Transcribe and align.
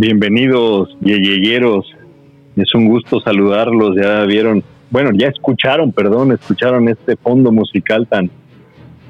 Bienvenidos, 0.00 0.96
yeyeyeros. 1.00 1.92
Es 2.54 2.72
un 2.72 2.86
gusto 2.86 3.20
saludarlos. 3.20 3.96
Ya 4.00 4.22
vieron, 4.26 4.62
bueno, 4.90 5.10
ya 5.12 5.26
escucharon, 5.26 5.90
perdón, 5.90 6.30
escucharon 6.30 6.88
este 6.88 7.16
fondo 7.16 7.50
musical 7.50 8.06
tan, 8.06 8.30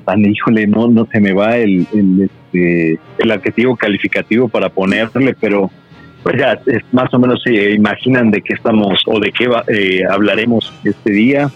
tan, 0.06 0.24
híjole, 0.24 0.66
no, 0.66 0.88
no 0.88 1.06
se 1.12 1.20
me 1.20 1.34
va 1.34 1.58
el, 1.58 1.86
el, 1.92 2.22
este, 2.22 2.98
el 3.18 3.30
adjetivo 3.30 3.77
calificativo 3.77 4.48
para 4.48 4.70
ponerle, 4.70 5.36
pero 5.38 5.70
pues 6.22 6.36
ya 6.38 6.58
es, 6.64 6.82
más 6.91 7.12
o 7.12 7.18
menos 7.18 7.42
se 7.44 7.72
imaginan 7.72 8.30
de 8.30 8.41
qué 8.41 8.55
estamos 8.55 9.02
o 9.05 9.20
de 9.20 9.30
qué 9.30 9.46
eh, 9.68 10.05
hablaremos 10.10 10.72
este 10.84 11.12
día. 11.12 11.50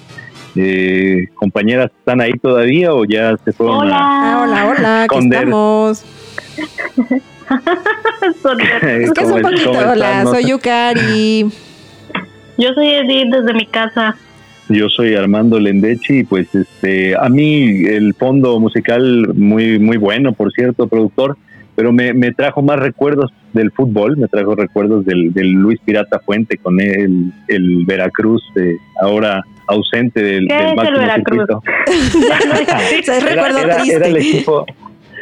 Eh, 0.56 1.28
compañeras, 1.36 1.90
¿están 1.98 2.20
ahí 2.20 2.32
todavía 2.32 2.92
o 2.92 3.06
ya 3.06 3.34
se 3.42 3.54
fueron 3.54 3.76
hola. 3.78 3.96
A, 3.96 4.42
hola, 4.42 4.68
hola, 4.68 5.02
aquí 5.04 5.16
estamos. 5.20 6.04
es 8.82 9.12
que 9.12 9.22
es 9.22 9.30
un 9.30 9.42
poquito, 9.42 9.70
hola, 9.70 10.24
soy 10.24 10.44
Yukari. 10.50 11.46
Yo 12.58 12.74
soy 12.74 12.88
Edith 12.88 13.32
desde 13.32 13.54
mi 13.54 13.66
casa. 13.66 14.16
Yo 14.68 14.88
soy 14.88 15.14
Armando 15.14 15.58
Lendechi 15.58 16.20
y 16.20 16.24
pues 16.24 16.54
este 16.54 17.16
a 17.16 17.28
mí 17.28 17.84
el 17.84 18.14
fondo 18.14 18.58
musical 18.60 19.34
muy 19.34 19.78
muy 19.78 19.96
bueno, 19.96 20.32
por 20.32 20.52
cierto, 20.52 20.86
productor, 20.86 21.36
pero 21.74 21.92
me, 21.92 22.14
me 22.14 22.32
trajo 22.32 22.62
más 22.62 22.78
recuerdos 22.78 23.32
del 23.52 23.70
fútbol, 23.72 24.16
me 24.16 24.28
trajo 24.28 24.54
recuerdos 24.54 25.04
del, 25.04 25.32
del 25.32 25.52
Luis 25.52 25.78
Pirata 25.84 26.20
Fuente 26.20 26.56
con 26.56 26.80
el, 26.80 27.32
el 27.48 27.84
Veracruz, 27.84 28.42
eh, 28.56 28.76
ahora 29.00 29.42
ausente 29.66 30.22
del, 30.22 30.48
¿Qué 30.48 30.54
del 30.54 30.78
es 30.78 30.88
el 30.88 30.98
Veracruz? 30.98 31.48
era, 33.08 33.48
era, 33.48 33.82
era, 33.84 34.06
el 34.06 34.16
equipo 34.16 34.64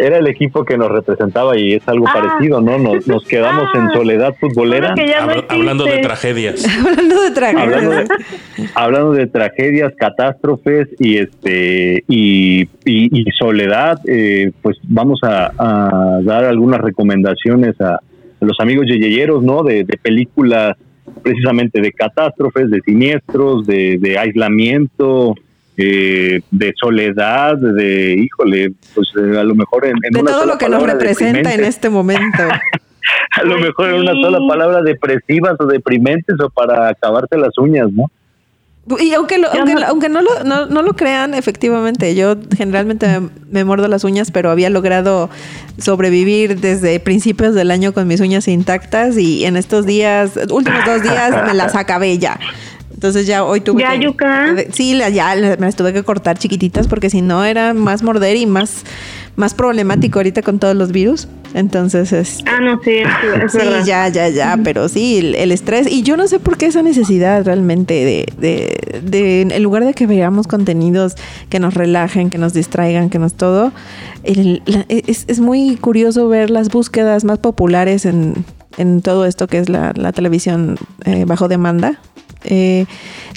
era 0.01 0.19
el 0.19 0.27
equipo 0.27 0.65
que 0.65 0.79
nos 0.79 0.91
representaba 0.91 1.59
y 1.59 1.75
es 1.75 1.87
algo 1.87 2.07
ah. 2.09 2.13
parecido, 2.15 2.61
¿no? 2.61 2.79
Nos, 2.79 3.07
nos 3.07 3.25
quedamos 3.27 3.69
ah. 3.75 3.79
en 3.79 3.91
soledad 3.91 4.35
futbolera. 4.41 4.95
No 4.95 5.45
hablando 5.49 5.85
de 5.85 5.99
tragedias. 5.99 6.67
hablando 6.87 7.23
de 7.23 7.31
tragedias. 7.31 7.67
Hablando 7.67 7.91
de, 7.91 8.07
hablando 8.75 9.13
de 9.13 9.27
tragedias, 9.27 9.93
catástrofes 9.97 10.89
y 10.99 11.19
este 11.19 12.05
y, 12.09 12.63
y, 12.63 12.69
y 12.85 13.25
soledad, 13.39 14.01
eh, 14.07 14.53
pues 14.63 14.79
vamos 14.85 15.21
a, 15.23 15.53
a, 15.59 16.21
dar 16.23 16.45
algunas 16.45 16.81
recomendaciones 16.81 17.81
a, 17.81 18.01
los 18.41 18.59
amigos 18.59 18.87
yeyeyeros, 18.87 19.43
¿no? 19.43 19.63
De, 19.63 19.85
de, 19.85 19.99
películas 19.99 20.75
precisamente 21.23 21.83
de 21.83 21.93
catástrofes, 21.93 22.71
de 22.71 22.81
siniestros, 22.81 23.67
de, 23.67 23.99
de 24.01 24.19
aislamiento, 24.19 25.35
eh, 25.77 26.41
de 26.51 26.73
soledad, 26.79 27.57
de, 27.57 28.15
híjole, 28.15 28.73
pues 28.95 29.09
eh, 29.17 29.39
a 29.39 29.45
lo 29.45 29.55
mejor 29.55 29.87
en, 29.87 29.97
en 30.03 30.13
de 30.13 30.21
una 30.21 30.31
todo 30.31 30.41
sola 30.41 30.53
lo 30.53 30.59
que 30.59 30.69
nos 30.69 30.83
representa 30.83 31.55
en 31.55 31.65
este 31.65 31.89
momento. 31.89 32.43
a 33.33 33.45
lo 33.45 33.59
mejor 33.59 33.91
en 33.91 34.01
una 34.01 34.13
sola 34.13 34.39
palabra 34.47 34.83
depresivas 34.83 35.55
o 35.59 35.67
deprimentes 35.67 36.37
o 36.41 36.51
para 36.51 36.89
acabarte 36.89 37.39
las 37.39 37.57
uñas, 37.59 37.91
¿no? 37.93 38.11
Y 38.99 39.13
aunque, 39.13 39.39
lo, 39.39 39.53
aunque, 39.53 39.85
aunque 39.85 40.09
no, 40.09 40.23
lo, 40.23 40.43
no, 40.43 40.67
no, 40.67 40.83
lo 40.83 40.95
crean, 40.95 41.35
efectivamente, 41.35 42.15
yo 42.15 42.37
generalmente 42.57 43.21
me, 43.21 43.29
me, 43.51 43.65
muerdo 43.65 43.87
las 43.89 44.05
uñas, 44.05 44.31
pero 44.31 44.51
había 44.51 44.71
logrado 44.71 45.29
sobrevivir 45.79 46.59
desde 46.59 46.99
principios 46.99 47.55
del 47.55 47.71
año 47.71 47.93
con 47.93 48.09
mis 48.09 48.21
uñas 48.21 48.49
intactas 48.49 49.17
y 49.19 49.45
en 49.45 49.57
estos 49.57 49.87
días, 49.87 50.33
últimos 50.51 50.85
dos 50.87 51.03
días, 51.03 51.47
me 51.47 51.55
las 51.55 51.75
acabé 51.77 52.19
ya. 52.19 52.41
Entonces 53.01 53.27
ya 53.27 53.45
hoy 53.45 53.63
tuve 53.63 53.81
¿Ya, 53.81 53.93
que... 53.93 54.05
Yuka? 54.05 54.57
Sí, 54.75 54.93
la, 54.93 55.09
ya 55.09 55.35
me 55.35 55.57
las 55.57 55.75
tuve 55.75 55.95
que 55.95 56.03
cortar 56.03 56.37
chiquititas 56.37 56.87
porque 56.87 57.09
si 57.09 57.23
no 57.23 57.47
era 57.47 57.73
más 57.73 58.03
morder 58.03 58.37
y 58.37 58.45
más, 58.45 58.85
más 59.37 59.55
problemático 59.55 60.19
ahorita 60.19 60.43
con 60.43 60.59
todos 60.59 60.77
los 60.77 60.93
virus. 60.93 61.27
Entonces 61.55 62.13
es... 62.13 62.41
Ah, 62.45 62.61
no, 62.61 62.79
sí, 62.85 62.99
es, 62.99 63.09
sí, 63.53 63.57
verdad. 63.57 63.87
ya, 63.87 64.09
ya, 64.09 64.29
ya, 64.29 64.59
pero 64.63 64.87
sí, 64.91 65.17
el, 65.17 65.35
el, 65.35 65.51
estrés. 65.51 65.91
Y 65.91 66.03
yo 66.03 66.19
no 66.19 66.29
sé 66.29 66.41
por 66.41 66.59
qué 66.59 66.67
esa 66.67 66.83
necesidad 66.83 67.43
realmente 67.43 67.95
de, 67.95 68.27
de, 68.37 69.01
de, 69.03 69.41
en 69.57 69.63
lugar 69.63 69.87
de 69.87 69.95
que 69.95 70.07
veamos 70.07 70.47
contenidos 70.47 71.15
que 71.49 71.59
nos 71.59 71.73
relajen, 71.73 72.29
que 72.29 72.37
nos 72.37 72.53
distraigan, 72.53 73.09
que 73.09 73.19
nos 73.19 73.33
todo, 73.33 73.73
el, 74.25 74.61
la, 74.67 74.85
es, 74.91 75.25
es 75.27 75.41
muy 75.41 75.77
curioso 75.77 76.29
ver 76.29 76.51
las 76.51 76.69
búsquedas 76.69 77.25
más 77.25 77.39
populares 77.39 78.05
en, 78.05 78.45
en 78.77 79.01
todo 79.01 79.25
esto 79.25 79.47
que 79.47 79.57
es 79.57 79.71
la, 79.71 79.95
la 79.97 80.13
televisión 80.13 80.77
eh, 81.07 81.25
bajo 81.25 81.49
demanda. 81.49 81.99
Eh, 82.45 82.87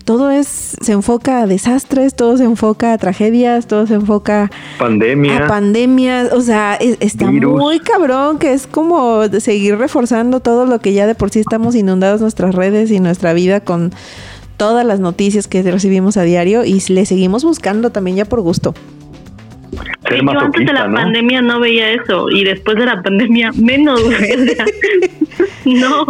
todo 0.05 0.31
es 0.31 0.75
se 0.81 0.91
enfoca 0.91 1.41
a 1.41 1.47
desastres, 1.47 2.15
todo 2.15 2.37
se 2.37 2.43
enfoca 2.43 2.93
a 2.93 2.97
tragedias, 2.97 3.67
todo 3.67 3.87
se 3.87 3.95
enfoca 3.95 4.49
pandemia, 4.77 5.45
a 5.45 5.47
pandemias, 5.47 6.31
o 6.33 6.41
sea, 6.41 6.75
es, 6.75 6.97
está 6.99 7.29
Virus. 7.29 7.57
muy 7.57 7.79
cabrón 7.79 8.37
que 8.39 8.53
es 8.53 8.67
como 8.67 9.23
seguir 9.39 9.77
reforzando 9.77 10.39
todo 10.39 10.65
lo 10.65 10.79
que 10.79 10.93
ya 10.93 11.07
de 11.07 11.15
por 11.15 11.29
sí 11.29 11.39
estamos 11.39 11.75
inundados 11.75 12.21
nuestras 12.21 12.55
redes 12.55 12.91
y 12.91 12.99
nuestra 12.99 13.33
vida 13.33 13.61
con 13.61 13.91
todas 14.57 14.85
las 14.85 14.99
noticias 14.99 15.47
que 15.47 15.61
recibimos 15.63 16.17
a 16.17 16.23
diario 16.23 16.63
y 16.65 16.81
le 16.89 17.05
seguimos 17.05 17.43
buscando 17.43 17.91
también 17.91 18.17
ya 18.17 18.25
por 18.25 18.41
gusto. 18.41 18.73
Sí, 20.09 20.17
yo 20.21 20.39
antes 20.39 20.65
de 20.65 20.73
la 20.73 20.87
¿no? 20.87 20.95
pandemia 20.95 21.41
no 21.41 21.59
veía 21.59 21.91
eso 21.91 22.29
y 22.29 22.43
después 22.43 22.77
de 22.77 22.85
la 22.85 23.01
pandemia 23.01 23.51
menos. 23.53 24.01
no. 25.65 26.05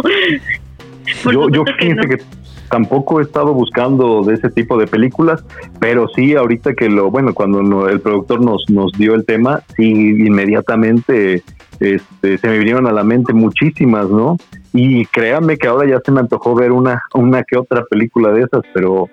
Yo, 1.32 1.48
yo 1.48 1.64
fíjense 1.78 2.08
que, 2.08 2.16
no. 2.16 2.16
que 2.16 2.43
tampoco 2.70 3.20
he 3.20 3.22
estado 3.22 3.52
buscando 3.52 4.22
de 4.22 4.34
ese 4.34 4.50
tipo 4.50 4.76
de 4.78 4.86
películas, 4.86 5.44
pero 5.80 6.08
sí 6.08 6.34
ahorita 6.34 6.74
que 6.74 6.88
lo, 6.88 7.10
bueno, 7.10 7.34
cuando 7.34 7.88
el 7.88 8.00
productor 8.00 8.40
nos, 8.40 8.64
nos 8.68 8.92
dio 8.92 9.14
el 9.14 9.24
tema, 9.24 9.62
sí 9.76 9.90
inmediatamente 9.90 11.42
este, 11.80 12.38
se 12.38 12.48
me 12.48 12.58
vinieron 12.58 12.86
a 12.86 12.92
la 12.92 13.04
mente 13.04 13.32
muchísimas, 13.32 14.08
¿no? 14.08 14.36
Y 14.72 15.06
créanme 15.06 15.56
que 15.56 15.68
ahora 15.68 15.88
ya 15.88 16.00
se 16.04 16.12
me 16.12 16.20
antojó 16.20 16.54
ver 16.54 16.72
una, 16.72 17.02
una 17.14 17.42
que 17.42 17.56
otra 17.56 17.84
película 17.84 18.30
de 18.32 18.42
esas, 18.42 18.62
pero 18.72 19.08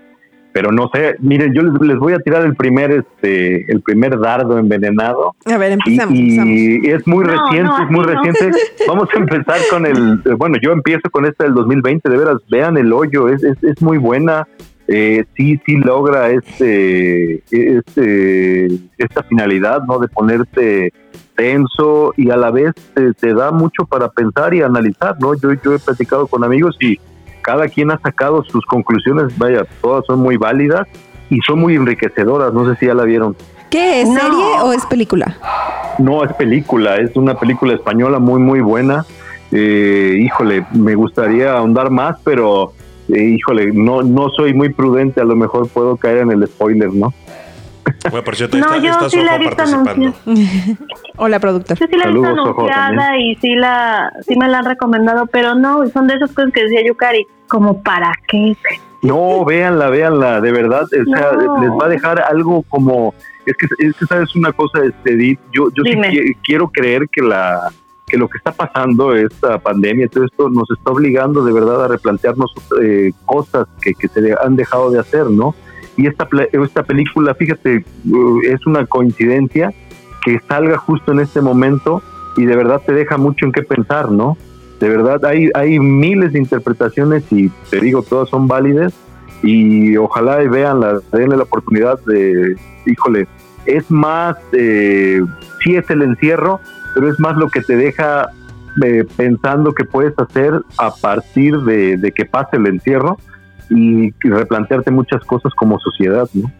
pero 0.53 0.71
no 0.71 0.89
sé, 0.93 1.15
miren, 1.19 1.53
yo 1.53 1.61
les, 1.61 1.81
les, 1.81 1.97
voy 1.97 2.13
a 2.13 2.19
tirar 2.19 2.45
el 2.45 2.55
primer 2.55 2.91
este 2.91 3.71
el 3.71 3.81
primer 3.81 4.19
dardo 4.19 4.57
envenenado. 4.57 5.35
A 5.45 5.57
ver, 5.57 5.73
empezamos. 5.73 6.13
Y, 6.13 6.85
y 6.85 6.89
es 6.89 7.07
muy 7.07 7.23
no, 7.25 7.31
reciente, 7.31 7.69
no, 7.69 7.83
es 7.83 7.89
muy 7.89 8.05
no. 8.05 8.07
reciente. 8.07 8.51
Vamos 8.87 9.07
a 9.13 9.17
empezar 9.17 9.59
con 9.69 9.85
el 9.85 10.21
bueno, 10.37 10.57
yo 10.61 10.71
empiezo 10.71 11.09
con 11.09 11.25
esta 11.25 11.45
del 11.45 11.53
2020, 11.53 12.09
de 12.09 12.17
veras, 12.17 12.37
vean 12.49 12.77
el 12.77 12.91
hoyo, 12.91 13.29
es 13.29 13.43
es, 13.43 13.63
es 13.63 13.81
muy 13.81 13.97
buena. 13.97 14.47
Eh, 14.93 15.23
sí, 15.37 15.57
sí 15.65 15.77
logra 15.77 16.31
este, 16.31 17.41
este, 17.49 18.65
esta 18.97 19.23
finalidad, 19.23 19.83
¿no? 19.83 19.99
De 19.99 20.09
ponerte 20.09 20.91
tenso 21.35 22.13
y 22.17 22.29
a 22.29 22.35
la 22.35 22.51
vez 22.51 22.73
te, 22.93 23.13
te 23.13 23.33
da 23.33 23.51
mucho 23.51 23.85
para 23.85 24.09
pensar 24.09 24.53
y 24.53 24.61
analizar, 24.61 25.15
¿no? 25.21 25.33
Yo, 25.35 25.53
yo 25.53 25.75
he 25.75 25.79
platicado 25.79 26.27
con 26.27 26.43
amigos 26.43 26.75
y 26.81 26.99
cada 27.41 27.67
quien 27.67 27.91
ha 27.91 27.99
sacado 27.99 28.43
sus 28.43 28.65
conclusiones, 28.65 29.37
vaya, 29.37 29.65
todas 29.81 30.05
son 30.05 30.19
muy 30.19 30.37
válidas 30.37 30.87
y 31.29 31.39
son 31.41 31.59
muy 31.59 31.75
enriquecedoras, 31.75 32.53
no 32.53 32.69
sé 32.69 32.79
si 32.79 32.85
ya 32.87 32.93
la 32.93 33.03
vieron. 33.03 33.35
¿Qué 33.69 34.01
es 34.01 34.09
no. 34.09 34.19
serie 34.19 34.45
o 34.63 34.73
es 34.73 34.85
película? 34.85 35.37
No, 35.97 36.23
es 36.23 36.33
película, 36.33 36.97
es 36.97 37.15
una 37.15 37.39
película 37.39 37.73
española 37.73 38.19
muy, 38.19 38.39
muy 38.39 38.59
buena. 38.59 39.05
Eh, 39.51 40.17
híjole, 40.19 40.65
me 40.73 40.95
gustaría 40.95 41.53
ahondar 41.53 41.89
más, 41.89 42.17
pero 42.23 42.73
eh, 43.09 43.23
híjole, 43.23 43.71
no, 43.73 44.01
no 44.01 44.29
soy 44.29 44.53
muy 44.53 44.69
prudente, 44.69 45.21
a 45.21 45.25
lo 45.25 45.35
mejor 45.35 45.67
puedo 45.69 45.97
caer 45.97 46.19
en 46.19 46.31
el 46.31 46.47
spoiler, 46.47 46.93
¿no? 46.93 47.13
Bueno, 48.09 48.23
por 48.23 48.35
cierto, 48.35 48.57
no, 48.57 48.65
está, 48.65 48.77
yo 48.77 48.91
está 48.91 49.09
sí 49.09 49.21
la 49.21 49.35
he 49.35 49.39
visto 49.39 49.55
participando. 49.55 50.13
Hola, 51.17 51.39
productor. 51.39 51.77
Yo 51.77 51.87
sí 51.87 51.97
la 51.97 52.05
he 52.05 52.13
visto 52.13 52.27
anunciada 52.27 53.17
y 53.19 53.35
sí, 53.35 53.55
la, 53.55 54.11
sí 54.27 54.35
me 54.35 54.47
la 54.47 54.59
han 54.59 54.65
recomendado, 54.65 55.27
pero 55.27 55.55
no, 55.55 55.87
son 55.89 56.07
de 56.07 56.15
esas 56.15 56.31
cosas 56.31 56.51
que 56.51 56.63
decía 56.63 56.85
Yukari, 56.85 57.27
como 57.47 57.81
para 57.83 58.11
qué. 58.27 58.55
No, 59.01 59.43
véanla, 59.45 59.89
véanla, 59.89 60.41
de 60.41 60.51
verdad, 60.51 60.83
o 60.83 60.87
sea, 60.87 61.31
no. 61.31 61.61
les 61.61 61.71
va 61.71 61.85
a 61.85 61.89
dejar 61.89 62.21
algo 62.21 62.63
como, 62.69 63.13
es 63.45 63.55
que, 63.57 63.67
es 63.79 63.95
que 63.95 64.05
sabes 64.05 64.35
una 64.35 64.51
cosa, 64.51 64.83
este, 64.83 65.13
Edith, 65.13 65.39
yo, 65.51 65.69
yo 65.73 65.83
sí 65.83 66.35
quiero 66.43 66.69
creer 66.69 67.07
que 67.11 67.21
la 67.21 67.71
que 68.07 68.17
lo 68.17 68.27
que 68.27 68.39
está 68.39 68.51
pasando, 68.51 69.15
esta 69.15 69.57
pandemia, 69.57 70.09
todo 70.09 70.25
esto 70.25 70.49
nos 70.49 70.69
está 70.69 70.91
obligando 70.91 71.45
de 71.45 71.53
verdad 71.53 71.85
a 71.85 71.87
replantearnos 71.87 72.53
eh, 72.81 73.13
cosas 73.25 73.67
que, 73.81 73.93
que 73.93 74.09
se 74.09 74.35
han 74.43 74.57
dejado 74.57 74.91
de 74.91 74.99
hacer, 74.99 75.27
¿no? 75.27 75.55
Y 75.97 76.07
esta, 76.07 76.27
esta 76.51 76.83
película, 76.83 77.33
fíjate, 77.35 77.83
uh, 78.09 78.39
es 78.43 78.65
una 78.65 78.85
coincidencia 78.85 79.73
que 80.23 80.39
salga 80.47 80.77
justo 80.77 81.11
en 81.11 81.19
este 81.19 81.41
momento 81.41 82.01
y 82.37 82.45
de 82.45 82.55
verdad 82.55 82.81
te 82.85 82.93
deja 82.93 83.17
mucho 83.17 83.45
en 83.45 83.51
qué 83.51 83.63
pensar, 83.63 84.11
¿no? 84.11 84.37
De 84.79 84.89
verdad 84.89 85.23
hay, 85.25 85.49
hay 85.53 85.79
miles 85.79 86.33
de 86.33 86.39
interpretaciones 86.39 87.23
y 87.31 87.49
te 87.69 87.79
digo, 87.79 88.03
todas 88.03 88.29
son 88.29 88.47
válidas 88.47 88.93
y 89.43 89.97
ojalá 89.97 90.43
y 90.43 90.47
vean 90.47 90.79
la, 90.79 90.99
denle 91.11 91.37
la 91.37 91.43
oportunidad 91.43 91.99
de, 92.05 92.55
híjole, 92.85 93.27
es 93.65 93.89
más, 93.91 94.37
eh, 94.53 95.21
sí 95.63 95.75
es 95.75 95.89
el 95.89 96.01
encierro, 96.03 96.61
pero 96.93 97.09
es 97.09 97.19
más 97.19 97.37
lo 97.37 97.49
que 97.49 97.61
te 97.61 97.75
deja 97.75 98.29
eh, 98.83 99.05
pensando 99.17 99.73
que 99.73 99.83
puedes 99.83 100.17
hacer 100.17 100.53
a 100.77 100.91
partir 100.91 101.57
de 101.57 102.11
que 102.15 102.25
pase 102.25 102.57
el 102.57 102.67
encierro 102.67 103.17
y 103.71 104.13
replantearte 104.21 104.91
muchas 104.91 105.23
cosas 105.23 105.53
como 105.55 105.79
sociedad, 105.79 106.27
¿no? 106.33 106.51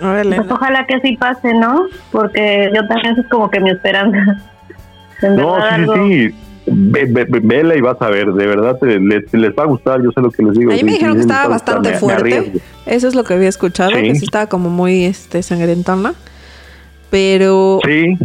Pues 0.00 0.50
ojalá 0.50 0.84
que 0.86 0.94
así 0.94 1.16
pase, 1.16 1.54
¿no? 1.54 1.86
Porque 2.10 2.70
yo 2.74 2.86
también 2.88 3.16
es 3.18 3.26
como 3.28 3.50
que 3.50 3.60
mi 3.60 3.70
esperanza. 3.70 4.38
No, 5.22 5.54
sí, 5.54 5.62
algo... 5.70 5.94
sí, 5.94 6.34
vela 6.66 7.76
y 7.76 7.80
vas 7.80 8.02
a 8.02 8.08
ver, 8.08 8.32
de 8.32 8.44
verdad 8.44 8.76
les, 8.82 9.52
va 9.56 9.62
a 9.62 9.66
gustar, 9.66 10.02
yo 10.02 10.10
sé 10.10 10.20
lo 10.20 10.32
que 10.32 10.42
les 10.42 10.54
digo. 10.54 10.72
A 10.72 10.74
mí 10.74 10.82
me 10.82 10.94
dijeron 10.94 11.14
que 11.14 11.20
estaba 11.20 11.46
bastante 11.46 11.92
fuerte, 11.94 12.54
eso 12.86 13.06
es 13.06 13.14
lo 13.14 13.22
que 13.22 13.34
había 13.34 13.48
escuchado, 13.48 13.92
que 13.92 14.16
sí 14.16 14.24
estaba 14.24 14.48
como 14.48 14.68
muy 14.68 15.04
este 15.04 15.44
sangrentona, 15.44 16.14
pero... 17.08 17.78
Sí. 17.84 18.18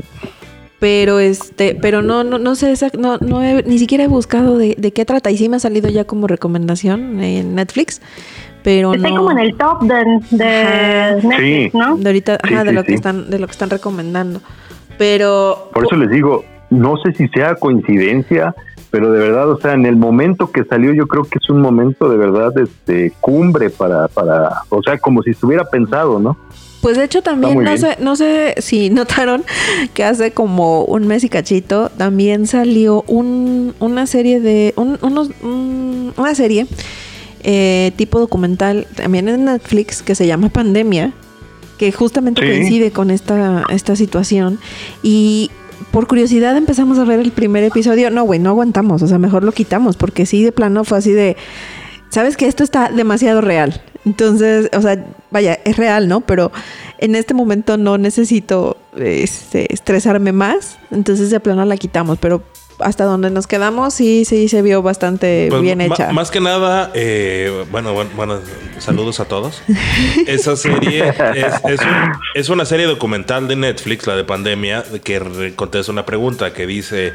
Pero 0.80 1.20
este, 1.20 1.76
pero 1.82 2.04
no, 2.04 2.24
no, 2.24 2.38
no 2.38 2.54
sé, 2.54 2.76
no, 3.00 3.18
no 3.18 3.42
ni 3.42 3.80
siquiera 3.80 4.04
he 4.04 4.08
buscado 4.08 4.58
de, 4.60 4.76
de, 4.78 4.92
qué 4.92 5.06
trata 5.06 5.32
y 5.32 5.38
sí 5.38 5.50
me 5.50 5.56
ha 5.56 5.60
salido 5.60 5.90
ya 5.90 6.06
como 6.06 6.28
recomendación 6.28 7.20
en 7.20 7.56
Netflix, 7.56 8.00
pero 8.64 8.94
Está 8.94 9.10
como 9.10 9.32
en 9.32 9.40
el 9.40 9.56
top 9.56 9.82
de, 9.84 10.06
Netflix, 11.24 11.74
¿no? 11.74 11.98
De 11.98 12.10
ahorita, 12.10 12.38
ajá, 12.44 12.64
de 12.64 12.74
lo 12.74 12.84
que 12.84 12.94
están, 12.94 13.30
de 13.30 13.40
lo 13.40 13.48
que 13.48 13.54
están 13.54 13.70
recomendando. 13.70 14.42
Pero 14.98 15.70
por 15.74 15.86
eso 15.86 15.96
les 15.96 16.10
digo, 16.10 16.44
no 16.70 16.98
sé 16.98 17.14
si 17.14 17.28
sea 17.30 17.56
coincidencia, 17.56 18.54
pero 18.92 19.12
de 19.12 19.20
verdad, 19.20 19.50
o 19.50 19.58
sea, 19.60 19.74
en 19.74 19.86
el 19.86 19.96
momento 19.96 20.52
que 20.52 20.64
salió, 20.64 20.94
yo 20.94 21.08
creo 21.08 21.24
que 21.24 21.40
es 21.42 21.50
un 21.50 21.62
momento 21.62 22.10
de 22.10 22.18
verdad, 22.18 22.52
este, 22.58 23.14
cumbre 23.20 23.70
para, 23.70 24.08
para, 24.10 24.64
o 24.70 24.82
sea, 24.84 24.98
como 24.98 25.24
si 25.24 25.32
estuviera 25.32 25.66
pensado, 25.66 26.20
¿no? 26.20 26.38
Pues 26.82 26.98
de 26.98 27.04
hecho 27.04 27.22
también, 27.22 27.64
no 27.64 27.78
sé, 27.78 27.98
no 28.00 28.16
sé 28.16 28.56
si 28.60 28.90
notaron 28.92 29.44
que 29.94 30.04
hace 30.04 30.32
como 30.32 30.84
un 30.86 31.08
mes 31.08 31.24
y 31.24 31.30
cachito 31.30 31.90
también 31.90 32.48
salió 32.48 33.04
un, 33.08 33.74
una 33.80 34.06
serie 34.06 34.40
de, 34.40 34.74
un, 34.76 34.98
unos, 35.02 35.30
una 35.42 36.36
serie 36.36 36.68
eh, 37.44 37.92
tipo 37.96 38.20
documental 38.20 38.88
también 38.96 39.28
en 39.30 39.46
Netflix 39.46 40.02
que 40.02 40.16
se 40.16 40.28
llama 40.28 40.50
Pandemia, 40.50 41.14
que 41.78 41.92
justamente 41.92 42.42
coincide 42.42 42.92
con 42.92 43.12
esta, 43.12 43.64
esta 43.70 43.96
situación 43.96 44.60
y 45.04 45.52
por 45.92 46.08
curiosidad 46.08 46.58
empezamos 46.58 47.00
a 47.00 47.06
ver 47.06 47.20
el 47.20 47.32
primer 47.32 47.64
episodio. 47.64 48.10
No, 48.12 48.24
güey, 48.24 48.40
no 48.40 48.50
aguantamos. 48.50 49.02
O 49.02 49.08
sea, 49.08 49.18
mejor 49.18 49.44
lo 49.44 49.52
quitamos. 49.52 49.96
Porque 49.96 50.26
sí, 50.26 50.44
de 50.44 50.52
plano 50.52 50.84
fue 50.84 50.98
así 50.98 51.12
de. 51.12 51.38
Sabes 52.10 52.38
que 52.38 52.48
esto 52.48 52.64
está 52.64 52.90
demasiado 52.90 53.42
real. 53.42 53.82
Entonces, 54.08 54.70
o 54.74 54.82
sea, 54.82 55.04
vaya, 55.32 55.60
es 55.66 55.76
real, 55.76 56.08
¿no? 56.08 56.22
Pero 56.22 56.50
en 56.98 57.14
este 57.14 57.34
momento 57.34 57.76
no 57.76 57.98
necesito 57.98 58.78
este, 58.96 59.72
estresarme 59.74 60.32
más. 60.32 60.78
Entonces, 60.92 61.30
de 61.30 61.42
plano 61.42 61.66
la 61.66 61.76
quitamos. 61.76 62.18
Pero 62.18 62.42
hasta 62.80 63.04
donde 63.04 63.30
nos 63.30 63.48
quedamos, 63.48 63.94
sí, 63.94 64.24
sí, 64.24 64.48
se 64.48 64.62
vio 64.62 64.82
bastante 64.82 65.48
pues, 65.50 65.62
bien 65.62 65.82
hecha. 65.82 66.14
Más 66.14 66.32
que 66.32 66.40
nada, 66.40 66.90
eh, 66.94 67.66
bueno, 67.70 67.94
bueno, 68.16 68.40
saludos 68.80 69.20
a 69.20 69.26
todos. 69.26 69.62
Esa 70.28 70.56
serie 70.56 71.14
es, 72.34 72.48
una 72.48 72.64
serie 72.64 72.86
documental 72.86 73.50
de 73.50 73.58
Netflix, 73.58 74.08
la 74.08 74.16
de 74.16 74.24
pandemia, 74.24 74.86
que 75.04 75.54
contesta 75.58 75.92
una 75.92 76.06
pregunta 76.06 76.54
que 76.54 76.66
dice, 76.66 77.12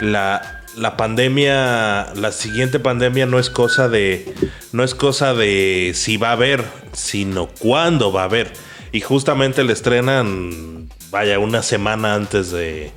la, 0.00 0.55
la 0.76 0.96
pandemia, 0.96 2.12
la 2.14 2.32
siguiente 2.32 2.78
pandemia 2.78 3.26
no 3.26 3.38
es 3.38 3.50
cosa 3.50 3.88
de, 3.88 4.32
no 4.72 4.84
es 4.84 4.94
cosa 4.94 5.34
de 5.34 5.92
si 5.94 6.16
va 6.16 6.30
a 6.30 6.32
haber, 6.32 6.64
sino 6.92 7.48
cuándo 7.48 8.12
va 8.12 8.22
a 8.22 8.24
haber. 8.24 8.52
Y 8.92 9.00
justamente 9.00 9.64
le 9.64 9.72
estrenan, 9.72 10.88
vaya, 11.10 11.38
una 11.38 11.62
semana 11.62 12.14
antes 12.14 12.50
de, 12.50 12.92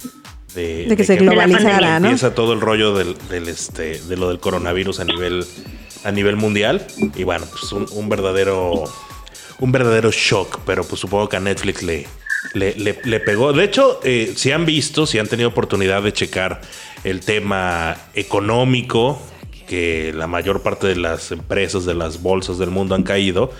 de, 0.55 0.93
que 0.95 1.03
se 1.03 1.15
globalizara, 1.17 1.99
¿no? 1.99 2.07
Empieza 2.07 2.35
todo 2.35 2.53
el 2.53 2.61
rollo 2.61 2.93
del, 2.93 3.15
este, 3.47 3.99
de 4.01 4.17
lo 4.17 4.29
del 4.29 4.39
coronavirus 4.39 4.99
a 4.99 5.05
nivel, 5.05 5.45
a 6.03 6.11
nivel 6.11 6.35
mundial. 6.35 6.85
Y 7.15 7.23
bueno, 7.23 7.45
pues 7.49 7.71
un, 7.71 8.09
verdadero 8.09 8.83
un 9.59 9.71
verdadero 9.71 10.11
shock, 10.11 10.59
pero 10.65 10.83
pues 10.83 11.01
supongo 11.01 11.29
que 11.29 11.37
a 11.37 11.41
Netflix 11.41 11.81
le, 11.81 12.07
le, 12.53 13.19
pegó. 13.19 13.53
De 13.53 13.63
hecho, 13.63 13.99
eh, 14.03 14.33
si 14.35 14.51
han 14.51 14.65
visto, 14.65 15.05
si 15.05 15.19
han 15.19 15.27
tenido 15.27 15.49
oportunidad 15.49 16.03
de 16.03 16.13
checar 16.13 16.61
el 17.03 17.21
tema 17.21 17.97
económico, 18.13 19.21
que 19.67 20.11
la 20.15 20.27
mayor 20.27 20.61
parte 20.61 20.87
de 20.87 20.95
las 20.95 21.31
empresas 21.31 21.85
de 21.85 21.93
las 21.93 22.21
bolsas 22.21 22.57
del 22.57 22.71
mundo 22.71 22.95
han 22.95 23.03
caído, 23.03 23.51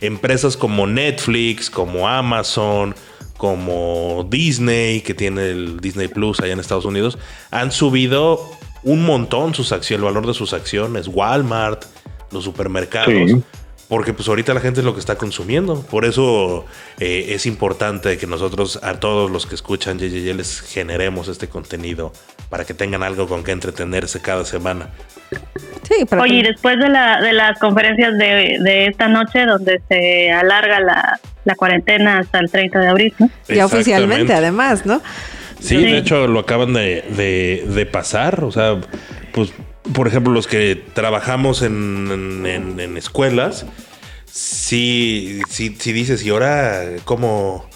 empresas 0.00 0.56
como 0.56 0.86
Netflix, 0.86 1.70
como 1.70 2.08
Amazon, 2.08 2.94
como 3.36 4.26
Disney, 4.30 5.00
que 5.02 5.14
tiene 5.14 5.50
el 5.50 5.80
Disney 5.80 6.08
Plus 6.08 6.40
allá 6.40 6.52
en 6.52 6.60
Estados 6.60 6.84
Unidos, 6.84 7.18
han 7.50 7.72
subido 7.72 8.50
un 8.82 9.04
montón 9.04 9.54
sus 9.54 9.72
acciones, 9.72 10.00
el 10.00 10.12
valor 10.12 10.26
de 10.26 10.34
sus 10.34 10.52
acciones, 10.52 11.08
Walmart, 11.08 11.84
los 12.30 12.44
supermercados. 12.44 13.32
Porque 13.90 14.14
pues 14.14 14.28
ahorita 14.28 14.54
la 14.54 14.60
gente 14.60 14.80
es 14.80 14.86
lo 14.86 14.94
que 14.94 15.00
está 15.00 15.16
consumiendo. 15.16 15.82
Por 15.82 16.04
eso 16.04 16.64
eh, 17.00 17.26
es 17.30 17.44
importante 17.44 18.16
que 18.18 18.26
nosotros 18.28 18.78
a 18.84 18.94
todos 19.00 19.30
los 19.30 19.46
que 19.46 19.56
escuchan 19.56 19.98
JJJ 19.98 20.32
les 20.34 20.60
generemos 20.60 21.26
este 21.26 21.48
contenido 21.48 22.12
para 22.48 22.64
que 22.64 22.72
tengan 22.72 23.02
algo 23.02 23.26
con 23.26 23.42
que 23.42 23.50
entretenerse 23.50 24.22
cada 24.22 24.44
semana. 24.44 24.90
Sí, 25.82 26.06
Oye, 26.16 26.34
y 26.36 26.42
después 26.42 26.78
de, 26.78 26.88
la, 26.88 27.20
de 27.20 27.32
las 27.32 27.58
conferencias 27.58 28.16
de, 28.16 28.58
de 28.60 28.86
esta 28.86 29.08
noche, 29.08 29.44
donde 29.44 29.80
se 29.88 30.30
alarga 30.30 30.78
la, 30.78 31.20
la 31.44 31.54
cuarentena 31.56 32.20
hasta 32.20 32.38
el 32.38 32.48
30 32.48 32.78
de 32.78 32.88
abril, 32.88 33.14
¿no? 33.18 33.28
Y 33.48 33.58
oficialmente, 33.58 34.32
además, 34.32 34.86
¿no? 34.86 35.02
Sí, 35.58 35.76
de 35.76 35.98
hecho 35.98 36.26
lo 36.26 36.38
acaban 36.38 36.72
de, 36.72 37.64
de, 37.66 37.86
pasar, 37.86 38.44
o 38.44 38.52
sea, 38.52 38.76
pues, 39.32 39.52
por 39.92 40.08
ejemplo, 40.08 40.32
los 40.32 40.46
que 40.46 40.82
trabajamos 40.94 41.62
en, 41.62 42.44
en, 42.46 42.96
escuelas, 42.96 43.66
sí, 44.30 45.40
sí, 45.48 45.76
sí 45.78 45.92
dices, 45.92 46.24
¿y 46.24 46.30
ahora 46.30 46.84
cómo, 47.04 47.68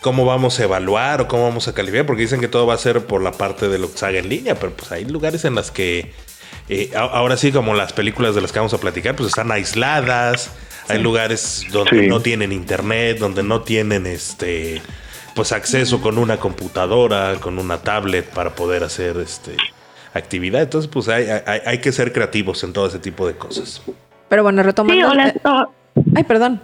cómo 0.00 0.24
vamos 0.24 0.58
a 0.60 0.64
evaluar 0.64 1.20
o 1.22 1.28
cómo 1.28 1.44
vamos 1.44 1.68
a 1.68 1.74
calificar? 1.74 2.06
Porque 2.06 2.22
dicen 2.22 2.40
que 2.40 2.48
todo 2.48 2.66
va 2.66 2.74
a 2.74 2.78
ser 2.78 3.06
por 3.06 3.22
la 3.22 3.32
parte 3.32 3.68
de 3.68 3.78
lo 3.78 3.90
que 3.90 3.98
se 3.98 4.06
haga 4.06 4.18
en 4.18 4.28
línea, 4.28 4.54
pero 4.54 4.72
pues 4.72 4.92
hay 4.92 5.04
lugares 5.04 5.44
en 5.44 5.54
las 5.54 5.70
que, 5.70 6.12
eh, 6.68 6.90
ahora 6.96 7.36
sí, 7.36 7.52
como 7.52 7.74
las 7.74 7.92
películas 7.92 8.34
de 8.34 8.40
las 8.40 8.52
que 8.52 8.58
vamos 8.58 8.74
a 8.74 8.78
platicar, 8.78 9.16
pues 9.16 9.28
están 9.28 9.50
aisladas 9.52 10.50
hay 10.88 11.02
lugares 11.02 11.66
donde 11.70 12.06
no 12.06 12.20
tienen 12.20 12.50
internet, 12.50 13.18
donde 13.18 13.42
no 13.42 13.62
tienen 13.62 14.06
este 14.06 14.80
pues 15.34 15.52
acceso 15.52 16.00
con 16.00 16.18
una 16.18 16.38
computadora, 16.38 17.36
con 17.40 17.58
una 17.58 17.78
tablet 17.82 18.28
para 18.28 18.54
poder 18.54 18.82
hacer 18.82 19.18
este 19.18 19.56
actividad. 20.14 20.62
Entonces, 20.62 20.90
pues 20.90 21.08
hay, 21.08 21.26
hay, 21.64 21.78
que 21.78 21.92
ser 21.92 22.12
creativos 22.12 22.62
en 22.64 22.72
todo 22.72 22.86
ese 22.86 22.98
tipo 22.98 23.26
de 23.26 23.34
cosas. 23.34 23.82
Pero 24.28 24.42
bueno, 24.42 24.62
retomando. 24.62 25.10
Ay, 26.14 26.24
perdón. 26.24 26.60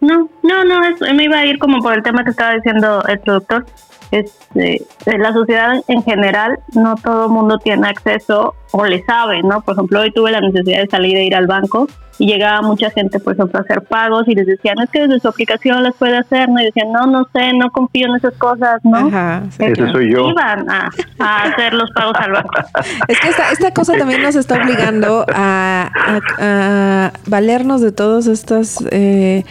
No, 0.00 0.30
no, 0.42 0.64
no, 0.64 0.80
me 1.14 1.24
iba 1.24 1.38
a 1.38 1.46
ir 1.46 1.58
como 1.58 1.80
por 1.80 1.94
el 1.94 2.02
tema 2.02 2.22
que 2.22 2.30
estaba 2.30 2.54
diciendo 2.54 3.02
el 3.08 3.18
productor. 3.20 3.66
Este, 4.10 4.82
la 5.04 5.32
sociedad 5.32 5.82
en 5.88 6.02
general, 6.02 6.58
no 6.74 6.96
todo 6.96 7.26
el 7.26 7.30
mundo 7.30 7.58
tiene 7.58 7.88
acceso 7.88 8.54
o 8.72 8.86
le 8.86 9.04
sabe, 9.04 9.42
¿no? 9.42 9.60
Por 9.60 9.74
ejemplo, 9.74 10.00
hoy 10.00 10.12
tuve 10.12 10.30
la 10.30 10.40
necesidad 10.40 10.80
de 10.80 10.88
salir 10.88 11.16
e 11.16 11.24
ir 11.24 11.34
al 11.34 11.46
banco 11.46 11.88
y 12.18 12.26
llegaba 12.26 12.62
mucha 12.62 12.90
gente, 12.90 13.20
por 13.20 13.34
ejemplo, 13.34 13.60
a 13.60 13.62
hacer 13.62 13.82
pagos 13.82 14.26
y 14.26 14.34
les 14.34 14.46
decían, 14.46 14.78
es 14.80 14.90
que 14.90 15.02
desde 15.02 15.20
su 15.20 15.28
aplicación 15.28 15.82
las 15.82 15.94
puede 15.94 16.16
hacer, 16.16 16.48
¿no? 16.48 16.60
Y 16.60 16.64
decían, 16.64 16.90
no, 16.92 17.06
no 17.06 17.28
sé, 17.32 17.52
no 17.52 17.70
confío 17.70 18.08
en 18.08 18.16
esas 18.16 18.34
cosas, 18.34 18.80
¿no? 18.82 19.06
Ajá, 19.06 19.44
Ese 19.58 19.90
soy 19.92 20.12
yo. 20.12 20.30
Iban 20.30 20.68
a, 20.68 20.90
hacer 21.18 21.74
los 21.74 21.90
pagos 21.92 22.14
al 22.18 22.32
banco. 22.32 22.50
Es 23.08 23.20
que 23.20 23.28
esta, 23.28 23.52
esta 23.52 23.72
cosa 23.72 23.96
también 23.96 24.22
nos 24.22 24.34
está 24.34 24.56
obligando 24.56 25.24
a, 25.32 25.90
a, 26.38 27.12
valernos 27.26 27.80
de 27.80 27.92
todos 27.92 28.26
estos 28.26 28.84
eh, 28.90 29.44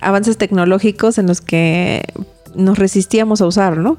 avances 0.00 0.38
tecnológicos 0.38 1.18
en 1.18 1.26
los 1.26 1.40
que 1.40 2.04
nos 2.54 2.78
resistíamos 2.78 3.40
a 3.40 3.46
usar, 3.46 3.76
¿no? 3.76 3.98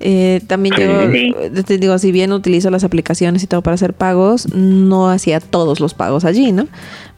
Eh, 0.00 0.40
también 0.48 0.74
yo, 0.76 1.62
te 1.64 1.78
digo, 1.78 1.96
si 1.98 2.12
bien 2.12 2.32
utilizo 2.32 2.70
las 2.70 2.84
aplicaciones 2.84 3.42
y 3.42 3.46
todo 3.46 3.62
para 3.62 3.74
hacer 3.74 3.94
pagos, 3.94 4.52
no 4.52 5.08
hacía 5.08 5.40
todos 5.40 5.80
los 5.80 5.94
pagos 5.94 6.24
allí, 6.24 6.52
¿no? 6.52 6.66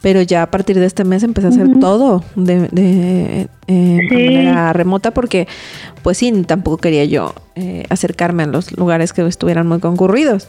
Pero 0.03 0.23
ya 0.23 0.43
a 0.43 0.51
partir 0.51 0.79
de 0.79 0.87
este 0.87 1.05
mes 1.05 1.23
empecé 1.23 1.49
a 1.49 1.51
hacer 1.51 1.81
todo 1.81 2.23
de, 2.37 2.69
de, 2.69 3.49
eh, 3.67 3.99
manera 4.11 4.73
remota 4.73 5.11
porque, 5.11 5.49
pues 6.03 6.19
sí, 6.19 6.31
tampoco 6.47 6.77
quería 6.77 7.05
yo 7.07 7.35
eh, 7.55 7.85
acercarme 7.89 8.45
a 8.45 8.47
los 8.47 8.77
lugares 8.77 9.13
que 9.13 9.27
estuvieran 9.27 9.67
muy 9.67 9.81
concurridos. 9.81 10.47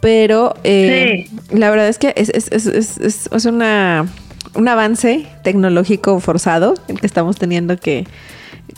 Pero 0.00 0.54
la 0.64 1.70
verdad 1.70 1.88
es 1.88 1.98
que 1.98 2.12
es, 2.16 2.28
es, 2.28 2.66
es, 2.66 3.28
es 3.32 3.44
una, 3.44 4.06
un 4.54 4.68
avance 4.68 5.26
tecnológico 5.42 6.20
forzado 6.20 6.74
el 6.88 7.00
que 7.00 7.06
estamos 7.06 7.36
teniendo 7.36 7.76
que, 7.76 8.06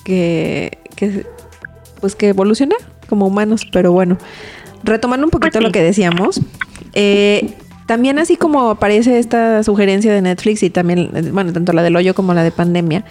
que, 0.04 0.78
que 0.96 1.26
pues 2.00 2.14
que 2.14 2.28
evolucionar 2.28 2.78
como 3.08 3.26
humanos, 3.26 3.66
pero 3.72 3.92
bueno, 3.92 4.18
retomando 4.82 5.26
un 5.26 5.30
poquito 5.30 5.58
pues 5.58 5.64
lo 5.64 5.72
que 5.72 5.82
decíamos, 5.82 6.40
eh, 6.92 7.54
también 7.86 8.18
así 8.18 8.36
como 8.36 8.70
aparece 8.70 9.18
esta 9.18 9.62
sugerencia 9.62 10.12
de 10.12 10.22
Netflix 10.22 10.62
y 10.62 10.70
también, 10.70 11.10
bueno, 11.32 11.52
tanto 11.52 11.72
la 11.72 11.82
del 11.82 11.96
hoyo 11.96 12.14
como 12.14 12.34
la 12.34 12.42
de 12.42 12.50
pandemia, 12.50 13.04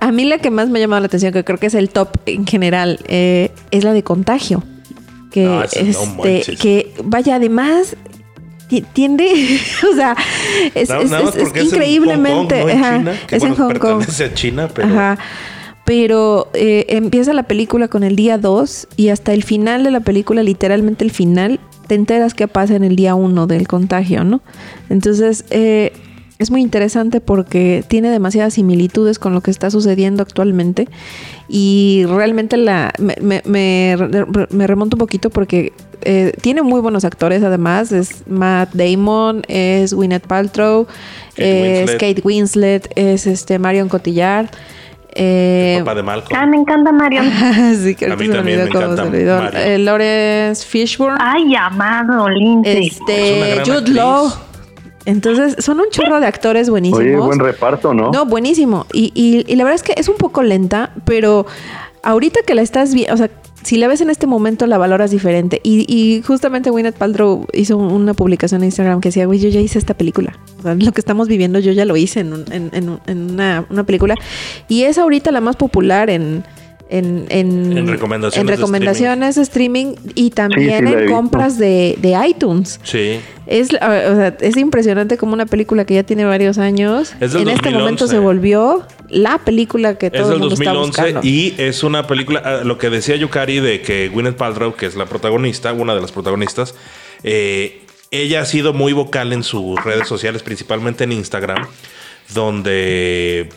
a 0.00 0.12
mí 0.12 0.24
la 0.24 0.38
que 0.38 0.50
más 0.50 0.68
me 0.68 0.78
ha 0.78 0.82
llamado 0.82 1.00
la 1.00 1.06
atención, 1.06 1.32
que 1.32 1.44
creo 1.44 1.58
que 1.58 1.66
es 1.66 1.74
el 1.74 1.88
top 1.88 2.10
en 2.26 2.46
general, 2.46 3.00
eh, 3.08 3.50
es 3.70 3.84
la 3.84 3.92
de 3.92 4.02
contagio. 4.02 4.62
Que, 5.30 5.46
ah, 5.46 5.66
este, 5.70 6.56
que 6.56 6.94
vaya, 7.04 7.36
además 7.36 7.96
tiende, 8.92 9.26
o 9.92 9.94
sea, 9.94 10.16
es, 10.74 10.88
increíblemente, 11.62 12.64
es 13.30 13.42
en 13.42 13.54
Hong 13.54 13.78
Kong. 13.78 14.04
China, 14.34 14.68
pero 14.72 15.16
pero 15.86 16.48
eh, 16.52 16.84
empieza 16.88 17.32
la 17.32 17.44
película 17.44 17.86
con 17.86 18.02
el 18.02 18.16
día 18.16 18.38
2 18.38 18.88
y 18.96 19.08
hasta 19.10 19.32
el 19.32 19.44
final 19.44 19.84
de 19.84 19.92
la 19.92 20.00
película, 20.00 20.42
literalmente 20.42 21.04
el 21.04 21.12
final, 21.12 21.60
te 21.86 21.94
enteras 21.94 22.34
qué 22.34 22.48
pasa 22.48 22.74
en 22.74 22.82
el 22.82 22.96
día 22.96 23.14
uno 23.14 23.46
del 23.46 23.68
contagio, 23.68 24.24
¿no? 24.24 24.40
Entonces, 24.90 25.44
eh, 25.50 25.92
es 26.40 26.50
muy 26.50 26.60
interesante 26.60 27.20
porque 27.20 27.84
tiene 27.86 28.10
demasiadas 28.10 28.54
similitudes 28.54 29.20
con 29.20 29.32
lo 29.32 29.42
que 29.42 29.52
está 29.52 29.70
sucediendo 29.70 30.22
actualmente 30.24 30.88
y 31.48 32.04
realmente 32.08 32.56
la 32.56 32.92
me, 32.98 33.42
me, 33.44 33.96
remonto 34.66 34.96
un 34.96 34.98
poquito 34.98 35.30
porque 35.30 35.72
eh, 36.02 36.32
tiene 36.42 36.62
muy 36.62 36.80
buenos 36.80 37.04
actores 37.04 37.42
además 37.42 37.90
es 37.92 38.24
Matt 38.26 38.74
Damon 38.74 39.44
es 39.48 39.94
Gwyneth 39.94 40.26
Paltrow 40.26 40.86
es 41.36 41.92
Kate 41.92 42.20
Winslet 42.22 42.90
es 42.96 43.26
este 43.26 43.58
Marion 43.58 43.88
Cotillard 43.88 44.50
eh, 45.16 45.76
papá 45.80 45.94
de 45.94 46.02
Malcolm. 46.02 46.38
Ah, 46.38 46.46
me 46.46 46.56
encanta 46.56 46.92
Marion. 46.92 47.30
sí, 47.82 47.94
que 47.94 48.06
a 48.06 48.16
mí 48.16 48.28
también 48.28 48.58
me, 48.58 48.64
encanta 48.64 49.08
eh, 49.12 49.78
Lawrence 49.78 50.66
Fishburne. 50.66 51.18
Ay, 51.20 51.54
amado, 51.54 52.28
Lindsay. 52.28 52.88
Este, 52.88 53.62
Jude 53.64 53.90
Law. 53.90 54.32
Entonces, 55.06 55.64
son 55.64 55.78
un 55.78 55.88
chorro 55.90 56.18
de 56.18 56.26
actores 56.26 56.68
buenísimos. 56.68 57.00
Oye, 57.00 57.16
buen 57.16 57.38
reparto, 57.38 57.94
¿no? 57.94 58.10
No, 58.10 58.26
buenísimo. 58.26 58.86
Y, 58.92 59.12
y, 59.14 59.54
la 59.54 59.62
verdad 59.62 59.76
es 59.76 59.82
que 59.84 59.94
es 59.96 60.08
un 60.08 60.16
poco 60.16 60.42
lenta, 60.42 60.90
pero 61.04 61.46
ahorita 62.06 62.40
que 62.46 62.54
la 62.54 62.62
estás 62.62 62.94
viendo, 62.94 63.14
o 63.14 63.16
sea, 63.16 63.30
si 63.62 63.76
la 63.78 63.88
ves 63.88 64.00
en 64.00 64.10
este 64.10 64.28
momento, 64.28 64.66
la 64.66 64.78
valoras 64.78 65.10
diferente. 65.10 65.60
Y, 65.64 65.92
y 65.92 66.22
justamente 66.22 66.70
Gwyneth 66.70 66.94
Paltrow 66.94 67.46
hizo 67.52 67.76
una 67.76 68.14
publicación 68.14 68.62
en 68.62 68.66
Instagram 68.66 69.00
que 69.00 69.08
decía, 69.08 69.26
güey, 69.26 69.40
yo 69.40 69.48
ya 69.48 69.60
hice 69.60 69.78
esta 69.78 69.94
película. 69.94 70.38
O 70.60 70.62
sea, 70.62 70.76
lo 70.76 70.92
que 70.92 71.00
estamos 71.00 71.26
viviendo 71.26 71.58
yo 71.58 71.72
ya 71.72 71.84
lo 71.84 71.96
hice 71.96 72.20
en, 72.20 72.44
en, 72.52 72.70
en, 73.06 73.18
una, 73.18 73.66
una 73.68 73.84
película. 73.84 74.14
Y 74.68 74.82
es 74.82 74.98
ahorita 74.98 75.32
la 75.32 75.40
más 75.40 75.56
popular 75.56 76.10
en 76.10 76.44
en, 76.88 77.26
en, 77.30 77.86
recomendaciones, 77.88 79.34
de, 79.36 79.42
streaming. 79.42 79.94
y 80.14 80.30
también 80.30 80.86
en 80.86 81.10
compras 81.10 81.58
de, 81.58 81.96
iTunes. 82.28 82.80
Sí. 82.84 83.20
Es, 83.46 83.70
es 84.40 84.56
impresionante 84.56 85.16
como 85.16 85.32
una 85.32 85.46
película 85.46 85.84
que 85.84 85.94
ya 85.94 86.02
tiene 86.02 86.24
varios 86.24 86.58
años, 86.58 87.14
en 87.20 87.48
este 87.48 87.70
momento 87.70 88.06
se 88.06 88.18
volvió 88.18 88.84
la 89.08 89.38
película 89.38 89.96
que 89.96 90.10
todo 90.10 90.32
el 90.32 90.40
mundo 90.40 90.56
2011 90.56 91.08
está 91.08 91.20
y 91.22 91.54
es 91.58 91.84
una 91.84 92.06
película, 92.06 92.42
ah, 92.44 92.64
lo 92.64 92.76
que 92.78 92.90
decía 92.90 93.14
Yukari 93.16 93.60
de 93.60 93.82
que 93.82 94.08
Gwyneth 94.08 94.36
Paltrow, 94.36 94.74
que 94.74 94.86
es 94.86 94.96
la 94.96 95.06
protagonista, 95.06 95.72
una 95.72 95.94
de 95.94 96.00
las 96.00 96.10
protagonistas, 96.10 96.74
eh, 97.22 97.82
ella 98.10 98.40
ha 98.40 98.44
sido 98.44 98.72
muy 98.72 98.92
vocal 98.92 99.32
en 99.32 99.42
sus 99.42 99.82
redes 99.84 100.08
sociales, 100.08 100.42
principalmente 100.42 101.04
en 101.04 101.12
Instagram, 101.12 101.66
donde 102.34 103.48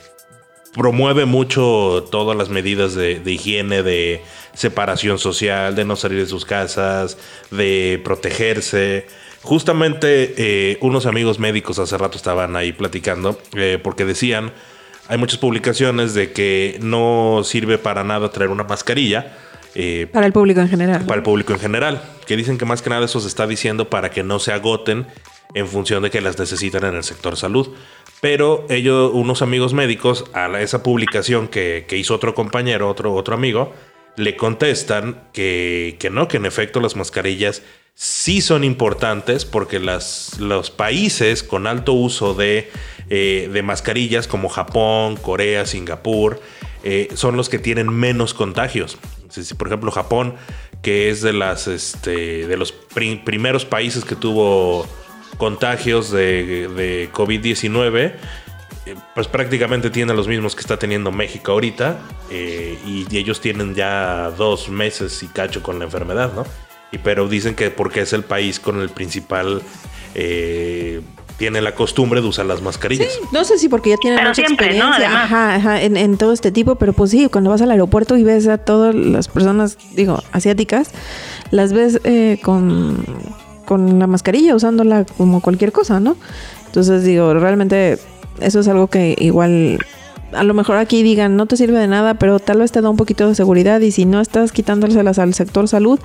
promueve 0.74 1.26
mucho 1.26 2.08
todas 2.12 2.38
las 2.38 2.50
medidas 2.50 2.96
de, 2.96 3.22
higiene, 3.26 3.84
de 3.84 4.22
separación 4.54 5.18
social, 5.20 5.76
de 5.76 5.86
no 5.86 5.96
salir 5.96 6.20
de 6.20 6.26
sus 6.26 6.46
casas, 6.46 7.18
de 7.52 8.00
protegerse. 8.04 9.08
Justamente 9.42 10.34
eh, 10.38 10.78
unos 10.82 11.06
amigos 11.06 11.40
médicos 11.40 11.80
hace 11.80 11.98
rato 11.98 12.18
estaban 12.18 12.56
ahí 12.56 12.72
platicando 12.74 13.40
eh, 13.56 13.80
porque 13.82 14.06
decían, 14.06 14.52
hay 15.08 15.18
muchas 15.18 15.40
publicaciones 15.40 16.14
de 16.14 16.32
que 16.32 16.78
no 16.82 17.42
sirve 17.44 17.78
para 17.78 18.04
nada 18.04 18.32
traer 18.32 18.52
una 18.52 18.64
mascarilla. 18.64 19.36
Eh, 19.76 20.08
para 20.12 20.28
el 20.28 20.34
público 20.34 20.62
en 20.62 20.70
general. 20.70 21.06
Para 21.06 21.18
el 21.18 21.24
público 21.24 21.54
en 21.54 21.60
general. 21.60 22.04
Que 22.28 22.36
dicen 22.36 22.58
que 22.58 22.66
más 22.66 22.82
que 22.82 22.90
nada 22.90 23.06
eso 23.06 23.20
se 23.20 23.28
está 23.28 23.48
diciendo 23.48 23.90
para 23.90 24.12
que 24.12 24.24
no 24.24 24.40
se 24.40 24.52
agoten 24.52 25.08
en 25.54 25.68
función 25.68 26.04
de 26.04 26.12
que 26.12 26.22
las 26.22 26.38
necesitan 26.38 26.86
en 26.86 26.96
el 26.96 27.04
sector 27.04 27.38
salud. 27.38 27.70
Pero 28.22 28.66
ellos, 28.70 29.12
unos 29.14 29.42
amigos 29.42 29.74
médicos, 29.74 30.26
a 30.34 30.48
esa 30.62 30.84
publicación 30.84 31.48
que, 31.48 31.86
hizo 31.92 32.16
otro 32.16 32.36
compañero, 32.36 32.90
otro, 32.90 33.14
otro 33.14 33.34
amigo, 33.34 33.74
le 34.18 34.36
contestan 34.36 35.22
que, 35.32 35.98
no, 36.12 36.28
que 36.28 36.38
en 36.38 36.46
efecto 36.46 36.82
las 36.82 36.96
mascarillas 36.96 37.62
sí 37.96 38.42
son 38.42 38.64
importantes 38.64 39.46
porque 39.46 39.80
las, 39.80 40.40
los 40.40 40.72
países 40.72 41.44
con 41.44 41.68
alto 41.68 41.94
uso 41.94 42.34
de, 42.34 42.70
eh, 43.10 43.50
de 43.52 43.64
mascarillas 43.64 44.28
como 44.28 44.50
Japón, 44.50 45.16
Corea, 45.16 45.66
Singapur, 45.66 46.42
eh, 46.84 47.10
son 47.14 47.38
los 47.38 47.50
que 47.50 47.60
tienen 47.60 47.90
menos 47.90 48.34
contagios. 48.34 48.98
Si, 49.30 49.54
por 49.54 49.68
ejemplo 49.68 49.92
Japón, 49.92 50.36
que 50.82 51.10
es 51.10 51.22
de, 51.22 51.34
las, 51.34 51.68
este, 51.68 52.48
de 52.48 52.58
los 52.58 52.72
primeros 52.72 53.66
países 53.66 54.04
que 54.04 54.16
tuvo 54.16 54.88
contagios 55.40 56.12
de, 56.12 57.10
COVID-19, 57.14 57.96
eh, 58.86 58.96
pues 59.16 59.28
prácticamente 59.28 59.90
tiene 59.90 60.14
los 60.14 60.28
mismos 60.28 60.54
que 60.54 60.62
está 60.62 60.78
teniendo 60.78 61.12
México 61.12 61.54
ahorita. 61.54 61.98
Eh, 62.30 62.78
y, 62.86 63.08
ellos 63.18 63.40
tienen 63.40 63.74
ya 63.74 64.32
dos 64.38 64.70
meses 64.70 65.24
y 65.24 65.28
cacho 65.28 65.64
con 65.64 65.80
la 65.80 65.86
enfermedad, 65.86 66.34
¿no? 66.36 66.46
Y 66.92 66.98
pero 66.98 67.28
dicen 67.28 67.56
que 67.56 67.72
porque 67.72 68.02
es 68.02 68.14
el 68.14 68.24
país 68.24 68.60
con 68.60 68.82
el 68.82 68.90
principal... 68.90 69.64
Eh, 70.14 71.02
tiene 71.38 71.62
la 71.62 71.74
costumbre 71.74 72.20
de 72.20 72.28
usar 72.28 72.46
las 72.46 72.62
mascarillas. 72.62 73.18
no 73.32 73.46
sé 73.46 73.58
si 73.58 73.70
porque 73.70 73.92
ya 73.92 73.96
tienen 73.96 74.22
mucha 74.22 74.42
experiencia 74.42 75.24
ajá, 75.24 75.56
ajá, 75.56 75.82
en, 75.82 75.96
en, 75.96 76.18
todo 76.18 76.34
este 76.34 76.52
tipo, 76.52 76.76
pero 76.76 76.92
pues 76.92 77.12
sí, 77.12 77.30
cuando 77.32 77.50
vas 77.50 77.62
al 77.62 77.72
aeropuerto 77.72 78.18
y 78.18 78.26
ves 78.26 78.46
a 78.50 78.58
todas 78.58 78.94
las 78.94 79.30
personas, 79.30 79.78
digo, 79.94 80.22
asiáticas, 80.34 80.92
las 81.52 81.72
ves 81.72 82.02
con 82.42 83.06
con 83.70 84.00
la 84.00 84.08
mascarilla, 84.08 84.56
usándola 84.56 85.06
como 85.06 85.42
cualquier 85.42 85.72
cosa, 85.72 86.00
¿no? 86.00 86.16
Entonces 86.66 87.04
digo, 87.04 87.32
realmente 87.36 88.00
eso 88.42 88.62
es 88.62 88.68
algo 88.68 88.88
que 88.88 89.16
igual 89.20 89.78
a 90.34 90.44
lo 90.44 90.56
mejor 90.56 90.78
aquí 90.78 91.04
digan 91.04 91.36
no 91.36 91.46
te 91.46 91.56
sirve 91.56 91.78
de 91.78 91.86
nada, 91.86 92.16
pero 92.16 92.40
tal 92.40 92.58
vez 92.58 92.72
te 92.72 92.82
da 92.82 92.90
un 92.90 92.98
poquito 92.98 93.28
de 93.28 93.36
seguridad 93.36 93.80
y 93.82 93.92
si 93.92 94.06
no 94.06 94.22
estás 94.22 94.52
quitándoselas 94.52 95.20
al 95.20 95.36
sector 95.36 95.68
salud, 95.68 96.00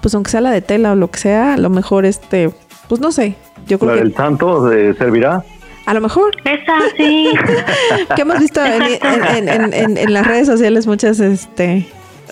pues 0.00 0.14
aunque 0.14 0.30
sea 0.30 0.40
la 0.40 0.50
de 0.50 0.62
tela 0.62 0.92
o 0.92 0.94
lo 0.94 1.10
que 1.10 1.18
sea, 1.18 1.52
a 1.52 1.56
lo 1.58 1.68
mejor 1.68 2.06
este, 2.06 2.50
pues 2.88 3.02
no 3.02 3.12
sé, 3.12 3.34
yo 3.66 3.78
creo 3.78 3.96
¿La 3.96 4.00
del 4.00 4.14
santo 4.14 4.70
servirá? 4.96 5.44
A 5.84 5.92
lo 5.92 6.00
mejor. 6.00 6.34
Esa, 6.46 6.78
sí. 6.96 7.28
que 8.16 8.22
hemos 8.22 8.38
visto 8.38 8.64
en, 8.64 9.46
en, 9.50 9.98
en, 9.98 10.12
las 10.14 10.26
redes 10.26 10.46
sociales 10.46 10.86
muchas, 10.86 11.20
este, 11.20 11.86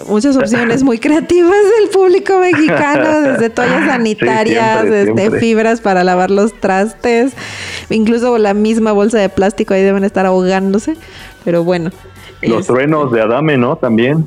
muchas 0.07 0.37
opciones 0.37 0.83
muy 0.83 0.99
creativas 0.99 1.57
del 1.81 1.91
público 1.91 2.39
mexicano, 2.39 3.21
desde 3.33 3.51
toallas 3.51 3.87
sanitarias, 3.87 4.85
desde 4.85 5.39
fibras 5.39 5.81
para 5.81 6.05
lavar 6.05 6.31
los 6.31 6.59
trastes, 6.59 7.33
incluso 7.91 8.39
la 8.39 8.55
misma 8.55 8.93
bolsa 8.93 9.19
de 9.19 9.29
plástico 9.29 9.75
ahí 9.75 9.83
deben 9.83 10.05
estar 10.05 10.27
ahogándose, 10.27 10.97
pero 11.45 11.65
bueno. 11.65 11.91
Los 12.43 12.61
este, 12.61 12.73
truenos 12.73 13.13
de 13.13 13.23
Adame, 13.23 13.57
¿no? 13.57 13.77
También. 13.77 14.27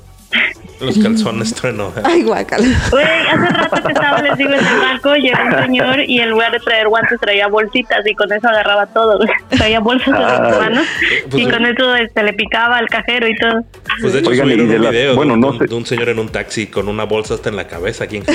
Los 0.79 0.97
calzones 0.99 1.53
trueno. 1.53 1.91
Ay, 2.03 2.23
guacala. 2.23 2.65
Güey, 2.91 3.05
hace 3.05 3.47
rato 3.47 3.81
que 3.81 3.93
estaba, 3.93 4.21
les 4.21 4.37
digo, 4.37 4.51
en 4.51 4.59
el 4.59 4.79
banco, 4.79 5.15
llegó 5.15 5.37
un 5.43 5.63
señor 5.63 5.99
y 6.01 6.19
en 6.19 6.29
lugar 6.29 6.51
de 6.51 6.59
traer 6.59 6.87
guantes 6.87 7.19
traía 7.19 7.47
bolsitas 7.47 8.05
y 8.05 8.13
con 8.13 8.31
eso 8.31 8.47
agarraba 8.47 8.85
todo. 8.87 9.19
Traía 9.49 9.79
bolsas 9.79 10.13
de 10.13 10.19
las 10.19 10.59
manos 10.59 10.85
pues 11.29 11.43
y 11.43 11.49
con 11.49 11.65
eso 11.65 11.95
este, 11.95 12.23
le 12.23 12.33
picaba 12.33 12.77
al 12.77 12.89
cajero 12.89 13.27
y 13.27 13.35
todo. 13.35 13.63
Pues 14.01 14.13
de 14.13 14.19
hecho, 14.19 14.29
Oigan, 14.29 14.49
un 14.49 14.67
video 14.67 15.15
bueno, 15.15 15.33
de, 15.33 15.39
no 15.39 15.57
sé. 15.57 15.65
de, 15.65 15.75
un 15.75 15.85
señor 15.85 16.09
en 16.09 16.19
un 16.19 16.29
taxi 16.29 16.67
con 16.67 16.87
una 16.87 17.05
bolsa 17.05 17.35
hasta 17.35 17.49
en 17.49 17.55
la 17.55 17.67
cabeza 17.67 18.03
aquí 18.05 18.17
en 18.17 18.23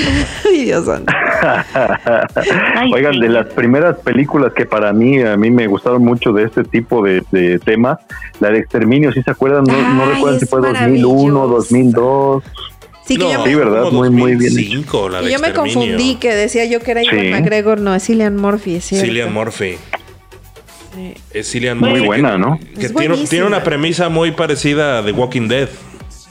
Ay. 2.75 2.91
Oigan, 2.93 3.19
de 3.19 3.29
las 3.29 3.47
primeras 3.47 3.97
películas 3.99 4.53
que 4.53 4.65
para 4.65 4.93
mí, 4.93 5.21
a 5.21 5.37
mí 5.37 5.51
me 5.51 5.67
gustaron 5.67 6.03
mucho 6.03 6.31
de 6.33 6.43
este 6.43 6.63
tipo 6.63 7.03
de, 7.03 7.23
de 7.31 7.59
temas, 7.59 7.99
la 8.39 8.49
de 8.49 8.59
Exterminio, 8.59 9.11
si 9.11 9.21
se 9.21 9.31
acuerdan, 9.31 9.63
no, 9.65 9.93
no 9.93 10.05
recuerdan 10.05 10.39
si 10.39 10.45
fue 10.45 10.61
2001, 10.61 11.47
2002. 11.47 12.43
Sí, 13.05 13.17
que 13.17 13.37
sí, 13.43 13.55
¿verdad? 13.55 13.91
Muy, 13.91 14.09
muy 14.09 14.35
bien. 14.35 14.85
La 15.11 15.21
yo 15.23 15.39
me 15.39 15.53
confundí, 15.53 16.15
que 16.15 16.33
decía 16.33 16.65
yo 16.65 16.79
que 16.79 16.91
era 16.91 17.03
Ivan 17.03 17.31
McGregor, 17.31 17.79
no, 17.79 17.93
es 17.95 18.05
Cillian 18.05 18.37
Murphy. 18.37 18.75
Es 18.75 18.85
Cillian 18.85 19.33
Murphy. 19.33 19.77
Es 21.31 21.51
Cillian 21.51 21.77
Murphy. 21.77 21.97
Muy 21.97 22.05
buena, 22.05 22.37
¿no? 22.37 22.59
Que 22.79 22.89
tiene, 22.89 23.17
tiene, 23.27 23.45
una 23.45 23.63
premisa 23.63 24.09
muy 24.09 24.31
parecida 24.31 24.99
a 24.99 25.05
The 25.05 25.11
Walking 25.11 25.47
Dead. 25.47 25.69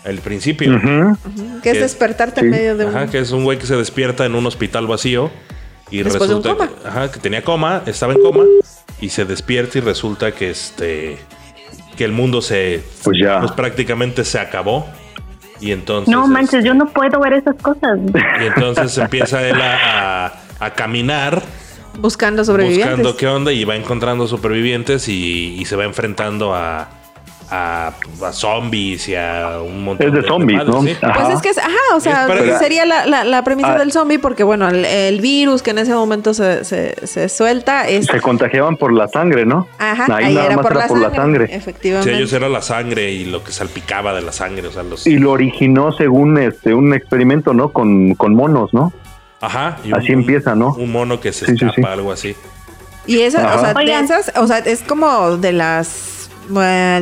Al 0.04 0.18
principio. 0.18 0.80
Que 1.62 1.70
es 1.72 1.80
despertarte 1.80 2.40
en 2.40 2.50
medio 2.50 2.76
de 2.76 2.86
un... 2.86 2.96
Ajá, 2.96 3.06
que 3.08 3.18
es 3.18 3.32
un 3.32 3.44
güey 3.44 3.58
que 3.58 3.66
se 3.66 3.76
despierta 3.76 4.24
en 4.24 4.34
un 4.34 4.46
hospital 4.46 4.86
vacío. 4.86 5.30
Y 5.90 6.02
resulta 6.02 6.56
Que, 6.56 6.88
ajá, 6.88 7.10
que 7.10 7.18
tenía 7.20 7.42
coma, 7.42 7.82
estaba 7.86 8.14
en 8.14 8.22
coma. 8.22 8.44
Y 9.00 9.10
se 9.10 9.24
despierta 9.24 9.78
y 9.78 9.80
resulta 9.80 10.32
que 10.32 10.50
este 10.50 11.18
que 11.96 12.04
el 12.06 12.12
mundo 12.12 12.40
se 12.40 12.82
pues 13.02 13.18
ya 13.22 13.40
pues 13.40 13.52
prácticamente 13.52 14.24
se 14.24 14.38
acabó 14.38 14.86
y 15.60 15.72
entonces 15.72 16.10
no 16.10 16.26
manches 16.26 16.64
yo 16.64 16.72
no 16.72 16.86
puedo 16.86 17.20
ver 17.20 17.34
esas 17.34 17.56
cosas 17.56 17.98
y 18.40 18.44
entonces 18.46 18.96
empieza 18.96 19.46
él 19.46 19.60
a, 19.60 20.32
caminar 20.76 21.42
buscando 21.98 22.44
sobrevivientes 22.44 22.88
buscando 22.90 23.16
qué 23.16 23.26
onda 23.26 23.52
y 23.52 23.64
va 23.64 23.76
encontrando 23.76 24.26
supervivientes 24.26 25.08
y 25.08 25.62
se 25.64 25.76
va 25.76 25.84
enfrentando 25.84 26.54
a 26.54 26.88
a, 27.50 27.92
zombies 28.32 29.08
y 29.08 29.14
a 29.16 29.60
un 29.60 29.84
montón 29.84 30.08
es 30.08 30.14
de, 30.14 30.22
zombies, 30.28 30.64
¿no? 30.64 30.82
Pues 30.82 31.28
es 31.34 31.42
que 31.42 31.48
es, 31.50 31.58
ajá, 31.58 31.76
o 31.94 32.00
sea, 32.00 32.28
sería 32.58 32.86
la, 32.86 33.24
la, 33.24 33.44
premisa 33.44 33.74
ah. 33.74 33.78
del 33.78 33.92
zombie 33.92 34.18
porque, 34.18 34.44
bueno, 34.44 34.68
el, 34.68 35.20
virus 35.20 35.62
que 35.62 35.70
en 35.70 35.78
ese 35.78 35.92
momento 35.92 36.32
se, 36.32 36.64
se, 36.64 37.28
suelta 37.28 37.88
es... 37.88 38.06
Se 38.06 38.20
contagiaban 38.20 38.76
por 38.76 38.92
la 38.92 39.08
sangre, 39.08 39.44
¿no? 39.44 39.66
Ajá, 39.78 40.06
ahí, 40.16 40.36
era, 40.36 40.56
por, 40.58 40.76
la, 40.76 40.88
sangre, 40.88 41.48
Efectivamente. 41.50 42.10
Sí, 42.10 42.16
ellos 42.16 42.32
era 42.32 42.48
la 42.48 42.62
sangre 42.62 43.10
y 43.10 43.24
lo 43.24 43.42
que 43.42 43.52
salpicaba 43.52 44.14
de 44.14 44.22
la 44.22 44.32
sangre, 44.32 44.68
o 44.68 44.72
sea, 44.72 44.82
los... 44.82 45.06
Y 45.06 45.18
lo 45.18 45.32
originó 45.32 45.92
según 45.92 46.38
este 46.38 46.72
un 46.72 46.94
experimento, 46.94 47.52
¿no? 47.52 47.70
Con, 47.70 48.14
con 48.14 48.34
monos, 48.34 48.72
¿no? 48.72 48.92
Ajá. 49.40 49.78
así 49.92 50.12
empieza, 50.12 50.54
¿no? 50.54 50.74
Un 50.74 50.92
mono 50.92 51.20
que 51.20 51.32
se 51.32 51.50
escapa, 51.52 51.92
algo 51.92 52.12
así. 52.12 52.34
Y 53.06 53.20
esa, 53.20 53.56
o 53.56 53.60
sea, 53.60 54.42
o 54.42 54.46
sea, 54.46 54.58
es 54.58 54.82
como 54.82 55.38
de 55.38 55.52
las, 55.52 56.30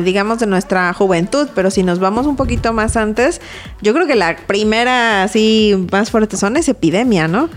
digamos, 0.03 0.39
de 0.39 0.47
nuestra 0.47 0.93
juventud, 0.93 1.49
pero 1.53 1.69
si 1.69 1.83
nos 1.83 1.99
vamos 1.99 2.25
un 2.25 2.35
poquito 2.35 2.71
más 2.73 2.95
antes, 2.95 3.41
yo 3.81 3.93
creo 3.93 4.07
que 4.07 4.15
la 4.15 4.37
primera 4.47 5.23
así 5.23 5.87
más 5.91 6.09
fuerte 6.09 6.37
son 6.37 6.55
es 6.57 6.69
Epidemia, 6.69 7.27
¿no? 7.27 7.49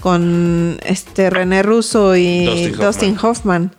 Con 0.00 0.78
este 0.84 1.30
René 1.30 1.62
Russo 1.62 2.14
y 2.16 2.68
Dustin 2.78 3.16
Hoffman, 3.20 3.74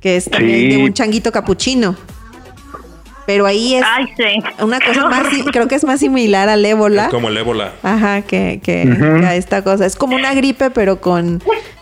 que 0.00 0.16
es 0.16 0.28
también 0.28 0.70
de 0.70 0.76
un 0.78 0.92
changuito 0.92 1.30
capuchino. 1.30 1.94
Pero 3.30 3.46
ahí 3.46 3.76
es 3.76 3.84
una 4.60 4.80
cosa 4.80 5.08
más, 5.08 5.28
creo 5.52 5.68
que 5.68 5.76
es 5.76 5.84
más 5.84 6.00
similar 6.00 6.48
al 6.48 6.66
ébola. 6.66 7.10
como 7.10 7.28
el 7.28 7.36
ébola. 7.36 7.74
Ajá, 7.80 8.22
que, 8.22 8.58
que 8.60 8.82
a 9.24 9.36
esta 9.36 9.62
cosa. 9.62 9.86
Es 9.86 9.94
como 9.94 10.16
una 10.16 10.34
gripe, 10.34 10.70
pero 10.70 11.00
con 11.00 11.40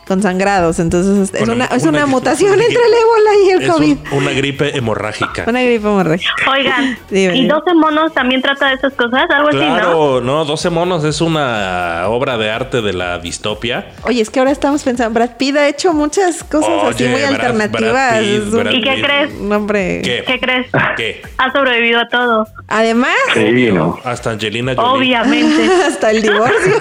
con 0.09 0.23
sangrados. 0.23 0.79
Entonces 0.79 1.31
es, 1.35 1.49
una, 1.49 1.67
es 1.67 1.85
una, 1.85 2.07
mutación 2.07 2.55
entre 2.55 2.69
el 2.69 2.95
ébola 2.95 3.31
y 3.45 3.51
el 3.51 3.71
COVID. 3.71 3.99
una 4.13 4.31
gripe 4.33 4.77
hemorrágica. 4.77 5.45
Una 5.47 5.63
gripe 5.63 5.87
hemorrágica. 5.87 6.33
Oigan, 6.51 6.99
¿y 7.11 7.47
12 7.47 7.75
monos 7.75 8.15
también 8.15 8.41
trata 8.41 8.69
de 8.69 8.75
esas 8.75 8.95
cosas? 8.95 9.31
Algo 9.31 9.49
así, 9.51 9.59
¿no? 9.59 10.21
no, 10.23 10.45
12 10.47 10.71
monos 10.71 11.05
es 11.05 11.21
una 11.21 12.05
obra 12.09 12.39
de 12.39 12.51
arte 12.51 12.81
de 12.81 12.95
la 12.95 13.19
distopia. 13.19 13.93
Oye, 14.05 14.23
es 14.23 14.31
que 14.31 14.39
ahora 14.39 14.51
estamos 14.51 14.83
pensando, 14.83 15.13
Brad 15.13 15.37
Pitt 15.37 15.57
ha 15.57 15.69
hecho 15.69 15.93
muchas 15.93 16.43
cosas 16.43 16.85
así 16.89 17.05
muy 17.05 17.23
alternativas. 17.23 18.23
¿Y 18.23 18.81
qué 18.81 19.03
crees? 19.03 19.33
Hombre. 19.39 20.01
¿Qué? 20.03 20.25
¿Qué 20.27 20.41
crees? 20.41 20.67
¿Qué? 20.97 21.23
Ha 21.37 21.53
sobrevivido 21.53 22.01
a 22.01 22.09
todo. 22.09 22.49
Además. 22.67 23.15
Sí, 23.35 23.71
no. 23.73 23.99
Hasta 24.05 24.31
Angelina 24.31 24.75
Jolie. 24.75 24.91
Obviamente. 24.91 25.69
Hasta 25.87 26.11
el 26.13 26.23
divorcio. 26.23 26.75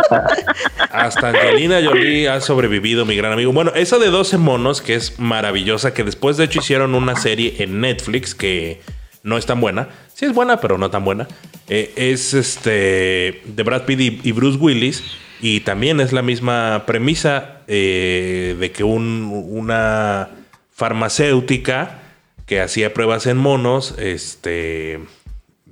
Hasta 0.90 1.28
Angelina 1.28 1.80
Jolie 1.84 2.28
ha 2.28 2.40
sobrevivido 2.40 2.61
vivido 2.68 3.04
mi 3.04 3.16
gran 3.16 3.32
amigo. 3.32 3.52
Bueno, 3.52 3.72
esa 3.74 3.98
de 3.98 4.08
12 4.08 4.38
monos, 4.38 4.82
que 4.82 4.94
es 4.94 5.18
maravillosa, 5.18 5.94
que 5.94 6.04
después 6.04 6.36
de 6.36 6.44
hecho 6.44 6.60
hicieron 6.60 6.94
una 6.94 7.16
serie 7.16 7.56
en 7.58 7.80
Netflix 7.80 8.34
que 8.34 8.80
no 9.22 9.38
es 9.38 9.46
tan 9.46 9.60
buena. 9.60 9.88
Sí 10.14 10.24
es 10.24 10.34
buena, 10.34 10.60
pero 10.60 10.78
no 10.78 10.90
tan 10.90 11.04
buena. 11.04 11.28
Eh, 11.68 11.92
es 11.96 12.34
este 12.34 13.42
de 13.44 13.62
Brad 13.62 13.82
Pitt 13.82 14.24
y, 14.24 14.32
Bruce 14.32 14.58
Willis. 14.58 15.02
Y 15.40 15.60
también 15.60 16.00
es 16.00 16.12
la 16.12 16.22
misma 16.22 16.84
premisa 16.86 17.62
eh, 17.66 18.56
de 18.58 18.70
que 18.70 18.84
una 18.84 20.28
farmacéutica 20.70 22.00
que 22.46 22.60
hacía 22.60 22.94
pruebas 22.94 23.26
en 23.26 23.38
monos, 23.38 23.94
este, 23.98 25.00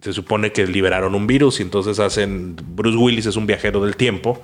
se 0.01 0.13
supone 0.13 0.53
que 0.53 0.67
liberaron 0.67 1.15
un 1.15 1.27
virus 1.27 1.61
y 1.61 1.63
entonces 1.63 1.99
hacen, 1.99 2.57
Bruce 2.75 2.97
Willis 2.97 3.27
es 3.27 3.37
un 3.37 3.47
viajero 3.47 3.85
del 3.85 3.97
tiempo 3.97 4.43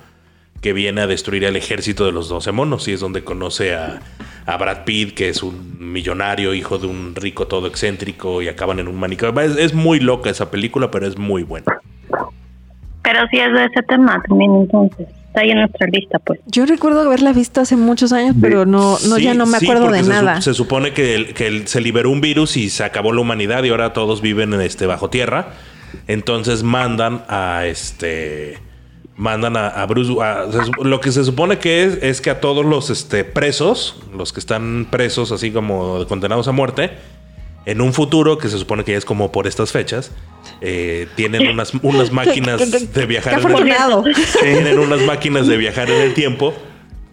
que 0.60 0.72
viene 0.72 1.02
a 1.02 1.06
destruir 1.06 1.44
el 1.44 1.56
ejército 1.56 2.06
de 2.06 2.12
los 2.12 2.28
12 2.28 2.52
monos 2.52 2.88
y 2.88 2.92
es 2.92 3.00
donde 3.00 3.24
conoce 3.24 3.74
a, 3.74 4.00
Brad 4.58 4.84
Pitt, 4.84 5.14
que 5.14 5.28
es 5.28 5.42
un 5.42 5.76
millonario, 5.92 6.54
hijo 6.54 6.78
de 6.78 6.86
un 6.86 7.16
rico 7.16 7.48
todo 7.48 7.66
excéntrico 7.66 8.42
y 8.42 8.48
acaban 8.48 8.78
en 8.78 8.86
un 8.86 8.94
manicomio. 8.94 9.40
Es, 9.40 9.74
muy 9.74 9.98
loca 9.98 10.30
esa 10.30 10.52
película, 10.52 10.90
pero 10.90 11.06
es 11.06 11.18
muy 11.18 11.42
buena. 11.42 11.66
Pero 13.02 13.26
sí 13.30 13.38
es 13.38 13.52
de 13.52 13.64
ese 13.64 13.82
tema 13.88 14.22
también 14.28 14.54
entonces. 14.54 15.08
Está 15.26 15.40
ahí 15.40 15.50
en 15.50 15.58
nuestra 15.58 15.88
lista, 15.88 16.18
pues. 16.20 16.38
Yo 16.46 16.64
recuerdo 16.64 17.00
haberla 17.00 17.32
visto 17.32 17.60
hace 17.60 17.76
muchos 17.76 18.12
años, 18.12 18.36
pero 18.40 18.66
no, 18.66 18.96
no 19.08 19.18
ya 19.18 19.34
no 19.34 19.46
me 19.46 19.56
acuerdo 19.58 19.90
de 19.90 20.04
nada. 20.04 20.40
se 20.40 20.54
supone 20.54 20.92
que, 20.92 21.34
que 21.34 21.66
se 21.66 21.80
liberó 21.80 22.10
un 22.10 22.20
virus 22.20 22.56
y 22.56 22.70
se 22.70 22.84
acabó 22.84 23.12
la 23.12 23.20
humanidad 23.20 23.64
y 23.64 23.70
ahora 23.70 23.92
todos 23.92 24.20
viven 24.20 24.54
en 24.54 24.60
este 24.60 24.86
bajo 24.86 25.10
tierra. 25.10 25.48
Entonces 26.06 26.62
mandan 26.62 27.24
a 27.28 27.66
este 27.66 28.58
mandan 29.16 29.56
a, 29.56 29.84
Bruce. 29.86 30.12
lo 30.82 31.00
que 31.00 31.10
se 31.10 31.24
supone 31.24 31.58
que 31.58 31.84
es, 31.84 32.02
es 32.02 32.20
que 32.20 32.30
a 32.30 32.40
todos 32.40 32.64
los 32.64 32.90
este, 32.90 33.24
presos, 33.24 33.96
los 34.14 34.32
que 34.32 34.40
están 34.40 34.86
presos, 34.90 35.32
así 35.32 35.50
como 35.50 36.06
condenados 36.06 36.48
a 36.48 36.52
muerte, 36.52 36.90
en 37.64 37.80
un 37.80 37.92
futuro, 37.92 38.38
que 38.38 38.48
se 38.48 38.58
supone 38.58 38.84
que 38.84 38.94
es 38.94 39.04
como 39.04 39.32
por 39.32 39.46
estas 39.46 39.72
fechas, 39.72 40.12
eh, 40.60 41.08
tienen 41.16 41.48
unas, 41.48 41.72
unas 41.82 42.12
máquinas 42.12 42.92
de 42.92 43.06
viajar 43.06 43.40
en 43.40 43.50
el 43.50 43.64
tiempo. 43.64 44.04
Tienen 44.40 44.78
unas 44.78 45.00
máquinas 45.00 45.46
de 45.48 45.56
viajar 45.56 45.90
en 45.90 46.00
el 46.02 46.14
tiempo 46.14 46.54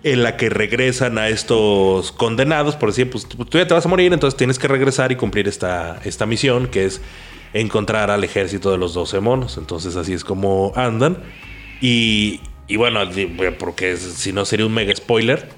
en 0.04 0.22
la 0.22 0.36
que 0.36 0.50
regresan 0.50 1.18
a 1.18 1.30
estos 1.30 2.12
condenados, 2.12 2.76
por 2.76 2.89
decir, 2.89 3.10
pues 3.10 3.26
tú 3.26 3.58
ya 3.58 3.66
te 3.66 3.74
vas 3.74 3.86
a 3.86 3.89
morir, 3.89 4.12
entonces 4.12 4.38
tienes 4.38 4.60
que 4.60 4.68
regresar 4.68 5.13
y 5.13 5.16
cumplir 5.16 5.48
esta, 5.48 6.02
esta 6.04 6.26
misión, 6.26 6.68
que 6.68 6.86
es 6.86 7.02
encontrar 7.54 8.12
al 8.12 8.24
ejército 8.24 8.70
de 8.72 8.78
los 8.78 8.94
12 8.94 9.22
monos. 9.22 9.58
Entonces 9.58 9.96
así 9.96 10.13
es 10.13 10.24
como 10.24 10.74
andan. 10.76 11.18
Y, 11.86 12.39
bueno, 12.78 13.02
porque 13.60 13.98
si 13.98 14.32
no 14.32 14.46
sería 14.46 14.65
un 14.65 14.74
mega 14.74 14.96
spoiler, 14.96 15.50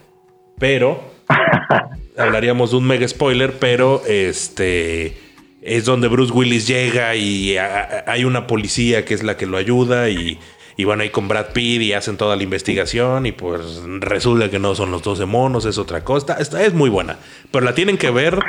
pero 0.58 1.04
hablaríamos 2.18 2.72
de 2.72 2.78
un 2.78 2.88
mega 2.88 3.08
spoiler, 3.08 3.60
pero 3.60 4.02
este 4.08 5.16
es 5.62 5.86
donde 5.86 6.08
Bruce 6.08 6.34
Willis 6.34 6.66
llega 6.66 7.16
y 7.16 7.58
hay 7.58 8.26
una 8.26 8.48
policía 8.48 9.06
que 9.06 9.14
es 9.14 9.22
la 9.22 9.38
que 9.38 9.46
lo 9.46 9.58
ayuda 9.58 10.10
y 10.10 10.40
y 10.78 10.84
bueno, 10.84 11.04
ahí 11.04 11.10
con 11.10 11.30
Brad 11.30 11.54
Pitt 11.54 11.82
y 11.82 11.94
hacen 11.94 12.18
toda 12.18 12.36
la 12.36 12.44
investigación 12.44 13.26
y 13.26 13.32
pues 13.32 13.82
resulta 14.02 14.50
que 14.50 14.60
no 14.60 14.76
son 14.76 14.92
los 14.92 15.04
12 15.04 15.26
monos, 15.26 15.66
es 15.66 15.78
otra 15.78 16.04
cosa. 16.04 16.36
Esta 16.38 16.62
es 16.64 16.74
muy 16.74 16.90
buena, 16.90 17.18
pero 17.52 17.64
la 17.64 17.74
tienen 17.74 17.98
que 17.98 18.12
ver 18.12 18.40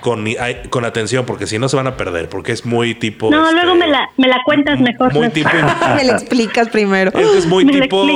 con, 0.00 0.26
con 0.68 0.84
atención 0.84 1.24
porque 1.24 1.46
si 1.46 1.58
no 1.58 1.70
se 1.70 1.76
van 1.76 1.86
a 1.86 1.96
perder, 1.96 2.28
porque 2.28 2.52
es 2.52 2.66
muy 2.66 2.94
tipo... 2.94 3.30
No, 3.30 3.50
luego 3.50 3.72
este, 3.72 3.78
me 3.78 3.88
la, 3.88 4.10
me 4.18 4.28
la 4.28 4.42
cuentas 4.44 4.78
mejor. 4.80 5.14
Muy 5.14 5.30
tipo... 5.30 5.48
me 5.96 6.04
la 6.04 6.12
explicas 6.12 6.68
primero. 6.68 7.10
Es, 7.12 7.46
muy 7.46 7.64
tipo... 7.80 8.06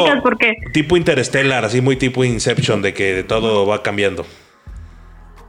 Tipo 0.74 0.96
interstellar, 0.98 1.64
así 1.64 1.80
muy 1.80 1.96
tipo 1.96 2.24
Inception, 2.24 2.82
de 2.82 2.92
que 2.92 3.24
todo 3.26 3.66
va 3.66 3.82
cambiando. 3.82 4.26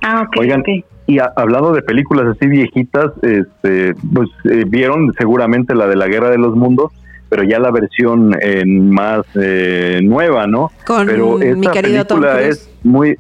Ah, 0.01 0.21
ok. 0.25 0.37
Oigan, 0.39 0.63
y 1.07 1.17
hablando 1.35 1.73
de 1.73 1.81
películas 1.81 2.27
así 2.27 2.47
viejitas, 2.47 3.11
este, 3.23 3.93
pues 4.13 4.29
eh, 4.45 4.63
vieron 4.67 5.11
seguramente 5.17 5.75
la 5.75 5.87
de 5.87 5.97
la 5.97 6.07
Guerra 6.07 6.29
de 6.29 6.37
los 6.37 6.55
Mundos 6.55 6.93
pero 7.29 7.43
ya 7.43 7.59
la 7.59 7.71
versión 7.71 8.35
eh, 8.41 8.65
más 8.65 9.21
eh, 9.35 9.99
nueva, 10.03 10.47
¿no? 10.47 10.71
Con 10.85 11.07
pero 11.07 11.39
esta 11.41 11.71
película 11.71 12.41
es 12.41 12.69
muy, 12.83 13.17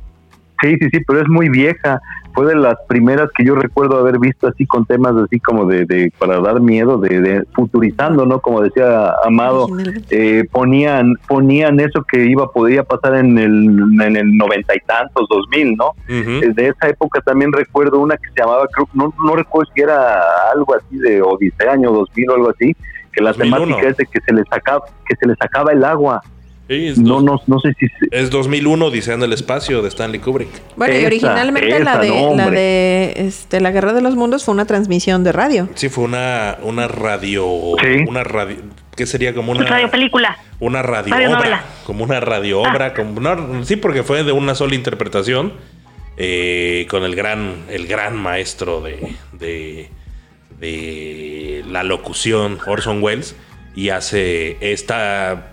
sí, 0.61 0.75
sí, 0.79 0.89
sí, 0.91 0.99
pero 1.07 1.21
es 1.21 1.29
muy 1.29 1.49
vieja. 1.49 2.01
Fue 2.31 2.45
de 2.45 2.55
las 2.55 2.75
primeras 2.87 3.27
que 3.35 3.43
yo 3.43 3.55
recuerdo 3.55 3.97
haber 3.97 4.19
visto 4.19 4.47
así 4.47 4.65
con 4.65 4.85
temas 4.85 5.13
así 5.15 5.39
como 5.39 5.65
de, 5.65 5.85
de 5.85 6.13
para 6.17 6.39
dar 6.39 6.61
miedo, 6.61 6.99
de, 6.99 7.43
futurizando, 7.53 8.25
¿no? 8.25 8.39
Como 8.39 8.61
decía 8.61 9.13
Amado, 9.25 9.67
eh, 10.11 10.45
ponían 10.51 11.15
ponían 11.27 11.79
eso 11.79 12.05
que 12.09 12.25
iba 12.25 12.51
podía 12.51 12.83
pasar 12.83 13.15
en 13.15 13.37
el 13.37 13.99
en 13.99 14.15
el 14.15 14.37
noventa 14.37 14.75
y 14.75 14.79
tantos, 14.85 15.27
dos 15.27 15.47
mil, 15.51 15.75
¿no? 15.75 15.95
De 16.07 16.67
esa 16.67 16.87
época 16.87 17.19
también 17.21 17.51
recuerdo 17.51 17.99
una 17.99 18.15
que 18.15 18.29
se 18.29 18.41
llamaba, 18.41 18.67
no, 18.93 19.11
no 19.25 19.35
recuerdo 19.35 19.71
si 19.73 19.81
era 19.81 20.21
algo 20.53 20.75
así 20.75 20.97
de 20.97 21.21
Odisea, 21.23 21.73
año 21.73 21.91
dos 21.91 22.09
mil 22.15 22.29
o 22.29 22.35
algo 22.35 22.51
así, 22.51 22.75
que 23.19 23.23
la 23.23 23.33
temática 23.33 23.87
es 23.89 23.97
de 23.97 24.05
que 24.05 24.19
se 24.21 24.33
les 24.33 24.45
acaba, 24.51 24.85
que 25.07 25.15
se 25.15 25.27
les 25.27 25.37
acaba 25.41 25.71
el 25.71 25.83
agua. 25.83 26.21
no, 26.97 27.21
no, 27.21 27.41
no 27.47 27.59
sé 27.59 27.73
si 27.79 27.87
es 28.11 28.29
2001 28.29 28.91
diseñando 28.91 29.25
el 29.25 29.33
espacio 29.33 29.81
de 29.81 29.89
Stanley 29.89 30.19
Kubrick. 30.19 30.49
Bueno, 30.75 30.97
y 30.97 31.05
originalmente 31.05 31.79
la 31.79 31.97
de 31.97 32.35
la 32.35 32.49
de 32.49 33.13
este 33.15 33.59
la 33.59 33.71
Guerra 33.71 33.93
de 33.93 34.01
los 34.01 34.15
Mundos 34.15 34.45
fue 34.45 34.53
una 34.53 34.65
transmisión 34.65 35.23
de 35.23 35.31
radio. 35.31 35.67
Sí, 35.75 35.89
fue 35.89 36.03
una 36.03 36.57
una 36.61 36.87
radio 36.87 37.45
una 37.47 38.23
radio 38.23 38.57
¿Qué 38.95 39.05
sería 39.05 39.33
como 39.33 39.53
una 39.53 39.65
radio 39.65 39.89
película? 39.89 40.37
Una 40.59 40.81
radio, 40.81 41.15
obra, 41.15 41.63
como 41.85 42.03
una 42.03 42.19
radio 42.19 42.59
obra, 42.59 42.87
ah. 42.87 42.93
como 42.93 43.63
sí, 43.63 43.77
porque 43.77 44.03
fue 44.03 44.25
de 44.25 44.33
una 44.33 44.55
sola 44.55 44.75
interpretación 44.75 45.53
eh, 46.17 46.85
con 46.89 47.03
el 47.03 47.15
gran 47.15 47.63
el 47.69 47.87
gran 47.87 48.17
maestro 48.17 48.81
de 48.81 49.15
de 49.31 49.89
la 50.61 51.83
locución 51.83 52.59
Orson 52.65 53.01
Welles 53.01 53.35
y 53.75 53.89
hace 53.89 54.57
esta 54.61 55.51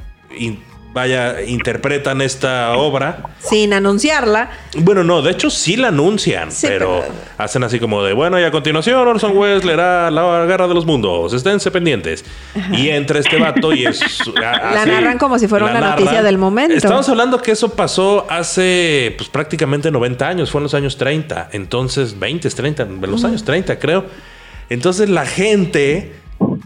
vaya, 0.96 1.42
interpretan 1.42 2.22
esta 2.22 2.72
obra. 2.72 3.18
Sin 3.38 3.74
anunciarla. 3.74 4.48
Bueno, 4.78 5.04
no, 5.04 5.20
de 5.20 5.32
hecho 5.32 5.50
sí 5.50 5.76
la 5.76 5.88
anuncian, 5.88 6.48
pero, 6.62 7.04
hacen 7.36 7.62
así 7.64 7.78
como 7.78 8.02
de, 8.02 8.14
bueno, 8.14 8.40
y 8.40 8.44
a 8.44 8.50
continuación 8.50 9.06
Orson 9.06 9.36
Welles 9.36 9.62
leerá 9.62 10.10
La 10.10 10.46
Guerra 10.46 10.66
de 10.66 10.72
los 10.72 10.86
Mundos, 10.86 11.34
esténse 11.34 11.70
pendientes. 11.70 12.24
Y 12.72 12.88
entre 12.88 13.20
este 13.20 13.36
vato 13.38 13.74
y 13.74 13.84
es... 13.84 14.00
la 14.40 14.86
narran 14.86 15.18
como 15.18 15.38
si 15.38 15.48
fuera 15.48 15.66
una 15.66 15.80
noticia 15.80 16.22
del 16.22 16.38
momento. 16.38 16.74
Estamos 16.74 17.06
hablando 17.10 17.42
que 17.42 17.52
eso 17.52 17.74
pasó 17.74 18.26
hace 18.30 19.14
pues 19.18 19.28
prácticamente 19.28 19.90
90 19.90 20.26
años, 20.26 20.50
fue 20.50 20.60
en 20.60 20.62
los 20.62 20.74
años 20.74 20.96
30, 20.96 21.50
entonces 21.52 22.18
20, 22.18 22.48
30, 22.48 22.82
en 22.84 23.00
los 23.02 23.22
años 23.22 23.44
30 23.44 23.78
creo. 23.78 24.06
Entonces 24.68 25.09
la 25.09 25.26
gente 25.26 26.12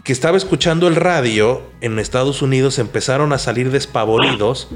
que 0.03 0.11
estaba 0.13 0.37
escuchando 0.37 0.87
el 0.87 0.95
radio 0.95 1.61
en 1.81 1.99
Estados 1.99 2.41
Unidos 2.41 2.79
empezaron 2.79 3.33
a 3.33 3.37
salir 3.37 3.71
despavoridos 3.71 4.69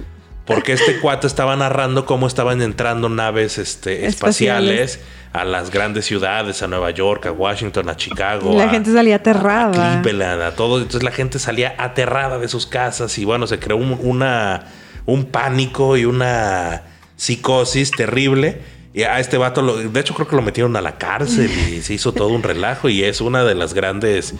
porque 0.45 0.73
este 0.73 0.99
cuate 0.99 1.25
estaba 1.25 1.55
narrando 1.55 2.05
cómo 2.05 2.27
estaban 2.27 2.61
entrando 2.61 3.09
naves 3.09 3.57
este, 3.57 4.05
espaciales, 4.05 4.99
a 5.33 5.43
las 5.43 5.71
grandes 5.71 6.05
ciudades, 6.05 6.61
a 6.61 6.67
Nueva 6.67 6.91
York, 6.91 7.25
a 7.25 7.31
Washington, 7.31 7.89
a 7.89 7.97
Chicago. 7.97 8.55
la 8.55 8.69
gente 8.69 8.93
salía 8.93 9.15
aterrada. 9.15 9.99
A 9.99 10.01
Cleveland, 10.01 10.41
a 10.41 10.55
todo. 10.55 10.77
Entonces 10.77 11.03
la 11.03 11.11
gente 11.11 11.39
salía 11.39 11.75
aterrada 11.77 12.37
de 12.37 12.47
sus 12.47 12.67
casas 12.67 13.17
y 13.17 13.25
bueno, 13.25 13.47
se 13.47 13.59
creó 13.59 13.77
un, 13.77 13.99
una, 14.01 14.67
un 15.05 15.25
pánico 15.25 15.97
y 15.97 16.05
una 16.05 16.83
psicosis 17.17 17.91
terrible. 17.91 18.61
Y 18.95 19.03
a 19.03 19.19
este 19.19 19.37
vato, 19.37 19.61
lo, 19.61 19.75
de 19.75 19.99
hecho 19.99 20.13
creo 20.13 20.25
que 20.25 20.37
lo 20.37 20.41
metieron 20.41 20.77
a 20.77 20.81
la 20.81 20.97
cárcel 20.97 21.51
y 21.69 21.81
se 21.81 21.93
hizo 21.93 22.13
todo 22.13 22.29
un 22.29 22.43
relajo 22.43 22.87
y 22.87 23.03
es 23.03 23.19
una 23.19 23.43
de 23.43 23.53
las 23.53 23.73
grandes 23.73 24.35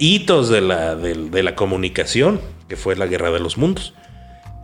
hitos 0.00 0.48
de 0.48 0.60
la, 0.60 0.96
de, 0.96 1.42
la 1.44 1.54
comunicación, 1.54 2.40
que 2.68 2.74
fue 2.74 2.96
la 2.96 3.06
Guerra 3.06 3.30
de 3.30 3.38
los 3.38 3.56
Mundos. 3.56 3.94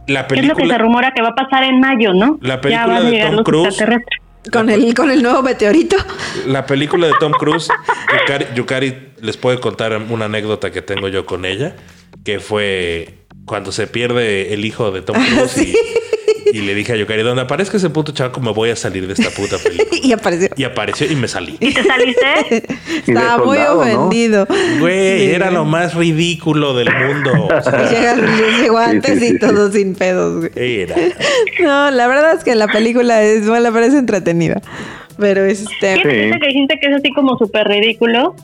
La 0.08 0.26
película, 0.26 0.52
es 0.52 0.58
lo 0.58 0.64
que 0.64 0.68
se 0.68 0.78
rumora 0.78 1.12
que 1.14 1.22
va 1.22 1.28
a 1.28 1.34
pasar 1.36 1.62
en 1.62 1.78
mayo, 1.78 2.12
¿no? 2.12 2.40
La 2.42 2.60
película 2.60 3.00
de 3.00 3.20
Tom 3.20 3.44
Cruise. 3.44 3.84
Con 4.52 4.68
el, 4.68 4.94
con 4.94 5.10
el 5.12 5.22
nuevo 5.22 5.42
meteorito. 5.42 5.96
La 6.46 6.66
película 6.66 7.06
de 7.06 7.12
Tom 7.20 7.32
Cruise, 7.38 7.68
Yukari, 8.56 9.12
les 9.20 9.36
puede 9.36 9.60
contar 9.60 9.96
una 10.10 10.24
anécdota 10.24 10.72
que 10.72 10.82
tengo 10.82 11.06
yo 11.06 11.24
con 11.24 11.44
ella, 11.44 11.76
que 12.24 12.40
fue 12.40 13.26
cuando 13.44 13.70
se 13.70 13.86
pierde 13.86 14.54
el 14.54 14.64
hijo 14.64 14.90
de 14.90 15.02
Tom 15.02 15.16
ah, 15.16 15.24
Cruise 15.24 15.58
y 15.58 15.74
y 16.56 16.62
le 16.62 16.74
dije 16.74 16.94
a 16.94 16.96
Yokari, 16.96 17.22
donde 17.22 17.42
aparezca 17.42 17.76
ese 17.76 17.90
puto 17.90 18.12
chavo, 18.12 18.40
me 18.40 18.52
voy 18.52 18.70
a 18.70 18.76
salir 18.76 19.06
de 19.06 19.12
esta 19.12 19.30
puta 19.30 19.56
película. 19.62 20.00
y 20.02 20.12
apareció. 20.12 20.48
Y 20.56 20.64
apareció 20.64 21.10
y 21.10 21.16
me 21.16 21.28
salí. 21.28 21.56
¿Y 21.60 21.74
te 21.74 21.82
saliste? 21.82 22.66
Estaba 23.06 23.44
muy 23.44 23.58
ofendido. 23.58 24.46
Güey, 24.80 25.30
era 25.30 25.50
lo 25.50 25.64
más 25.64 25.94
ridículo 25.94 26.74
del 26.74 26.88
mundo. 26.92 27.48
llegó 28.60 28.78
antes 28.78 29.22
y 29.22 29.38
todo 29.38 29.70
sin 29.70 29.94
pedos, 29.94 30.48
güey. 30.48 30.80
Era. 30.80 30.96
No, 31.62 31.90
la 31.90 32.06
verdad 32.06 32.34
es 32.34 32.44
que 32.44 32.54
la 32.54 32.68
película 32.68 33.22
es, 33.22 33.46
bueno, 33.46 33.62
la 33.62 33.72
parece 33.72 33.98
entretenida. 33.98 34.62
Pero 35.18 35.44
este. 35.44 36.00
¿Qué 36.02 36.38
que 36.40 36.46
dijiste 36.48 36.78
que 36.80 36.86
es 36.88 36.96
así 36.96 37.12
como 37.12 37.36
súper 37.38 37.66
ridículo? 37.68 38.34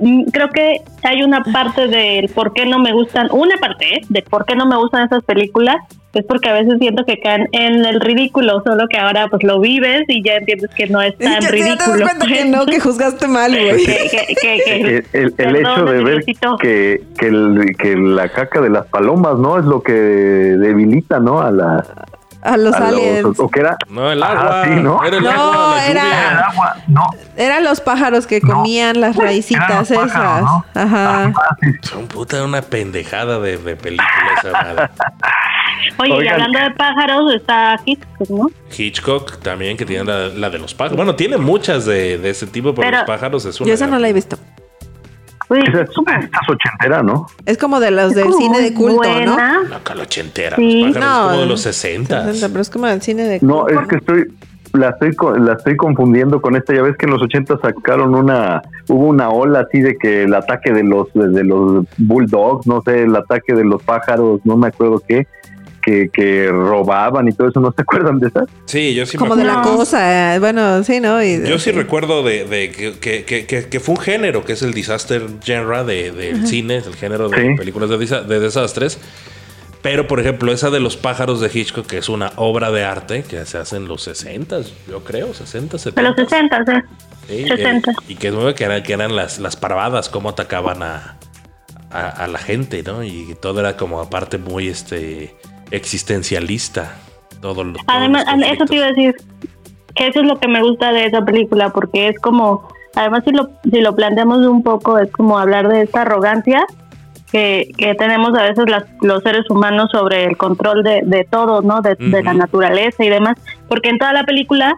Mm, 0.00 0.24
creo 0.32 0.48
que 0.50 0.80
hay 1.02 1.22
una 1.22 1.42
parte 1.44 1.86
del 1.86 2.28
por 2.28 2.52
qué 2.54 2.66
no 2.66 2.78
me 2.78 2.92
gustan, 2.92 3.28
una 3.30 3.56
parte 3.58 3.96
¿eh? 3.96 4.00
de 4.08 4.22
por 4.22 4.46
qué 4.46 4.56
no 4.56 4.66
me 4.66 4.76
gustan 4.76 5.06
esas 5.06 5.22
películas, 5.24 5.76
es 6.14 6.24
porque 6.26 6.50
a 6.50 6.52
veces 6.52 6.74
siento 6.78 7.04
que 7.04 7.18
caen 7.20 7.48
en 7.52 7.84
el 7.84 8.00
ridículo, 8.00 8.62
solo 8.64 8.86
que 8.88 8.98
ahora 8.98 9.28
pues 9.28 9.42
lo 9.42 9.60
vives 9.60 10.04
y 10.08 10.22
ya 10.22 10.34
entiendes 10.34 10.70
que 10.74 10.86
no 10.86 11.00
es 11.00 11.16
tan 11.16 11.42
ridículo. 11.42 12.06
que 12.26 12.44
no, 12.44 12.66
que 12.66 12.80
juzgaste 12.80 13.28
mal, 13.28 13.52
güey. 13.52 13.84
el, 15.12 15.56
hecho 15.56 15.84
de 15.84 16.04
ver 16.04 16.24
que, 16.24 17.02
que, 17.18 17.74
que 17.78 17.96
la 17.96 18.28
caca 18.28 18.60
de 18.60 18.70
las 18.70 18.86
palomas, 18.86 19.38
¿no? 19.38 19.58
Es 19.58 19.64
lo 19.64 19.82
que 19.82 19.92
debilita, 19.92 21.18
¿no? 21.18 21.40
A 21.40 21.50
la 21.50 21.84
a 22.42 22.56
los 22.56 22.74
aliens. 22.74 23.38
¿O 23.38 23.48
qué 23.48 23.60
era? 23.60 23.76
No, 23.88 24.10
el 24.10 24.22
agua. 24.22 24.66
¿no? 24.66 25.04
Era 25.04 25.16
el 25.16 25.26
agua, 25.26 25.86
era, 25.86 26.32
el 26.32 26.38
agua. 26.38 26.76
No. 26.88 27.06
Eran 27.36 27.62
los 27.64 27.80
pájaros 27.80 28.26
que 28.26 28.40
comían 28.40 29.00
las 29.00 29.16
raicitas 29.16 29.90
esas. 29.90 30.12
Ajá. 30.12 30.62
Ah, 30.74 31.32
Son 31.82 32.08
puta 32.08 32.42
una 32.42 32.60
pendejada 32.62 33.38
de, 33.38 33.58
de 33.58 33.76
película 33.76 34.08
esa 34.38 34.52
madre. 34.52 34.90
Oye, 35.98 36.24
y 36.24 36.28
hablando 36.28 36.58
de 36.58 36.70
pájaros, 36.72 37.34
está 37.34 37.80
Hitchcock, 37.84 38.30
¿no? 38.30 38.50
Hitchcock 38.76 39.38
también, 39.38 39.76
que 39.76 39.84
tiene 39.84 40.04
la, 40.04 40.50
de 40.50 40.58
los 40.58 40.74
pájaros. 40.74 40.96
Bueno, 40.96 41.14
tiene 41.14 41.36
muchas 41.36 41.84
de, 41.84 42.18
de 42.18 42.30
ese 42.30 42.46
tipo, 42.46 42.74
pero, 42.74 42.98
los 42.98 43.06
pájaros 43.06 43.44
es 43.44 43.60
una. 43.60 43.68
Yo 43.68 43.74
esa 43.74 43.86
no 43.86 43.98
la 43.98 44.08
he 44.08 44.12
visto. 44.12 44.36
Esa 45.50 45.82
es 45.82 45.90
ochentera, 46.48 47.02
¿no? 47.02 47.26
Es 47.44 47.58
como 47.58 47.78
de 47.80 47.90
los 47.90 48.14
del 48.14 48.32
cine 48.32 48.60
de 48.62 48.72
culto, 48.72 49.08
¿no? 49.24 49.36
No, 49.64 49.78
la 49.94 50.02
ochentera. 50.02 50.56
Sí. 50.56 50.84
Los 50.84 50.94
pájaros 50.94 51.20
es 51.20 51.28
como 51.28 51.40
de 51.40 51.46
los 51.46 51.60
60. 51.60 52.24
pero 52.48 52.60
es 52.60 52.70
como 52.70 52.86
del 52.86 53.02
cine 53.02 53.24
de 53.24 53.40
culto. 53.40 53.54
No, 53.54 53.68
es 53.68 53.88
que 53.88 53.96
estoy 53.96 54.32
la 54.72 54.88
estoy 54.88 55.14
la 55.38 55.52
estoy 55.52 55.76
confundiendo 55.76 56.40
con 56.40 56.56
esta. 56.56 56.74
Ya 56.74 56.82
ves 56.82 56.96
que 56.96 57.06
en 57.06 57.12
los 57.12 57.22
80 57.22 57.58
sacaron 57.60 58.14
una 58.14 58.62
hubo 58.88 59.06
una 59.06 59.28
ola 59.28 59.60
así 59.60 59.80
de 59.80 59.96
que 59.96 60.22
el 60.22 60.34
ataque 60.34 60.72
de 60.72 60.82
los 60.82 61.12
de 61.12 61.44
los 61.44 61.84
bulldogs, 61.98 62.66
no 62.66 62.80
sé, 62.82 63.02
el 63.02 63.14
ataque 63.14 63.54
de 63.54 63.64
los 63.64 63.82
pájaros, 63.82 64.40
no 64.44 64.56
me 64.56 64.68
acuerdo 64.68 65.02
qué 65.06 65.26
que, 65.82 66.48
robaban 66.50 67.28
y 67.28 67.32
todo 67.32 67.48
eso, 67.48 67.60
¿no 67.60 67.72
se 67.72 67.82
acuerdan 67.82 68.18
de 68.18 68.28
esas? 68.28 68.48
Sí, 68.64 68.94
yo 68.94 69.04
sí 69.06 69.16
Como 69.16 69.36
de 69.36 69.44
la 69.44 69.62
cosa, 69.62 70.38
bueno, 70.38 70.82
sí, 70.84 71.00
¿no? 71.00 71.22
yo 71.22 71.58
sí 71.58 71.72
recuerdo 71.72 72.22
de, 72.22 72.46
que, 73.00 73.80
fue 73.80 73.94
un 73.94 74.00
género, 74.00 74.44
que 74.44 74.52
es 74.52 74.62
el 74.62 74.72
disaster 74.72 75.22
genre 75.44 75.84
del 75.84 76.16
de, 76.16 76.46
cine, 76.46 76.76
el 76.76 76.94
género 76.94 77.28
de 77.28 77.56
películas 77.56 77.90
de, 77.90 78.40
desastres. 78.40 78.98
Pero, 79.82 80.06
por 80.06 80.20
ejemplo, 80.20 80.52
esa 80.52 80.70
de 80.70 80.78
los 80.78 80.96
pájaros 80.96 81.40
de 81.40 81.50
Hitchcock, 81.52 81.84
que 81.84 81.98
es 81.98 82.08
una 82.08 82.32
obra 82.36 82.70
de 82.70 82.84
arte 82.84 83.24
que 83.24 83.44
se 83.44 83.58
hace 83.58 83.76
en 83.76 83.88
los 83.88 84.02
60, 84.02 84.60
yo 84.88 85.02
creo, 85.02 85.34
60, 85.34 85.76
70. 85.76 86.00
De 86.00 86.08
los 86.08 86.30
60, 86.30 86.64
sí. 87.26 87.48
60. 87.48 87.92
y 88.08 88.14
que 88.14 88.28
es 88.28 88.32
nuevo 88.32 88.54
que 88.54 88.62
eran, 88.62 88.84
que 88.84 88.92
eran 88.92 89.16
las, 89.16 89.40
las 89.40 89.56
parvadas, 89.56 90.08
cómo 90.08 90.28
atacaban 90.28 90.84
a, 90.84 91.16
a, 91.92 92.26
la 92.26 92.38
gente, 92.38 92.82
¿no? 92.82 93.02
Y 93.02 93.36
todo 93.40 93.60
era 93.60 93.76
como 93.76 94.00
aparte 94.00 94.38
muy 94.38 94.68
este 94.68 95.34
existencialista. 95.72 96.96
Todo 97.40 97.64
lo, 97.64 97.80
además, 97.88 98.24
eso 98.46 98.64
te 98.66 98.76
iba 98.76 98.84
a 98.84 98.88
decir, 98.88 99.16
que 99.96 100.06
eso 100.06 100.20
es 100.20 100.26
lo 100.26 100.38
que 100.38 100.48
me 100.48 100.62
gusta 100.62 100.92
de 100.92 101.06
esa 101.06 101.24
película, 101.24 101.70
porque 101.70 102.08
es 102.08 102.20
como, 102.20 102.68
además 102.94 103.24
si 103.24 103.32
lo, 103.32 103.50
si 103.68 103.80
lo 103.80 103.94
planteamos 103.94 104.46
un 104.46 104.62
poco, 104.62 104.98
es 104.98 105.10
como 105.10 105.38
hablar 105.38 105.68
de 105.68 105.82
esta 105.82 106.02
arrogancia 106.02 106.64
que, 107.32 107.72
que 107.76 107.94
tenemos 107.94 108.38
a 108.38 108.42
veces 108.42 108.68
las, 108.68 108.84
los 109.00 109.22
seres 109.22 109.48
humanos 109.50 109.90
sobre 109.90 110.24
el 110.24 110.36
control 110.36 110.82
de, 110.82 111.02
de 111.04 111.24
todo, 111.24 111.62
¿no? 111.62 111.80
De, 111.80 111.96
la 112.22 112.34
naturaleza 112.34 113.04
y 113.04 113.08
demás, 113.08 113.36
porque 113.68 113.88
en 113.88 113.98
toda 113.98 114.12
la 114.12 114.24
película 114.24 114.74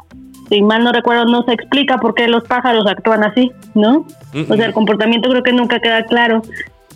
si 0.48 0.60
mal 0.60 0.84
no 0.84 0.92
recuerdo, 0.92 1.24
no 1.24 1.42
se 1.44 1.52
explica 1.52 1.96
por 1.96 2.14
qué 2.14 2.28
los 2.28 2.44
pájaros 2.44 2.86
actúan 2.86 3.24
así, 3.24 3.50
¿no? 3.74 4.06
O 4.48 4.54
sea, 4.54 4.66
el 4.66 4.74
comportamiento 4.74 5.30
creo 5.30 5.42
que 5.42 5.54
nunca 5.54 5.80
queda 5.80 6.04
claro 6.04 6.42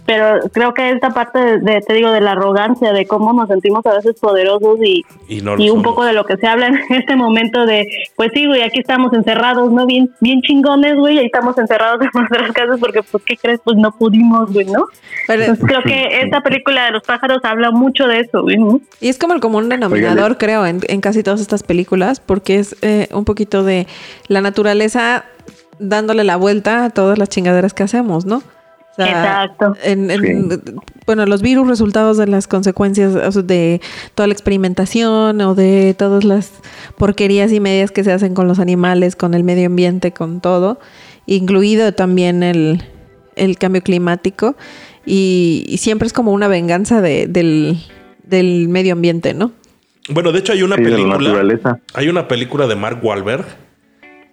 pero 0.08 0.40
creo 0.54 0.72
que 0.72 0.88
esta 0.88 1.10
parte 1.10 1.60
de, 1.60 1.82
te 1.82 1.92
digo 1.92 2.10
de 2.10 2.22
la 2.22 2.32
arrogancia 2.32 2.94
de 2.94 3.06
cómo 3.06 3.34
nos 3.34 3.46
sentimos 3.46 3.84
a 3.84 3.92
veces 3.92 4.18
poderosos 4.18 4.78
y, 4.82 5.04
y, 5.28 5.68
un 5.68 5.82
poco 5.82 6.02
de 6.02 6.14
lo 6.14 6.24
que 6.24 6.38
se 6.38 6.46
habla 6.46 6.68
en 6.68 6.78
este 6.88 7.14
momento 7.14 7.66
de 7.66 7.86
pues 8.16 8.30
sí 8.32 8.46
güey 8.46 8.62
aquí 8.62 8.80
estamos 8.80 9.12
encerrados 9.12 9.70
no 9.70 9.84
bien 9.84 10.10
bien 10.20 10.40
chingones 10.40 10.96
güey 10.96 11.18
ahí 11.18 11.26
estamos 11.26 11.58
encerrados 11.58 12.00
en 12.02 12.08
nuestras 12.14 12.52
casas 12.52 12.80
porque 12.80 13.02
pues 13.02 13.22
qué 13.26 13.36
crees 13.36 13.60
pues 13.62 13.76
no 13.76 13.92
pudimos 13.92 14.50
güey 14.50 14.64
no 14.64 14.86
Entonces, 15.28 15.62
creo 15.62 15.82
que 15.82 16.20
esta 16.22 16.40
película 16.40 16.86
de 16.86 16.92
los 16.92 17.02
pájaros 17.02 17.40
habla 17.44 17.70
mucho 17.70 18.06
de 18.06 18.20
eso 18.20 18.40
güey 18.40 18.56
y 19.02 19.08
es 19.10 19.18
como 19.18 19.34
el 19.34 19.40
común 19.40 19.68
denominador 19.68 20.38
creo 20.38 20.64
en, 20.64 20.80
en, 20.88 21.02
casi 21.02 21.22
todas 21.22 21.42
estas 21.42 21.62
películas 21.62 22.18
porque 22.20 22.58
es 22.58 22.76
eh, 22.80 23.08
un 23.12 23.26
poquito 23.26 23.62
de 23.62 23.86
la 24.26 24.40
naturaleza 24.40 25.26
dándole 25.78 26.24
la 26.24 26.36
vuelta 26.36 26.86
a 26.86 26.90
todas 26.90 27.18
las 27.18 27.28
chingaderas 27.28 27.74
que 27.74 27.82
hacemos 27.82 28.24
no 28.24 28.42
Exacto. 29.06 29.76
Bueno, 31.06 31.26
los 31.26 31.42
virus, 31.42 31.68
resultados 31.68 32.16
de 32.16 32.26
las 32.26 32.48
consecuencias 32.48 33.14
de 33.46 33.80
toda 34.14 34.26
la 34.26 34.32
experimentación 34.32 35.40
o 35.40 35.54
de 35.54 35.94
todas 35.96 36.24
las 36.24 36.52
porquerías 36.96 37.52
y 37.52 37.60
medias 37.60 37.90
que 37.90 38.04
se 38.04 38.12
hacen 38.12 38.34
con 38.34 38.48
los 38.48 38.58
animales, 38.58 39.16
con 39.16 39.34
el 39.34 39.44
medio 39.44 39.66
ambiente, 39.66 40.12
con 40.12 40.40
todo, 40.40 40.80
incluido 41.26 41.92
también 41.92 42.42
el, 42.42 42.82
cambio 43.58 43.82
climático. 43.82 44.56
Y, 45.06 45.76
siempre 45.78 46.06
es 46.06 46.12
como 46.12 46.32
una 46.32 46.48
venganza 46.48 47.00
del, 47.00 47.78
medio 48.68 48.92
ambiente, 48.92 49.32
¿no? 49.32 49.52
Bueno, 50.10 50.32
de 50.32 50.40
hecho 50.40 50.52
hay 50.52 50.62
una 50.62 50.76
película. 50.76 51.80
hay 51.94 52.08
una 52.08 52.28
película 52.28 52.66
de 52.66 52.74
Mark 52.76 52.98
Wahlberg 53.02 53.44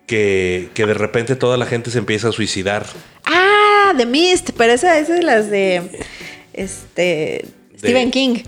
que, 0.08 0.70
que 0.74 0.86
de 0.86 0.94
repente 0.94 1.36
toda 1.36 1.58
la 1.58 1.66
gente 1.66 1.92
se 1.92 2.00
empieza 2.00 2.30
a 2.30 2.32
suicidar. 2.32 2.86
Ah, 3.26 3.55
The 3.96 4.06
Mist, 4.06 4.52
pero 4.58 4.74
esa, 4.74 4.98
es 4.98 5.08
de 5.08 5.24
las 5.24 5.50
de 5.50 5.82
este 6.54 7.46
Stephen 7.78 8.12
King. 8.12 8.44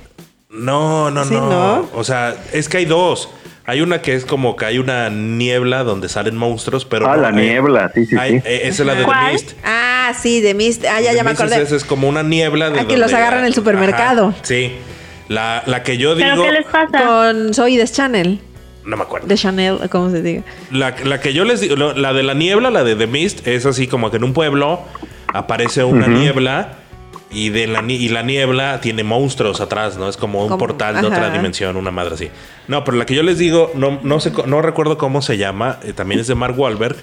No, 0.49 1.11
no, 1.11 1.25
no, 1.25 1.89
O 1.93 2.03
sea, 2.03 2.35
es 2.53 2.69
que 2.69 2.77
hay 2.77 2.85
dos. 2.85 3.29
Hay 3.65 3.81
una 3.81 4.01
que 4.01 4.15
es 4.15 4.23
como 4.23 4.55
que 4.55 4.63
hay 4.63 4.79
una 4.79 5.09
niebla 5.09 5.83
donde 5.83 6.07
salen 6.07 6.37
monstruos, 6.37 6.85
pero. 6.85 7.09
Ah, 7.09 7.17
la 7.17 7.31
niebla, 7.31 7.91
sí, 7.93 8.05
sí, 8.05 8.15
sí. 8.15 8.41
Eh, 8.45 8.61
esa 8.63 8.83
es 8.83 8.87
la 8.87 8.95
de 8.95 9.03
The 9.03 9.31
Mist. 9.31 9.51
Ah, 9.65 10.13
sí, 10.17 10.41
The 10.41 10.53
Mist. 10.53 10.85
Ah, 10.85 11.01
ya, 11.01 11.11
ya 11.11 11.23
me 11.25 11.31
acordé. 11.31 11.61
Es, 11.61 11.73
es, 11.73 11.83
como 11.83 12.07
una 12.07 12.23
niebla 12.23 12.69
de. 12.69 12.79
Ah, 12.79 12.87
que 12.87 12.95
los 12.95 13.11
agarran 13.11 13.41
en 13.41 13.45
el 13.47 13.53
supermercado. 13.53 14.33
sí. 14.41 14.73
La, 15.27 15.63
la, 15.65 15.83
que 15.83 15.97
yo 15.97 16.15
digo. 16.15 16.29
¿Pero 16.29 16.43
qué 16.43 16.51
les 16.53 16.65
pasa? 16.67 17.05
Con 17.05 17.53
Soy 17.53 17.83
Channel. 17.85 18.39
No 18.85 18.95
me 18.95 19.03
acuerdo. 19.03 19.27
De 19.27 19.35
Chanel, 19.35 19.77
¿cómo 19.89 20.09
se 20.09 20.21
diga? 20.21 20.43
La, 20.71 20.95
la 21.03 21.19
que 21.19 21.33
yo 21.33 21.43
les 21.43 21.59
digo, 21.59 21.75
la 21.75 22.13
de 22.13 22.23
la 22.23 22.33
niebla, 22.33 22.71
la 22.71 22.85
de 22.85 22.95
The 22.95 23.05
Mist, 23.05 23.45
es 23.45 23.65
así 23.65 23.87
como 23.87 24.09
que 24.09 24.15
en 24.15 24.23
un 24.23 24.31
pueblo 24.31 24.81
aparece 25.33 25.83
una 25.83 26.07
niebla 26.07 26.73
y 27.29 27.49
de 27.49 27.67
la, 27.67 27.83
y 27.87 28.09
la 28.09 28.23
niebla 28.23 28.79
tiene 28.81 29.03
monstruos 29.03 29.59
atrás, 29.59 29.97
¿no? 29.97 30.07
Es 30.07 30.17
como 30.17 30.45
un 30.45 30.57
portal 30.57 31.01
de 31.01 31.07
otra 31.07 31.29
dimensión, 31.29 31.75
una 31.75 31.91
madre 31.91 32.15
así. 32.15 32.29
No, 32.67 32.83
pero 32.83 32.97
la 32.97 33.05
que 33.05 33.15
yo 33.15 33.23
les 33.23 33.37
digo, 33.37 33.71
no, 33.75 33.99
no, 34.01 34.19
sé, 34.19 34.31
no 34.45 34.61
recuerdo 34.61 34.97
cómo 34.97 35.21
se 35.21 35.37
llama, 35.37 35.79
eh, 35.83 35.93
también 35.93 36.21
es 36.21 36.27
de 36.27 36.35
Mark 36.35 36.57
Wahlberg, 36.57 36.95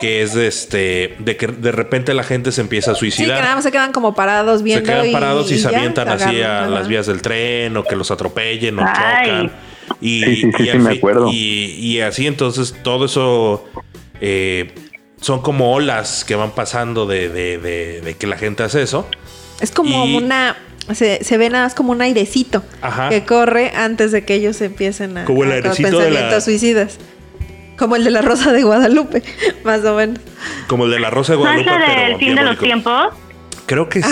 que 0.00 0.22
es 0.22 0.32
de 0.32 0.46
este 0.46 1.14
de 1.18 1.36
que 1.36 1.46
de 1.46 1.72
repente 1.72 2.14
la 2.14 2.22
gente 2.22 2.52
se 2.52 2.62
empieza 2.62 2.92
a 2.92 2.94
suicidar. 2.94 3.30
Sí, 3.30 3.36
que 3.36 3.42
nada 3.42 3.54
más 3.54 3.64
se 3.64 3.70
quedan 3.70 3.92
como 3.92 4.14
parados 4.14 4.62
viendo. 4.62 4.86
Se 4.86 4.90
quedan 4.90 5.12
parados 5.12 5.52
y, 5.52 5.58
se 5.58 5.68
avientan 5.68 6.08
así 6.08 6.40
a 6.40 6.66
las 6.66 6.88
vías 6.88 7.06
del 7.06 7.20
tren 7.20 7.76
o 7.76 7.84
que 7.84 7.96
los 7.96 8.10
atropellen 8.10 8.78
o 8.78 8.82
chocan. 8.82 9.52
Y, 10.00 10.46
y, 11.30 12.00
así 12.00 12.26
entonces 12.26 12.74
todo 12.82 13.04
eso 13.04 13.66
eh, 14.20 14.72
son 15.20 15.42
como 15.42 15.72
olas 15.72 16.24
que 16.24 16.34
van 16.34 16.50
pasando 16.52 17.06
de, 17.06 17.28
de, 17.28 18.16
que 18.18 18.26
la 18.26 18.36
gente 18.36 18.62
hace 18.62 18.82
eso. 18.82 19.06
Es 19.60 19.70
como 19.70 20.04
una 20.04 20.56
se, 20.94 21.22
se, 21.22 21.38
ve 21.38 21.50
nada 21.50 21.64
más 21.64 21.74
como 21.74 21.92
un 21.92 22.00
airecito 22.00 22.64
que 23.10 23.24
corre 23.24 23.72
antes 23.74 24.12
de 24.12 24.24
que 24.24 24.34
ellos 24.34 24.60
empiecen 24.60 25.18
a, 25.18 25.24
como 25.24 25.44
el 25.44 25.52
airecito 25.52 25.98
pensamientos 25.98 26.44
suicidas. 26.44 26.98
Como 27.76 27.96
el 27.96 28.04
de 28.04 28.10
la 28.10 28.20
Rosa 28.20 28.52
de 28.52 28.62
Guadalupe, 28.62 29.22
más 29.64 29.82
o 29.86 29.94
menos. 29.94 30.18
Como 30.66 30.84
el 30.84 30.90
de 30.90 31.00
la 31.00 31.08
Rosa 31.08 31.32
de 31.32 31.38
Guadalupe. 31.38 31.70
¿No 31.70 31.78
del 31.78 32.16
fin 32.18 32.34
de 32.34 32.42
los 32.42 32.58
tiempos? 32.58 33.14
Creo 33.64 33.88
que 33.88 34.02
sí. 34.02 34.08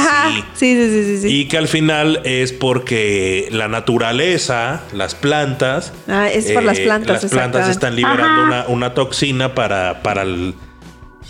sí. 0.54 0.88
Sí, 0.88 1.18
sí. 1.20 1.28
Y 1.28 1.48
que 1.48 1.58
al 1.58 1.68
final 1.68 2.22
es 2.24 2.52
porque 2.52 3.48
la 3.50 3.68
naturaleza, 3.68 4.82
las 4.92 5.14
plantas. 5.14 5.92
Ah, 6.06 6.28
es 6.30 6.50
por 6.52 6.62
las 6.62 6.78
eh, 6.78 6.84
plantas. 6.84 7.24
Las 7.24 7.32
plantas 7.32 7.68
están 7.68 7.96
liberando 7.96 8.44
una, 8.44 8.64
una, 8.68 8.94
toxina 8.94 9.54
para, 9.54 10.02
para 10.02 10.22
el. 10.22 10.54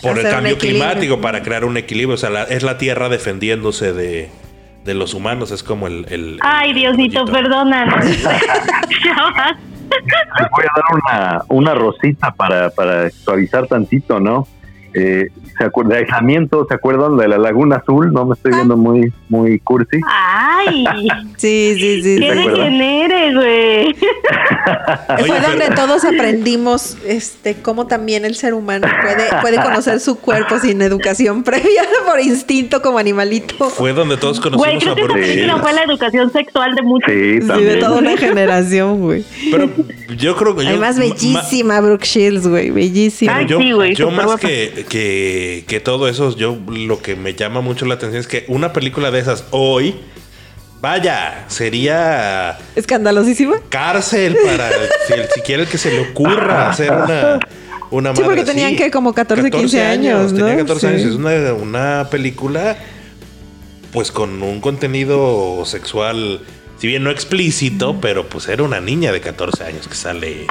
Por 0.03 0.19
el 0.19 0.25
cambio 0.31 0.59
climático, 0.59 1.21
para 1.21 1.43
crear 1.43 1.65
un 1.65 1.77
equilibrio. 1.77 2.15
O 2.15 2.19
sea, 2.19 2.45
es 2.45 2.63
la 2.63 2.79
tierra 2.79 3.09
defendiéndose 3.09 3.93
de, 3.93 4.31
de 4.85 4.95
los 4.95 5.15
humanos. 5.15 5.51
Es 5.51 5.63
como 5.63 5.87
el. 5.87 6.07
el 6.09 6.39
Ay, 6.41 6.73
Diosito, 6.73 7.25
perdona. 7.27 7.87
Les 9.89 10.51
voy 10.51 10.65
a 10.65 10.73
dar 10.75 10.85
una, 10.93 11.43
una 11.49 11.75
rosita 11.75 12.31
para, 12.33 12.71
para 12.71 13.11
suavizar 13.11 13.67
tantito, 13.67 14.21
¿no? 14.21 14.47
Eh, 14.95 15.29
¿se 15.57 15.65
acuerda, 15.65 15.95
de 15.95 16.01
aislamiento, 16.01 16.67
¿se 16.67 16.75
acuerdan 16.75 17.17
de 17.17 17.29
la 17.29 17.39
Laguna 17.39 17.77
Azul? 17.77 18.13
No 18.13 18.25
me 18.25 18.35
estoy 18.35 18.53
viendo 18.53 18.77
muy, 18.77 19.13
muy 19.29 19.59
cursi. 19.61 20.01
Ay, 20.09 20.85
sí, 21.37 21.75
sí, 21.79 22.03
sí. 22.03 22.19
¿Qué 22.19 22.35
de 22.35 22.53
quién 22.53 22.81
eres, 22.81 23.35
güey? 23.35 23.95
Fue 25.27 25.41
donde 25.41 25.71
todos 25.75 26.05
aprendimos 26.05 26.97
este 27.07 27.57
cómo 27.57 27.87
también 27.87 28.25
el 28.25 28.35
ser 28.35 28.55
humano 28.55 28.87
puede, 29.03 29.41
puede 29.41 29.63
conocer 29.63 30.01
su 30.01 30.19
cuerpo 30.19 30.59
sin 30.59 30.81
educación 30.83 31.43
previa 31.45 31.83
por 32.07 32.21
instinto 32.21 32.83
como 32.83 32.99
animalito. 32.99 33.71
Fue 33.71 33.93
donde 33.93 34.17
todos 34.17 34.41
conocimos 34.41 34.85
güey, 34.85 34.95
creo 34.95 35.15
que 35.15 35.45
esa 35.45 35.57
fue 35.59 35.73
la 35.73 35.83
educación 35.83 36.33
sexual 36.33 36.75
de 36.75 36.83
muchos. 36.83 37.11
Sí, 37.11 37.65
de 37.65 37.77
toda 37.77 37.99
una 37.99 38.17
generación, 38.17 39.01
güey. 39.01 39.25
Pero 39.51 39.69
yo 40.17 40.37
creo 40.37 40.57
que 40.57 40.65
yo, 40.65 40.71
Además, 40.71 40.99
bellísima 40.99 41.81
Brooke 41.81 42.05
Shields, 42.05 42.47
güey, 42.47 42.71
bellísima. 42.71 43.37
Ay, 43.37 43.47
yo, 43.47 43.59
sí, 43.59 43.73
güey, 43.73 43.95
yo 43.95 44.11
más 44.11 44.41
que, 44.41 44.78
que 44.85 45.65
que, 45.67 45.81
todo 45.81 46.09
eso, 46.09 46.35
yo 46.37 46.59
lo 46.69 47.01
que 47.01 47.17
me 47.17 47.35
llama 47.35 47.61
mucho 47.61 47.87
la 47.87 47.95
atención 47.95 48.21
es 48.21 48.27
que 48.27 48.45
una 48.49 48.73
película 48.73 49.11
de 49.11 49.21
esas 49.21 49.45
hoy, 49.51 49.97
vaya, 50.81 51.45
sería... 51.49 52.59
Escandalosísima. 52.77 53.61
Cárcel 53.69 54.37
para 54.45 54.71
si 55.07 55.13
el, 55.15 55.29
siquiera 55.29 55.63
el 55.63 55.69
que 55.69 55.79
se 55.79 55.91
le 55.91 56.01
ocurra 56.11 56.71
hacer 56.71 56.93
una... 56.93 57.39
Una 57.91 58.15
sí, 58.15 58.21
porque 58.23 58.45
tenían 58.45 58.77
que 58.77 58.91
como 58.91 59.15
14, 59.15 59.51
15 59.51 59.83
años, 59.83 60.33
¿no? 60.35 60.45
Tenía 60.45 60.59
14 60.59 60.89
años. 60.89 61.03
Es 61.03 61.15
una, 61.15 61.55
una 61.55 62.09
película, 62.11 62.77
pues 63.93 64.13
con 64.13 64.43
un 64.43 64.61
contenido 64.61 65.65
sexual, 65.65 66.43
si 66.77 66.87
bien 66.87 67.03
no 67.03 67.11
explícito, 67.11 67.99
pero 67.99 68.29
pues 68.29 68.47
era 68.49 68.63
una 68.63 68.83
niña 68.83 69.11
de 69.11 69.23
14 69.23 69.65
años 69.65 69.89
que 69.89 69.95
sale 69.95 70.47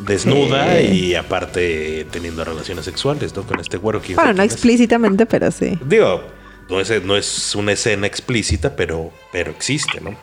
desnuda 0.00 0.80
y 0.80 1.14
aparte 1.14 2.06
teniendo 2.10 2.44
relaciones 2.44 2.84
sexuales, 2.84 3.34
¿no? 3.34 3.42
Con 3.42 3.60
este 3.60 3.76
güero 3.76 4.00
que... 4.00 4.14
Bueno, 4.14 4.34
no 4.34 4.42
explícitamente, 4.42 5.26
pero 5.26 5.50
sí. 5.50 5.78
Digo, 5.84 6.22
no 6.68 6.80
es, 6.80 7.04
no 7.04 7.16
es 7.16 7.54
una 7.54 7.72
escena 7.72 8.06
explícita, 8.06 8.76
pero, 8.76 9.10
pero 9.32 9.50
existe, 9.50 10.00
¿no? 10.00 10.14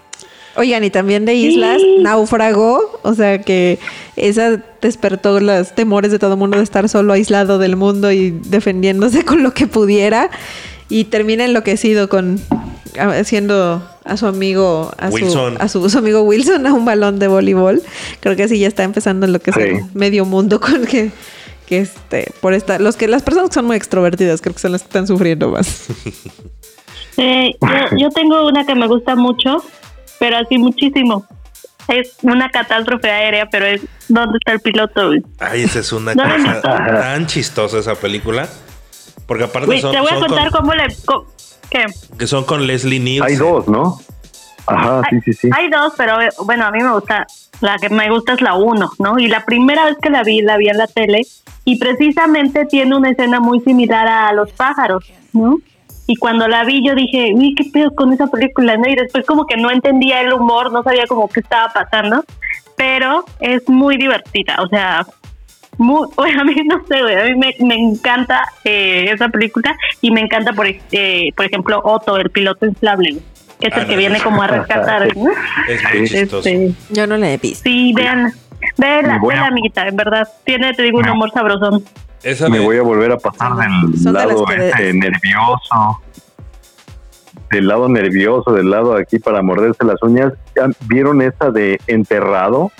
Oigan, 0.57 0.83
y 0.85 0.89
también 0.89 1.25
de 1.25 1.33
islas, 1.33 1.81
naufragó, 1.99 2.99
o 3.03 3.13
sea 3.13 3.41
que 3.41 3.77
esa 4.15 4.61
despertó 4.81 5.41
los 5.41 5.75
temores 5.75 6.11
de 6.11 6.19
todo 6.19 6.33
el 6.33 6.39
mundo 6.39 6.57
de 6.57 6.63
estar 6.63 6.87
solo 6.87 7.11
aislado 7.11 7.59
del 7.59 7.75
mundo 7.75 8.11
y 8.11 8.31
defendiéndose 8.31 9.25
con 9.25 9.43
lo 9.43 9.53
que 9.53 9.67
pudiera 9.67 10.29
y 10.87 11.05
termina 11.05 11.43
enloquecido 11.43 12.07
con 12.07 12.39
haciendo 12.97 13.81
a 14.03 14.17
su 14.17 14.27
amigo, 14.27 14.91
a, 14.97 15.11
Su, 15.11 15.55
a 15.59 15.67
su, 15.67 15.97
amigo 15.97 16.21
Wilson 16.21 16.65
a 16.67 16.73
un 16.73 16.85
balón 16.85 17.19
de 17.19 17.27
voleibol. 17.27 17.81
Creo 18.19 18.35
que 18.35 18.47
sí 18.47 18.59
ya 18.59 18.67
está 18.67 18.83
empezando 18.83 19.27
lo 19.27 19.39
que 19.39 19.51
es 19.51 19.57
el 19.57 19.83
medio 19.93 20.25
mundo 20.25 20.59
con 20.59 20.85
que, 20.85 21.11
que 21.65 21.79
este, 21.79 22.31
por 22.41 22.53
esta, 22.53 22.79
los 22.79 22.95
que 22.95 23.07
las 23.07 23.23
personas 23.23 23.49
que 23.49 23.55
son 23.55 23.65
muy 23.65 23.75
extrovertidas, 23.77 24.41
creo 24.41 24.53
que 24.53 24.61
son 24.61 24.71
las 24.71 24.81
que 24.81 24.87
están 24.87 25.07
sufriendo 25.07 25.49
más. 25.49 25.87
Eh, 27.17 27.55
yo, 27.97 28.09
tengo 28.09 28.45
una 28.45 28.65
que 28.65 28.75
me 28.75 28.87
gusta 28.87 29.15
mucho, 29.15 29.63
pero 30.19 30.35
así 30.35 30.57
muchísimo. 30.57 31.25
Es 31.87 32.17
una 32.23 32.49
catástrofe 32.49 33.09
aérea, 33.09 33.47
pero 33.49 33.67
es 33.67 33.83
¿dónde 34.09 34.37
está 34.37 34.51
el 34.51 34.59
piloto? 34.59 35.11
Ay, 35.39 35.63
esa 35.63 35.79
es 35.79 35.93
una 35.93 36.13
cosa 36.15 36.61
tan 36.61 37.25
chistosa 37.25 37.79
esa 37.79 37.95
película. 37.95 38.49
Porque 39.27 39.45
aparte 39.45 39.79
son, 39.79 39.91
Te 39.91 40.01
voy 40.01 40.11
a 40.11 40.19
contar 40.19 40.51
cómo 40.51 40.73
le 40.73 40.83
que 41.69 42.27
son 42.27 42.43
con 42.45 42.65
Leslie 42.65 42.99
Nielsen. 42.99 43.27
Hay 43.27 43.35
dos, 43.35 43.67
¿no? 43.67 43.99
Ajá, 44.67 45.01
sí, 45.09 45.21
sí, 45.25 45.33
sí. 45.33 45.49
Hay 45.53 45.69
dos, 45.69 45.93
pero 45.95 46.17
bueno, 46.43 46.65
a 46.65 46.71
mí 46.71 46.81
me 46.81 46.91
gusta, 46.91 47.27
la 47.61 47.77
que 47.77 47.89
me 47.89 48.09
gusta 48.09 48.33
es 48.33 48.41
la 48.41 48.55
uno, 48.55 48.89
¿no? 48.99 49.19
Y 49.19 49.27
la 49.27 49.45
primera 49.45 49.85
vez 49.85 49.97
que 50.01 50.09
la 50.09 50.23
vi, 50.23 50.41
la 50.41 50.57
vi 50.57 50.69
en 50.69 50.77
la 50.77 50.87
tele 50.87 51.21
y 51.65 51.77
precisamente 51.77 52.65
tiene 52.65 52.95
una 52.95 53.11
escena 53.11 53.39
muy 53.39 53.59
similar 53.61 54.07
a 54.07 54.33
Los 54.33 54.51
pájaros, 54.53 55.05
¿no? 55.33 55.59
Y 56.07 56.15
cuando 56.17 56.47
la 56.47 56.63
vi 56.63 56.85
yo 56.85 56.93
dije, 56.93 57.31
uy, 57.35 57.55
qué 57.55 57.65
pedo 57.71 57.93
con 57.95 58.13
esa 58.13 58.27
película, 58.27 58.77
¿no? 58.77 58.87
Y 58.87 58.95
después 58.95 59.25
como 59.25 59.45
que 59.45 59.57
no 59.57 59.71
entendía 59.71 60.21
el 60.21 60.33
humor, 60.33 60.71
no 60.71 60.83
sabía 60.83 61.07
como 61.07 61.27
qué 61.27 61.39
estaba 61.39 61.71
pasando, 61.73 62.23
pero 62.75 63.25
es 63.39 63.67
muy 63.67 63.97
divertida, 63.97 64.57
o 64.61 64.67
sea, 64.67 65.05
muy, 65.77 66.07
a 66.39 66.43
mí 66.43 66.55
no 66.65 66.83
sé, 66.85 66.97
a 66.97 67.25
mí 67.25 67.55
me, 67.59 67.75
encanta 67.75 68.43
eh, 68.63 69.11
esa 69.11 69.29
película 69.29 69.75
y 70.01 70.11
me 70.11 70.21
encanta, 70.21 70.53
por, 70.53 70.67
eh, 70.67 71.31
por 71.35 71.45
ejemplo, 71.45 71.81
Otto, 71.83 72.17
el 72.17 72.29
piloto 72.29 72.65
inflable, 72.65 73.17
que 73.59 73.67
es 73.67 73.77
el 73.77 73.87
que 73.87 73.97
viene 73.97 74.19
como 74.21 74.41
a 74.41 74.47
rescatar. 74.47 75.07
Este, 75.67 76.73
Yo 76.89 77.07
no 77.07 77.17
le 77.17 77.33
he 77.33 77.37
visto. 77.37 77.63
Sí, 77.63 77.93
vean, 77.95 78.31
vean 78.77 79.07
la, 79.07 79.45
amiguita, 79.47 79.87
en 79.87 79.95
verdad, 79.95 80.27
tiene, 80.43 80.73
te 80.73 80.83
digo, 80.83 80.99
un 80.99 81.07
amor 81.07 81.31
sabrosón. 81.31 81.83
me 82.49 82.59
voy 82.59 82.77
a 82.77 82.81
volver 82.81 83.11
a 83.11 83.17
pasar 83.17 83.53
del 83.55 84.13
lado 84.13 84.45
este 84.51 84.93
nervioso 84.93 86.01
del 87.51 87.67
lado 87.67 87.87
nervioso, 87.87 88.51
del 88.51 88.69
lado 88.69 88.95
aquí 88.95 89.19
para 89.19 89.41
morderse 89.41 89.83
las 89.85 90.01
uñas. 90.01 90.33
¿Vieron 90.87 91.21
esa 91.21 91.51
de 91.51 91.79
enterrado? 91.87 92.71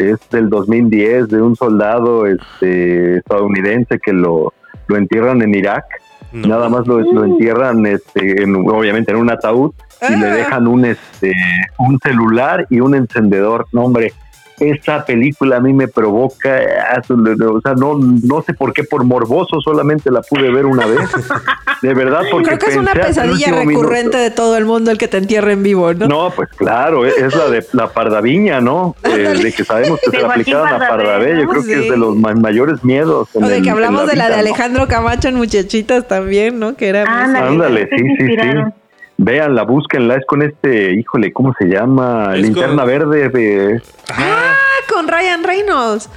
Es 0.00 0.18
del 0.30 0.48
2010 0.48 1.28
de 1.28 1.42
un 1.42 1.56
soldado 1.56 2.26
este, 2.26 3.18
estadounidense 3.18 3.98
que 3.98 4.12
lo, 4.12 4.52
lo 4.86 4.96
entierran 4.96 5.42
en 5.42 5.54
Irak. 5.54 5.84
Nada 6.32 6.68
más 6.68 6.86
lo, 6.86 7.00
lo 7.00 7.24
entierran 7.24 7.84
este, 7.86 8.44
obviamente 8.44 9.10
en 9.10 9.18
un 9.18 9.30
ataúd 9.30 9.72
y 10.08 10.16
le 10.16 10.26
ah. 10.26 10.34
dejan 10.34 10.68
un, 10.68 10.84
este, 10.84 11.32
un 11.78 11.98
celular 11.98 12.66
y 12.70 12.80
un 12.80 12.94
encendedor. 12.94 13.66
No, 13.72 13.82
hombre, 13.86 14.12
esta 14.60 15.04
película 15.04 15.56
a 15.56 15.60
mí 15.60 15.72
me 15.72 15.88
provoca, 15.88 16.60
o 16.98 17.60
sea, 17.60 17.74
no, 17.74 17.98
no 17.98 18.42
sé 18.42 18.54
por 18.54 18.72
qué, 18.72 18.84
por 18.84 19.04
morboso 19.04 19.60
solamente 19.60 20.10
la 20.10 20.22
pude 20.22 20.50
ver 20.50 20.66
una 20.66 20.86
vez. 20.86 21.00
De 21.82 21.94
verdad, 21.94 22.22
porque. 22.30 22.48
Creo 22.48 22.58
que 22.58 22.66
es 22.66 22.76
una 22.76 22.92
pesadilla 22.92 23.52
recurrente 23.52 24.18
de 24.18 24.30
todo 24.30 24.58
el 24.58 24.66
mundo 24.66 24.90
el 24.90 24.98
que 24.98 25.08
te 25.08 25.16
entierre 25.16 25.52
en 25.52 25.62
vivo, 25.62 25.94
¿no? 25.94 26.08
No, 26.08 26.30
pues 26.30 26.50
claro, 26.50 27.06
es 27.06 27.34
la 27.34 27.48
de 27.48 27.66
la 27.72 27.88
pardaviña, 27.88 28.60
¿no? 28.60 28.94
Eh, 29.02 29.38
de 29.42 29.52
que 29.52 29.64
sabemos 29.64 29.98
que 30.04 30.10
se 30.16 30.20
la 30.20 30.28
aplicaron 30.28 30.68
a 30.68 30.78
Pardavé, 30.78 31.40
yo 31.40 31.48
creo 31.48 31.64
que 31.64 31.72
es 31.84 31.90
de 31.90 31.96
los 31.96 32.16
mayores 32.16 32.84
miedos. 32.84 33.28
O 33.34 33.40
de 33.40 33.62
que 33.62 33.70
hablamos 33.70 34.06
de 34.06 34.16
la 34.16 34.28
de 34.28 34.34
Alejandro 34.34 34.88
Camacho 34.88 35.28
en 35.28 35.36
Muchachitas 35.36 36.06
también, 36.06 36.58
¿no? 36.58 36.76
Que 36.76 36.88
era. 36.88 37.04
Ándale, 37.04 37.88
sí, 37.88 38.04
sí, 38.18 38.26
sí. 38.26 38.79
Véanla, 39.22 39.64
búsquenla, 39.64 40.16
es 40.16 40.24
con 40.26 40.40
este, 40.40 40.94
híjole, 40.94 41.30
¿cómo 41.30 41.54
se 41.58 41.66
llama? 41.66 42.34
Linterna 42.34 42.86
verde 42.86 43.28
de... 43.28 43.82
Ah, 44.08 44.54
con 44.88 45.08
Ryan 45.08 45.44
Reynolds. 45.44 46.08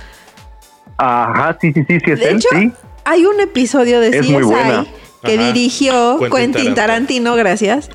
Ajá, 0.95 1.57
sí, 1.59 1.73
sí, 1.73 1.83
sí, 1.85 1.97
sí, 1.99 2.11
es 2.11 2.19
de 2.21 2.31
hecho, 2.31 2.47
Hay 3.03 3.25
un 3.25 3.41
episodio 3.41 3.99
de 3.99 4.11
CSI 4.21 4.87
que 5.21 5.37
dirigió 5.37 6.17
Quentin, 6.33 6.75
Tarantino. 6.75 7.35
gracias, 7.35 7.89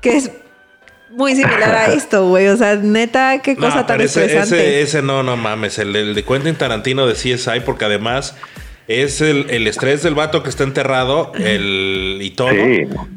que 0.00 0.16
es 0.16 0.30
muy 1.10 1.34
similar 1.34 1.74
a 1.74 1.86
esto, 1.92 2.28
güey. 2.28 2.46
O 2.46 2.56
sea, 2.56 2.76
neta, 2.76 3.40
qué 3.42 3.56
cosa 3.56 3.84
tan 3.84 4.00
interesante. 4.00 4.80
Ese, 4.80 5.02
no, 5.02 5.24
no 5.24 5.36
mames. 5.36 5.80
El, 5.80 5.96
el, 5.96 6.14
de 6.14 6.24
Quentin 6.24 6.54
Tarantino 6.54 7.08
de 7.08 7.14
CSI, 7.14 7.60
porque 7.66 7.86
además 7.86 8.36
es 8.88 9.20
el, 9.20 9.48
el, 9.50 9.66
estrés 9.66 10.02
del 10.02 10.14
vato 10.14 10.42
que 10.42 10.50
está 10.50 10.64
enterrado 10.64 11.32
el, 11.34 12.18
y 12.20 12.30
todo. 12.30 12.52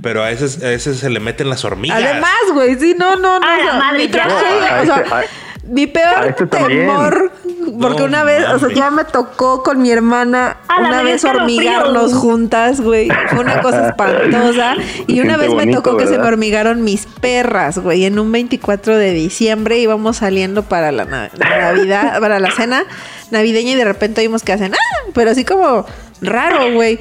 Pero 0.01 0.23
a 0.23 0.31
ese, 0.31 0.65
a 0.65 0.71
ese 0.71 0.93
se 0.93 1.09
le 1.09 1.19
meten 1.19 1.49
las 1.49 1.65
hormigas. 1.65 2.01
Además, 2.01 2.41
güey, 2.53 2.75
sí, 2.79 2.95
no, 2.97 3.15
no, 3.15 3.39
no. 3.39 3.93
mi 3.97 4.07
traje, 4.07 4.33
o 4.81 4.85
sea, 4.85 5.25
mi 5.67 5.87
peor 5.87 6.27
este 6.27 6.45
temor 6.45 7.31
porque 7.79 8.03
una 8.03 8.23
vez, 8.23 8.45
o 8.47 8.59
sea, 8.59 8.69
ya 8.73 8.91
me 8.91 9.03
tocó 9.03 9.63
con 9.63 9.81
mi 9.81 9.91
hermana 9.91 10.57
una 10.79 11.03
vez 11.03 11.23
hormigarnos 11.23 12.13
juntas, 12.13 12.81
güey. 12.81 13.09
Fue 13.29 13.39
una 13.39 13.61
cosa 13.61 13.87
espantosa. 13.89 14.75
Y 15.07 15.19
una 15.19 15.37
vez 15.37 15.53
me 15.53 15.67
tocó 15.67 15.97
que 15.97 16.07
se 16.07 16.17
me 16.17 16.25
hormigaron 16.25 16.83
mis 16.83 17.05
perras, 17.05 17.79
güey. 17.79 18.05
En 18.05 18.19
un 18.19 18.31
24 18.31 18.97
de 18.97 19.11
diciembre 19.11 19.77
íbamos 19.79 20.17
saliendo 20.17 20.63
para 20.63 20.91
la, 20.91 21.05
Navidad, 21.05 22.19
para 22.19 22.39
la 22.39 22.51
cena 22.51 22.83
navideña 23.31 23.71
y 23.71 23.75
de 23.75 23.85
repente 23.85 24.21
vimos 24.21 24.43
que 24.43 24.53
hacen, 24.53 24.73
¡ah! 24.73 25.09
Pero 25.13 25.31
así 25.31 25.43
como 25.43 25.85
raro, 26.21 26.73
güey. 26.73 26.99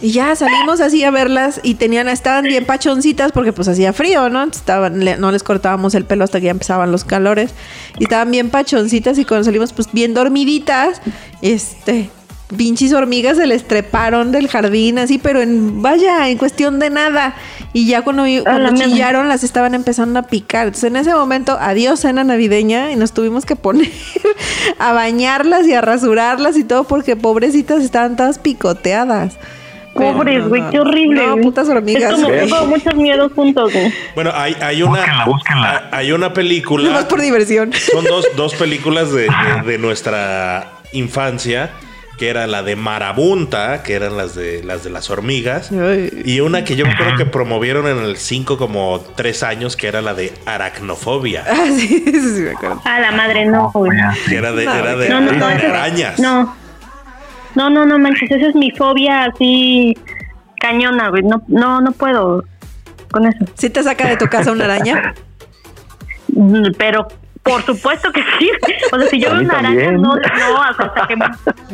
Y 0.00 0.10
ya 0.10 0.34
salimos 0.36 0.80
así 0.80 1.04
a 1.04 1.10
verlas 1.10 1.60
y 1.62 1.74
tenían, 1.74 2.08
estaban 2.08 2.44
bien 2.44 2.66
pachoncitas 2.66 3.32
porque 3.32 3.52
pues 3.52 3.68
hacía 3.68 3.92
frío, 3.92 4.28
¿no? 4.28 4.42
Estaban, 4.44 4.98
no 5.18 5.32
les 5.32 5.42
cortábamos 5.42 5.94
el 5.94 6.04
pelo 6.04 6.24
hasta 6.24 6.40
que 6.40 6.46
ya 6.46 6.50
empezaban 6.50 6.90
los 6.90 7.04
calores. 7.04 7.52
Y 7.98 8.04
estaban 8.04 8.30
bien 8.30 8.50
pachoncitas 8.50 9.18
y 9.18 9.24
cuando 9.24 9.44
salimos 9.44 9.72
pues 9.72 9.88
bien 9.92 10.12
dormiditas, 10.12 11.00
este, 11.42 12.10
pinches 12.56 12.92
hormigas 12.92 13.36
se 13.36 13.46
les 13.46 13.66
treparon 13.66 14.32
del 14.32 14.48
jardín 14.48 14.98
así, 14.98 15.18
pero 15.18 15.40
en, 15.40 15.80
vaya, 15.80 16.28
en 16.28 16.38
cuestión 16.38 16.78
de 16.78 16.90
nada. 16.90 17.34
Y 17.72 17.86
ya 17.86 18.02
cuando, 18.02 18.24
cuando 18.42 18.74
chillaron 18.74 19.28
las 19.28 19.44
estaban 19.44 19.74
empezando 19.74 20.18
a 20.18 20.22
picar. 20.24 20.66
Entonces 20.66 20.90
en 20.90 20.96
ese 20.96 21.14
momento, 21.14 21.56
adiós 21.60 22.00
cena 22.00 22.24
navideña 22.24 22.92
y 22.92 22.96
nos 22.96 23.12
tuvimos 23.12 23.46
que 23.46 23.56
poner 23.56 23.90
a 24.78 24.92
bañarlas 24.92 25.66
y 25.66 25.72
a 25.72 25.80
rasurarlas 25.80 26.56
y 26.56 26.64
todo 26.64 26.84
porque 26.84 27.16
pobrecitas 27.16 27.82
estaban 27.82 28.16
todas 28.16 28.38
picoteadas. 28.38 29.38
Pobres, 29.94 30.48
güey, 30.48 30.62
qué 30.70 30.80
horrible. 30.80 31.26
No, 31.26 31.36
putas 31.38 31.68
hormigas. 31.68 32.12
Es 32.12 32.20
como 32.20 32.28
tengo 32.28 32.66
muchos 32.66 32.94
miedos 32.94 33.32
juntos, 33.32 33.72
güey. 33.72 33.92
Bueno, 34.14 34.30
hay, 34.34 34.56
hay 34.60 34.82
una. 34.82 35.24
Búsquenla, 35.24 35.88
Hay 35.92 36.12
una 36.12 36.32
película. 36.32 36.90
más 36.90 37.04
por 37.04 37.20
diversión. 37.20 37.72
Son 37.72 38.04
dos, 38.04 38.26
dos 38.36 38.54
películas 38.54 39.12
de, 39.12 39.28
de, 39.64 39.78
nuestra 39.78 40.72
infancia 40.92 41.70
que 42.18 42.28
era 42.28 42.46
la 42.46 42.62
de 42.62 42.76
Marabunta, 42.76 43.82
que 43.82 43.94
eran 43.94 44.16
las 44.16 44.34
de 44.36 44.62
las 44.62 44.84
de 44.84 44.90
las 44.90 45.10
hormigas, 45.10 45.70
y 46.24 46.38
una 46.40 46.64
que 46.64 46.76
yo 46.76 46.84
creo 46.84 47.16
que 47.16 47.26
promovieron 47.26 47.88
en 47.88 47.98
el 47.98 48.16
5 48.16 48.56
como 48.56 49.00
tres 49.16 49.42
años, 49.42 49.76
que 49.76 49.88
era 49.88 50.00
la 50.00 50.14
de 50.14 50.32
aracnofobia. 50.46 51.44
Ah, 51.48 51.66
sí, 51.76 51.88
sí, 52.06 52.12
sí, 52.12 52.40
me 52.42 52.50
acuerdo. 52.52 52.80
Ah, 52.84 53.00
la 53.00 53.10
madre 53.10 53.46
no, 53.46 53.70
güey. 53.72 53.90
Que 54.28 54.36
era 54.36 54.52
de, 54.52 54.62
era 54.62 54.96
de, 54.96 55.08
no, 55.08 55.20
no, 55.20 55.44
arañas. 55.44 56.18
No. 56.20 56.54
No, 57.54 57.70
no, 57.70 57.86
no 57.86 57.98
manches, 57.98 58.30
esa 58.30 58.48
es 58.48 58.54
mi 58.54 58.70
fobia 58.72 59.24
así 59.24 59.96
cañona, 60.58 61.10
güey. 61.10 61.22
No, 61.22 61.42
no, 61.48 61.80
no 61.80 61.92
puedo 61.92 62.44
con 63.10 63.26
eso. 63.26 63.44
¿Sí 63.54 63.70
te 63.70 63.82
saca 63.82 64.08
de 64.08 64.16
tu 64.16 64.26
casa 64.26 64.52
una 64.52 64.64
araña? 64.64 65.14
Mm, 66.36 66.72
pero 66.78 67.06
por 67.44 67.62
supuesto 67.62 68.10
que 68.10 68.22
sí. 68.38 68.50
O 68.90 68.98
sea, 68.98 69.08
si 69.08 69.20
yo 69.20 69.30
veo 69.30 69.40
una 69.42 69.58
araña, 69.58 69.92
no, 69.92 70.16
no, 70.16 70.62
hasta 70.62 71.06
que 71.06 71.14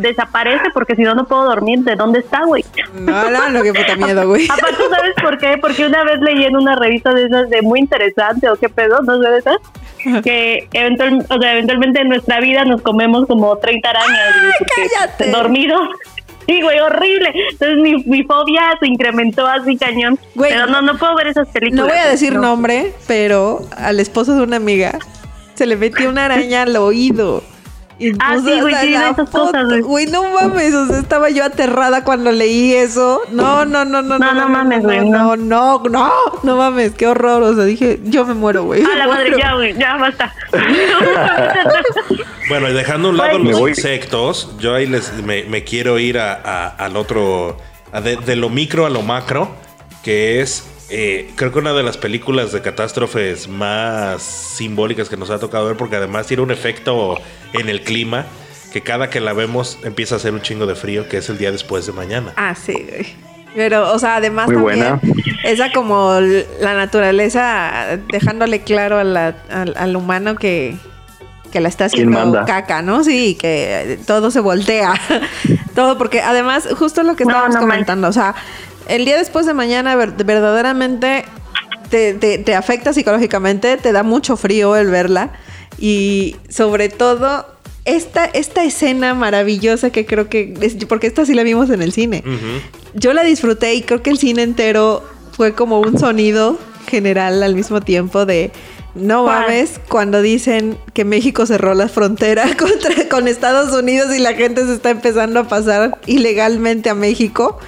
desaparece, 0.01 0.65
porque 0.75 0.97
si 0.97 1.03
no, 1.03 1.15
no 1.15 1.25
puedo 1.25 1.45
dormir. 1.45 1.79
¿De 1.81 1.95
dónde 1.95 2.19
está, 2.19 2.45
güey? 2.45 2.65
No, 2.93 3.31
no, 3.31 3.49
lo 3.49 3.63
que 3.63 3.73
puta 3.73 3.95
miedo, 3.95 4.27
güey. 4.27 4.49
Aparte, 4.51 4.83
¿sabes 4.91 5.15
por 5.23 5.39
qué? 5.39 5.59
Porque 5.59 5.87
una 5.87 6.03
vez 6.03 6.21
leí 6.21 6.45
en 6.45 6.57
una 6.57 6.75
revista 6.75 7.15
de 7.15 7.27
esas 7.27 7.49
de 7.49 7.63
muy 7.63 7.79
interesante, 7.79 8.51
o 8.51 8.57
qué 8.57 8.69
pedo, 8.69 9.01
no 9.03 9.23
sé 9.23 9.29
de 9.29 9.39
esas, 9.39 9.57
que 10.25 10.69
eventual, 10.73 11.25
o 11.31 11.41
sea, 11.41 11.53
eventualmente 11.53 12.01
en 12.01 12.09
nuestra 12.09 12.41
vida 12.41 12.65
nos 12.65 12.83
comemos 12.83 13.27
como 13.27 13.57
30 13.57 13.89
arañas. 13.89 14.35
Cállate. 14.75 15.31
Dormidos. 15.31 15.89
Sí, 16.49 16.63
güey, 16.63 16.81
horrible. 16.81 17.33
Entonces 17.53 17.79
mi, 17.79 18.03
mi, 18.05 18.25
fobia 18.25 18.77
se 18.81 18.89
incrementó 18.89 19.47
así 19.47 19.77
cañón. 19.77 20.19
Güey, 20.35 20.51
pero 20.51 20.67
no, 20.67 20.83
no 20.83 20.99
puedo 20.99 21.15
ver 21.15 21.29
esas 21.29 21.47
películas. 21.49 21.87
No 21.87 21.93
voy 21.93 21.99
a 21.99 22.09
decir 22.09 22.35
nombre, 22.35 22.93
pero 23.07 23.61
al 23.77 24.01
esposo 24.01 24.35
de 24.35 24.43
una 24.43 24.57
amiga 24.57 24.99
se 25.61 25.67
le 25.67 25.77
metió 25.77 26.09
una 26.09 26.25
araña 26.25 26.63
al 26.63 26.75
oído. 26.75 27.43
Y 27.99 28.13
ah, 28.19 28.39
sí, 28.43 28.61
güey, 28.63 28.75
sí, 28.77 28.95
esas 28.95 29.29
cosas, 29.29 29.83
güey. 29.83 30.07
no 30.07 30.23
mames, 30.33 30.75
o 30.75 30.87
sea, 30.87 31.01
estaba 31.01 31.29
yo 31.29 31.45
aterrada 31.45 32.03
cuando 32.03 32.33
leí 32.33 32.73
eso. 32.73 33.21
No, 33.31 33.67
no, 33.67 33.85
no, 33.85 34.01
no. 34.01 34.19
No, 34.19 34.33
no, 34.33 34.49
mames, 34.49 34.83
güey. 34.83 35.07
No, 35.07 35.37
no, 35.37 35.83
no, 35.83 36.13
no, 36.43 36.57
mames, 36.57 36.93
qué 36.93 37.09
horror. 37.09 37.43
O 37.43 37.55
sea, 37.55 37.65
dije, 37.65 38.01
yo 38.05 38.25
me 38.25 38.33
muero, 38.33 38.65
güey. 38.65 38.83
A 38.83 38.97
la 38.97 39.07
madre, 39.07 39.33
ya, 39.39 39.55
güey, 39.55 39.79
ya 39.79 39.99
basta. 39.99 40.35
bueno, 42.49 42.71
y 42.71 42.73
dejando 42.73 43.09
a 43.09 43.11
un 43.11 43.17
lado 43.19 43.39
los 43.39 43.61
insectos, 43.69 44.57
yo 44.59 44.75
ahí 44.75 44.87
les, 44.87 45.13
me, 45.23 45.45
me 45.45 45.63
quiero 45.63 45.99
ir 45.99 46.19
a, 46.19 46.41
a, 46.43 46.69
al 46.69 46.97
otro, 46.97 47.59
de, 48.03 48.17
de 48.17 48.35
lo 48.35 48.49
micro 48.49 48.87
a 48.87 48.89
lo 48.89 49.03
macro, 49.03 49.51
que 50.03 50.41
es 50.41 50.80
eh, 50.91 51.31
creo 51.37 51.53
que 51.53 51.59
una 51.59 51.73
de 51.73 51.83
las 51.83 51.97
películas 51.97 52.53
de 52.53 52.63
catástrofes 52.63 53.49
más 53.49 54.23
simbólicas 54.23 55.09
que 55.09 55.17
nos 55.17 55.31
ha 55.31 55.39
tocado 55.39 55.67
ver, 55.67 55.77
porque 55.77 55.97
además 55.97 56.27
tiene 56.27 56.43
un 56.43 56.51
efecto 56.51 57.19
en 57.53 57.69
el 57.69 57.83
clima 57.83 58.27
que 58.73 58.83
cada 58.83 59.11
que 59.11 59.21
la 59.21 59.33
vemos 59.33 59.79
empieza 59.85 60.17
a 60.17 60.19
hacer 60.19 60.33
un 60.33 60.43
chingo 60.43 60.67
de 60.67 60.75
frío, 60.75 61.09
que 61.09 61.19
es 61.19 61.29
el 61.29 61.39
día 61.39 61.53
después 61.53 61.87
de 61.87 61.93
mañana. 61.93 62.33
Ah, 62.37 62.55
sí, 62.55 62.75
Pero, 63.55 63.93
o 63.93 63.99
sea, 63.99 64.17
además 64.17 64.49
también 64.49 65.01
esa 65.45 65.73
como 65.73 66.19
la 66.61 66.75
naturaleza 66.75 67.99
dejándole 68.13 68.63
claro 68.63 68.99
al, 68.99 69.97
humano 69.97 70.37
que, 70.37 70.77
que 71.51 71.61
la 71.61 71.69
está 71.69 71.87
haciendo 71.87 72.45
caca, 72.47 72.83
¿no? 72.83 73.03
Sí, 73.05 73.37
que 73.41 73.99
todo 74.07 74.31
se 74.31 74.41
voltea. 74.41 74.95
todo 75.75 75.99
porque 75.99 76.21
además, 76.21 76.69
justo 76.77 77.03
lo 77.03 77.17
que 77.17 77.25
estábamos 77.25 77.57
comentando, 77.57 78.09
o 78.09 78.13
sea, 78.13 78.35
el 78.91 79.05
día 79.05 79.17
después 79.17 79.47
de 79.47 79.55
mañana 79.55 79.97
verdaderamente 79.97 81.25
te, 81.91 82.55
afecta 82.55 82.93
psicológicamente, 82.93 83.77
te 83.77 83.93
da 83.93 84.03
mucho 84.03 84.37
frío 84.37 84.77
el 84.77 84.89
verla. 84.89 85.33
Y 85.79 86.37
sobre 86.49 86.89
todo 86.89 87.47
esta, 87.85 88.25
esta 88.25 88.65
escena 88.65 89.15
maravillosa 89.15 89.91
que 89.91 90.05
creo 90.05 90.29
que, 90.29 90.55
porque 90.89 91.07
esta 91.07 91.25
sí 91.25 91.35
la 91.35 91.43
vimos 91.43 91.71
en 91.71 91.83
el 91.83 91.93
cine, 91.93 92.23
yo 92.95 93.13
la 93.13 93.23
disfruté 93.23 93.75
y 93.75 93.83
creo 93.83 94.03
que 94.03 94.11
el 94.11 94.19
cine 94.19 94.43
entero 94.43 95.03
fue 95.33 95.55
como 95.55 95.81
un 95.81 95.99
sonido 95.99 96.59
general 96.89 97.43
al 97.43 97.55
mismo 97.55 97.81
tiempo 97.81 98.27
de... 98.27 98.51
No 98.97 99.27
mames, 99.27 99.81
cuando 99.89 100.21
dicen 100.21 100.77
que 100.93 101.05
México 101.05 101.47
cerró 101.47 101.75
la 101.75 101.89
frontera 101.89 102.57
contra, 102.59 103.09
con 103.09 103.29
Estados 103.29 103.73
Unidos 103.73 104.13
y 104.13 104.19
la 104.19 104.35
gente 104.35 104.67
se 104.67 104.75
está 104.75 104.91
empezando 104.91 105.39
a 105.39 105.45
pasar 105.45 106.01
ilegalmente 106.07 106.91
a 106.91 106.95
México. 106.95 107.61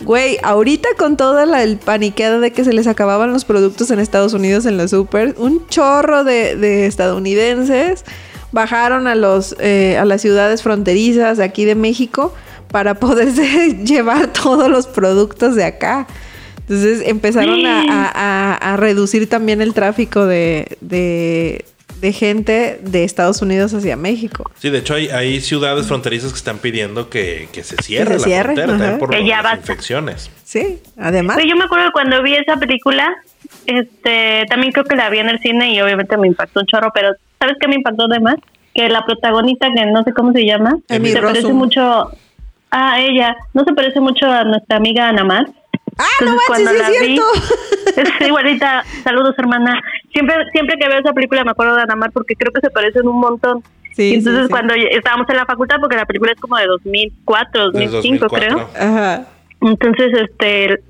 Güey, 0.00 0.38
ahorita 0.42 0.88
con 0.98 1.16
toda 1.16 1.46
la 1.46 1.62
el 1.62 1.78
paniqueado 1.78 2.40
de 2.40 2.52
que 2.52 2.64
se 2.64 2.72
les 2.72 2.86
acababan 2.86 3.32
los 3.32 3.44
productos 3.44 3.90
en 3.90 3.98
Estados 3.98 4.34
Unidos 4.34 4.66
en 4.66 4.76
la 4.76 4.88
super, 4.88 5.34
un 5.38 5.66
chorro 5.68 6.22
de, 6.22 6.86
estadounidenses 6.86 8.04
bajaron 8.52 9.06
a 9.06 9.14
los 9.14 9.56
eh, 9.58 9.96
a 9.98 10.04
las 10.04 10.22
ciudades 10.22 10.62
fronterizas 10.62 11.38
de 11.38 11.44
aquí 11.44 11.64
de 11.64 11.74
México 11.74 12.32
para 12.70 12.94
poderse 12.94 13.74
llevar 13.84 14.32
todos 14.32 14.68
los 14.70 14.86
productos 14.86 15.56
de 15.56 15.64
acá. 15.64 16.06
Entonces 16.60 17.02
empezaron 17.06 17.64
a, 17.64 18.76
reducir 18.76 19.28
también 19.28 19.60
el 19.60 19.72
tráfico 19.72 20.26
de, 20.26 20.76
de 20.80 21.64
gente 22.12 22.80
de 22.82 23.04
Estados 23.04 23.42
Unidos 23.42 23.72
hacia 23.74 23.96
México. 23.96 24.50
Sí, 24.58 24.70
de 24.70 24.78
hecho 24.78 24.94
hay, 24.94 25.40
ciudades 25.40 25.86
fronterizas 25.86 26.32
que 26.32 26.38
están 26.38 26.58
pidiendo 26.58 27.08
que, 27.10 27.48
se 27.52 27.76
cierre 27.82 28.18
la 28.18 28.42
frontera 28.42 28.98
por 28.98 29.14
las 29.14 29.58
infecciones. 29.58 30.30
Sí, 30.44 30.80
además. 30.96 31.38
yo 31.44 31.56
me 31.56 31.64
acuerdo 31.64 31.86
que 31.86 31.92
cuando 31.92 32.22
vi 32.22 32.34
esa 32.34 32.56
película, 32.56 33.16
este, 33.66 34.44
también 34.48 34.72
creo 34.72 34.84
que 34.84 34.96
la 34.96 35.10
vi 35.10 35.18
en 35.18 35.28
el 35.28 35.38
cine 35.40 35.72
y 35.72 35.80
obviamente 35.80 36.16
me 36.16 36.28
impactó 36.28 36.60
un 36.60 36.66
chorro, 36.66 36.90
pero 36.94 37.14
¿sabes 37.38 37.56
qué 37.60 37.68
me 37.68 37.76
impactó 37.76 38.04
además? 38.04 38.36
Que 38.74 38.88
la 38.88 39.04
protagonista, 39.04 39.68
que 39.74 39.86
no 39.86 40.02
sé 40.04 40.12
cómo 40.12 40.32
se 40.32 40.44
llama, 40.44 40.78
se 40.88 41.20
parece 41.20 41.52
mucho 41.52 42.10
a 42.70 43.00
ella, 43.00 43.36
no 43.54 43.64
se 43.64 43.72
parece 43.72 44.00
mucho 44.00 44.26
a 44.26 44.44
nuestra 44.44 44.76
amiga 44.76 45.08
Ana 45.08 45.24
Mar. 45.24 45.46
Ah, 45.98 46.24
no 46.24 46.36
manches, 46.48 46.68
sí 46.68 46.76
es 46.76 46.98
cierto. 46.98 47.22
es 48.20 48.26
igualita, 48.26 48.84
saludos 49.02 49.34
hermana. 49.38 49.80
Siempre, 50.12 50.36
siempre 50.52 50.76
que 50.78 50.88
veo 50.88 50.98
esa 50.98 51.12
película 51.12 51.44
me 51.44 51.52
acuerdo 51.52 51.76
de 51.76 51.82
Anamar 51.82 52.12
porque 52.12 52.34
creo 52.36 52.52
que 52.52 52.60
se 52.60 52.70
parecen 52.70 53.06
un 53.08 53.20
montón. 53.20 53.62
Sí, 53.94 54.14
entonces 54.14 54.48
cuando 54.50 54.74
estábamos 54.74 55.26
en 55.30 55.36
la 55.36 55.46
facultad, 55.46 55.76
porque 55.80 55.96
la 55.96 56.04
película 56.04 56.32
es 56.32 56.40
como 56.40 56.56
de 56.58 56.66
2004, 56.66 57.70
2005 57.72 58.28
creo. 58.28 58.68
Ajá. 58.78 59.26
Entonces, 59.62 60.12
este, 60.12 60.82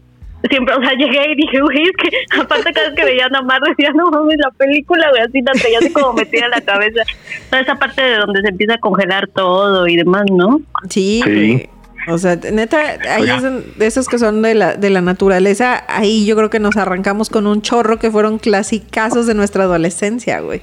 siempre, 0.50 0.74
o 0.74 0.80
sea, 0.80 0.92
llegué 0.92 1.32
y 1.32 1.36
dije, 1.36 1.60
güey, 1.60 1.82
es 1.82 1.92
que 1.96 2.10
aparte 2.40 2.72
cada 2.72 2.88
vez 2.88 2.96
que 2.96 3.04
veía 3.04 3.24
a 3.24 3.26
Anamar 3.26 3.60
decía, 3.62 3.92
no 3.94 4.10
mames, 4.10 4.38
la 4.38 4.50
película, 4.50 5.08
güey, 5.10 5.22
así 5.22 5.42
tan 5.42 5.56
así 5.56 5.92
como 5.92 6.14
metida 6.14 6.46
en 6.46 6.50
la 6.50 6.60
cabeza. 6.60 7.02
Toda 7.48 7.62
esa 7.62 7.76
parte 7.76 8.02
de 8.02 8.16
donde 8.16 8.40
se 8.42 8.48
empieza 8.48 8.74
a 8.74 8.78
congelar 8.78 9.28
todo 9.28 9.86
y 9.86 9.96
demás, 9.96 10.24
¿no? 10.30 10.60
Sí. 10.88 11.22
sí. 11.24 11.68
O 12.08 12.18
sea, 12.18 12.36
neta, 12.36 12.78
ahí 13.10 13.28
es 13.28 13.42
de 13.78 13.86
esos 13.86 14.06
que 14.08 14.18
son 14.18 14.40
de 14.42 14.54
la, 14.54 14.74
de 14.76 14.90
la 14.90 15.00
naturaleza, 15.00 15.82
ahí 15.88 16.24
yo 16.24 16.36
creo 16.36 16.50
que 16.50 16.60
nos 16.60 16.76
arrancamos 16.76 17.30
con 17.30 17.46
un 17.46 17.62
chorro 17.62 17.98
que 17.98 18.10
fueron 18.10 18.38
clasicazos 18.38 19.26
de 19.26 19.34
nuestra 19.34 19.64
adolescencia, 19.64 20.40
güey. 20.40 20.62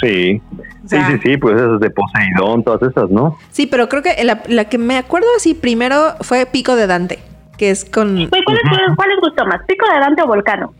Sí. 0.00 0.42
sí, 0.86 0.96
sí, 0.96 1.18
sí, 1.22 1.36
pues 1.36 1.54
esas 1.54 1.78
de 1.78 1.88
Poseidón, 1.90 2.64
todas 2.64 2.90
esas, 2.90 3.08
¿no? 3.10 3.38
Sí, 3.52 3.66
pero 3.66 3.88
creo 3.88 4.02
que 4.02 4.16
la, 4.24 4.64
que 4.64 4.78
me 4.78 4.96
acuerdo 4.96 5.28
así 5.36 5.54
primero 5.54 6.14
fue 6.22 6.44
Pico 6.46 6.74
de 6.74 6.88
Dante, 6.88 7.20
que 7.56 7.70
es 7.70 7.84
con... 7.84 8.28
¿cuál, 8.28 8.42
les, 8.48 8.96
¿Cuál, 8.96 9.08
gustó 9.20 9.46
más, 9.46 9.60
Pico 9.68 9.86
de 9.88 10.00
Dante 10.00 10.22
o 10.22 10.26
Volcano? 10.26 10.74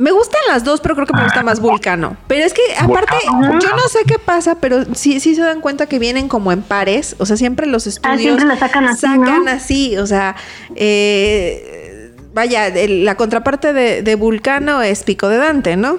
Me 0.00 0.12
gustan 0.12 0.40
las 0.48 0.64
dos, 0.64 0.80
pero 0.80 0.94
creo 0.94 1.06
que 1.06 1.12
me 1.14 1.22
gusta 1.24 1.42
más 1.42 1.60
Vulcano. 1.60 2.16
Pero 2.26 2.44
es 2.44 2.54
que 2.54 2.62
aparte, 2.78 3.16
yo 3.26 3.70
no 3.76 3.88
sé 3.90 3.98
qué 4.06 4.18
pasa, 4.18 4.54
pero 4.58 4.84
sí, 4.94 5.20
sí 5.20 5.34
se 5.34 5.42
dan 5.42 5.60
cuenta 5.60 5.86
que 5.86 5.98
vienen 5.98 6.26
como 6.28 6.52
en 6.52 6.62
pares. 6.62 7.16
O 7.18 7.26
sea, 7.26 7.36
siempre 7.36 7.66
los 7.66 7.86
Ah, 7.86 7.90
estudios 7.90 8.20
siempre 8.22 8.46
la 8.46 8.56
sacan 8.56 8.86
así, 8.86 9.00
sacan 9.02 9.44
¿no? 9.44 9.50
así. 9.50 9.98
O 9.98 10.06
sea, 10.06 10.36
eh, 10.74 12.12
vaya, 12.32 12.68
el- 12.68 13.04
la 13.04 13.14
contraparte 13.16 13.72
de, 13.72 14.02
de 14.02 14.14
Vulcano 14.14 14.82
es 14.82 15.02
Pico 15.02 15.28
de 15.28 15.36
Dante, 15.36 15.76
¿no? 15.76 15.98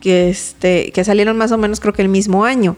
Que 0.00 0.28
este 0.30 0.90
que 0.92 1.04
salieron 1.04 1.36
más 1.36 1.52
o 1.52 1.58
menos 1.58 1.80
creo 1.80 1.92
que 1.92 2.02
el 2.02 2.08
mismo 2.08 2.44
año. 2.44 2.76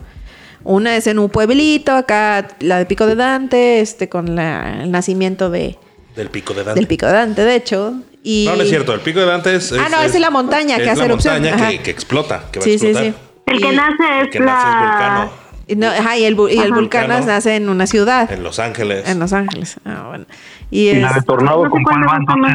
Una 0.65 0.97
es 0.97 1.07
en 1.09 1.19
un 1.19 1.29
pueblito, 1.29 1.93
acá 1.93 2.47
la 2.61 2.79
de 2.79 2.87
Pico 2.87 3.07
de 3.07 3.17
Dante, 3.17 3.81
este 3.81 4.09
con 4.09 4.37
la- 4.37 4.83
el 4.85 4.91
nacimiento 4.91 5.51
de 5.51 5.79
Del 6.15 6.29
pico 6.29 6.53
de 6.55 6.63
Dante. 6.65 6.79
del 6.81 6.87
Pico 6.87 7.07
de 7.07 7.13
Dante, 7.13 7.43
de 7.43 7.55
hecho. 7.57 7.95
Y 8.23 8.47
No, 8.49 8.57
no 8.57 8.63
es 8.63 8.69
cierto. 8.69 8.95
El 8.95 9.01
pico 9.01 9.21
de 9.21 9.27
Dante 9.27 9.55
es. 9.55 9.73
Ah, 9.73 9.89
no, 9.91 9.99
esa 10.01 10.15
es 10.15 10.21
la 10.21 10.31
montaña 10.31 10.77
que 10.77 10.85
es 10.85 10.89
hace 10.91 10.99
la 11.01 11.05
erupción. 11.07 11.43
montaña 11.43 11.69
que, 11.71 11.79
que 11.81 11.91
explota. 11.91 12.45
Que 12.53 12.61
va 12.61 12.65
Sí, 12.65 12.75
a 12.75 12.79
sí, 12.79 12.87
explotar. 12.87 13.13
sí. 13.13 13.19
El 13.47 13.61
que 13.61 13.73
nace 13.73 14.19
es 14.19 14.23
El 14.25 14.31
que 14.31 14.41
nace 14.41 14.69
es 14.69 14.75
la... 14.75 14.81
Vulcano. 14.81 15.31
y 15.67 15.77
no, 15.77 15.87
ajá, 15.89 16.17
y 16.17 16.25
el, 16.25 16.37
y 16.51 16.59
el 16.59 16.73
Vulcano. 16.73 17.21
nace 17.21 17.57
en 17.57 17.69
una 17.69 17.87
ciudad, 17.87 18.31
En 18.33 18.43
Los 18.45 18.59
Ángeles. 18.61 19.09
en 19.09 19.19
Los 19.19 19.33
Ángeles. 19.33 19.77
Ah, 19.85 20.05
bueno. 20.09 20.27
Y 20.71 20.85
¿Y 20.85 20.89
es 20.91 21.03
la 21.03 21.13
de 21.13 21.23
Tornado 21.23 21.65
No 21.65 21.71
con 21.71 21.83
cuál 21.83 22.07
va 22.09 22.17
entonces? 22.17 22.55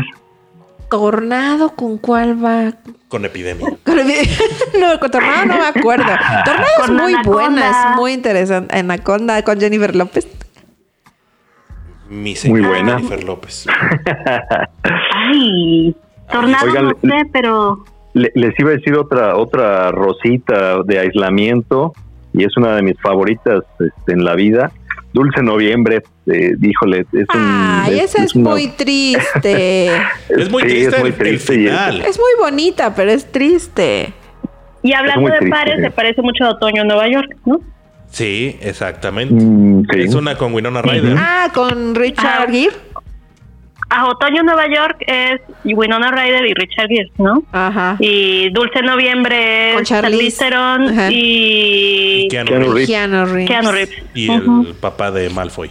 Tornado 0.90 1.76
con 1.76 1.98
cuál 1.98 2.44
va. 2.44 2.74
Con 3.10 3.26
epidemia. 3.26 3.68
Con 3.86 4.00
el- 4.00 4.30
no, 4.80 5.00
con 5.00 5.12
Tornado 5.12 5.46
no 5.46 5.58
me 5.58 5.66
acuerdo. 5.66 6.06
Tornado 6.46 6.68
es 6.86 6.90
muy 6.90 7.14
buena, 7.26 7.70
es 7.70 7.96
muy 7.98 8.14
interesante. 8.14 8.78
Anaconda 8.78 9.42
con 9.44 9.60
Jennifer 9.60 9.96
López. 9.96 10.28
Mi 12.10 12.36
señora 12.36 12.62
Muy 12.62 12.70
buena. 12.70 12.96
Jennifer 12.98 13.24
López. 13.24 13.66
Ay, 14.84 15.96
tornado 16.32 16.68
Oigan, 16.68 16.86
no 16.86 16.92
sé, 17.02 17.26
pero... 17.34 17.84
Le- 18.14 18.32
les 18.36 18.58
iba 18.60 18.70
a 18.72 18.74
decir 18.74 18.96
otra 18.96 19.36
otra 19.36 19.92
rosita 19.92 20.82
de 20.84 21.00
aislamiento 21.00 21.94
y 22.34 22.44
es 22.46 22.56
una 22.58 22.76
de 22.76 22.82
mis 22.82 23.00
favoritas 23.02 23.64
este, 23.80 24.14
en 24.14 24.24
la 24.26 24.36
vida. 24.36 24.72
Dulce 25.14 25.42
Noviembre, 25.44 26.04
eh, 26.28 26.52
híjole, 26.62 27.02
es 27.12 27.28
un... 27.34 27.42
Ay, 27.42 28.00
esa 28.00 28.24
es 28.24 28.34
una- 28.36 28.50
muy 28.52 28.68
triste. 28.70 29.88
Es 30.30 30.50
muy 30.50 30.64
sí, 30.64 30.70
triste 30.70 30.96
es 30.96 31.00
muy 31.00 31.10
el- 31.10 31.14
el 31.14 31.18
triste 31.18 31.54
es- 31.54 31.60
final. 31.60 32.02
Es 32.02 32.18
muy 32.20 32.32
bonita, 32.40 32.94
pero 32.96 33.12
es 33.12 33.32
triste. 33.32 34.14
Y 34.84 34.94
hablando 34.94 35.30
de 35.30 35.38
triste, 35.40 35.50
pares, 35.56 35.82
se 35.82 35.92
parece 35.92 36.22
mucho 36.22 36.46
a 36.46 36.50
Otoño 36.52 36.82
en 36.84 36.88
Nueva 36.88 37.08
York, 37.10 37.36
¿no? 37.46 37.60
Sí, 38.18 38.58
exactamente. 38.62 39.36
Mm, 39.36 39.84
sí. 39.94 40.02
Es 40.02 40.16
una 40.16 40.36
con 40.36 40.52
Winona 40.56 40.82
Ryder. 40.82 41.16
Ah, 41.20 41.50
con 41.54 41.94
Richard 41.94 42.48
Ah. 42.48 42.52
Gere. 42.52 42.72
A 43.90 44.08
Otoño 44.08 44.40
en 44.40 44.46
Nueva 44.48 44.66
York 44.68 44.98
es 45.06 45.40
Winona 45.64 46.10
Ryder 46.12 46.46
y 46.48 46.54
Richard 46.56 46.88
Gere, 46.88 47.12
¿no? 47.20 47.44
Ajá. 47.52 47.96
Y 48.00 48.50
Dulce 48.50 48.82
Noviembre 48.82 49.76
es 49.76 49.84
Charlize. 49.84 50.36
Charlize 50.36 50.38
Theron 50.40 51.12
y 51.12 52.24
Y 52.26 52.28
Keanu 52.28 52.48
Keanu 52.50 52.66
Reeves. 52.74 52.88
Keanu 52.88 53.26
Reeves. 53.26 53.48
Keanu 53.48 53.72
Reeves. 53.72 54.04
Y 54.16 54.32
el 54.32 54.74
papá 54.82 55.12
de 55.12 55.30
Malfoy. 55.30 55.70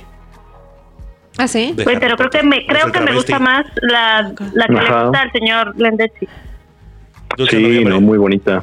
Ah, 1.38 1.48
sí. 1.48 1.74
Harry 1.84 1.98
pero 2.00 2.16
creo 2.16 2.30
que 2.30 2.42
me 2.44 2.64
creo 2.64 2.92
que 2.92 3.00
me 3.00 3.12
gusta 3.12 3.40
más 3.40 3.66
la, 3.82 4.32
la 4.54 4.66
que 4.66 4.72
le 4.72 4.80
gusta 5.02 5.20
al 5.20 5.32
señor 5.32 5.74
Lendetti. 5.76 6.28
Sí, 7.50 7.84
no, 7.84 8.00
muy 8.00 8.18
bonita. 8.18 8.62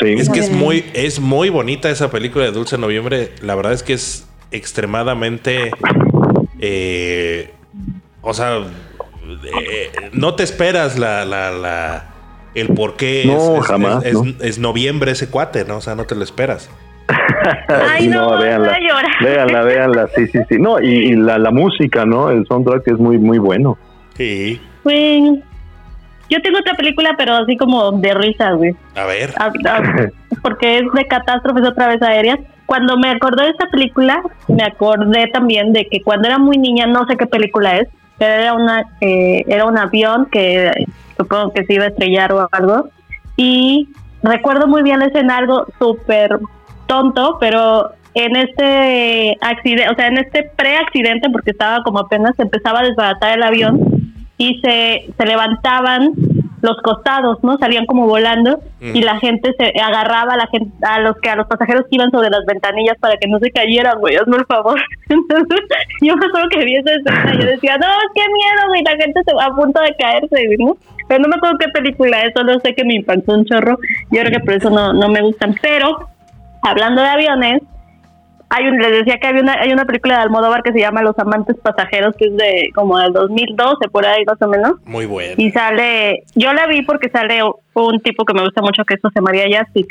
Sí. 0.00 0.12
Es 0.18 0.28
que 0.30 0.40
es 0.40 0.50
Muy 0.50 0.84
es 0.94 1.20
muy 1.20 1.48
bonita 1.50 1.90
esa 1.90 2.10
película 2.10 2.44
de 2.46 2.52
Dulce 2.52 2.78
Noviembre. 2.78 3.30
La 3.42 3.54
verdad 3.54 3.72
es 3.72 3.82
que 3.82 3.92
es 3.94 4.26
extremadamente. 4.50 5.70
eh, 6.60 7.50
o 8.22 8.34
sea, 8.34 8.58
eh, 8.58 9.90
no 10.12 10.34
te 10.34 10.42
esperas 10.42 10.98
la, 10.98 11.24
la, 11.24 11.50
la- 11.50 12.06
el 12.54 12.68
por 12.68 12.96
qué 12.96 13.22
No, 13.26 13.58
es, 13.60 13.66
jamás, 13.66 14.04
es, 14.04 14.14
¿no? 14.14 14.24
es 14.40 14.58
noviembre 14.58 15.12
ese 15.12 15.28
cuate, 15.30 15.64
¿no? 15.64 15.76
O 15.76 15.80
sea, 15.80 15.94
no 15.94 16.04
te 16.04 16.14
lo 16.16 16.24
esperas. 16.24 16.68
Ay, 17.68 18.08
no, 18.08 18.38
véanla, 18.38 18.68
voy 18.68 18.76
a 18.76 18.88
llorar. 18.88 19.10
véanla, 19.22 19.62
véanla, 19.62 20.08
sí, 20.16 20.26
sí, 20.28 20.38
sí. 20.48 20.56
No, 20.58 20.80
y, 20.80 20.88
y 20.88 21.12
la, 21.16 21.38
la 21.38 21.50
música, 21.52 22.04
¿no? 22.04 22.28
El 22.30 22.44
soundtrack 22.46 22.86
es 22.88 22.98
muy, 22.98 23.18
muy 23.18 23.38
bueno. 23.38 23.78
Sí. 24.16 24.60
Güey, 24.84 25.42
yo 26.30 26.40
tengo 26.42 26.58
otra 26.60 26.74
película, 26.74 27.14
pero 27.18 27.34
así 27.34 27.56
como 27.56 27.92
de 27.92 28.14
risa, 28.14 28.52
güey. 28.52 28.74
A 28.94 29.04
ver. 29.04 29.34
Ah, 29.38 29.52
ah, 29.66 29.82
porque 30.42 30.78
es 30.78 30.84
de 30.94 31.06
catástrofes 31.06 31.68
otra 31.68 31.88
vez 31.88 32.00
aéreas. 32.00 32.38
Cuando 32.66 32.96
me 32.96 33.10
acordé 33.10 33.44
de 33.44 33.50
esta 33.50 33.66
película, 33.66 34.22
me 34.46 34.62
acordé 34.62 35.26
también 35.32 35.72
de 35.72 35.86
que 35.86 36.02
cuando 36.02 36.28
era 36.28 36.38
muy 36.38 36.56
niña, 36.56 36.86
no 36.86 37.04
sé 37.06 37.16
qué 37.16 37.26
película 37.26 37.78
es, 37.78 37.88
pero 38.16 38.32
era 38.32 38.54
una 38.54 38.84
eh, 39.00 39.42
era 39.48 39.64
un 39.64 39.76
avión 39.76 40.26
que 40.30 40.70
supongo 41.16 41.52
que 41.52 41.64
se 41.64 41.74
iba 41.74 41.84
a 41.84 41.88
estrellar 41.88 42.32
o 42.32 42.48
algo. 42.52 42.88
Y 43.36 43.88
recuerdo 44.22 44.68
muy 44.68 44.82
bien 44.82 45.00
la 45.00 45.06
escena, 45.06 45.38
algo 45.38 45.66
súper 45.80 46.38
tonto, 46.86 47.38
pero 47.40 47.90
en 48.14 48.36
este 48.36 49.36
accidente, 49.40 49.88
o 49.88 49.94
sea, 49.94 50.06
en 50.06 50.18
este 50.18 50.44
pre-accidente, 50.56 51.28
porque 51.30 51.50
estaba 51.50 51.82
como 51.82 52.00
apenas 52.00 52.36
se 52.36 52.42
empezaba 52.42 52.80
a 52.80 52.84
desbaratar 52.84 53.36
el 53.36 53.42
avión 53.42 53.89
y 54.40 54.58
se, 54.60 55.12
se 55.16 55.26
levantaban 55.26 56.14
los 56.62 56.76
costados, 56.82 57.38
¿no? 57.42 57.58
Salían 57.58 57.84
como 57.86 58.06
volando 58.06 58.60
Mm. 58.80 58.96
y 58.96 59.02
la 59.02 59.18
gente 59.18 59.52
se 59.58 59.78
agarraba 59.78 60.32
a 60.32 60.36
la 60.38 60.46
gente, 60.46 60.72
a 60.82 61.00
los 61.00 61.16
que 61.18 61.28
a 61.28 61.36
los 61.36 61.46
pasajeros 61.46 61.82
que 61.82 61.96
iban 61.96 62.10
sobre 62.10 62.30
las 62.30 62.46
ventanillas 62.46 62.96
para 62.98 63.18
que 63.18 63.28
no 63.28 63.38
se 63.38 63.50
cayeran, 63.50 63.98
güey, 64.00 64.16
hazme 64.16 64.38
el 64.38 64.46
favor. 64.46 64.80
Entonces, 65.10 65.60
yo 66.00 66.16
me 66.16 66.26
acuerdo 66.26 66.48
que 66.48 66.64
vi 66.64 66.76
esa 66.76 66.94
escena 66.94 67.34
y 67.34 67.38
yo 67.38 67.46
decía, 67.46 67.76
no, 67.76 67.86
qué 68.14 68.22
miedo, 68.22 68.68
güey, 68.68 68.82
la 68.82 68.96
gente 69.02 69.20
se 69.26 69.34
va 69.34 69.44
a 69.46 69.54
punto 69.54 69.80
de 69.82 69.94
caerse, 69.98 70.56
¿no? 70.58 70.76
Pero 71.08 71.20
no 71.20 71.28
me 71.28 71.36
acuerdo 71.36 71.58
qué 71.58 71.68
película 71.68 72.22
es, 72.22 72.32
solo 72.34 72.58
sé 72.60 72.74
que 72.74 72.84
me 72.84 72.94
impactó 72.94 73.34
un 73.34 73.44
chorro. 73.44 73.76
Yo 74.10 74.22
creo 74.22 74.32
que 74.32 74.40
por 74.40 74.54
eso 74.54 74.70
no, 74.70 74.94
no 74.94 75.08
me 75.08 75.20
gustan. 75.20 75.54
Pero, 75.60 76.08
hablando 76.62 77.02
de 77.02 77.08
aviones, 77.08 77.62
hay 78.52 78.66
un, 78.66 78.78
les 78.78 78.90
decía 78.90 79.18
que 79.18 79.28
había 79.28 79.42
una, 79.42 79.54
hay 79.60 79.72
una 79.72 79.84
película 79.84 80.16
de 80.16 80.22
Almodóvar 80.22 80.64
que 80.64 80.72
se 80.72 80.80
llama 80.80 81.02
Los 81.02 81.16
amantes 81.20 81.56
pasajeros, 81.56 82.16
que 82.16 82.26
es 82.26 82.36
de 82.36 82.70
como 82.74 82.98
del 82.98 83.12
2012, 83.12 83.88
por 83.88 84.04
ahí 84.04 84.24
más 84.24 84.42
o 84.42 84.48
menos. 84.48 84.72
Muy 84.84 85.06
bueno. 85.06 85.34
Y 85.36 85.52
sale, 85.52 86.24
yo 86.34 86.52
la 86.52 86.66
vi 86.66 86.82
porque 86.82 87.08
sale 87.10 87.40
un 87.74 88.00
tipo 88.00 88.24
que 88.24 88.34
me 88.34 88.42
gusta 88.42 88.60
mucho 88.60 88.84
que 88.84 88.94
es 88.94 89.00
José 89.00 89.20
María 89.20 89.48
Yaspic. 89.48 89.86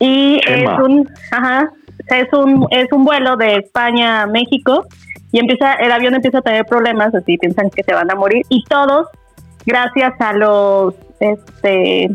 Y 0.00 0.40
Chema. 0.40 0.74
es 0.74 0.80
un, 0.80 1.08
ajá, 1.30 1.70
es 2.08 2.32
un, 2.32 2.66
es 2.70 2.90
un 2.90 3.04
vuelo 3.04 3.36
de 3.36 3.58
España 3.58 4.22
a 4.22 4.26
México 4.26 4.84
y 5.30 5.38
empieza, 5.38 5.74
el 5.74 5.92
avión 5.92 6.14
empieza 6.14 6.38
a 6.38 6.42
tener 6.42 6.64
problemas, 6.64 7.14
así 7.14 7.38
piensan 7.38 7.70
que 7.70 7.84
se 7.84 7.94
van 7.94 8.10
a 8.10 8.16
morir 8.16 8.44
y 8.48 8.64
todos, 8.64 9.06
gracias 9.64 10.12
a 10.20 10.32
los, 10.32 10.92
este, 11.20 12.10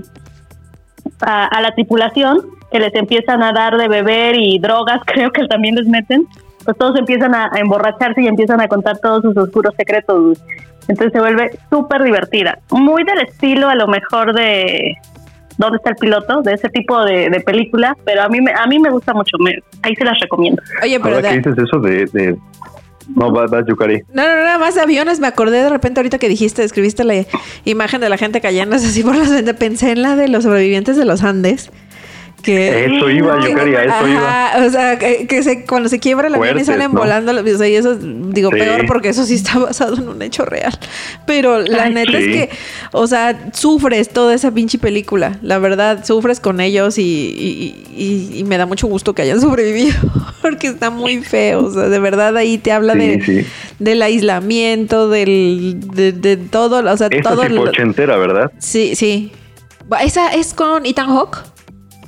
a, 1.21 1.45
a 1.45 1.61
la 1.61 1.73
tripulación 1.73 2.60
que 2.71 2.79
les 2.79 2.93
empiezan 2.95 3.43
a 3.43 3.51
dar 3.51 3.77
de 3.77 3.87
beber 3.87 4.35
y 4.37 4.59
drogas, 4.59 5.01
creo 5.05 5.31
que 5.31 5.47
también 5.47 5.75
les 5.75 5.87
meten, 5.87 6.27
pues 6.63 6.77
todos 6.77 6.97
empiezan 6.97 7.35
a, 7.35 7.49
a 7.51 7.59
emborracharse 7.59 8.21
y 8.21 8.27
empiezan 8.27 8.61
a 8.61 8.67
contar 8.67 8.97
todos 8.99 9.21
sus 9.23 9.37
oscuros 9.37 9.73
secretos. 9.75 10.41
Entonces 10.87 11.13
se 11.13 11.19
vuelve 11.19 11.57
súper 11.69 12.03
divertida. 12.03 12.57
Muy 12.71 13.03
del 13.03 13.19
estilo 13.19 13.69
a 13.69 13.75
lo 13.75 13.87
mejor 13.87 14.33
de 14.33 14.97
¿Dónde 15.61 15.77
está 15.77 15.91
el 15.91 15.95
piloto? 15.97 16.41
De 16.41 16.53
ese 16.53 16.69
tipo 16.69 17.03
de, 17.03 17.29
de 17.29 17.39
película, 17.39 17.95
pero 18.03 18.23
a 18.23 18.29
mí 18.29 18.41
me, 18.41 18.51
a 18.51 18.65
mí 18.65 18.79
me 18.79 18.89
gusta 18.89 19.13
mucho, 19.13 19.37
me, 19.39 19.59
ahí 19.83 19.95
se 19.95 20.03
las 20.03 20.19
recomiendo. 20.19 20.59
Oye, 20.81 20.99
pero 20.99 21.17
Ahora 21.17 21.29
que 21.29 21.37
dices 21.37 21.55
eso 21.57 21.79
de... 21.79 22.05
de... 22.07 22.35
No, 23.15 23.31
vas, 23.31 23.51
vas, 23.51 23.65
Yukari. 23.67 24.01
no, 24.13 24.23
no, 24.23 24.35
nada 24.43 24.57
más 24.57 24.73
de 24.73 24.81
aviones. 24.81 25.19
Me 25.19 25.27
acordé 25.27 25.61
de 25.61 25.69
repente 25.69 25.99
ahorita 25.99 26.17
que 26.17 26.29
dijiste, 26.29 26.63
escribiste 26.63 27.03
la 27.03 27.25
imagen 27.65 28.01
de 28.01 28.09
la 28.09 28.17
gente 28.17 28.41
cayéndose 28.41 28.87
así 28.87 29.03
por 29.03 29.15
las 29.15 29.29
ventas. 29.33 29.55
Pensé 29.57 29.91
en 29.91 30.01
la 30.01 30.15
de 30.15 30.29
los 30.29 30.43
sobrevivientes 30.45 30.97
de 30.97 31.05
los 31.05 31.23
Andes. 31.23 31.71
Que, 32.43 32.85
Eso 32.85 33.09
iba, 33.09 33.39
Yukari, 33.47 33.75
a 33.75 33.83
eso 33.83 34.07
iba. 34.07 34.53
O 34.65 34.69
sea, 34.69 34.97
que, 34.97 35.27
que 35.27 35.43
se, 35.43 35.65
cuando 35.65 35.89
se 35.89 35.99
quiebra 35.99 36.27
el 36.27 36.33
avión 36.35 36.47
y 36.47 36.51
Fuertes, 36.63 36.67
salen 36.67 36.91
¿no? 36.93 36.99
volando, 36.99 37.31
o 37.39 37.57
sea, 37.57 37.67
y 37.67 37.75
eso, 37.75 37.95
digo, 37.95 38.49
Sí. 38.51 38.57
peor 38.59 38.85
porque 38.87 39.09
eso 39.09 39.23
sí 39.25 39.35
está 39.35 39.59
basado 39.59 39.95
en 39.95 40.07
un 40.09 40.21
hecho 40.21 40.43
real. 40.45 40.77
Pero 41.25 41.59
la 41.61 41.83
Ay, 41.83 41.93
neta 41.93 42.17
sí. 42.17 42.17
es 42.17 42.25
que, 42.27 42.49
o 42.93 43.05
sea, 43.07 43.51
sufres 43.53 44.09
toda 44.09 44.33
esa 44.33 44.51
pinche 44.51 44.77
película. 44.79 45.37
La 45.41 45.59
verdad, 45.59 46.03
sufres 46.05 46.39
con 46.39 46.59
ellos 46.61 46.97
y, 46.97 47.03
y- 47.03 47.83
y- 47.95 48.39
y 48.39 48.43
me 48.43 48.57
da 48.57 48.65
mucho 48.65 48.87
gusto 48.87 49.13
que 49.13 49.21
hayan 49.21 49.39
sobrevivido 49.41 49.93
porque 50.41 50.67
está 50.67 50.89
muy 50.89 51.21
feo. 51.21 51.65
O 51.65 51.71
sea, 51.71 51.83
de 51.89 51.99
verdad 51.99 52.35
ahí 52.37 52.57
te 52.57 52.71
habla 52.71 52.93
Sí, 52.93 52.99
de, 52.99 53.23
sí. 53.25 53.45
del 53.79 54.01
aislamiento, 54.01 55.09
del, 55.09 55.77
de, 55.93 56.11
de 56.11 56.37
todo, 56.37 56.77
o 56.91 56.97
sea, 56.97 57.07
Esa 57.11 57.29
todo. 57.29 57.47
lo- 57.49 57.61
ochentera, 57.63 58.17
¿verdad? 58.17 58.51
Sí, 58.57 58.95
sí. 58.95 59.31
Esa 60.03 60.33
es 60.33 60.53
con 60.53 60.85
Ethan 60.85 61.07
Hawke, 61.07 61.39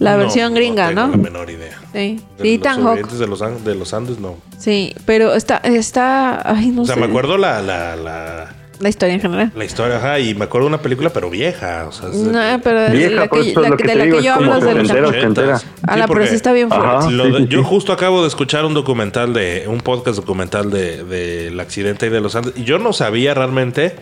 la 0.03 0.11
No, 0.13 0.17
versión 0.19 0.53
gringa, 0.53 0.89
tengo 0.89 1.01
¿no? 1.01 1.07
la 1.11 1.17
menor 1.17 1.49
idea. 1.49 1.77
Sí, 1.93 2.19
De 2.37 2.43
sí, 2.43 2.57
los 2.59 3.19
de 3.19 3.27
los, 3.27 3.41
An- 3.41 3.63
de 3.63 3.75
los 3.75 3.93
Andes, 3.93 4.19
no. 4.19 4.35
Sí, 4.57 4.93
pero 5.05 5.33
está, 5.33 5.57
está, 5.57 6.41
ay, 6.49 6.67
no 6.69 6.83
o 6.83 6.85
sea, 6.85 6.95
sé. 6.95 7.01
me 7.01 7.07
acuerdo 7.07 7.37
la, 7.37 7.61
la, 7.61 7.95
la, 7.95 8.53
La 8.79 8.89
historia 8.89 9.13
en 9.15 9.21
general. 9.21 9.51
la 9.55 9.65
historia, 9.65 9.97
ajá, 9.97 10.19
y 10.19 10.33
me 10.35 10.45
acuerdo 10.45 10.65
de 10.67 10.73
una 10.75 10.81
película, 10.81 11.09
pero 11.11 11.29
vieja. 11.29 11.85
O 11.87 11.91
sea, 11.91 12.09
de- 12.09 12.17
No, 12.17 12.61
pero 12.63 12.91
Vieja, 12.91 13.15
la 13.15 13.27
que, 13.27 13.53
la 13.53 13.77
que- 13.77 13.87
de 13.87 13.95
la 13.95 14.03
que 14.17 14.23
yo 14.23 14.33
hablo 14.33 14.57
es 14.57 14.63
de 14.63 14.73
los 14.73 14.83
ochentera, 14.89 15.07
ochentas. 15.07 15.43
ochentera. 15.45 15.61
Ah, 15.87 15.97
la, 15.97 16.05
pero 16.07 16.07
porque 16.07 16.27
sí 16.27 16.35
está 16.35 16.51
bien 16.53 16.69
fuerte. 16.69 16.87
Ajá. 16.87 17.09
lo 17.11 17.25
sí, 17.25 17.31
de- 17.31 17.37
sí, 17.39 17.47
yo 17.47 17.59
sí. 17.59 17.65
justo 17.69 17.93
acabo 17.93 18.21
de 18.21 18.27
escuchar 18.27 18.65
un 18.65 18.73
documental 18.73 19.33
de 19.33 19.65
un 19.67 19.79
podcast 19.81 20.17
documental 20.17 20.69
de 20.71 21.03
del 21.03 21.59
accidente 21.59 22.07
y 22.07 22.09
de 22.09 22.19
los 22.21 22.35
Andes 22.35 22.53
y 22.57 22.63
yo 22.63 22.77
no 22.79 22.91
sabía 22.93 23.33
realmente 23.33 23.95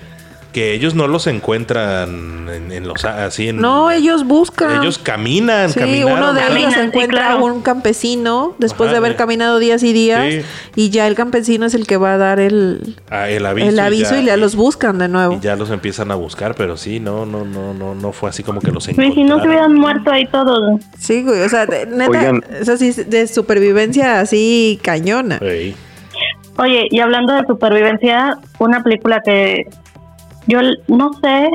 que 0.52 0.74
ellos 0.74 0.96
no 0.96 1.08
los 1.08 1.28
encuentran 1.28 2.50
en, 2.50 2.88
los 2.88 3.06
así 3.06 3.50
en 3.50 3.58
no 3.58 3.92
ellos 3.92 4.26
buscan. 4.26 4.82
Ellos 4.82 4.98
caminan 4.98 5.70
sí 5.70 6.04
uno 6.04 6.34
de 6.34 6.42
ellos 6.58 6.76
encuentra 6.78 7.36
un 7.38 7.62
campesino 7.62 8.56
después 8.58 8.92
de 8.92 8.98
haber 8.98 9.16
caminado 9.16 9.60
días 9.60 9.84
y 9.84 9.94
días 9.94 10.46
y 10.76 10.90
ya 10.90 11.08
el 11.08 11.16
campesino 11.16 11.66
es 11.66 11.74
el 11.74 11.88
que 11.88 11.98
va 11.98 12.14
a 12.14 12.18
dar 12.18 12.40
el 12.40 12.96
ah, 13.10 13.30
el 13.30 13.46
aviso, 13.46 13.70
el 13.70 13.80
aviso 13.80 14.18
y, 14.18 14.26
ya, 14.26 14.38
los 14.38 14.56
buscan 14.56 14.98
de 14.98 15.08
nuevo. 15.08 15.36
Y 15.36 15.40
ya 15.40 15.56
los 15.56 15.70
empiezan 15.70 16.12
a 16.12 16.16
buscar 16.16 16.56
pero 16.56 16.78
sí 16.78 17.00
no 17.00 17.26
no 17.26 17.46
no 17.46 17.74
no 17.74 17.96
no 17.96 18.12
fue 18.12 18.30
así 18.30 18.44
como 18.44 18.62
que 18.62 18.72
los 18.72 18.88
encontraron 18.88 19.16
si 19.16 19.24
no 19.24 19.42
se 19.42 19.48
hubieran 19.48 19.74
muerto 19.74 20.12
ahí 20.12 20.26
todos. 20.28 20.82
Sí 21.00 21.24
güey 21.24 21.42
o 21.42 21.50
sea 21.50 21.66
neta 21.66 22.34
eso 22.60 22.78
sí 22.78 22.92
de 22.92 23.28
supervivencia 23.28 24.20
así 24.20 24.80
cañona. 24.82 25.40
Oye, 26.58 26.88
y 26.92 27.00
hablando 27.00 27.34
de 27.34 27.46
supervivencia, 27.48 28.38
una 28.60 28.84
película 28.84 29.22
que 29.24 29.68
yo 30.52 30.60
no 30.88 31.14
sé 31.14 31.50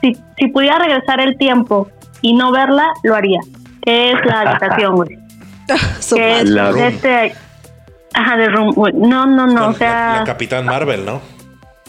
si, 0.00 0.16
si 0.38 0.48
pudiera 0.48 0.78
regresar 0.78 1.20
el 1.20 1.36
tiempo 1.38 1.88
y 2.20 2.34
no 2.34 2.52
verla, 2.52 2.92
lo 3.02 3.14
haría. 3.14 3.40
Que 3.82 4.12
es 4.12 4.24
la 4.24 4.40
habitación, 4.50 4.94
güey. 4.96 5.18
que 6.14 6.40
es 6.40 6.76
este. 6.76 7.34
Ajá, 8.14 8.36
de 8.36 8.48
Room. 8.48 8.74
No, 8.94 9.26
no, 9.26 9.46
no. 9.46 9.68
o 9.68 9.72
sea. 9.72 10.18
La, 10.18 10.24
Capitán 10.24 10.66
Marvel, 10.66 11.04
¿no? 11.04 11.20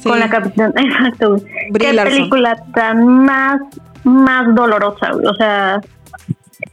Con 0.03 0.19
la 0.19 0.29
Capitán. 0.29 0.73
Exacto, 0.77 1.37
Qué 1.79 1.93
película 1.93 2.55
tan 2.73 3.25
más, 3.25 3.61
más 4.03 4.55
dolorosa, 4.55 5.11
güey. 5.11 5.25
O 5.27 5.33
sea. 5.35 5.81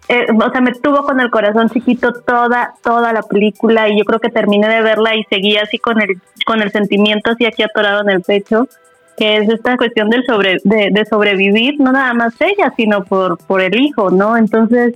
Eh, 0.09 0.27
o 0.33 0.51
sea, 0.51 0.61
me 0.61 0.73
tuvo 0.73 1.05
con 1.05 1.21
el 1.21 1.31
corazón 1.31 1.69
chiquito 1.69 2.13
toda, 2.13 2.75
toda 2.83 3.13
la 3.13 3.23
película 3.23 3.89
y 3.89 3.99
yo 3.99 4.05
creo 4.05 4.21
que 4.21 4.29
terminé 4.29 4.69
de 4.69 4.83
verla 4.83 5.17
y 5.17 5.25
seguía 5.25 5.63
así 5.63 5.79
con 5.79 6.01
el, 6.01 6.21
con 6.47 6.63
el 6.63 6.71
sentimiento 6.71 7.33
así 7.33 7.45
aquí 7.45 7.63
atorado 7.63 8.03
en 8.03 8.11
el 8.11 8.21
pecho 8.21 8.69
que 9.17 9.39
es 9.39 9.49
esta 9.49 9.77
cuestión 9.77 10.09
del 10.11 10.25
sobre, 10.25 10.59
de, 10.65 11.07
sobrevivir, 11.09 11.79
no 11.79 11.93
nada 11.93 12.15
más 12.15 12.35
ella, 12.41 12.73
sino 12.77 13.05
por, 13.05 13.39
por 13.39 13.61
el 13.61 13.79
hijo, 13.79 14.11
¿no? 14.11 14.37
Entonces, 14.37 14.95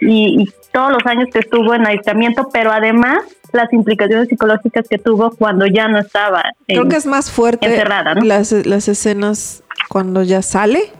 y, 0.00 0.48
todos 0.72 0.90
los 0.90 1.04
años 1.04 1.28
que 1.30 1.40
estuvo 1.40 1.74
en 1.74 1.86
aislamiento, 1.86 2.48
pero 2.50 2.72
además 2.72 3.24
las 3.52 3.70
implicaciones 3.74 4.28
psicológicas 4.28 4.88
que 4.88 4.96
tuvo 4.96 5.30
cuando 5.30 5.66
ya 5.66 5.86
no 5.86 5.98
estaba. 5.98 6.42
Creo 6.66 6.88
que 6.88 6.96
es 6.96 7.04
más 7.04 7.30
fuerte 7.30 7.66
encerrada, 7.66 8.14
¿no? 8.14 8.22
las, 8.22 8.52
las 8.52 8.88
escenas 8.88 9.62
cuando 9.90 10.22
ya 10.22 10.40
sale 10.40 10.90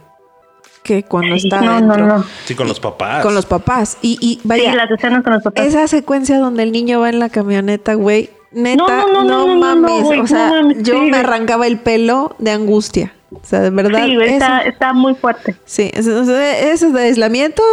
que 0.83 1.03
cuando 1.03 1.35
está 1.35 1.61
no, 1.61 1.81
No, 1.81 1.97
no. 1.97 2.23
Sí, 2.45 2.53
con 2.53 2.67
los 2.67 2.79
papás. 2.79 3.23
Con 3.23 3.33
los 3.33 3.45
papás. 3.45 3.97
Y, 4.01 4.17
y 4.21 4.39
vaya, 4.43 4.71
sí, 4.71 4.77
las 4.77 4.91
escenas 4.91 5.23
con 5.23 5.33
los 5.33 5.43
papás. 5.43 5.65
Esa 5.65 5.87
secuencia 5.87 6.37
donde 6.37 6.63
el 6.63 6.71
niño 6.71 6.99
va 6.99 7.09
en 7.09 7.19
la 7.19 7.29
camioneta, 7.29 7.95
güey, 7.95 8.29
neta, 8.53 9.05
no, 9.11 9.47
mames. 9.57 10.19
o 10.19 10.27
sea, 10.27 10.61
yo 10.77 11.01
me 11.03 11.17
arrancaba 11.17 11.67
el 11.67 11.79
pelo 11.79 12.35
de 12.39 12.51
angustia. 12.51 13.13
O 13.31 13.41
sea, 13.43 13.61
de 13.61 13.69
verdad. 13.71 14.05
Sí, 14.05 14.17
está, 14.65 14.93
muy 14.93 15.15
fuerte. 15.15 15.55
Sí, 15.65 15.89
eso, 15.93 16.23
de 16.25 17.01
aislamiento, 17.01 17.63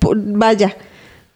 vaya, 0.00 0.76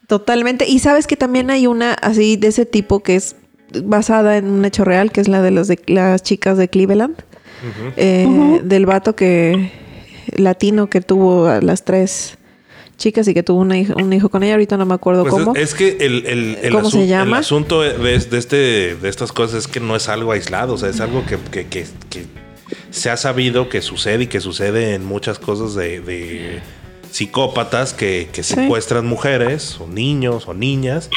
totalmente. 0.06 0.68
Y 0.68 0.78
sabes 0.78 1.06
que 1.06 1.16
también 1.16 1.50
hay 1.50 1.66
una 1.66 1.94
así 1.94 2.36
de 2.36 2.48
ese 2.48 2.66
tipo 2.66 3.00
que 3.00 3.16
es 3.16 3.36
basada 3.82 4.36
en 4.36 4.46
un 4.46 4.64
hecho 4.64 4.84
real, 4.84 5.10
que 5.10 5.20
es 5.20 5.28
la 5.28 5.42
de, 5.42 5.50
los 5.50 5.68
de 5.68 5.80
las 5.86 6.22
chicas 6.22 6.56
de 6.56 6.68
Cleveland. 6.68 7.16
Eh, 7.96 8.60
del 8.62 8.84
vato 8.84 9.16
que 9.16 9.72
latino 10.36 10.88
que 10.88 11.00
tuvo 11.00 11.46
a 11.46 11.62
las 11.62 11.82
tres 11.84 12.36
chicas 12.96 13.26
y 13.28 13.34
que 13.34 13.42
tuvo 13.42 13.60
un 13.60 14.12
hijo 14.12 14.28
con 14.28 14.42
ella. 14.42 14.54
Ahorita 14.54 14.76
no 14.76 14.86
me 14.86 14.94
acuerdo 14.94 15.22
pues 15.22 15.34
cómo. 15.34 15.54
Es, 15.54 15.74
que 15.74 15.96
el, 16.00 16.26
el, 16.26 16.58
el, 16.62 16.76
asunto 17.34 17.82
de, 17.82 18.14
este, 18.14 18.96
de 18.96 19.08
estas 19.08 19.32
cosas 19.32 19.60
es 19.60 19.68
que 19.68 19.80
no 19.80 19.96
es 19.96 20.08
algo 20.08 20.32
aislado, 20.32 20.74
o 20.74 20.78
sea, 20.78 20.88
es 20.88 21.00
algo 21.00 21.24
que, 21.26 21.38
que, 21.38 21.66
que, 21.66 21.86
se 22.90 23.10
ha 23.10 23.16
sabido 23.16 23.68
que 23.68 23.82
sucede 23.82 24.24
y 24.24 24.26
que 24.26 24.40
sucede 24.40 24.94
en 24.94 25.04
muchas 25.04 25.38
cosas 25.38 25.74
de, 25.74 26.60
psicópatas 27.10 27.94
que, 27.94 28.28
secuestran 28.42 29.06
mujeres 29.06 29.78
o 29.80 29.86
niños 29.86 30.48
o 30.48 30.54
niñas 30.54 31.10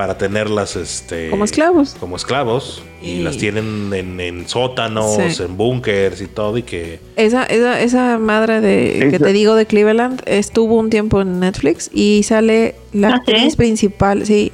para 0.00 0.16
tenerlas 0.16 0.76
este 0.76 1.28
como 1.28 1.44
esclavos. 1.44 1.94
como 2.00 2.16
esclavos 2.16 2.82
y, 3.02 3.20
las 3.20 3.36
tienen 3.36 3.92
en, 3.92 4.48
sótanos 4.48 5.18
en 5.40 5.58
búnkers 5.58 6.22
y 6.22 6.26
todo 6.26 6.56
y 6.56 6.62
que 6.62 7.00
esa 7.16 7.44
esa, 7.44 7.78
esa 7.78 8.18
madre 8.18 8.62
de 8.62 9.10
que 9.10 9.18
te 9.18 9.30
digo 9.34 9.56
de 9.56 9.66
Cleveland 9.66 10.22
estuvo 10.24 10.76
un 10.76 10.88
tiempo 10.88 11.20
en 11.20 11.40
Netflix 11.40 11.90
y 11.92 12.22
sale 12.22 12.76
la 12.94 13.10
¿Ah, 13.10 13.16
actriz 13.16 13.56
principal 13.56 14.24
sí 14.24 14.52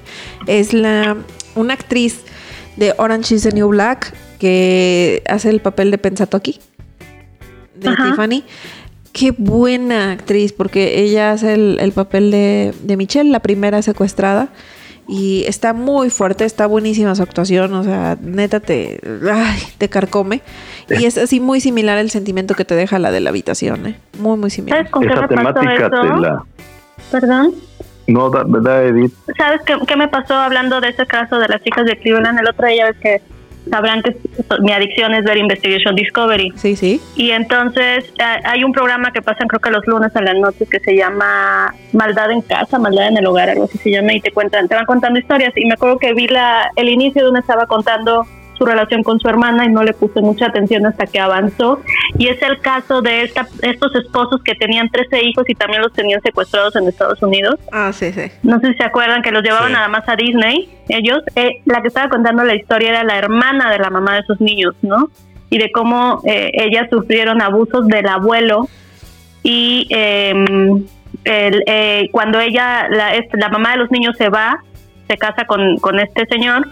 es 0.49 0.73
la 0.73 1.17
una 1.55 1.75
actriz 1.75 2.23
de 2.75 2.93
Orange 2.99 3.37
is 3.37 3.45
the 3.45 3.53
New 3.53 3.69
Black 3.69 4.17
que 4.41 5.23
hace 5.29 5.51
el 5.51 5.61
papel 5.61 5.93
de 5.93 5.99
Pensato 5.99 6.37
aquí 6.37 6.59
de 7.77 7.91
Tiffany. 7.91 8.43
Qué 9.13 9.31
buena 9.31 10.11
actriz, 10.11 10.53
porque 10.53 11.03
ella 11.03 11.31
hace 11.31 11.55
el, 11.55 11.79
el 11.81 11.93
papel 11.93 12.33
de, 12.33 12.75
de, 12.83 12.97
Michelle, 12.97 13.31
la 13.31 13.41
primera 13.41 13.81
secuestrada. 13.81 14.51
Y 15.09 15.45
está 15.47 15.73
muy 15.73 16.11
fuerte, 16.11 16.45
está 16.45 16.67
buenísima 16.67 17.15
su 17.15 17.23
actuación, 17.23 17.73
o 17.75 17.85
sea, 17.85 18.17
neta 18.21 18.59
te, 18.59 19.01
ay, 19.31 19.59
te 19.79 19.89
carcome. 19.89 20.43
Y 20.89 21.05
es 21.05 21.17
así 21.17 21.39
muy 21.39 21.61
similar 21.61 21.99
el 21.99 22.11
sentimiento 22.11 22.55
que 22.55 22.65
te 22.65 22.75
deja 22.75 22.99
la 22.99 23.13
de 23.13 23.21
la 23.21 23.31
habitación, 23.31 23.87
¿eh? 23.87 23.97
Muy, 24.19 24.37
muy 24.37 24.51
similar. 24.51 24.79
¿Sabes 24.79 24.91
con 24.91 25.03
qué 25.03 25.15
me 25.15 25.29
temática 25.29 25.91
pasó 25.91 26.25
eso? 26.25 26.47
Perdón. 27.13 27.55
No, 28.09 28.31
¿verdad, 28.31 28.87
Edith? 28.87 29.13
¿Sabes 29.37 29.61
qué, 29.65 29.77
qué, 29.87 29.97
me 29.97 30.09
pasó 30.09 30.35
hablando 30.35 30.81
de 30.81 30.89
ese 30.89 31.07
caso 31.07 31.39
de 31.39 31.49
las 31.49 31.63
chicas 31.63 31.87
de 31.87 31.99
Cleveland? 31.99 32.39
El 32.39 32.49
otro 32.49 32.67
día 32.67 32.87
ves 32.87 32.97
que 32.99 33.23
sabrán 33.71 34.03
que 34.03 34.17
mi 34.61 34.73
adicción 34.73 35.15
es 35.15 35.25
ver 35.25 35.37
Investigation 35.37 35.95
Discovery. 35.95 36.53
Sí, 36.57 36.77
sí. 36.77 37.01
Y 37.17 37.31
entonces 37.31 38.05
eh, 38.19 38.41
hay 38.45 38.65
un 38.65 38.73
programa 38.73 39.13
que 39.13 39.23
pasan 39.23 39.49
creo 39.49 39.61
que 39.61 39.71
los 39.71 39.87
lunes 39.87 40.15
a 40.15 40.23
la 40.23 40.35
noche 40.35 40.67
que 40.67 40.81
se 40.81 40.97
llama 40.97 41.75
Maldad 41.93 42.31
en 42.31 42.43
casa, 42.43 42.79
Maldad 42.79 43.09
en 43.09 43.19
el 43.19 43.27
hogar, 43.27 43.51
algo 43.51 43.65
así 43.65 43.79
se 43.79 43.91
llama, 43.91 44.13
y 44.13 44.21
te 44.21 44.31
cuentan, 44.31 44.69
te 44.69 44.75
van 44.75 44.87
contando 44.87 45.19
historias. 45.19 45.53
Y 45.57 45.67
me 45.67 45.75
acuerdo 45.75 45.99
que 45.99 46.15
vi 46.15 46.29
la, 46.29 46.71
el 46.77 46.89
inicio 46.89 47.25
de 47.25 47.31
una 47.31 47.41
estaba 47.41 47.67
contando 47.67 48.27
su 48.57 48.65
relación 48.65 49.03
con 49.03 49.21
su 49.21 49.29
hermana 49.29 49.65
y 49.65 49.69
no 49.69 49.83
le 49.83 49.93
puse 49.93 50.21
mucha 50.21 50.47
atención 50.47 50.87
hasta 50.87 51.07
que 51.07 51.19
avanzó. 51.19 51.81
Y 52.19 52.29
es 52.29 52.41
el 52.43 52.61
caso 52.61 53.03
de 53.03 53.23
esta, 53.23 53.47
estos 53.63 53.95
esposos 53.95 54.43
que 54.43 54.55
tenían 54.55 54.89
13 54.89 55.25
hijos 55.25 55.45
y 55.49 55.55
también 55.55 55.83
los 55.83 55.93
tenían 55.93 56.21
secuestrados 56.23 56.77
en 56.77 56.89
Estados 56.89 57.23
Unidos. 57.23 57.57
Ah, 57.73 57.93
sí, 57.93 58.13
sí. 58.13 58.31
No 58.43 58.61
sé 58.61 58.73
si 58.73 58.75
se 58.75 58.85
acuerdan 58.85 59.23
que 59.23 59.31
los 59.31 59.43
llevaban 59.43 59.73
nada 59.73 59.89
más 59.89 60.09
a 60.09 60.17
Disney, 60.17 60.69
ellos. 60.89 61.21
Eh, 61.35 61.63
la 61.65 61.83
que 61.83 61.89
estaba 61.89 62.09
contando 62.09 62.45
la 62.45 62.55
historia 62.55 62.91
era 62.91 63.05
la 63.05 63.19
hermana 63.19 63.71
de 63.71 63.79
la 63.79 63.91
mamá 63.91 64.15
de 64.15 64.21
esos 64.21 64.41
niños, 64.41 64.75
¿no? 64.83 65.11
Y 65.51 65.59
de 65.59 65.71
cómo 65.71 66.23
eh, 66.25 66.51
ellas 66.55 66.89
sufrieron 66.91 67.41
abusos 67.41 67.87
del 67.87 68.09
abuelo 68.09 68.69
y 69.43 69.87
em, 69.91 70.85
eh, 71.25 72.09
cuando 72.11 72.41
ella, 72.41 72.89
la, 72.89 73.13
la 73.33 73.49
mamá 73.49 73.73
de 73.73 73.77
los 73.77 73.91
niños 73.93 74.17
se 74.17 74.29
va, 74.29 74.61
se 75.07 75.17
casa 75.17 75.45
con, 75.47 75.77
con 75.79 76.01
este 76.01 76.27
señor, 76.27 76.67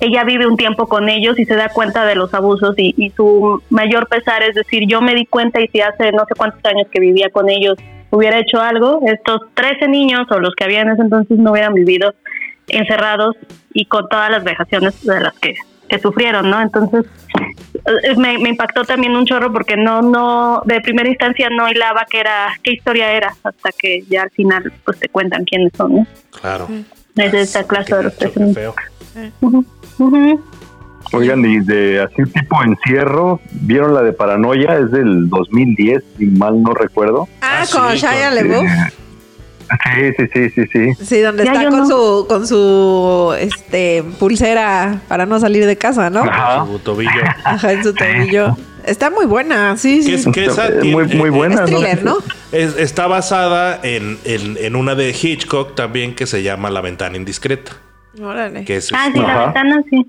ella 0.00 0.24
vive 0.24 0.46
un 0.46 0.56
tiempo 0.56 0.86
con 0.86 1.08
ellos 1.08 1.38
y 1.38 1.44
se 1.44 1.56
da 1.56 1.68
cuenta 1.68 2.04
de 2.04 2.14
los 2.14 2.32
abusos 2.34 2.74
y, 2.76 3.12
su 3.16 3.62
mayor 3.70 4.08
pesar 4.08 4.42
es 4.42 4.54
decir, 4.54 4.84
yo 4.86 5.00
me 5.00 5.14
di 5.14 5.26
cuenta 5.26 5.60
y 5.60 5.68
si 5.68 5.80
hace 5.80 6.12
no 6.12 6.24
sé 6.26 6.34
cuántos 6.36 6.64
años 6.64 6.86
que 6.90 7.00
vivía 7.00 7.30
con 7.30 7.48
ellos 7.48 7.76
hubiera 8.10 8.38
hecho 8.38 8.60
algo, 8.60 9.00
estos 9.06 9.40
13 9.54 9.88
niños 9.88 10.26
o 10.30 10.38
los 10.38 10.54
que 10.54 10.64
había 10.64 10.80
en 10.82 10.90
ese 10.90 11.02
entonces 11.02 11.38
no 11.38 11.52
hubieran 11.52 11.74
vivido 11.74 12.14
encerrados 12.68 13.36
y 13.72 13.86
con 13.86 14.08
todas 14.08 14.30
las 14.30 14.44
vejaciones 14.44 15.04
de 15.04 15.20
las 15.20 15.34
que, 15.38 15.54
sufrieron, 16.02 16.50
¿no? 16.50 16.60
Entonces 16.60 17.06
eh, 18.04 18.14
me, 18.16 18.34
impactó 18.34 18.84
también 18.84 19.16
un 19.16 19.24
chorro 19.24 19.50
porque 19.50 19.74
no, 19.74 20.02
no, 20.02 20.60
de 20.66 20.82
primera 20.82 21.08
instancia 21.08 21.48
no 21.48 21.66
hilaba 21.66 22.04
qué 22.10 22.20
era, 22.20 22.48
qué 22.62 22.72
historia 22.72 23.12
era, 23.12 23.34
hasta 23.42 23.70
que 23.72 24.02
ya 24.06 24.24
al 24.24 24.30
final 24.30 24.70
pues 24.84 24.98
te 24.98 25.08
cuentan 25.08 25.44
quiénes 25.44 25.72
son, 25.74 25.96
¿no? 25.96 26.06
Claro. 26.42 26.68
Es 27.16 27.32
de 27.32 27.40
esa 27.40 27.66
clase 27.66 27.96
de 27.96 28.02
los 28.02 28.18
Oigan, 31.12 31.44
y 31.44 31.60
de 31.60 32.02
así 32.02 32.22
tipo 32.32 32.62
encierro, 32.62 33.40
¿vieron 33.52 33.94
la 33.94 34.02
de 34.02 34.12
Paranoia? 34.12 34.78
Es 34.78 34.90
del 34.90 35.28
2010, 35.28 36.04
si 36.18 36.26
mal 36.26 36.62
no 36.62 36.74
recuerdo. 36.74 37.28
Ah, 37.40 37.62
ah 37.62 37.66
con 37.72 37.94
Shia 37.94 38.30
LaBeouf. 38.30 38.68
Sí, 39.68 40.12
sí, 40.16 40.26
sí, 40.32 40.50
sí, 40.50 40.66
sí. 40.72 41.04
Sí, 41.04 41.20
donde 41.20 41.44
está 41.44 41.68
con 41.68 41.86
su 41.86 42.26
con 42.26 42.46
su 42.46 43.34
este 43.38 44.02
pulsera 44.18 45.00
para 45.08 45.26
no 45.26 45.38
salir 45.40 45.66
de 45.66 45.76
casa, 45.76 46.08
¿no? 46.08 46.20
Ajá. 46.20 46.64
En 46.64 46.72
su 46.72 46.78
tobillo. 46.78 47.22
Ajá, 47.44 47.72
en 47.72 47.82
su 47.82 47.94
tobillo. 47.94 48.56
Está 48.84 49.10
muy 49.10 49.26
buena, 49.26 49.76
sí, 49.76 50.02
sí. 50.02 50.30
muy, 50.84 51.04
muy 51.08 51.28
buena, 51.28 51.64
es 51.64 52.02
¿no? 52.02 52.16
está 52.52 53.06
basada 53.06 53.78
en, 53.82 54.18
en, 54.24 54.56
en, 54.58 54.76
una 54.76 54.94
de 54.94 55.10
Hitchcock 55.10 55.74
también 55.74 56.14
que 56.14 56.26
se 56.26 56.42
llama 56.42 56.70
La 56.70 56.80
ventana 56.80 57.18
indiscreta. 57.18 57.72
Órale. 58.20 58.64
Que 58.64 58.76
es, 58.76 58.90
ah, 58.92 59.10
sí, 59.12 59.20
la 59.20 59.44
ventana, 59.44 59.82
sí. 59.90 60.06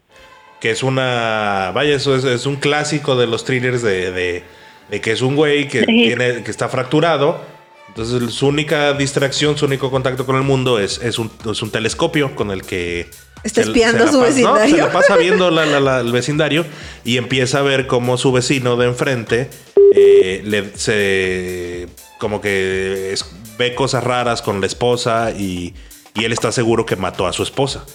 Que 0.60 0.72
es 0.72 0.84
una. 0.84 1.72
Vaya, 1.74 1.95
eso 1.95 2.16
es, 2.16 2.24
es 2.24 2.45
un 2.45 2.57
clásico 2.57 3.16
de 3.16 3.28
los 3.28 3.45
thrillers 3.45 3.82
de, 3.82 4.12
de, 4.12 4.43
de 4.89 5.01
que 5.01 5.12
es 5.12 5.22
un 5.22 5.36
güey 5.36 5.68
que, 5.68 5.84
tiene, 5.84 6.43
que 6.43 6.51
está 6.51 6.70
fracturado. 6.70 7.41
Entonces, 7.88 8.34
su 8.34 8.47
única 8.47 8.93
distracción, 8.93 9.57
su 9.57 9.66
único 9.66 9.89
contacto 9.89 10.26
con 10.26 10.36
el 10.36 10.43
mundo 10.43 10.80
es, 10.80 10.99
es, 11.01 11.18
un, 11.18 11.32
es 11.49 11.62
un 11.62 11.72
telescopio 11.72 12.36
con 12.36 12.51
el 12.51 12.64
que 12.64 13.10
Está 13.43 13.62
espiando 13.62 14.12
su 14.12 14.20
vecindario. 14.20 14.76
se 14.76 14.82
la 14.82 14.91
pasa 14.91 15.16
viendo 15.18 15.47
el 15.47 16.12
vecindario 16.12 16.66
y 17.03 17.18
empieza 17.18 17.60
a 17.60 17.62
ver 17.62 17.88
cómo 17.88 18.18
su 18.18 18.32
vecino 18.32 18.76
de 18.76 18.88
enfrente 18.88 19.49
eh, 19.95 20.41
le, 20.43 20.78
se 20.78 21.88
como 22.20 22.41
que 22.41 23.16
ve 23.57 23.76
cosas 23.76 24.03
raras 24.03 24.41
con 24.41 24.60
la 24.60 24.68
esposa 24.68 25.32
y, 25.32 25.74
y, 26.20 26.26
él 26.26 26.34
está 26.34 26.51
seguro 26.51 26.86
que 26.86 26.95
mató 26.95 27.28
a 27.28 27.34
su 27.34 27.43
esposa. 27.43 27.86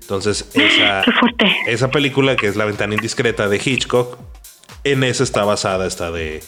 Entonces, 0.00 0.48
esa, 0.54 1.02
esa 1.66 1.90
película 1.90 2.36
que 2.36 2.46
es 2.46 2.56
La 2.56 2.64
ventana 2.64 2.94
indiscreta 2.94 3.48
de 3.48 3.56
Hitchcock, 3.56 4.18
en 4.84 5.02
esa 5.02 5.24
está 5.24 5.44
basada 5.44 5.86
esta 5.86 6.10
de, 6.10 6.42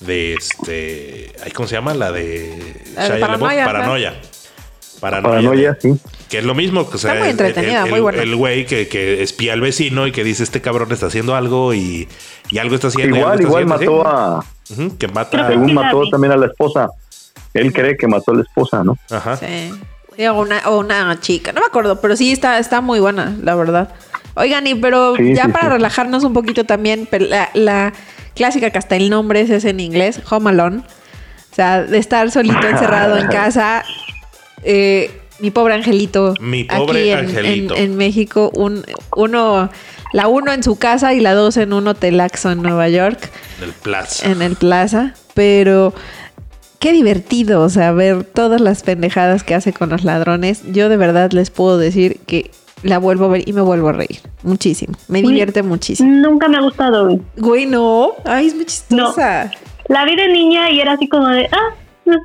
de 0.00 0.34
este, 0.34 1.32
¿cómo 1.54 1.68
se 1.68 1.74
llama? 1.74 1.94
La 1.94 2.12
de 2.12 2.74
Paranoia. 3.20 3.64
Paranoia. 3.64 4.20
Paranoia, 5.00 5.76
sí. 5.80 5.94
Que 6.30 6.38
es 6.38 6.44
lo 6.44 6.54
mismo. 6.54 6.88
Que, 6.88 6.96
está 6.96 7.14
muy 7.14 7.28
entretenida, 7.28 7.84
muy 7.86 8.00
buena. 8.00 8.22
El 8.22 8.34
güey 8.36 8.64
que, 8.64 8.88
que, 8.88 9.22
espía 9.22 9.52
al 9.52 9.60
vecino 9.60 10.06
y 10.06 10.12
que 10.12 10.24
dice 10.24 10.42
este 10.42 10.62
cabrón 10.62 10.90
está 10.92 11.06
haciendo 11.06 11.34
algo 11.34 11.74
y, 11.74 12.08
y 12.50 12.58
algo 12.58 12.74
está 12.74 12.88
haciendo. 12.88 13.16
Igual, 13.16 13.40
igual 13.42 13.66
mató 13.66 14.06
a. 14.06 14.44
que 14.98 15.08
mata. 15.08 15.48
Según 15.48 15.74
mató 15.74 16.08
también 16.08 16.32
a 16.32 16.36
la 16.36 16.46
esposa. 16.46 16.88
Él 17.52 17.72
cree 17.72 17.96
que 17.96 18.08
mató 18.08 18.32
a 18.32 18.36
la 18.36 18.42
esposa, 18.42 18.82
¿no? 18.82 18.96
Ajá. 19.10 19.36
Sí. 19.36 19.72
O 20.18 20.40
una, 20.40 20.68
o 20.68 20.78
una 20.78 21.18
chica, 21.20 21.52
no 21.52 21.60
me 21.60 21.66
acuerdo, 21.66 22.00
pero 22.00 22.16
sí 22.16 22.32
está, 22.32 22.58
está 22.58 22.80
muy 22.80 23.00
buena, 23.00 23.36
la 23.42 23.54
verdad. 23.54 23.94
Oigan, 24.34 24.66
y 24.66 24.74
pero 24.74 25.16
ya 25.16 25.48
para 25.48 25.68
relajarnos 25.68 26.24
un 26.24 26.32
poquito 26.32 26.64
también, 26.64 27.08
la, 27.10 27.50
la, 27.54 27.92
clásica 28.34 28.70
que 28.70 28.78
hasta 28.78 28.96
el 28.96 29.10
nombre 29.10 29.40
es 29.40 29.64
en 29.64 29.80
inglés, 29.80 30.20
Home 30.30 30.50
Alone. 30.50 30.78
O 30.78 31.54
sea, 31.54 31.82
de 31.82 31.98
estar 31.98 32.30
solito 32.30 32.66
encerrado 32.66 33.16
en 33.16 33.28
casa. 33.28 33.84
Eh, 34.64 35.20
mi 35.38 35.50
pobre 35.50 35.74
angelito. 35.74 36.34
Mi 36.40 36.64
pobre 36.64 37.14
aquí 37.14 37.26
angelito. 37.26 37.76
En, 37.76 37.96
México, 37.96 38.50
un, 38.54 38.84
uno, 39.14 39.70
la 40.12 40.26
uno 40.26 40.52
en 40.52 40.62
su 40.62 40.76
casa 40.76 41.14
y 41.14 41.20
la 41.20 41.34
dos 41.34 41.56
en 41.56 41.72
un 41.72 41.86
hotelaxo 41.86 42.50
en 42.50 42.62
Nueva 42.62 42.88
York. 42.88 43.30
En 43.58 43.64
el 43.64 43.72
Plaza. 43.72 44.30
En 44.30 44.42
el 44.42 44.56
Plaza. 44.56 45.14
Pero 45.34 45.94
qué 46.84 46.92
divertido, 46.92 47.62
o 47.62 47.70
sea, 47.70 47.92
ver 47.92 48.24
todas 48.24 48.60
las 48.60 48.82
pendejadas 48.82 49.42
que 49.42 49.54
hace 49.54 49.72
con 49.72 49.88
los 49.88 50.04
ladrones. 50.04 50.70
Yo 50.70 50.90
de 50.90 50.98
verdad 50.98 51.32
les 51.32 51.48
puedo 51.48 51.78
decir 51.78 52.20
que 52.26 52.50
la 52.82 52.98
vuelvo 52.98 53.24
a 53.24 53.28
ver 53.28 53.48
y 53.48 53.54
me 53.54 53.62
vuelvo 53.62 53.88
a 53.88 53.92
reír. 53.92 54.18
Muchísimo. 54.42 54.92
Me 55.08 55.22
divierte 55.22 55.62
muchísimo. 55.62 56.10
Nunca 56.10 56.46
me 56.46 56.58
ha 56.58 56.60
gustado, 56.60 57.06
güey. 57.06 57.22
Güey, 57.38 57.64
no. 57.64 58.12
Ay, 58.26 58.48
es 58.48 58.54
muy 58.54 58.66
chistosa. 58.66 59.50
La 59.88 60.04
vi 60.04 60.14
de 60.14 60.28
niña 60.28 60.70
y 60.70 60.80
era 60.80 60.92
así 60.92 61.08
como 61.08 61.26
de, 61.28 61.48
ah, 61.52 61.74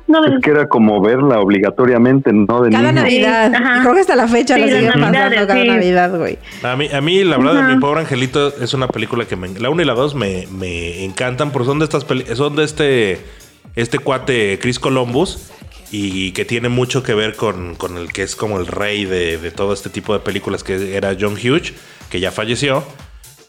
no, 0.06 0.24
es 0.26 0.42
que 0.42 0.50
era 0.50 0.68
como 0.68 1.00
verla 1.00 1.40
obligatoriamente, 1.40 2.30
no 2.34 2.60
de 2.60 2.70
Cada 2.70 2.92
Navidad. 2.92 3.50
Creo 3.80 3.94
que 3.94 4.00
hasta 4.00 4.14
la 4.14 4.28
fecha 4.28 4.58
la 4.58 4.66
siguen 4.66 4.92
pasando 4.92 5.46
cada 5.46 5.64
Navidad, 5.64 6.18
güey. 6.18 6.38
A 6.62 6.76
mí, 6.76 6.86
a 6.92 7.00
mí 7.00 7.24
la 7.24 7.38
verdad, 7.38 7.66
Mi 7.66 7.80
Pobre 7.80 8.00
Angelito 8.00 8.48
es 8.60 8.74
una 8.74 8.88
película 8.88 9.24
que 9.24 9.36
me, 9.36 9.48
la 9.48 9.70
1 9.70 9.80
y 9.80 9.84
la 9.86 9.94
2 9.94 10.14
me, 10.16 10.46
me 10.52 11.02
encantan 11.02 11.50
porque 11.50 11.66
son 11.66 11.78
de 11.78 11.86
estas 11.86 12.06
son 12.34 12.56
de 12.56 12.64
este 12.64 13.39
este 13.76 13.98
cuate 13.98 14.58
Chris 14.60 14.78
Columbus 14.78 15.50
y 15.90 16.32
que 16.32 16.44
tiene 16.44 16.68
mucho 16.68 17.02
que 17.02 17.14
ver 17.14 17.34
con, 17.34 17.74
con 17.74 17.96
el 17.96 18.12
que 18.12 18.22
es 18.22 18.36
como 18.36 18.58
el 18.58 18.66
rey 18.66 19.04
de, 19.04 19.38
de, 19.38 19.50
todo 19.50 19.72
este 19.72 19.90
tipo 19.90 20.12
de 20.12 20.20
películas 20.20 20.62
que 20.62 20.96
era 20.96 21.16
John 21.18 21.34
Hughes, 21.34 21.72
que 22.10 22.20
ya 22.20 22.30
falleció. 22.30 22.84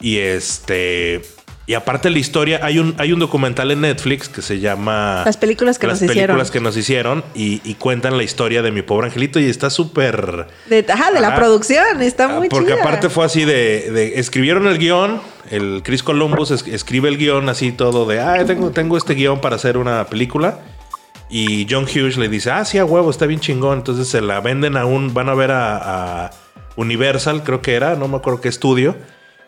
Y 0.00 0.18
este 0.18 1.22
y 1.64 1.74
aparte 1.74 2.10
la 2.10 2.18
historia, 2.18 2.60
hay 2.62 2.80
un, 2.80 2.94
hay 2.98 3.12
un 3.12 3.20
documental 3.20 3.70
en 3.70 3.82
Netflix 3.82 4.28
que 4.28 4.42
se 4.42 4.58
llama 4.58 5.22
Las 5.24 5.36
películas 5.36 5.78
que 5.78 5.86
nos 5.86 6.02
hicieron. 6.02 6.16
Las 6.16 6.26
películas 6.26 6.50
que 6.50 6.60
nos 6.60 6.76
hicieron 6.76 7.24
y, 7.34 7.74
cuentan 7.74 8.16
la 8.16 8.24
historia 8.24 8.62
de 8.62 8.72
mi 8.72 8.82
pobre 8.82 9.06
angelito 9.06 9.38
y 9.38 9.46
está 9.46 9.70
súper... 9.70 10.48
De, 10.68 10.84
ajá, 10.88 11.12
de 11.12 11.20
la 11.20 11.36
producción, 11.36 12.02
está 12.02 12.28
muy 12.28 12.48
Porque 12.48 12.72
aparte 12.72 13.08
fue 13.10 13.24
así 13.24 13.44
de, 13.44 14.14
Escribieron 14.16 14.66
el 14.66 14.78
guion, 14.78 15.20
el 15.50 15.82
Chris 15.84 16.02
Columbus 16.02 16.50
escribe 16.50 17.08
el 17.08 17.16
guion 17.16 17.48
así 17.48 17.70
todo 17.70 18.06
de, 18.06 18.20
ah, 18.20 18.44
tengo, 18.44 18.70
tengo 18.70 18.96
este 18.96 19.14
guion 19.14 19.40
para 19.40 19.56
hacer 19.56 19.78
una 19.78 20.06
película. 20.06 20.58
Y 21.30 21.66
John 21.70 21.84
Hughes 21.84 22.18
le 22.18 22.28
dice, 22.28 22.50
ah, 22.50 22.64
sí, 22.64 22.78
a 22.78 22.84
huevo, 22.84 23.10
está 23.10 23.26
bien 23.26 23.40
chingón. 23.40 23.78
Entonces 23.78 24.08
se 24.08 24.20
la 24.20 24.40
venden 24.40 24.76
a 24.76 24.84
un, 24.84 25.14
van 25.14 25.28
a 25.28 25.34
ver 25.34 25.50
a, 25.52 26.24
a 26.24 26.30
Universal, 26.76 27.42
creo 27.44 27.62
que 27.62 27.74
era, 27.74 27.94
no 27.94 28.08
me 28.08 28.16
acuerdo 28.16 28.40
qué 28.40 28.48
estudio 28.48 28.96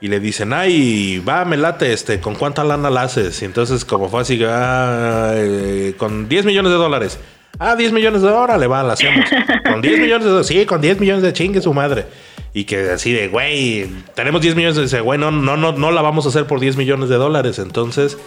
y 0.04 0.08
le 0.08 0.20
dicen, 0.20 0.52
ay, 0.52 1.18
va, 1.26 1.46
me 1.46 1.56
late, 1.56 1.90
este, 1.90 2.20
¿con 2.20 2.34
cuánta 2.34 2.62
lana 2.62 2.90
la 2.90 3.04
haces? 3.04 3.40
Y 3.40 3.46
entonces, 3.46 3.86
como 3.86 4.10
fue 4.10 4.20
así, 4.20 4.38
ah, 4.46 5.32
eh, 5.34 5.94
con 5.96 6.28
10 6.28 6.44
millones 6.44 6.72
de 6.72 6.76
dólares. 6.76 7.18
Ah, 7.58 7.74
10 7.74 7.90
millones 7.92 8.20
de 8.20 8.28
dólares, 8.28 8.60
le 8.60 8.66
va, 8.66 8.82
la 8.82 8.92
hacemos. 8.92 9.24
Con 9.64 9.80
10 9.80 10.00
millones 10.00 10.24
de 10.24 10.30
dólares, 10.30 10.46
sí, 10.46 10.66
con 10.66 10.82
10 10.82 11.00
millones 11.00 11.22
de 11.22 11.32
chingue 11.32 11.62
su 11.62 11.72
madre. 11.72 12.04
Y 12.52 12.64
que 12.64 12.90
así 12.90 13.12
de, 13.12 13.28
güey, 13.28 13.88
tenemos 14.14 14.42
10 14.42 14.56
millones 14.56 14.76
de 14.76 14.82
dice, 14.82 15.00
güey, 15.00 15.18
no, 15.18 15.30
no, 15.30 15.56
no, 15.56 15.72
no 15.72 15.90
la 15.90 16.02
vamos 16.02 16.26
a 16.26 16.28
hacer 16.28 16.46
por 16.46 16.60
10 16.60 16.76
millones 16.76 17.08
de 17.08 17.16
dólares. 17.16 17.58
Entonces, 17.58 18.18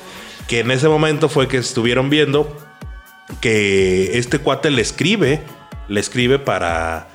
que 0.48 0.62
en 0.62 0.72
ese 0.72 0.90
momento 0.90 1.30
fue 1.30 1.48
que 1.48 1.58
estuvieron 1.58 2.10
viendo 2.10 2.58
que 3.40 4.18
este 4.18 4.40
cuate 4.40 4.72
le 4.72 4.82
escribe, 4.82 5.44
le 5.90 6.00
escribe 6.00 6.40
para, 6.40 7.08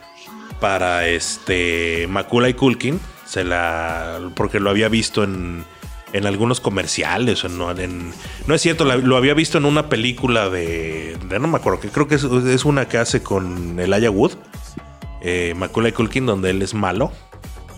para 0.61 1.09
este, 1.09 2.07
Macula 2.09 2.49
y 2.49 2.55
Kulkin 2.55 3.01
se 3.33 3.45
la. 3.45 4.21
Porque 4.35 4.61
lo 4.61 4.69
había 4.69 4.89
visto 4.89 5.25
en. 5.25 5.65
En 6.13 6.27
algunos 6.27 6.61
comerciales. 6.61 7.43
No, 7.45 7.71
en, 7.71 8.13
no 8.47 8.55
es 8.55 8.61
cierto, 8.61 8.85
lo 8.85 9.17
había 9.17 9.33
visto 9.33 9.57
en 9.57 9.65
una 9.65 9.89
película 9.89 10.51
de. 10.51 11.17
no 11.31 11.49
me 11.49 11.57
acuerdo, 11.57 11.81
que 11.81 11.89
creo 11.89 12.07
que 12.07 12.17
es, 12.17 12.65
una 12.67 12.87
que 12.87 12.99
hace 12.99 13.23
con 13.23 13.81
el 13.81 13.91
Aya 13.95 14.11
Wood. 14.11 14.33
Eh, 15.23 15.55
Macaulay 15.57 15.93
Culkin, 15.93 16.27
donde 16.27 16.51
él 16.51 16.61
es 16.61 16.75
malo. 16.75 17.13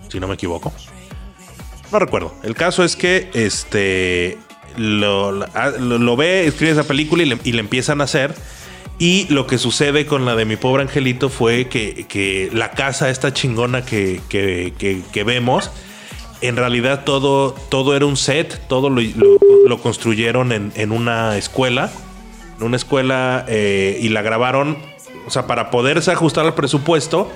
Si 0.08 0.18
no 0.18 0.26
me 0.26 0.34
equivoco. 0.34 0.72
No 1.92 2.00
recuerdo. 2.00 2.34
El 2.42 2.56
caso 2.56 2.82
es 2.82 2.96
que 2.96 3.30
este. 3.34 4.38
Lo, 4.76 5.44
ah, 5.54 5.70
ve, 6.18 6.46
escribe 6.48 6.72
esa 6.72 6.82
película 6.82 7.22
y 7.22 7.26
le, 7.26 7.38
y 7.44 7.52
le 7.52 7.60
empiezan 7.60 8.00
a 8.00 8.04
hacer. 8.04 8.34
Y 8.98 9.26
lo 9.28 9.46
que 9.46 9.58
sucede 9.58 10.06
con 10.06 10.24
la 10.24 10.36
de 10.36 10.44
mi 10.44 10.56
pobre 10.56 10.82
angelito 10.82 11.28
fue 11.28 11.66
que, 11.68 12.50
la 12.52 12.70
casa, 12.70 13.10
esta 13.10 13.32
chingona 13.32 13.84
que, 13.84 14.20
que, 14.28 15.24
vemos, 15.24 15.70
en 16.40 16.56
realidad 16.56 17.04
todo, 17.04 17.54
todo 17.70 17.96
era 17.96 18.06
un 18.06 18.16
set, 18.16 18.60
todo 18.68 18.90
lo, 18.90 19.78
construyeron 19.78 20.52
en, 20.52 20.92
una 20.92 21.36
escuela, 21.36 21.90
en 22.58 22.66
una 22.66 22.76
escuela 22.76 23.44
eh, 23.48 23.98
y 24.00 24.10
la 24.10 24.22
grabaron, 24.22 24.78
o 25.26 25.30
sea, 25.30 25.48
para 25.48 25.70
poderse 25.70 26.12
ajustar 26.12 26.46
al 26.46 26.54
presupuesto, 26.54 27.30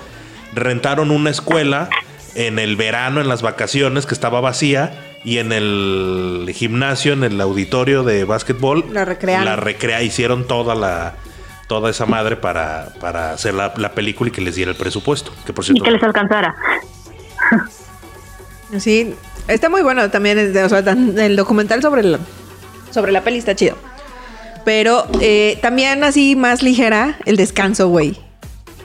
rentaron 0.55 1.11
una 1.11 1.31
escuela 1.31 1.91
en 2.37 2.61
el 2.61 2.77
verano, 2.77 3.21
en 3.21 3.29
las 3.29 3.43
vacaciones, 3.43 4.07
que 4.07 4.15
estaba 4.15 4.41
vacía. 4.41 5.05
Y 5.25 5.39
en 5.39 5.51
el 5.51 6.49
gimnasio, 6.55 7.13
en 7.13 7.25
el 7.25 7.41
auditorio 7.41 8.05
de 8.05 8.25
básquetbol, 8.25 8.85
la 8.93 9.05
recrearon. 9.05 9.45
La 9.45 9.57
recrea, 9.57 10.01
hicieron 10.01 10.47
toda 10.47 10.77
la, 10.77 11.17
toda 11.69 11.91
esa 11.91 12.07
madre 12.07 12.35
para, 12.35 12.89
para 13.01 13.33
hacer 13.33 13.55
la, 13.55 13.73
película 13.93 14.29
y 14.29 14.33
que 14.33 14.41
les 14.41 14.57
diera 14.57 14.73
el 14.73 14.77
presupuesto. 14.77 15.31
Que 15.47 15.53
por 15.53 15.65
cierto, 15.65 15.83
y 15.83 15.85
que 15.85 15.93
les 15.93 16.03
alcanzara. 16.03 16.57
Sí, 18.77 19.15
está 19.47 19.71
muy 19.71 19.81
bueno 19.81 20.11
también. 20.11 20.37
el 20.39 21.37
documental 21.37 21.81
sobre 21.81 22.03
la, 22.03 22.19
sobre 22.91 23.13
la 23.13 23.23
peli 23.23 23.39
está 23.39 23.57
chido. 23.57 23.79
Pero 24.67 25.07
eh, 25.23 25.59
también 25.63 26.05
así 26.05 26.37
más 26.37 26.63
ligera, 26.63 27.17
el 27.25 27.39
descanso, 27.39 27.89
güey. 27.89 28.19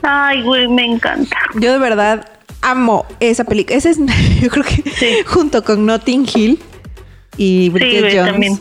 Ay, 0.00 0.40
güey, 0.40 0.68
me 0.68 0.86
encanta. 0.86 1.36
Yo 1.56 1.70
de 1.70 1.78
verdad 1.78 2.26
amo 2.62 3.04
esa 3.20 3.44
película. 3.44 3.76
Ese 3.76 3.90
es, 3.90 3.98
yo 4.40 4.48
creo 4.48 4.64
que 4.64 5.22
junto 5.26 5.62
con 5.62 5.84
Notting 5.84 6.26
Hill 6.34 6.58
y 7.36 7.68
Bridget 7.68 8.16
Jones. 8.16 8.32
También 8.32 8.60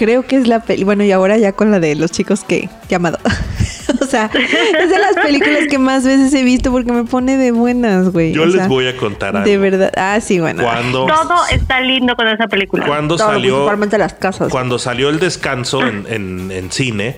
creo 0.00 0.22
que 0.26 0.36
es 0.36 0.48
la 0.48 0.60
peli. 0.60 0.82
Bueno, 0.84 1.04
y 1.04 1.12
ahora 1.12 1.36
ya 1.36 1.52
con 1.52 1.70
la 1.70 1.78
de 1.78 1.94
los 1.94 2.10
chicos 2.10 2.42
que, 2.42 2.70
que 2.88 2.94
amado. 2.94 3.18
o 4.00 4.06
sea, 4.06 4.30
es 4.32 4.88
de 4.88 4.98
las 4.98 5.14
películas 5.22 5.66
que 5.68 5.76
más 5.76 6.04
veces 6.04 6.32
he 6.32 6.42
visto 6.42 6.72
porque 6.72 6.90
me 6.90 7.04
pone 7.04 7.36
de 7.36 7.52
buenas, 7.52 8.10
güey. 8.10 8.32
Yo 8.32 8.46
les 8.46 8.66
voy 8.66 8.86
a 8.86 8.96
contar 8.96 9.36
algo. 9.36 9.46
De 9.46 9.58
verdad. 9.58 9.92
Ah, 9.98 10.18
sí, 10.22 10.40
bueno. 10.40 10.62
Cuando, 10.62 11.04
Todo 11.04 11.46
está 11.50 11.82
lindo 11.82 12.16
con 12.16 12.28
esa 12.28 12.48
película. 12.48 12.86
Cuando 12.86 13.18
salió. 13.18 13.56
Principalmente 13.56 13.98
las 13.98 14.14
casas. 14.14 14.50
Cuando 14.50 14.78
salió 14.78 15.10
el 15.10 15.20
descanso 15.20 15.86
en, 15.86 16.50
en, 16.50 16.72
cine. 16.72 17.16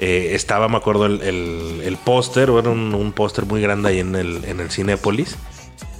Eh, 0.00 0.30
estaba, 0.34 0.68
me 0.68 0.76
acuerdo, 0.76 1.06
el, 1.06 1.22
el, 1.22 1.82
el 1.84 1.96
póster, 1.96 2.50
era 2.50 2.70
un, 2.70 2.94
un 2.94 3.12
póster 3.12 3.46
muy 3.46 3.60
grande 3.60 3.90
ahí 3.90 4.00
en 4.00 4.14
el, 4.16 4.44
en 4.44 4.60
el 4.60 4.70
Cinépolis 4.70 5.36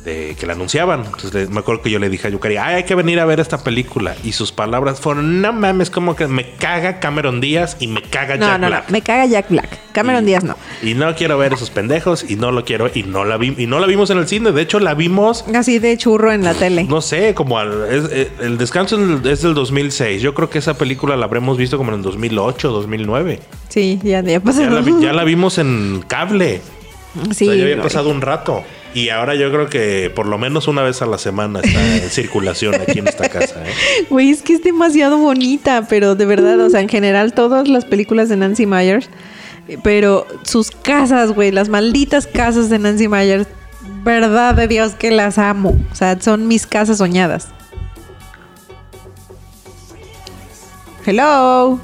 que 0.04 0.46
la 0.46 0.54
anunciaban. 0.54 1.04
Entonces 1.04 1.50
me 1.50 1.60
acuerdo 1.60 1.82
que 1.82 1.90
yo 1.90 1.98
le 1.98 2.08
dije 2.08 2.28
a 2.28 2.30
Yukari, 2.30 2.56
hay 2.56 2.84
que 2.84 2.94
venir 2.94 3.20
a 3.20 3.24
ver 3.24 3.40
esta 3.40 3.58
película. 3.58 4.14
Y 4.24 4.32
sus 4.32 4.52
palabras 4.52 5.00
fueron, 5.00 5.40
no 5.40 5.52
mames, 5.52 5.90
como 5.90 6.16
que 6.16 6.26
me 6.26 6.54
caga 6.54 7.00
Cameron 7.00 7.40
Díaz 7.40 7.76
y 7.80 7.86
me 7.86 8.02
caga 8.02 8.36
Jack 8.36 8.58
Black. 8.58 8.84
No, 8.86 8.92
me 8.92 9.02
caga 9.02 9.26
Jack 9.26 9.50
Black. 9.50 9.78
Cameron 9.92 10.24
Díaz 10.24 10.44
no. 10.44 10.56
Y 10.82 10.94
no 10.94 11.14
quiero 11.14 11.38
ver 11.38 11.52
esos 11.52 11.70
pendejos 11.70 12.24
y 12.28 12.36
no 12.36 12.52
lo 12.52 12.64
quiero 12.64 12.90
y 12.92 13.02
no 13.02 13.24
la 13.24 13.36
vi 13.36 13.54
y 13.56 13.66
no 13.66 13.80
la 13.80 13.86
vimos 13.86 14.10
en 14.10 14.18
el 14.18 14.28
cine. 14.28 14.52
De 14.52 14.62
hecho, 14.62 14.80
la 14.80 14.94
vimos 14.94 15.44
así 15.54 15.78
de 15.78 15.96
churro 15.96 16.32
en 16.32 16.44
la 16.44 16.54
tele. 16.54 16.84
No 16.84 17.00
sé, 17.00 17.34
como 17.34 17.60
eh, 17.60 18.30
el 18.40 18.58
descanso 18.58 18.98
es 19.24 19.42
del 19.42 19.54
2006. 19.54 20.22
Yo 20.22 20.34
creo 20.34 20.50
que 20.50 20.58
esa 20.58 20.74
película 20.74 21.16
la 21.16 21.24
habremos 21.26 21.56
visto 21.56 21.76
como 21.76 21.90
en 21.90 21.98
el 21.98 22.02
2008, 22.02 22.70
2009. 22.70 23.40
Sí, 23.68 23.98
ya, 24.02 24.22
ya 24.22 24.40
pasó. 24.40 24.62
Ya 25.00 25.12
la, 25.12 25.24
vimos 25.24 25.58
en 25.58 26.04
cable. 26.06 26.60
Sí. 27.34 27.46
ya 27.46 27.52
había 27.52 27.82
pasado 27.82 28.10
un 28.10 28.20
rato. 28.20 28.62
Y 28.94 29.10
ahora 29.10 29.34
yo 29.34 29.50
creo 29.50 29.68
que 29.68 30.10
por 30.14 30.26
lo 30.26 30.38
menos 30.38 30.66
una 30.68 30.82
vez 30.82 31.02
a 31.02 31.06
la 31.06 31.18
semana 31.18 31.60
está 31.60 31.96
en 31.96 32.10
circulación 32.10 32.74
aquí 32.74 32.98
en 32.98 33.08
esta 33.08 33.28
casa. 33.28 33.62
¿eh? 33.64 34.06
Güey, 34.10 34.30
es 34.30 34.42
que 34.42 34.54
es 34.54 34.62
demasiado 34.62 35.18
bonita, 35.18 35.86
pero 35.88 36.14
de 36.14 36.24
verdad, 36.24 36.58
o 36.60 36.70
sea, 36.70 36.80
en 36.80 36.88
general 36.88 37.32
todas 37.32 37.68
las 37.68 37.84
películas 37.84 38.28
de 38.28 38.36
Nancy 38.36 38.66
Myers, 38.66 39.08
pero 39.82 40.26
sus 40.42 40.70
casas, 40.70 41.32
güey, 41.32 41.50
las 41.50 41.68
malditas 41.68 42.26
casas 42.26 42.70
de 42.70 42.78
Nancy 42.78 43.08
Myers, 43.08 43.46
verdad 44.02 44.54
de 44.54 44.68
Dios 44.68 44.94
que 44.94 45.10
las 45.10 45.38
amo. 45.38 45.76
O 45.92 45.94
sea, 45.94 46.20
son 46.20 46.48
mis 46.48 46.66
casas 46.66 46.98
soñadas. 46.98 47.48
Hello. 51.04 51.78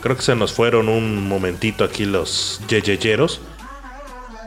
Creo 0.00 0.16
que 0.16 0.22
se 0.22 0.34
nos 0.34 0.52
fueron 0.52 0.88
un 0.88 1.28
momentito 1.28 1.84
aquí 1.84 2.04
los 2.04 2.60
yeyeyeros. 2.68 3.40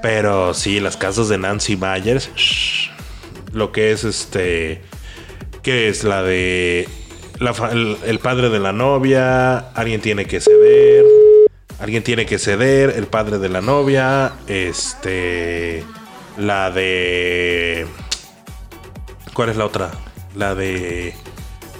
Pero 0.09 0.53
sí, 0.53 0.79
las 0.79 0.95
casas 0.95 1.27
de 1.27 1.37
Nancy 1.37 1.75
Myers. 1.75 2.29
lo 3.51 3.73
que 3.73 3.91
es 3.91 4.05
este. 4.05 4.81
Que 5.61 5.89
es 5.89 6.05
la 6.05 6.23
de. 6.23 6.87
el, 8.05 8.19
padre 8.19 8.47
de 8.47 8.59
la 8.59 8.71
novia. 8.71 9.57
Alguien 9.57 9.99
tiene 9.99 10.23
que 10.23 10.39
ceder. 10.39 11.03
Alguien 11.79 12.03
tiene 12.03 12.25
que 12.25 12.39
ceder. 12.39 12.93
El 12.95 13.07
padre 13.07 13.37
de 13.37 13.49
la 13.49 13.59
novia. 13.59 14.31
Este. 14.47 15.83
La 16.37 16.71
de. 16.71 17.85
¿Cuál 19.33 19.49
es 19.49 19.57
la 19.57 19.65
otra? 19.65 19.91
La 20.37 20.55
de. 20.55 21.15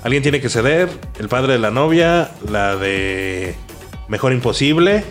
Alguien 0.04 0.22
tiene 0.22 0.42
que 0.42 0.50
ceder. 0.50 0.90
El 1.18 1.30
padre 1.30 1.54
de 1.54 1.60
la 1.60 1.72
novia. 1.72 2.32
La 2.50 2.76
de. 2.76 3.56
Mejor 4.10 4.34
imposible. 4.34 5.06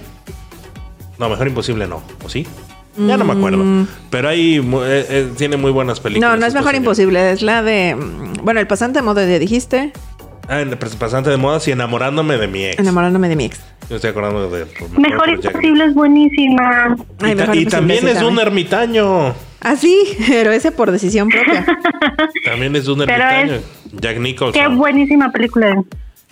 No, 1.18 1.30
mejor 1.30 1.48
imposible 1.48 1.86
no. 1.86 2.02
¿O 2.22 2.28
sí? 2.28 2.46
Ya 2.96 3.16
no 3.16 3.24
me 3.24 3.32
acuerdo. 3.32 3.62
Mm. 3.62 3.86
Pero 4.10 4.28
ahí 4.28 4.56
eh, 4.56 5.06
eh, 5.08 5.32
tiene 5.36 5.56
muy 5.56 5.70
buenas 5.70 6.00
películas. 6.00 6.30
No, 6.30 6.36
no 6.36 6.46
es 6.46 6.54
mejor 6.54 6.74
imposible. 6.74 7.32
Es 7.32 7.42
la 7.42 7.62
de. 7.62 7.94
Mm, 7.94 8.44
bueno, 8.44 8.60
el 8.60 8.66
pasante 8.66 9.00
de 9.00 9.02
moda, 9.02 9.24
dijiste. 9.26 9.92
Ah, 10.48 10.60
el 10.60 10.76
pasante 10.76 11.30
de 11.30 11.36
moda 11.36 11.60
y 11.66 11.70
enamorándome 11.72 12.38
de 12.38 12.46
mi 12.46 12.64
ex. 12.64 12.78
Enamorándome 12.78 13.28
de 13.28 13.36
mi 13.36 13.46
ex. 13.46 13.60
Yo 13.90 13.96
estoy 13.96 14.10
acordando 14.10 14.48
de. 14.48 14.66
Mejor, 14.96 15.28
imposible 15.28 15.84
es 15.84 15.94
buenísima. 15.94 16.96
y, 17.54 17.66
también 17.66 18.06
es 18.08 18.22
un 18.22 18.38
ermitaño. 18.38 19.34
Ah, 19.60 19.76
sí, 19.76 20.16
pero 20.28 20.52
ese 20.52 20.72
por 20.72 20.90
decisión 20.90 21.28
propia. 21.28 21.64
también 22.44 22.74
es 22.76 22.88
un 22.88 23.02
ermitaño. 23.02 23.60
Jack 23.92 24.18
Nicholson. 24.18 24.60
Qué 24.60 24.68
buenísima 24.68 25.30
película. 25.32 25.82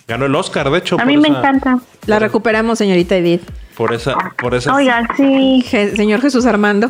Ganó 0.07 0.25
el 0.25 0.35
Oscar, 0.35 0.69
de 0.69 0.77
hecho. 0.77 0.97
A 0.99 1.05
mí 1.05 1.17
me 1.17 1.27
encanta. 1.27 1.79
La 2.05 2.19
recuperamos, 2.19 2.77
señorita 2.77 3.15
Edith. 3.17 3.41
Por 3.75 3.93
esa, 3.93 4.15
por 4.37 4.55
esa. 4.55 4.73
Oiga, 4.73 5.07
sí. 5.17 5.63
señor 5.69 6.21
Jesús 6.21 6.45
Armando. 6.45 6.89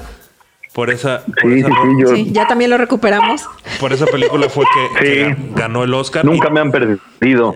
Por 0.73 0.89
esa. 0.89 1.23
sí, 2.13 2.31
ya 2.31 2.47
también 2.47 2.69
lo 2.69 2.77
recuperamos. 2.77 3.43
Por 3.79 3.93
esa 3.93 4.05
película 4.05 4.49
fue 4.49 4.65
que, 4.99 5.35
ganó 5.55 5.83
el 5.83 5.93
Oscar. 5.93 6.25
Nunca 6.25 6.49
me 6.49 6.59
han 6.59 6.71
perdido. 6.71 7.55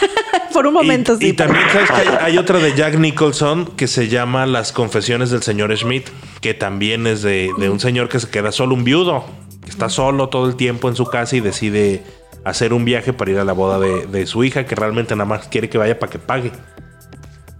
por 0.52 0.66
un 0.68 0.74
momento, 0.74 1.16
sí. 1.16 1.28
Y 1.28 1.32
también 1.32 1.64
sabes 1.72 1.90
que 1.90 2.08
hay, 2.20 2.38
otra 2.38 2.58
de 2.58 2.72
Jack 2.74 2.96
Nicholson 2.96 3.66
que 3.76 3.88
se 3.88 4.08
llama 4.08 4.46
Las 4.46 4.72
Confesiones 4.72 5.30
del 5.30 5.42
señor 5.42 5.76
Schmidt, 5.76 6.08
que 6.40 6.54
también 6.54 7.08
es 7.08 7.22
de, 7.22 7.50
un 7.58 7.80
señor 7.80 8.08
que 8.08 8.20
se 8.20 8.30
queda 8.30 8.52
solo, 8.52 8.76
un 8.76 8.84
viudo, 8.84 9.24
que 9.64 9.70
está 9.70 9.88
solo 9.88 10.28
todo 10.28 10.46
el 10.46 10.54
tiempo 10.54 10.88
en 10.88 10.94
su 10.94 11.06
casa 11.06 11.34
y 11.34 11.40
decide 11.40 12.04
hacer 12.44 12.72
un 12.72 12.84
viaje 12.84 13.12
para 13.12 13.32
ir 13.32 13.38
a 13.38 13.44
la 13.44 13.52
boda 13.52 13.80
de, 13.80 14.06
de 14.06 14.26
su 14.26 14.44
hija, 14.44 14.64
que 14.64 14.76
realmente 14.76 15.16
nada 15.16 15.28
más 15.28 15.48
quiere 15.48 15.68
que 15.68 15.76
vaya 15.76 15.98
para 15.98 16.12
que 16.12 16.20
pague. 16.20 16.52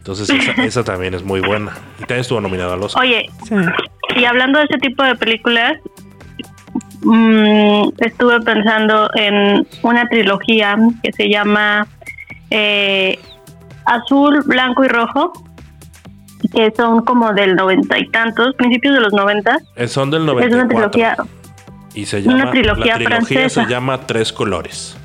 Entonces 0.01 0.31
esa, 0.59 0.83
también 0.83 1.13
es 1.13 1.23
muy 1.23 1.41
buena. 1.41 1.73
Y 1.99 2.01
también 2.01 2.21
estuvo 2.21 2.41
nominada 2.41 2.73
a 2.73 2.77
los 2.77 2.97
Oye, 2.97 3.29
y 4.17 4.25
hablando 4.25 4.59
de 4.59 4.65
ese 4.65 4.79
tipo 4.79 5.03
de 5.03 5.15
películas, 5.15 5.75
mm, 7.03 7.91
estuve 7.99 8.41
pensando 8.41 9.11
en 9.15 9.67
una 9.83 10.09
trilogía 10.09 10.77
que 11.03 11.13
se 11.13 11.29
llama 11.29 11.87
eh, 12.51 13.19
Azul, 13.85 14.43
Blanco 14.47 14.85
y 14.85 14.89
Rojo, 14.89 15.33
que 16.55 16.73
son 16.75 17.05
como 17.05 17.35
del 17.35 17.55
noventa 17.55 17.99
y 17.99 18.09
tantos, 18.09 18.55
principios 18.55 18.95
de 18.95 19.01
los 19.03 19.13
noventa. 19.13 19.59
Eh, 19.77 19.87
son 19.87 20.11
del 20.11 20.25
noventa. 20.25 20.49
Es 20.49 20.55
una 20.55 20.69
trilogía. 20.69 21.17
Y 21.95 22.07
se 22.07 22.23
llama, 22.23 22.37
una 22.37 22.51
trilogía, 22.51 22.99
la 22.99 23.05
trilogía 23.05 23.49
se 23.51 23.67
llama 23.67 24.07
Tres 24.07 24.33
Colores. 24.33 24.97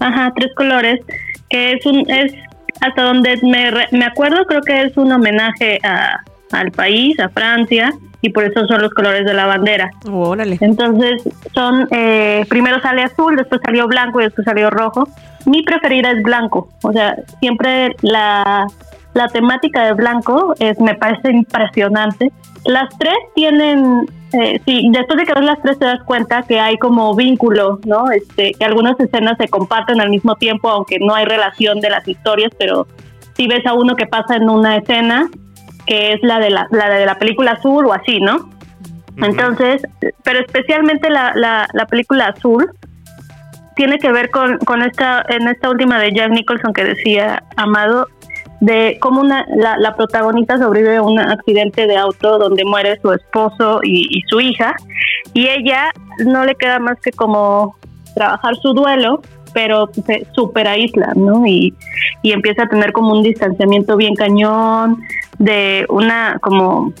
Ajá, 0.00 0.32
Tres 0.36 0.50
Colores, 0.54 1.00
que 1.48 1.72
es 1.72 1.86
un 1.86 2.10
es 2.10 2.34
hasta 2.80 3.02
donde 3.02 3.38
me, 3.42 3.70
me 3.92 4.04
acuerdo, 4.04 4.44
creo 4.46 4.60
que 4.62 4.82
es 4.82 4.96
un 4.96 5.12
homenaje 5.12 5.78
a, 5.82 6.20
al 6.52 6.70
país, 6.70 7.18
a 7.20 7.28
Francia, 7.28 7.92
y 8.20 8.30
por 8.30 8.44
eso 8.44 8.66
son 8.66 8.82
los 8.82 8.92
colores 8.92 9.24
de 9.24 9.34
la 9.34 9.46
bandera. 9.46 9.90
Órale. 10.10 10.58
Entonces, 10.60 11.22
son, 11.54 11.86
eh, 11.90 12.44
primero 12.48 12.80
sale 12.80 13.02
azul, 13.02 13.36
después 13.36 13.60
salió 13.64 13.86
blanco 13.86 14.20
y 14.20 14.24
después 14.24 14.44
salió 14.44 14.70
rojo. 14.70 15.08
Mi 15.46 15.62
preferida 15.62 16.10
es 16.10 16.22
blanco, 16.22 16.68
o 16.82 16.92
sea, 16.92 17.16
siempre 17.40 17.94
la, 18.02 18.66
la 19.14 19.28
temática 19.28 19.84
de 19.86 19.92
blanco 19.94 20.54
es, 20.58 20.78
me 20.80 20.94
parece 20.94 21.30
impresionante. 21.30 22.32
Las 22.64 22.88
tres 22.98 23.16
tienen 23.34 24.06
eh, 24.32 24.60
sí, 24.66 24.88
después 24.92 25.18
de 25.18 25.24
que 25.24 25.32
ves 25.32 25.44
las 25.44 25.62
tres 25.62 25.78
te 25.78 25.86
das 25.86 26.02
cuenta 26.04 26.42
que 26.42 26.60
hay 26.60 26.76
como 26.76 27.14
vínculo, 27.14 27.80
¿no? 27.86 28.10
Este, 28.10 28.52
que 28.52 28.64
algunas 28.64 28.98
escenas 29.00 29.36
se 29.38 29.48
comparten 29.48 30.00
al 30.00 30.10
mismo 30.10 30.34
tiempo, 30.36 30.68
aunque 30.68 30.98
no 30.98 31.14
hay 31.14 31.24
relación 31.24 31.80
de 31.80 31.90
las 31.90 32.06
historias, 32.06 32.52
pero 32.58 32.86
si 33.34 33.46
ves 33.46 33.64
a 33.66 33.72
uno 33.72 33.96
que 33.96 34.06
pasa 34.06 34.36
en 34.36 34.50
una 34.50 34.76
escena 34.76 35.30
que 35.86 36.12
es 36.12 36.22
la 36.22 36.38
de 36.38 36.50
la, 36.50 36.66
la 36.70 36.90
de 36.90 37.06
la 37.06 37.18
película 37.18 37.52
azul 37.52 37.86
o 37.86 37.94
así, 37.94 38.20
¿no? 38.20 38.50
Entonces, 39.16 39.82
pero 40.22 40.40
especialmente 40.40 41.10
la, 41.10 41.32
la, 41.34 41.66
la, 41.72 41.86
película 41.86 42.26
azul 42.26 42.70
tiene 43.74 43.98
que 43.98 44.12
ver 44.12 44.30
con, 44.30 44.58
con 44.58 44.82
esta, 44.82 45.24
en 45.28 45.48
esta 45.48 45.70
última 45.70 45.98
de 45.98 46.12
Jack 46.12 46.30
Nicholson 46.30 46.72
que 46.72 46.84
decía 46.84 47.42
Amado, 47.56 48.06
de 48.60 48.98
cómo 49.00 49.20
una, 49.20 49.46
la, 49.56 49.94
protagonista 49.94 50.58
sobrevive 50.58 50.96
a 50.96 51.02
un 51.02 51.18
accidente 51.18 51.86
de 51.86 51.96
auto 51.96 52.38
donde 52.38 52.64
muere 52.64 52.98
su 53.00 53.12
esposo 53.12 53.80
y, 53.82 54.22
su 54.28 54.40
hija 54.40 54.74
y 55.32 55.46
ella 55.48 55.92
no 56.26 56.44
le 56.44 56.54
queda 56.56 56.78
más 56.78 56.98
que 57.00 57.12
como 57.12 57.76
trabajar 58.14 58.56
su 58.56 58.72
duelo 58.72 59.22
pero 59.54 59.88
se 60.06 60.26
super 60.34 60.68
aísla, 60.68 61.14
¿no? 61.16 61.46
Y, 61.46 61.74
y 62.22 62.32
empieza 62.32 62.64
a 62.64 62.68
tener 62.68 62.92
como 62.92 63.12
un 63.12 63.22
distanciamiento 63.22 63.96
bien 63.96 64.14
cañón 64.14 64.98
de 65.38 65.86
una 65.88 66.38
como 66.40 66.92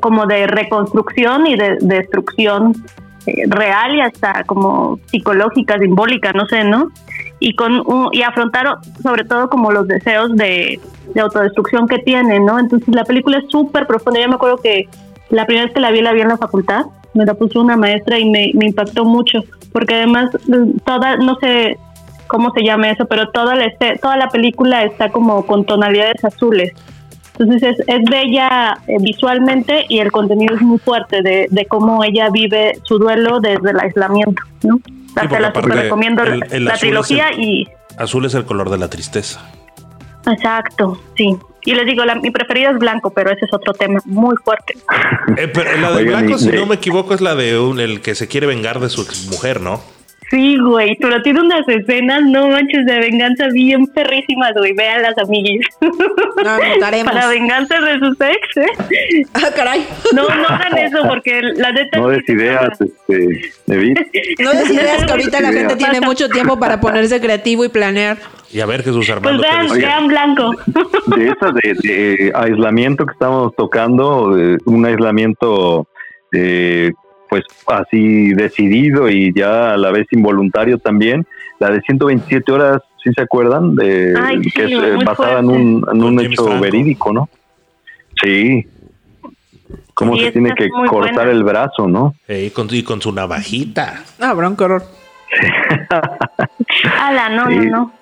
como 0.00 0.26
de 0.26 0.46
reconstrucción 0.46 1.46
y 1.46 1.56
de, 1.56 1.78
destrucción 1.80 2.74
eh, 3.26 3.44
real 3.48 3.94
y 3.94 4.00
hasta 4.00 4.44
como 4.44 4.98
psicológica, 5.06 5.78
simbólica, 5.78 6.32
no 6.32 6.46
sé, 6.46 6.64
¿no? 6.64 6.88
Y 7.40 7.54
con 7.54 7.82
y 8.12 8.22
afrontar 8.22 8.78
sobre 9.02 9.24
todo 9.24 9.48
como 9.48 9.72
los 9.72 9.88
deseos 9.88 10.36
de, 10.36 10.78
autodestrucción 11.20 11.88
que 11.88 11.98
tiene, 11.98 12.38
¿no? 12.38 12.60
Entonces 12.60 12.94
la 12.94 13.02
película 13.02 13.38
es 13.38 13.50
súper 13.50 13.84
profunda. 13.86 14.20
Yo 14.20 14.28
me 14.28 14.36
acuerdo 14.36 14.58
que 14.58 14.88
la 15.30 15.44
primera 15.44 15.66
vez 15.66 15.74
que 15.74 15.80
la 15.80 15.90
vi 15.90 16.02
la 16.02 16.12
vi 16.12 16.20
en 16.20 16.28
la 16.28 16.36
facultad, 16.36 16.84
me 17.14 17.24
la 17.24 17.34
puso 17.34 17.60
una 17.60 17.76
maestra 17.76 18.16
y 18.16 18.30
me, 18.30 18.52
impactó 18.52 19.04
mucho, 19.04 19.40
porque 19.72 19.94
además 19.96 20.30
toda, 20.84 21.16
no 21.16 21.34
sé 21.40 21.78
cómo 22.28 22.52
se 22.52 22.62
llama 22.62 22.90
eso, 22.90 23.06
pero 23.06 23.28
toda 23.30 23.56
la, 23.56 23.72
toda 24.00 24.16
la 24.16 24.28
película 24.28 24.84
está 24.84 25.10
como 25.10 25.44
con 25.46 25.64
tonalidades 25.64 26.24
azules. 26.24 26.72
Entonces 27.38 27.76
es, 27.76 27.88
es 27.88 28.04
bella 28.08 28.78
eh, 28.86 28.96
visualmente 29.00 29.86
y 29.88 29.98
el 29.98 30.12
contenido 30.12 30.54
es 30.54 30.62
muy 30.62 30.78
fuerte 30.78 31.22
de, 31.22 31.48
de 31.50 31.66
cómo 31.66 32.04
ella 32.04 32.28
vive 32.30 32.78
su 32.84 32.98
duelo 32.98 33.40
desde 33.40 33.70
el 33.70 33.80
aislamiento, 33.80 34.42
¿no? 34.62 34.78
La 35.14 35.50
recomiendo 35.50 36.24
la 36.24 36.74
trilogía 36.74 37.32
y... 37.36 37.68
Azul 37.96 38.24
es 38.24 38.34
el 38.34 38.44
color 38.44 38.70
de 38.70 38.78
la 38.78 38.88
tristeza. 38.88 39.40
Exacto, 40.26 41.00
sí. 41.16 41.36
Y 41.62 41.74
les 41.74 41.86
digo, 41.86 42.04
la, 42.04 42.14
mi 42.14 42.30
preferida 42.30 42.70
es 42.70 42.78
blanco, 42.78 43.10
pero 43.10 43.30
ese 43.30 43.44
es 43.44 43.52
otro 43.52 43.74
tema 43.74 44.00
muy 44.06 44.34
fuerte. 44.42 44.74
Eh, 45.36 45.48
pero 45.48 45.76
la 45.78 45.92
de 45.92 46.04
blanco, 46.04 46.38
si 46.38 46.48
no 46.48 46.66
me 46.66 46.76
equivoco, 46.76 47.14
es 47.14 47.20
la 47.20 47.34
de 47.34 47.58
un, 47.58 47.80
el 47.80 48.00
que 48.00 48.14
se 48.14 48.28
quiere 48.28 48.46
vengar 48.46 48.80
de 48.80 48.88
su 48.88 49.06
mujer, 49.30 49.60
¿no? 49.60 49.82
Sí, 50.30 50.56
güey, 50.58 50.96
pero 51.00 51.20
tiene 51.22 51.40
unas 51.40 51.66
escenas, 51.66 52.22
no 52.22 52.46
manches, 52.48 52.86
de 52.86 53.00
venganza 53.00 53.48
bien 53.52 53.84
perrísimas, 53.88 54.52
güey. 54.54 54.72
Vean 54.74 55.02
las 55.02 55.18
amiguis. 55.18 55.66
No, 55.80 55.90
Para 57.04 57.28
venganza 57.28 57.80
de 57.80 57.98
sus 57.98 58.16
ex, 58.20 58.56
¿eh? 58.56 59.26
Ah, 59.34 59.48
caray. 59.56 59.84
No, 60.14 60.28
no 60.28 60.46
hagan 60.46 60.78
eso, 60.78 60.98
porque 61.08 61.42
la 61.42 61.72
neta. 61.72 61.98
No 61.98 62.08
des 62.10 62.28
ideas, 62.28 62.80
este, 62.80 63.52
David. 63.66 63.98
No 64.38 64.52
des 64.52 64.70
ideas 64.70 65.04
que 65.04 65.10
ahorita 65.10 65.40
la 65.40 65.52
gente 65.52 65.74
tiene 65.74 66.00
mucho 66.00 66.28
tiempo 66.28 66.56
para 66.60 66.80
ponerse 66.80 67.20
creativo 67.20 67.64
y 67.64 67.68
planear. 67.68 68.18
Y 68.52 68.60
a 68.60 68.66
ver, 68.66 68.84
Jesús 68.84 69.10
Armando. 69.10 69.42
Pues 69.42 69.50
vean, 69.50 69.78
vean 69.78 70.06
blanco. 70.06 70.54
De 71.16 71.28
esas 71.28 71.54
de, 71.54 72.32
aislamiento 72.36 73.04
que 73.04 73.12
estamos 73.12 73.52
tocando, 73.56 74.36
un 74.64 74.86
aislamiento. 74.86 75.88
Eh, 76.32 76.92
pues 77.30 77.44
así 77.68 78.34
decidido 78.34 79.08
y 79.08 79.32
ya 79.32 79.72
a 79.72 79.76
la 79.76 79.92
vez 79.92 80.06
involuntario 80.10 80.78
también. 80.78 81.24
La 81.60 81.70
de 81.70 81.80
127 81.80 82.50
horas, 82.50 82.82
¿sí 83.02 83.12
se 83.14 83.22
acuerdan? 83.22 83.76
De, 83.76 84.14
que 84.52 84.64
es 84.64 84.72
eh, 84.72 84.96
basada 85.04 85.38
en 85.38 85.48
un, 85.48 85.86
en 85.90 86.02
un 86.02 86.20
hecho 86.20 86.58
verídico, 86.58 87.12
¿no? 87.12 87.28
Sí. 88.20 88.66
Cómo 89.94 90.16
se 90.16 90.32
tiene 90.32 90.54
que 90.54 90.68
cortar 90.88 91.28
el 91.28 91.44
brazo, 91.44 91.86
¿no? 91.86 92.14
y, 92.28 92.50
con, 92.50 92.68
con 92.84 93.00
su 93.00 93.12
navajita. 93.12 94.02
Ah, 94.18 94.34
bronco 94.34 94.64
horror. 94.64 94.82
Ala, 97.00 97.28
no, 97.28 97.48
no, 97.48 97.62
no. 97.64 97.92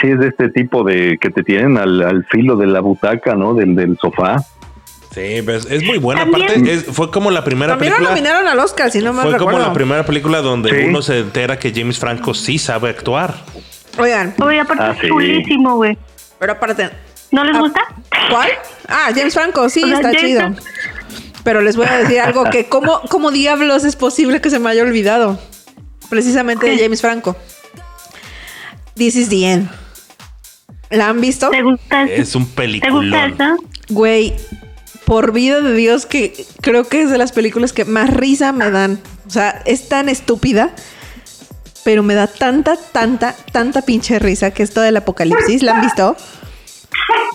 Sí, 0.00 0.08
es 0.08 0.18
de 0.18 0.28
este 0.28 0.48
tipo 0.48 0.84
de 0.84 1.18
que 1.20 1.28
te 1.28 1.42
tienen 1.42 1.76
al, 1.76 2.00
al 2.02 2.24
filo 2.24 2.56
de 2.56 2.66
la 2.66 2.80
butaca, 2.80 3.34
¿no? 3.34 3.52
Del, 3.52 3.74
del 3.74 3.98
sofá. 3.98 4.36
Sí, 5.14 5.42
pues, 5.42 5.66
es 5.70 5.82
muy 5.84 5.98
buena. 5.98 6.22
Aparte, 6.22 6.78
fue 6.92 7.10
como 7.10 7.30
la 7.30 7.44
primera 7.44 7.72
También 7.74 7.92
película. 7.92 8.10
lo 8.10 8.16
nominaron 8.16 8.48
al 8.48 8.58
Oscar, 8.58 8.90
si 8.90 8.98
no 9.00 9.12
me 9.12 9.22
Fue 9.22 9.32
recuerdo. 9.32 9.58
como 9.58 9.58
la 9.68 9.72
primera 9.72 10.04
película 10.04 10.40
donde 10.40 10.70
Sí. 10.70 10.88
uno 10.88 11.02
se 11.02 11.20
entera 11.20 11.58
que 11.58 11.72
James 11.74 11.98
Franco 11.98 12.34
sí 12.34 12.58
sabe 12.58 12.90
actuar. 12.90 13.34
Oigan, 13.98 14.34
Oye, 14.42 14.58
aparte 14.60 14.82
Ah, 14.82 14.90
es 14.92 15.00
sí. 15.00 15.08
chulísimo, 15.08 15.76
güey. 15.76 15.96
pero 16.40 16.52
aparte. 16.52 16.90
¿No 17.30 17.44
les 17.44 17.54
Ah, 17.56 17.60
gusta? 17.60 17.80
¿Cuál? 18.30 18.48
Ah, 18.88 19.10
James 19.14 19.34
Franco, 19.34 19.68
sí, 19.68 19.82
O 19.84 19.86
sea, 19.86 19.96
está 19.96 20.08
James 20.08 20.22
chido. 20.22 20.54
Pero 21.44 21.60
les 21.60 21.76
voy 21.76 21.86
a 21.86 21.98
decir 21.98 22.20
algo 22.20 22.44
que 22.50 22.64
cómo, 22.68 23.00
cómo 23.08 23.30
diablos 23.30 23.84
es 23.84 23.94
posible 23.96 24.40
que 24.40 24.50
se 24.50 24.58
me 24.58 24.70
haya 24.70 24.82
olvidado. 24.82 25.38
Precisamente 26.08 26.66
de. 26.68 26.78
James 26.78 27.00
Franco. 27.00 27.36
This 28.96 29.16
is 29.16 29.28
the 29.28 29.44
end. 29.52 29.68
¿La 30.90 31.08
han 31.08 31.20
visto? 31.20 31.50
¿Te 31.50 31.62
gusta? 31.62 32.04
Es 32.04 32.34
un 32.34 32.46
¿Te 32.46 32.90
gusta 32.90 33.26
esa? 33.26 33.56
Güey, 33.88 34.34
por 35.04 35.32
vida 35.32 35.60
de 35.60 35.74
Dios 35.74 36.06
que 36.06 36.46
creo 36.60 36.84
que 36.84 37.02
es 37.02 37.10
de 37.10 37.18
las 37.18 37.32
películas 37.32 37.72
que 37.72 37.84
más 37.84 38.10
risa 38.12 38.52
me 38.52 38.70
dan. 38.70 39.00
O 39.26 39.30
sea, 39.30 39.62
es 39.64 39.88
tan 39.88 40.08
estúpida, 40.08 40.70
pero 41.84 42.02
me 42.02 42.14
da 42.14 42.26
tanta, 42.26 42.76
tanta, 42.76 43.34
tanta 43.52 43.82
pinche 43.82 44.18
risa 44.18 44.50
que 44.50 44.62
esto 44.62 44.80
del 44.80 44.96
apocalipsis. 44.96 45.62
¿La 45.62 45.76
han 45.76 45.80
visto? 45.82 46.16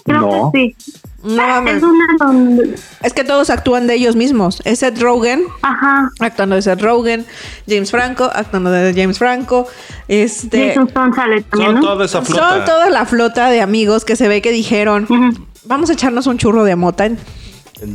No. 0.06 0.52
sí. 0.54 0.76
No 1.24 1.36
mames. 1.36 1.78
Es 1.78 1.84
una 1.84 2.06
donde... 2.18 2.76
Es 3.04 3.14
que 3.14 3.24
todos 3.26 3.50
actúan 3.50 3.88
de 3.88 3.96
ellos 3.96 4.16
mismos. 4.16 4.62
Es 4.64 4.80
Seth 4.80 5.02
Rogen 5.02 5.44
Ajá. 5.62 6.10
actuando 6.20 6.56
de 6.56 6.62
Seth 6.62 6.82
Rogen, 6.82 7.26
James 7.68 7.92
Franco 7.92 8.30
actuando 8.34 8.72
de 8.72 8.94
James 8.94 9.18
Franco. 9.18 9.68
Este, 10.08 10.70
Jason 10.70 10.88
también, 10.88 11.46
Son 11.52 11.76
¿no? 11.76 11.82
toda 11.82 12.06
esa 12.06 12.22
flota. 12.22 12.50
son 12.50 12.66
toda 12.66 12.90
la 12.90 13.06
flota 13.06 13.50
de 13.50 13.62
amigos 13.62 14.06
que 14.06 14.16
se 14.16 14.28
ve 14.30 14.42
que 14.42 14.52
dijeron, 14.52 15.08
vamos 15.66 15.90
a 15.90 15.94
echarnos 15.94 16.26
un 16.26 16.38
churro 16.38 16.64
de 16.64 16.78
mota 16.78 17.10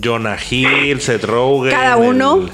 Jonah 0.00 0.36
Hill, 0.50 1.00
Seth 1.00 1.24
Rogen. 1.24 1.72
cada 1.72 1.96
uno 1.96 2.46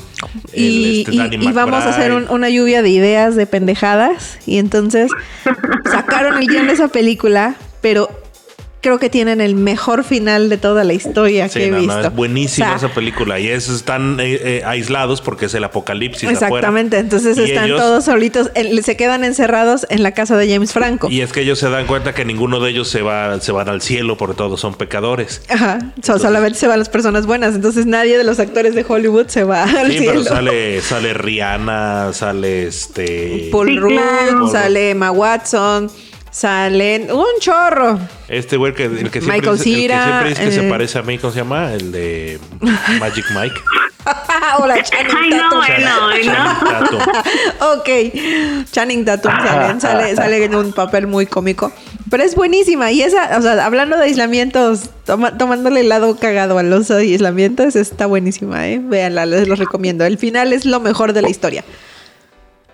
el- 0.52 0.60
y, 0.60 1.04
el, 1.04 1.22
este, 1.28 1.36
y- 1.36 1.52
vamos 1.52 1.84
a 1.84 1.90
hacer 1.90 2.12
un- 2.12 2.28
una 2.30 2.48
lluvia 2.50 2.82
de 2.82 2.90
ideas, 2.90 3.36
de 3.36 3.46
pendejadas. 3.46 4.38
Y 4.46 4.58
entonces 4.58 5.10
sacaron 5.90 6.38
el 6.42 6.48
guion 6.48 6.66
de 6.66 6.72
esa 6.72 6.88
película, 6.88 7.54
pero 7.80 8.08
creo 8.80 8.98
que 8.98 9.10
tienen 9.10 9.40
el 9.40 9.54
mejor 9.54 10.04
final 10.04 10.48
de 10.48 10.56
toda 10.56 10.84
la 10.84 10.92
historia 10.94 11.48
Sí, 11.48 11.58
que 11.58 11.66
he 11.66 11.70
no, 11.70 11.76
no, 11.76 11.82
visto. 11.82 12.00
es 12.08 12.14
buenísima 12.14 12.66
O 12.74 12.78
sea, 12.78 12.88
esa 12.88 12.94
película. 12.94 13.38
Y 13.38 13.48
es, 13.48 13.68
están 13.68 14.18
eh, 14.20 14.40
eh, 14.42 14.62
aislados 14.64 15.20
porque 15.20 15.46
es 15.46 15.54
el 15.54 15.64
apocalipsis. 15.64 16.24
afuera. 16.28 16.46
Exactamente, 16.46 16.98
entonces 16.98 17.36
Y 17.36 17.42
están 17.42 17.66
ellos- 17.66 17.80
todos 17.80 18.04
solitos, 18.06 18.50
en- 18.54 18.82
se 18.82 18.96
quedan 18.96 19.24
encerrados 19.24 19.86
en 19.90 20.02
la 20.02 20.12
casa 20.12 20.36
de 20.36 20.48
James 20.50 20.72
Franco. 20.72 21.08
Y 21.10 21.20
es 21.20 21.32
que 21.32 21.40
ellos 21.42 21.58
se 21.58 21.68
dan 21.68 21.86
cuenta 21.86 22.14
que 22.14 22.24
ninguno 22.24 22.60
de 22.60 22.70
ellos 22.70 22.88
se 22.88 23.02
va, 23.02 23.38
se 23.40 23.52
van 23.52 23.68
al 23.68 23.82
cielo 23.82 24.16
porque 24.16 24.34
todos 24.36 24.60
son 24.60 24.74
pecadores. 24.74 25.42
Ajá, 25.48 25.78
so- 26.02 26.18
solamente 26.18 26.58
se 26.58 26.66
van 26.66 26.78
las 26.78 26.88
personas 26.88 27.26
buenas, 27.26 27.54
entonces 27.54 27.86
nadie 27.86 28.16
de 28.16 28.24
los 28.24 28.38
actores 28.40 28.74
de 28.74 28.84
Hollywood 28.88 29.26
se 29.28 29.44
va 29.44 29.64
al 29.64 29.88
Sí, 29.92 29.98
cielo. 29.98 30.12
pero 30.12 30.24
sale, 30.24 30.80
sale 30.80 31.12
Rihanna, 31.14 32.12
sale 32.12 32.66
este. 32.66 33.48
Paul 33.52 33.68
Sí, 33.68 33.76
Rudd, 33.78 33.90
claro. 33.92 34.48
sale 34.50 34.90
Emma 34.90 35.10
Watson, 35.10 35.90
salen 36.30 37.10
un 37.10 37.26
chorro. 37.40 37.98
Este 38.28 38.56
güey 38.56 38.74
que, 38.74 38.84
el 38.84 39.10
que 39.10 39.20
siempre 39.20 39.40
Michael 39.40 39.58
dice, 39.58 39.70
el 39.70 39.88
que 39.88 40.02
siempre 40.02 40.28
dice 40.30 40.42
que 40.42 40.48
eh. 40.48 40.52
se 40.52 40.62
parece 40.68 40.98
a 40.98 41.02
mí, 41.02 41.18
¿cómo 41.18 41.32
se 41.32 41.38
llama? 41.40 41.72
El 41.72 41.92
de 41.92 42.38
Magic 42.98 43.24
Mike. 43.34 43.60
Hola, 44.58 44.82
Channing 44.82 45.14
Ay, 45.14 46.26
no, 46.26 46.70
Tatum. 46.70 47.00
ok, 47.78 47.88
Channing 48.70 49.04
Tatum 49.04 49.30
sale, 49.30 49.80
sale, 49.80 50.16
sale 50.16 50.44
en 50.44 50.54
un 50.54 50.72
papel 50.72 51.06
muy 51.06 51.26
cómico. 51.26 51.70
Pero 52.10 52.22
es 52.22 52.34
buenísima. 52.34 52.90
Y 52.90 53.02
esa, 53.02 53.36
o 53.38 53.42
sea, 53.42 53.64
hablando 53.64 53.96
de 53.96 54.04
aislamientos, 54.04 54.90
toma- 55.04 55.36
tomándole 55.36 55.80
el 55.80 55.88
lado 55.90 56.16
cagado 56.16 56.58
a 56.58 56.62
los 56.62 56.90
aislamientos, 56.90 57.76
está 57.76 58.06
buenísima, 58.06 58.68
¿eh? 58.68 58.80
Véanla, 58.82 59.26
les 59.26 59.46
los 59.46 59.58
recomiendo. 59.58 60.04
El 60.04 60.18
final 60.18 60.52
es 60.52 60.64
lo 60.64 60.80
mejor 60.80 61.12
de 61.12 61.22
la 61.22 61.28
historia. 61.28 61.64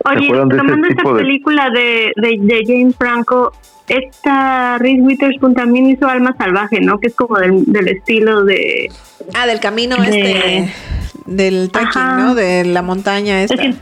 Oye, 0.07 0.29
tomando 0.29 0.87
esta 0.89 1.09
de- 1.13 1.15
película 1.23 1.71
de, 1.71 2.13
de, 2.17 2.39
de 2.41 2.63
James 2.67 2.95
Franco, 2.97 3.53
esta 3.89 4.79
Reese 4.79 5.01
Witherspoon 5.03 5.55
también 5.55 5.87
hizo 5.91 6.07
Alma 6.07 6.35
Salvaje, 6.39 6.81
¿no? 6.81 6.99
Que 6.99 7.09
es 7.09 7.15
como 7.15 7.39
del, 7.39 7.65
del 7.67 7.89
estilo 7.89 8.45
de... 8.45 8.91
Ah, 9.35 9.47
del 9.47 9.61
camino 9.61 9.97
De- 9.97 10.03
este, 10.09 10.75
del 11.27 11.71
trekking. 11.71 12.17
¿no? 12.19 12.35
De 12.35 12.65
la 12.65 12.83
montaña 12.83 13.43
esta. 13.43 13.55
es 13.55 13.61
que- 13.61 13.73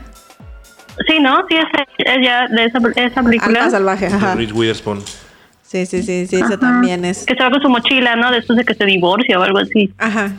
sí, 1.07 1.19
¿no? 1.21 1.45
Sí, 1.49 1.55
es, 1.57 1.65
es 1.97 2.25
ya 2.25 2.47
de 2.47 2.65
esa, 2.65 2.79
esa 2.95 3.23
película. 3.23 3.59
Alma 3.59 3.69
salvaje, 3.71 4.07
ajá. 4.07 4.35
Reese 4.35 4.53
Witherspoon. 4.53 5.01
Sí, 5.63 5.85
sí, 5.87 6.03
sí, 6.03 6.27
sí, 6.27 6.35
esa 6.37 6.57
también 6.59 7.03
es. 7.05 7.25
Que 7.25 7.33
se 7.35 7.43
va 7.43 7.49
con 7.49 7.61
su 7.61 7.69
mochila, 7.69 8.15
¿no? 8.15 8.31
Después 8.31 8.57
de 8.57 8.63
que 8.63 8.75
se 8.75 8.85
divorcia 8.85 9.39
o 9.39 9.43
algo 9.43 9.57
así. 9.59 9.91
Ajá. 9.97 10.31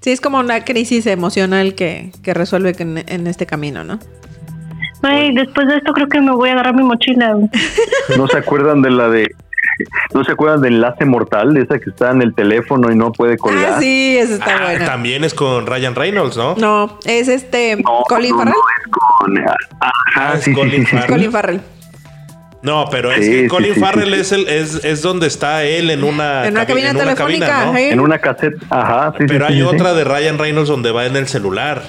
Sí, 0.00 0.10
es 0.12 0.20
como 0.20 0.38
una 0.38 0.64
crisis 0.64 1.06
emocional 1.06 1.74
que, 1.74 2.12
que 2.22 2.32
resuelve 2.32 2.72
que 2.74 2.84
en, 2.84 3.04
en 3.06 3.26
este 3.26 3.44
camino, 3.46 3.84
¿no? 3.84 3.98
Ay, 5.02 5.34
después 5.34 5.66
de 5.68 5.76
esto 5.76 5.92
creo 5.92 6.08
que 6.08 6.20
me 6.20 6.32
voy 6.32 6.48
a 6.50 6.52
agarrar 6.52 6.74
mi 6.74 6.82
mochila. 6.82 7.34
¿No 8.16 8.28
se 8.28 8.36
acuerdan 8.38 8.82
de 8.82 8.90
la 8.90 9.08
de... 9.08 9.34
¿No 10.12 10.22
se 10.24 10.32
acuerdan 10.32 10.60
de 10.60 10.68
Enlace 10.68 11.04
Mortal? 11.06 11.54
De 11.54 11.62
esa 11.62 11.78
que 11.78 11.88
está 11.90 12.10
en 12.10 12.20
el 12.20 12.34
teléfono 12.34 12.90
y 12.92 12.96
no 12.96 13.12
puede 13.12 13.38
colgar. 13.38 13.74
Ah, 13.76 13.80
sí, 13.80 14.16
esa 14.18 14.34
está 14.34 14.56
Ah, 14.58 14.62
buena. 14.64 14.84
también 14.84 15.24
es 15.24 15.32
con 15.32 15.66
Ryan 15.66 15.94
Reynolds, 15.94 16.36
¿no? 16.36 16.54
No, 16.56 16.98
es 17.06 17.28
este 17.28 17.76
No, 17.76 18.02
Colin 18.06 18.32
no, 18.32 18.38
Farrell. 18.38 18.54
no, 18.54 18.60
es 18.84 18.90
con... 18.90 19.38
Ajá, 19.38 19.54
Ah, 20.16 20.32
es 20.36 20.44
sí, 20.44 20.52
Colin 20.52 20.80
sí, 20.84 20.86
sí, 20.86 20.96
Farrell. 20.96 21.08
Colin 21.10 21.32
Farrell. 21.32 21.60
No, 22.62 22.84
pero 22.90 23.10
es 23.10 23.24
Sí, 23.24 23.30
que 23.32 23.48
Colin 23.48 23.74
sí, 23.74 23.80
Farrell 23.80 24.14
sí, 24.14 24.20
es, 24.20 24.32
el, 24.32 24.48
es, 24.48 24.84
es 24.84 25.00
donde 25.00 25.28
está 25.28 25.64
él 25.64 25.88
en 25.88 26.04
una, 26.04 26.44
En 26.46 26.52
una 26.52 26.64
cabi- 26.64 26.66
cabina 26.68 26.90
en 26.90 26.96
una 26.96 27.14
cabina, 27.14 27.64
¿no? 27.66 27.76
¿eh? 27.78 27.90
En 27.90 28.00
una 28.00 28.18
cassette, 28.18 28.56
ajá, 28.68 29.12
sí, 29.12 29.18
sí, 29.20 29.24
Pero 29.28 29.46
sí, 29.46 29.52
hay 29.54 29.60
sí, 29.62 29.66
sí. 29.66 29.74
otra 29.74 29.94
de 29.94 30.04
Ryan 30.04 30.36
Reynolds 30.38 30.68
donde 30.68 30.90
va 30.92 31.06
en 31.06 31.16
el 31.16 31.26
celular, 31.26 31.82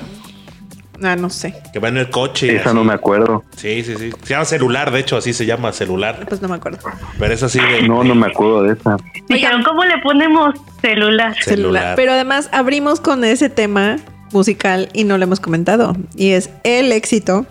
Ah, 1.03 1.15
no 1.15 1.29
sé. 1.29 1.55
que 1.73 1.79
va 1.79 1.89
en 1.89 1.97
el 1.97 2.09
coche. 2.09 2.55
Esa 2.55 2.69
así. 2.69 2.75
no 2.75 2.83
me 2.83 2.93
acuerdo. 2.93 3.43
Sí, 3.55 3.83
sí, 3.83 3.95
sí. 3.97 4.11
Se 4.23 4.33
llama 4.33 4.45
celular, 4.45 4.91
de 4.91 4.99
hecho, 4.99 5.17
así 5.17 5.33
se 5.33 5.45
llama 5.45 5.71
celular. 5.71 6.25
Pues 6.27 6.41
no 6.41 6.47
me 6.47 6.55
acuerdo. 6.55 6.79
Pero 7.17 7.33
es 7.33 7.43
así 7.43 7.59
de. 7.59 7.87
No, 7.87 8.03
no 8.03 8.15
me 8.15 8.27
acuerdo 8.27 8.63
de 8.63 8.73
esa. 8.73 8.97
Dijeron, 9.27 9.63
¿cómo 9.63 9.83
le 9.83 9.97
ponemos 9.99 10.55
celular? 10.81 11.35
Celular. 11.35 11.35
Celular. 11.43 11.93
Pero 11.95 12.13
además 12.13 12.49
abrimos 12.51 12.99
con 12.99 13.23
ese 13.23 13.49
tema 13.49 13.97
musical 14.31 14.89
y 14.93 15.03
no 15.03 15.17
lo 15.17 15.23
hemos 15.23 15.39
comentado. 15.39 15.95
Y 16.15 16.31
es 16.31 16.49
el 16.63 16.91
éxito 16.91 17.45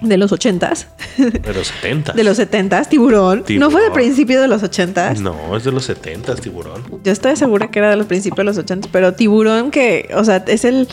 de 0.00 0.18
los 0.18 0.32
ochentas, 0.32 0.88
De 1.16 1.54
los 1.54 1.68
70. 1.68 2.12
de 2.14 2.24
los 2.24 2.36
setentas, 2.36 2.88
tiburón. 2.88 3.44
No 3.58 3.70
fue 3.70 3.82
de 3.82 3.90
principio 3.90 4.40
de 4.40 4.48
los 4.48 4.62
ochentas. 4.62 5.20
No, 5.20 5.56
es 5.56 5.64
de 5.64 5.72
los 5.72 5.84
70, 5.84 6.36
tiburón. 6.36 6.82
Yo 7.02 7.12
estoy 7.12 7.36
segura 7.36 7.70
que 7.70 7.78
era 7.78 7.90
de 7.90 7.96
los 7.96 8.06
principios 8.06 8.38
de 8.38 8.44
los 8.44 8.58
ochentas, 8.58 8.90
pero 8.92 9.14
tiburón 9.14 9.70
que, 9.70 10.10
o 10.14 10.24
sea, 10.24 10.44
es 10.46 10.64
el, 10.64 10.88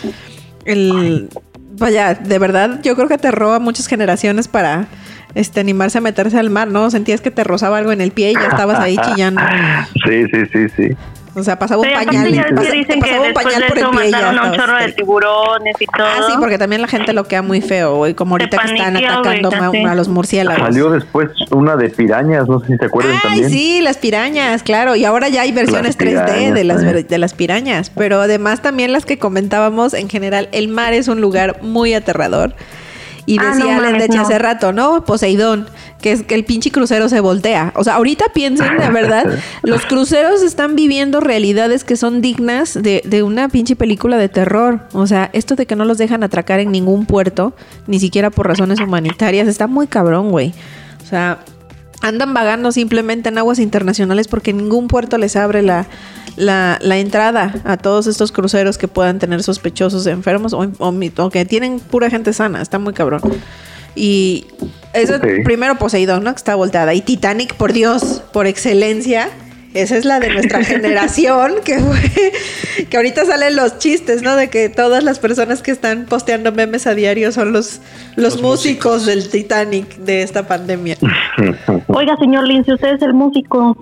el, 0.66 1.30
vaya, 1.78 2.14
de 2.14 2.40
verdad, 2.40 2.80
yo 2.84 2.96
creo 2.96 3.08
que 3.08 3.16
aterró 3.16 3.54
a 3.54 3.60
muchas 3.60 3.88
generaciones 3.88 4.48
para, 4.48 4.88
este, 5.36 5.60
animarse 5.60 5.98
a 5.98 6.02
meterse 6.02 6.38
al 6.38 6.50
mar, 6.50 6.68
¿no? 6.68 6.90
Sentías 6.92 7.22
que 7.22 7.32
te 7.32 7.44
rozaba 7.44 7.78
algo 7.78 7.92
en 7.92 8.02
el 8.02 8.12
pie 8.12 8.32
y 8.32 8.34
ya 8.34 8.48
estabas 8.48 8.80
ahí 8.80 8.98
chillando. 9.06 9.42
Sí, 10.06 10.26
sí, 10.32 10.42
sí, 10.52 10.70
sí. 10.76 10.96
O 11.34 11.44
sea, 11.44 11.58
pasaba 11.58 11.82
un 11.82 11.88
Sí, 11.88 11.94
pañal, 11.94 12.30
ya 12.34 12.46
pasa- 12.54 12.72
dicen 12.72 13.00
que 13.00 13.08
pasaba 13.10 13.28
un 13.28 13.34
pañal 13.34 13.62
de 13.62 13.68
por 13.68 13.78
el 13.78 13.86
pie 13.90 14.08
y 14.08 14.12
ya 14.12 14.30
a 14.30 14.32
un 14.32 14.52
chorro 14.54 14.74
de 14.74 14.80
histérico. 14.80 14.96
tiburones 14.98 15.76
y 15.80 15.86
todo. 15.86 16.06
Ah, 16.06 16.24
sí, 16.28 16.34
porque 16.40 16.58
también 16.58 16.82
la 16.82 16.88
gente 16.90 17.14
lo 17.14 17.24
queda 17.24 17.42
muy 17.42 17.62
feo, 17.62 17.96
güey, 17.96 18.14
como 18.16 18.34
ahorita 18.36 18.58
que 18.58 18.74
están 18.74 18.98
atacando 18.98 19.50
así. 19.50 19.78
a 19.86 19.96
los 19.96 20.08
murciélagos. 20.10 20.62
Salió 20.62 20.90
después 20.90 21.30
una 21.52 21.78
de 21.78 21.90
pirañas, 21.90 22.48
no 22.50 22.60
sé 22.60 22.68
si 22.68 22.78
se 22.78 22.86
acuerdan 22.86 23.14
Ay, 23.16 23.20
también. 23.24 23.50
sí, 23.50 23.80
las 23.82 23.98
pirañas, 23.98 24.62
claro. 24.64 24.96
Y 24.98 25.06
ahora 25.06 25.30
ya 25.30 25.44
hay 25.44 25.54
versiones 25.54 25.96
Las 25.96 25.98
3D 25.98 26.52
de 26.54 26.64
las, 26.66 26.82
de 27.08 27.18
las 27.18 27.34
pirañas. 27.34 27.92
Pero 27.96 28.20
además 28.20 28.62
también 28.62 28.92
las 28.92 29.06
que 29.06 29.18
comentábamos, 29.18 29.94
en 29.94 30.10
general, 30.10 30.50
el 30.52 30.68
mar 30.68 30.94
es 30.94 31.08
un 31.08 31.22
lugar 31.22 31.62
muy 31.62 31.94
aterrador. 31.94 32.54
Y 33.26 33.38
Ah, 33.40 33.50
decía 33.52 33.66
no 33.66 33.72
Alan 33.80 33.84
mames, 33.94 34.02
Deche 34.04 34.18
no. 34.18 34.24
hace 34.24 34.40
rato, 34.40 34.74
¿no? 34.74 35.06
Poseidón, 35.06 35.68
que 36.02 36.12
es 36.12 36.24
que 36.24 36.36
el 36.36 36.44
pinche 36.44 36.72
crucero 36.72 37.08
se 37.08 37.20
voltea. 37.20 37.72
O 37.76 37.84
sea, 37.84 37.96
ahorita 37.96 38.26
piensen, 38.34 38.78
de 38.78 38.90
verdad, 38.90 39.26
los 39.64 39.86
cruceros 39.86 40.42
están 40.42 40.76
viviendo 40.76 41.20
realidades 41.20 41.84
que 41.84 41.96
son 41.98 42.22
dignas 42.22 42.74
de, 42.82 43.02
de 43.06 43.24
una 43.24 43.48
pinche 43.50 43.76
película 43.76 44.18
de 44.18 44.28
terror. 44.30 44.82
O 44.94 45.06
sea, 45.08 45.30
esto 45.34 45.56
de 45.56 45.66
que 45.66 45.76
no 45.76 45.86
los 45.86 45.98
dejan 45.98 46.24
atracar 46.24 46.60
en 46.60 46.72
ningún 46.72 47.06
puerto, 47.06 47.54
ni 47.88 48.00
siquiera 48.00 48.30
por 48.32 48.48
razones 48.48 48.80
humanitarias, 48.80 49.48
está 49.48 49.68
muy 49.68 49.88
cabrón, 49.88 50.32
güey. 50.32 50.54
O 51.04 51.08
sea, 51.08 51.40
andan 52.02 52.34
vagando 52.34 52.72
simplemente 52.72 53.30
en 53.30 53.38
aguas 53.38 53.60
internacionales 53.60 54.28
porque 54.28 54.54
ningún 54.54 54.88
puerto 54.88 55.18
les 55.18 55.36
abre 55.36 55.62
la, 55.62 55.86
la, 56.36 56.78
la 56.82 56.98
entrada 56.98 57.54
a 57.64 57.78
todos 57.78 58.08
estos 58.08 58.32
cruceros 58.32 58.78
que 58.78 58.88
puedan 58.88 59.20
tener 59.20 59.44
sospechosos 59.44 60.08
enfermos 60.08 60.54
o, 60.54 60.68
o 60.80 60.92
mi- 60.92 61.12
o 61.18 61.30
que 61.30 61.46
tienen 61.46 61.80
pura 61.80 62.10
gente 62.10 62.34
sana. 62.34 62.62
Está 62.62 62.80
muy 62.80 62.94
cabrón. 62.94 63.22
Y 63.96 64.48
eso 64.94 65.16
Ok. 65.16 65.26
primero 65.44 65.76
Poseidón, 65.78 66.24
¿no? 66.24 66.32
Que 66.32 66.38
está 66.38 66.56
volteada. 66.56 66.94
Y 66.94 67.02
Titanic, 67.02 67.56
por 67.56 67.74
Dios, 67.74 68.22
por 68.34 68.48
excelencia, 68.48 69.30
Esa 69.74 69.98
es 69.98 70.06
la 70.06 70.20
de 70.20 70.30
nuestra 70.34 70.64
generación, 70.64 71.54
que 71.64 71.80
que 72.90 72.98
ahorita 72.98 73.26
salen 73.26 73.56
los 73.56 73.80
chistes, 73.80 74.22
¿no? 74.22 74.36
De 74.36 74.50
que 74.50 74.70
todas 74.70 75.04
las 75.04 75.20
personas 75.20 75.62
que 75.62 75.72
están 75.72 76.06
posteando 76.06 76.52
memes 76.52 76.88
a 76.88 76.96
diario 76.96 77.32
son 77.32 77.54
los, 77.54 77.82
los, 78.16 78.42
músicos, 78.42 79.06
del 79.06 79.30
Titanic 79.30 79.96
de 79.98 80.24
esta 80.24 80.48
pandemia. 80.48 80.98
Oiga, 81.88 82.18
señor 82.18 82.48
Lince, 82.48 82.74
usted 82.74 82.96
es 82.96 83.02
el 83.02 83.14
músico. 83.14 83.78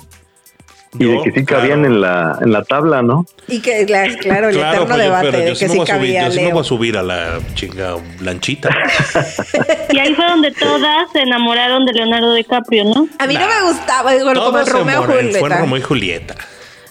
Y 0.97 1.05
de 1.05 1.21
que 1.23 1.31
sí 1.31 1.45
cabían 1.45 1.85
en, 1.85 2.01
la, 2.01 2.39
en 2.41 2.51
la 2.51 2.63
tabla, 2.63 3.03
¿no? 3.03 3.25
Y 3.47 3.61
que, 3.61 3.85
claro, 3.85 4.49
el 4.49 4.57
eterno 4.57 4.97
debate 4.97 5.37
de 5.37 5.53
que 5.53 5.69
sí 5.69 5.79
cabía. 5.85 6.25
Yo 6.25 6.31
sí 6.31 6.39
me 6.39 6.51
voy 6.51 6.61
a 6.61 6.63
subir 6.63 6.97
a 6.97 7.03
la 7.03 7.39
chinga 7.53 7.97
lanchita. 8.21 8.69
y 9.91 9.99
ahí 9.99 10.15
fue 10.15 10.25
donde 10.25 10.51
todas 10.51 11.11
se 11.11 11.21
enamoraron 11.21 11.85
de 11.85 11.93
Leonardo 11.93 12.33
DiCaprio, 12.33 12.85
¿no? 12.85 13.07
A 13.19 13.27
mí 13.27 13.35
no 13.35 13.47
me 13.47 13.71
gustaba, 13.71 14.13
digo, 14.13 14.33
como 14.33 14.57
el 14.57 14.65
Romeo 14.65 15.03
Julieta. 15.03 15.39
Fue 15.39 15.49
Romeo 15.49 15.77
y 15.77 15.81
Julieta. 15.81 16.35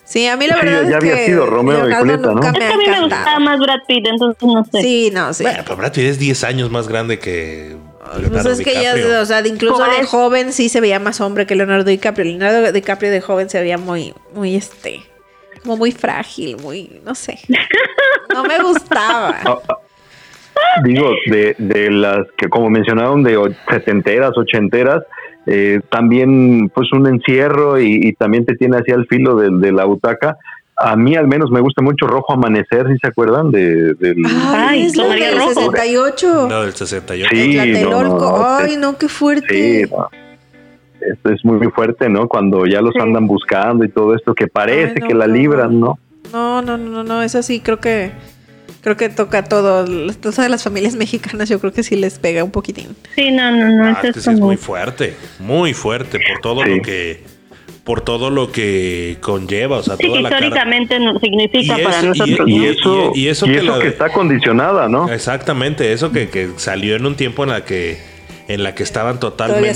Sí, 0.05 0.27
a 0.27 0.37
mí 0.37 0.47
la 0.47 0.57
verdad 0.57 0.83
ya, 0.85 0.89
es 0.89 0.95
había 0.95 1.27
sido 1.27 1.47
Romeo 1.47 1.91
y 1.91 1.93
Julieta, 1.93 2.33
¿no? 2.33 2.41
Es 2.41 2.53
que 2.53 2.65
a 2.65 2.77
mí 2.77 2.85
me 2.89 3.01
gustaba 3.01 3.39
más 3.41 3.59
Brad 3.59 3.81
Pitt, 3.87 4.07
entonces 4.07 4.43
no 4.43 4.65
sé. 4.65 4.81
Sí, 4.81 5.11
no, 5.13 5.35
sí. 5.35 5.43
Bueno, 5.43 5.63
pero 5.65 5.77
Brad 5.77 5.93
Pitt 5.93 6.05
es 6.05 6.19
10 6.21 6.45
años 6.45 6.71
más 6.71 6.87
grande 6.87 7.19
que 7.19 7.77
pues 8.31 8.47
es 8.47 8.61
que 8.61 8.75
ya, 8.75 8.95
o 9.21 9.25
sea, 9.25 9.47
incluso 9.47 9.85
de 9.85 10.05
joven 10.07 10.53
sí 10.53 10.69
se 10.69 10.81
veía 10.81 11.01
más 11.01 11.21
hombre 11.21 11.47
que 11.47 11.55
Leonardo 11.55 11.85
DiCaprio. 11.85 12.25
Leonardo 12.25 12.73
DiCaprio 12.73 13.11
de 13.11 13.21
joven 13.21 13.51
se 13.51 13.61
veía 13.61 13.79
muy, 13.79 14.15
muy 14.35 14.57
este, 14.57 15.03
como 15.63 15.77
muy 15.77 15.93
frágil, 15.93 16.57
muy, 16.59 17.01
no 17.05 17.15
sé. 17.15 17.39
No 18.35 18.45
me 18.45 18.63
gustaba. 18.63 19.37
Ah, 19.45 19.59
ah, 19.67 20.83
digo, 20.85 21.11
de, 21.27 21.57
de 21.59 21.91
las 21.91 22.27
que 22.37 22.49
como 22.49 22.69
mencionaron, 22.71 23.25
de 23.25 23.57
setenteras, 23.71 24.33
ochenteras, 24.37 25.03
eh, 25.47 25.81
también 25.91 26.69
pues 26.69 26.93
un 26.93 27.07
encierro 27.07 27.81
y, 27.81 28.13
también 28.13 28.45
te 28.45 28.55
tiene 28.55 28.77
así 28.77 28.93
al 28.93 29.07
filo 29.07 29.35
de, 29.37 29.49
de 29.51 29.73
la 29.73 29.87
butaca 29.87 30.37
a 30.79 30.97
mí 30.97 31.17
al 31.17 31.27
menos 31.27 31.51
me 31.51 31.61
gusta 31.61 31.83
mucho 31.83 32.07
Rojo 32.07 32.33
Amanecer, 32.33 32.87
si 32.89 32.99
se 32.99 33.09
acuerdan? 33.09 33.51
De, 33.51 33.95
del... 33.95 34.23
Ay, 34.27 34.87
es 34.87 34.97
la 34.97 35.09
del 35.09 35.41
68. 35.41 36.47
No, 36.49 36.63
del 36.63 36.73
68. 36.73 37.29
Sí, 37.31 37.83
no, 37.83 38.47
Ay, 38.47 38.77
no, 38.77 38.97
qué 38.97 39.09
fuerte. 39.09 39.49
Sí, 39.49 39.95
Esto 41.01 41.31
es 41.31 41.45
muy, 41.45 41.67
fuerte, 41.71 42.09
¿no? 42.09 42.29
Cuando 42.29 42.65
ya 42.67 42.81
los 42.81 42.95
andan 42.97 43.27
buscando 43.27 43.85
y 43.85 43.89
todo 43.89 44.15
esto, 44.15 44.35
que 44.35 44.47
parece 44.47 45.01
que 45.01 45.15
la 45.15 45.27
libran, 45.27 45.81
¿no? 45.81 45.99
No, 46.33 46.63
no, 46.63 46.79
no, 46.79 47.03
no, 47.03 47.23
eso 47.23 47.43
sí, 47.43 47.61
creo 47.61 47.81
que 47.81 48.13
creo 48.81 48.97
que 48.97 49.09
toca 49.09 49.45
todo, 49.45 49.85
todas 50.21 50.49
las 50.49 50.63
familias 50.63 50.95
mexicanas, 50.97 51.49
yo 51.49 51.59
creo 51.59 51.73
que 51.73 51.83
sí 51.83 51.97
les 51.97 52.19
pega 52.19 52.45
un 52.45 52.51
poquitín. 52.51 52.95
Sí, 53.17 53.31
no, 53.33 53.51
no, 53.51 53.69
no, 53.69 53.87
ah, 53.87 54.01
es, 54.03 54.27
muy 54.29 54.57
fuerte, 54.57 55.15
muy 55.41 55.75
fuerte 55.75 56.21
por 56.21 56.41
todo 56.41 56.65
lo 56.65 56.83
que 56.83 57.38
por 57.89 58.03
todo 58.03 58.29
lo 58.29 58.53
que 58.53 59.17
conlleva, 59.23 59.79
o 59.79 59.83
sea, 59.83 59.97
toda 59.97 60.21
históricamente 60.21 61.01
no 61.01 61.19
significa 61.21 61.79
para 61.83 62.03
nosotros. 62.03 62.47
Y, 62.47 62.67
eso, 62.67 63.13
y, 63.15 63.29
eso, 63.29 63.47
que, 63.47 63.89
está 63.89 64.13
condicionada, 64.13 64.91
¿no? 64.91 65.11
Exactamente, 65.11 65.91
eso 65.95 66.13
que, 66.13 66.51
salió 66.57 66.97
en 66.97 67.07
un 67.07 67.15
tiempo 67.15 67.45
en 67.45 67.49
la 67.49 67.65
que 67.65 67.99
en 68.47 68.63
la 68.63 68.75
que 68.75 68.83
estaban 68.83 69.19
totalmente 69.19 69.73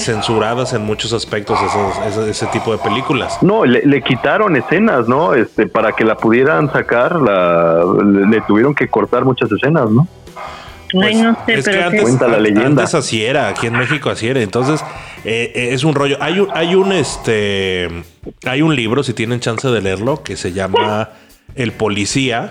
censuradas. 0.00 0.72
en 0.72 0.86
muchos 0.86 1.12
aspectos 1.12 1.58
ese 2.26 2.46
tipo 2.46 2.72
de 2.72 2.78
películas. 2.78 3.42
No, 3.42 3.66
le, 3.66 4.02
quitaron 4.02 4.56
escenas, 4.56 5.06
¿no? 5.06 5.34
Este, 5.34 5.66
para 5.66 5.92
que 5.92 6.04
la 6.04 6.16
pudieran 6.16 6.72
sacar, 6.72 7.16
la, 7.16 7.84
le 8.02 8.40
tuvieron 8.42 8.74
que 8.74 8.88
cortar 8.88 9.26
muchas 9.26 9.52
escenas, 9.52 9.90
¿no? 9.90 10.08
Pues, 10.92 11.16
no 11.16 11.36
sé, 11.46 11.54
es 11.54 11.68
que 11.68 11.82
antes, 11.82 12.20
la 12.20 12.38
leyenda. 12.38 12.66
antes 12.66 12.94
así 12.94 13.24
era, 13.24 13.48
aquí 13.48 13.66
en 13.66 13.74
México 13.74 14.10
así 14.10 14.28
era. 14.28 14.40
Entonces, 14.40 14.80
eh, 15.24 15.52
eh, 15.54 15.68
es 15.72 15.84
un 15.84 15.94
rollo. 15.94 16.16
Hay 16.20 16.40
un, 16.40 16.48
hay 16.52 16.74
un 16.74 16.92
este 16.92 17.88
hay 18.44 18.62
un 18.62 18.74
libro, 18.74 19.02
si 19.02 19.14
tienen 19.14 19.40
chance 19.40 19.68
de 19.68 19.80
leerlo, 19.80 20.22
que 20.22 20.36
se 20.36 20.52
llama 20.52 21.10
El 21.54 21.72
Policía, 21.72 22.50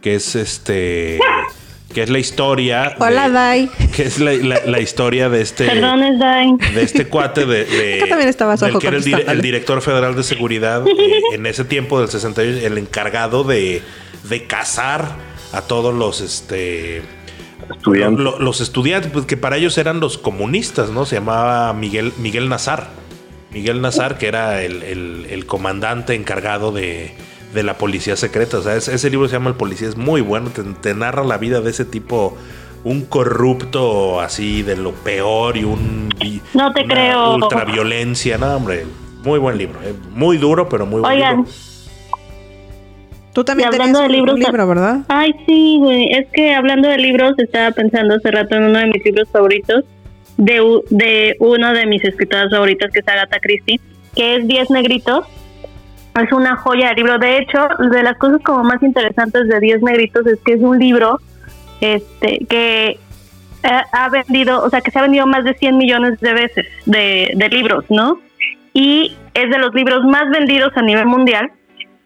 que 0.00 0.14
es 0.14 0.34
este 0.34 1.18
que 1.94 2.02
es 2.02 2.10
la 2.10 2.18
historia. 2.18 2.96
Hola, 2.98 3.28
Dai. 3.30 3.70
Que 3.94 4.02
es 4.02 4.18
la, 4.18 4.80
historia 4.80 5.28
de 5.28 5.40
este. 5.40 5.66
Perdón, 5.66 6.02
es 6.02 6.18
Dai. 6.18 6.52
De 6.74 6.82
este 6.82 7.06
cuate 7.06 7.46
de. 7.46 7.64
que 8.00 8.06
también 8.08 8.28
estaba 8.28 8.56
que 8.56 8.86
era 8.86 8.96
el, 9.32 9.40
director 9.40 9.80
federal 9.80 10.16
de 10.16 10.24
seguridad 10.24 10.86
eh, 10.86 11.22
en 11.32 11.46
ese 11.46 11.64
tiempo 11.64 12.00
del 12.00 12.08
68, 12.10 12.66
el 12.66 12.78
encargado 12.78 13.44
de, 13.44 13.80
de 14.28 14.46
cazar 14.46 15.12
a 15.52 15.62
todos 15.62 15.94
los 15.94 16.20
este 16.20 17.02
los 17.84 18.60
estudiantes, 18.60 19.10
pues 19.12 19.26
que 19.26 19.36
para 19.36 19.56
ellos 19.56 19.76
eran 19.78 20.00
los 20.00 20.18
comunistas, 20.18 20.90
¿no? 20.90 21.06
Se 21.06 21.16
llamaba 21.16 21.72
Miguel, 21.72 22.12
Miguel 22.18 22.48
Nazar. 22.48 22.88
Miguel 23.52 23.80
Nazar, 23.80 24.18
que 24.18 24.26
era 24.26 24.62
el, 24.62 25.44
comandante 25.46 26.14
encargado 26.14 26.72
de, 26.72 27.14
la 27.54 27.78
policía 27.78 28.16
secreta. 28.16 28.58
O 28.58 28.62
sea, 28.62 28.76
ese, 28.76 29.10
libro 29.10 29.28
se 29.28 29.34
llama 29.34 29.50
El 29.50 29.56
Policía, 29.56 29.88
es 29.88 29.96
muy 29.96 30.20
bueno, 30.20 30.50
te, 30.80 30.94
narra 30.94 31.22
la 31.24 31.38
vida 31.38 31.60
de 31.60 31.70
ese 31.70 31.84
tipo, 31.84 32.36
un 32.82 33.04
corrupto 33.04 34.20
así 34.20 34.62
de 34.62 34.76
lo 34.76 34.92
peor 34.92 35.56
y 35.56 35.64
un... 35.64 36.08
No 36.52 36.72
te 36.72 36.84
creo. 36.84 37.36
Ultraviolencia, 37.36 38.38
no, 38.38 38.56
hombre. 38.56 38.86
Muy 39.22 39.38
buen 39.38 39.56
libro, 39.56 39.80
eh, 39.82 39.94
muy 40.14 40.36
duro, 40.36 40.68
pero 40.68 40.84
muy 40.84 41.00
buen 41.00 41.16
libro. 41.16 41.44
Tú 43.34 43.42
también 43.42 43.68
hablando 43.68 44.00
de 44.00 44.08
libros, 44.08 44.36
un 44.36 44.40
libro, 44.40 44.66
¿verdad? 44.68 45.00
Ay, 45.08 45.34
sí, 45.44 45.78
güey. 45.80 46.08
Es 46.12 46.28
que 46.32 46.54
hablando 46.54 46.88
de 46.88 46.98
libros, 46.98 47.34
estaba 47.38 47.72
pensando 47.72 48.14
hace 48.14 48.30
rato 48.30 48.54
en 48.54 48.62
uno 48.62 48.78
de 48.78 48.86
mis 48.86 49.04
libros 49.04 49.28
favoritos, 49.28 49.84
de, 50.36 50.80
de 50.90 51.36
uno 51.40 51.72
de 51.72 51.84
mis 51.86 52.04
escritoras 52.04 52.50
favoritas, 52.50 52.92
que 52.92 53.00
es 53.00 53.08
Agatha 53.08 53.40
Christie, 53.40 53.80
que 54.14 54.36
es 54.36 54.46
Diez 54.46 54.70
Negritos. 54.70 55.26
Es 56.14 56.32
una 56.32 56.54
joya 56.54 56.90
de 56.90 56.94
libro. 56.94 57.18
De 57.18 57.38
hecho, 57.38 57.66
de 57.90 58.04
las 58.04 58.16
cosas 58.18 58.40
como 58.44 58.62
más 58.62 58.80
interesantes 58.84 59.48
de 59.48 59.58
Diez 59.58 59.82
Negritos 59.82 60.24
es 60.28 60.38
que 60.44 60.52
es 60.52 60.60
un 60.60 60.78
libro 60.78 61.18
este 61.80 62.38
que 62.48 63.00
ha 63.64 64.08
vendido, 64.10 64.62
o 64.62 64.70
sea, 64.70 64.80
que 64.80 64.92
se 64.92 64.98
ha 65.00 65.02
vendido 65.02 65.26
más 65.26 65.42
de 65.42 65.54
100 65.54 65.76
millones 65.76 66.20
de 66.20 66.34
veces 66.34 66.66
de, 66.86 67.32
de 67.34 67.48
libros, 67.48 67.84
¿no? 67.88 68.20
Y 68.74 69.16
es 69.32 69.50
de 69.50 69.58
los 69.58 69.74
libros 69.74 70.04
más 70.04 70.30
vendidos 70.30 70.70
a 70.76 70.82
nivel 70.82 71.06
mundial 71.06 71.50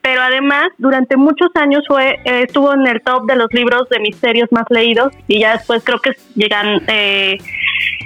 pero 0.08 0.22
además 0.22 0.68
durante 0.78 1.18
muchos 1.18 1.50
años 1.54 1.84
fue 1.86 2.18
eh, 2.24 2.44
estuvo 2.46 2.72
en 2.72 2.86
el 2.86 3.02
top 3.02 3.26
de 3.26 3.36
los 3.36 3.52
libros 3.52 3.86
de 3.90 4.00
misterios 4.00 4.50
más 4.50 4.64
leídos 4.70 5.12
y 5.26 5.40
ya 5.40 5.52
después 5.52 5.84
creo 5.84 5.98
que 5.98 6.12
llegan 6.34 6.80
eh, 6.86 7.36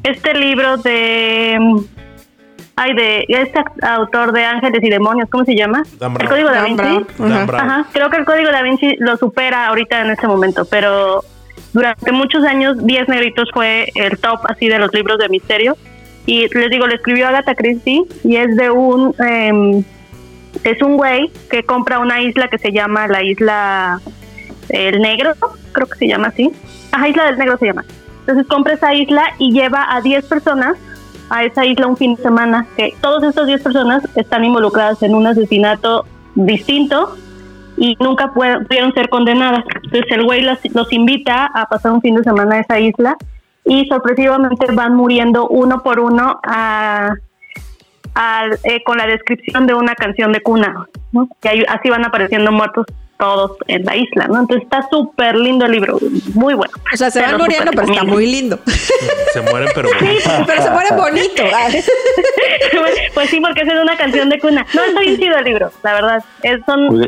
este 0.02 0.34
libro 0.34 0.78
de 0.78 1.60
ay 2.74 2.94
de 2.94 3.24
este 3.28 3.60
autor 3.82 4.32
de 4.32 4.44
Ángeles 4.44 4.82
y 4.82 4.90
Demonios 4.90 5.28
cómo 5.30 5.44
se 5.44 5.54
llama 5.54 5.84
el 6.00 6.28
Código 6.28 6.50
da 6.50 6.64
Vinci. 6.64 7.06
Ajá. 7.22 7.86
creo 7.92 8.10
que 8.10 8.16
el 8.16 8.24
Código 8.24 8.50
da 8.50 8.62
Vinci 8.62 8.96
lo 8.98 9.16
supera 9.16 9.68
ahorita 9.68 10.00
en 10.00 10.10
este 10.10 10.26
momento 10.26 10.64
pero 10.64 11.22
durante 11.72 12.10
muchos 12.10 12.44
años 12.44 12.84
Diez 12.84 13.06
Negritos 13.06 13.48
fue 13.54 13.86
el 13.94 14.18
top 14.18 14.40
así 14.48 14.66
de 14.66 14.80
los 14.80 14.92
libros 14.92 15.18
de 15.18 15.28
misterio. 15.28 15.76
Y 16.26 16.46
les 16.54 16.70
digo 16.70 16.86
le 16.86 16.96
escribió 16.96 17.26
Agatha 17.26 17.54
Christie 17.54 18.02
y 18.22 18.36
es 18.36 18.54
de 18.56 18.70
un 18.70 19.12
eh, 19.26 19.82
es 20.64 20.82
un 20.82 20.96
güey 20.96 21.30
que 21.50 21.64
compra 21.64 21.98
una 21.98 22.20
isla 22.20 22.48
que 22.48 22.58
se 22.58 22.72
llama 22.72 23.06
la 23.06 23.22
isla 23.22 24.00
El 24.68 25.00
Negro, 25.00 25.32
creo 25.72 25.86
que 25.86 25.98
se 25.98 26.08
llama 26.08 26.28
así. 26.28 26.52
Ajá, 26.92 27.08
Isla 27.08 27.26
del 27.26 27.38
Negro 27.38 27.56
se 27.58 27.66
llama. 27.66 27.84
Entonces 28.20 28.46
compra 28.46 28.74
esa 28.74 28.94
isla 28.94 29.24
y 29.38 29.52
lleva 29.52 29.94
a 29.94 30.00
10 30.00 30.26
personas 30.26 30.76
a 31.30 31.44
esa 31.44 31.64
isla 31.64 31.86
un 31.86 31.96
fin 31.96 32.14
de 32.14 32.22
semana, 32.22 32.66
que 32.76 32.94
todas 33.00 33.22
estas 33.24 33.46
10 33.46 33.62
personas 33.62 34.02
están 34.16 34.44
involucradas 34.44 35.02
en 35.02 35.14
un 35.14 35.26
asesinato 35.26 36.04
distinto 36.34 37.16
y 37.76 37.96
nunca 38.00 38.32
pudieron 38.32 38.92
ser 38.92 39.08
condenadas. 39.08 39.64
Entonces 39.82 40.10
el 40.10 40.24
güey 40.24 40.42
los, 40.42 40.58
los 40.74 40.92
invita 40.92 41.46
a 41.46 41.66
pasar 41.66 41.92
un 41.92 42.02
fin 42.02 42.14
de 42.16 42.22
semana 42.22 42.56
a 42.56 42.60
esa 42.60 42.78
isla 42.78 43.16
y 43.64 43.86
sorpresivamente 43.86 44.66
van 44.72 44.94
muriendo 44.94 45.48
uno 45.48 45.82
por 45.82 46.00
uno 46.00 46.38
a 46.42 47.14
eh, 48.64 48.82
con 48.84 48.98
la 48.98 49.06
descripción 49.06 49.66
de 49.66 49.74
una 49.74 49.94
canción 49.94 50.32
de 50.32 50.40
cuna, 50.42 50.86
¿no? 51.12 51.28
que 51.40 51.64
así 51.68 51.88
van 51.88 52.04
apareciendo 52.04 52.52
muertos 52.52 52.86
todos 53.22 53.56
en 53.68 53.84
la 53.84 53.94
isla, 53.94 54.26
¿no? 54.26 54.40
Entonces 54.40 54.64
está 54.64 54.84
súper 54.90 55.36
lindo 55.36 55.64
el 55.64 55.70
libro, 55.70 55.96
muy 56.34 56.54
bueno. 56.54 56.72
O 56.92 56.96
sea, 56.96 57.08
se 57.08 57.22
van 57.22 57.38
muriendo, 57.38 57.70
pero 57.70 57.86
está 57.86 58.02
muy 58.02 58.26
lindo. 58.26 58.58
Se 59.32 59.40
mueren, 59.42 59.68
pero 59.76 59.88
pero 60.44 60.62
se 60.62 60.70
mueren 60.70 60.96
bonito. 60.96 61.42
pues 63.14 63.30
sí, 63.30 63.40
porque 63.40 63.60
es 63.60 63.68
de 63.68 63.80
una 63.80 63.96
canción 63.96 64.28
de 64.28 64.40
cuna. 64.40 64.66
No, 64.74 64.82
está 64.82 65.00
bien 65.00 65.16
chido 65.18 65.38
el 65.38 65.44
libro, 65.44 65.70
la 65.84 65.92
verdad. 65.94 66.24
Es, 66.42 66.60
son, 66.66 67.00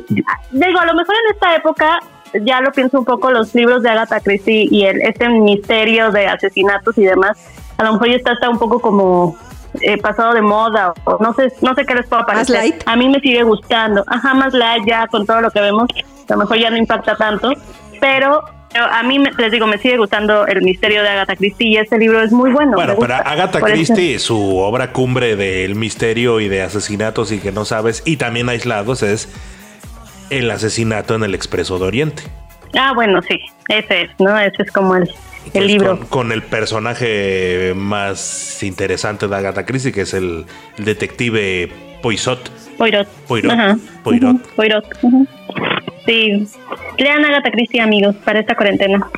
digo, 0.53 0.79
a 0.79 0.87
lo 0.87 0.95
mejor 0.95 1.17
en 1.17 1.35
esta 1.35 1.57
época 1.57 1.99
ya 2.43 2.61
lo 2.61 2.71
pienso 2.71 3.01
un 3.01 3.05
poco 3.05 3.33
los 3.33 3.53
libros 3.55 3.83
de 3.83 3.91
Agatha 3.91 4.21
Christie 4.21 4.69
y 4.71 4.85
el 4.85 5.03
este 5.03 5.29
misterio 5.29 6.13
de 6.13 6.29
asesinatos 6.29 6.97
y 6.97 7.05
demás. 7.05 7.39
A 7.77 7.83
lo 7.83 7.95
mejor 7.95 8.09
ya 8.11 8.17
está, 8.17 8.33
está 8.35 8.49
un 8.49 8.59
poco 8.61 8.81
como 8.81 9.37
eh, 9.81 9.99
pasado 9.99 10.35
de 10.35 10.43
moda 10.43 10.93
o 11.05 11.19
no 11.21 11.33
sé 11.35 11.53
no 11.63 11.75
sé 11.75 11.85
qué 11.85 11.95
les 11.95 12.07
puedo 12.07 12.25
parecer. 12.27 12.79
A 12.87 12.97
mí 12.97 13.09
me 13.09 13.21
sigue 13.21 13.43
gustando. 13.43 14.05
Ajá, 14.07 14.35
más 14.35 14.53
light 14.53 14.87
ya 14.87 15.07
con 15.09 15.27
todo 15.27 15.41
lo 15.41 15.51
que 15.51 15.61
vemos. 15.61 15.89
A 16.29 16.33
lo 16.33 16.39
mejor 16.39 16.59
ya 16.59 16.71
no 16.71 16.77
impacta 16.77 17.17
tanto, 17.17 17.53
pero 18.01 18.43
a 18.75 19.03
mí 19.03 19.23
les 19.39 19.53
digo, 19.53 19.67
me 19.67 19.79
sigue 19.79 19.97
gustando 19.99 20.47
el 20.47 20.63
misterio 20.63 21.03
de 21.03 21.09
Agatha 21.09 21.37
Christie 21.37 21.69
y 21.69 21.77
este 21.77 21.99
libro 21.99 22.21
es 22.23 22.33
muy 22.33 22.51
bueno. 22.51 22.73
Bueno, 22.73 22.97
pero 22.99 23.15
Agatha 23.15 23.61
Christie, 23.61 24.19
su 24.19 24.59
obra 24.59 24.93
cumbre 24.93 25.37
del 25.37 25.75
misterio 25.77 26.41
y 26.41 26.49
de 26.49 26.63
asesinatos 26.63 27.31
y 27.31 27.39
que 27.39 27.53
no 27.53 27.65
sabes, 27.65 28.03
y 28.05 28.17
también 28.17 28.49
aislados, 28.49 29.03
es 29.03 29.29
el 30.31 30.51
asesinato 30.51 31.15
en 31.15 31.23
el 31.23 31.35
Expreso 31.35 31.79
de 31.79 31.87
Oriente. 31.87 32.23
Ah, 32.77 32.93
bueno, 32.95 33.21
sí, 33.23 33.39
ese 33.69 34.03
es, 34.03 34.11
¿no? 34.19 34.37
Ese 34.37 34.63
es 34.63 34.73
como 34.73 34.97
el, 34.97 35.09
el 35.53 35.67
libro. 35.67 36.01
Con, 36.09 36.33
el 36.33 36.43
personaje 36.43 37.73
más 37.77 38.63
interesante 38.63 39.29
de 39.29 39.37
Agatha 39.37 39.65
Christie, 39.65 39.93
que 39.93 40.03
es 40.03 40.15
el, 40.15 40.47
detective 40.79 41.71
Poisot. 42.03 42.51
Poirot. 42.77 43.09
Poirot. 43.27 43.79
Poirot. 44.03 44.55
Poirot. 44.55 44.85
Sí. 46.07 46.47
Lean 46.99 47.25
Agatha 47.25 47.51
Christie, 47.51 47.81
amigos, 47.81 48.15
para 48.25 48.41
esta 48.41 48.55
cuarentena. 48.55 49.09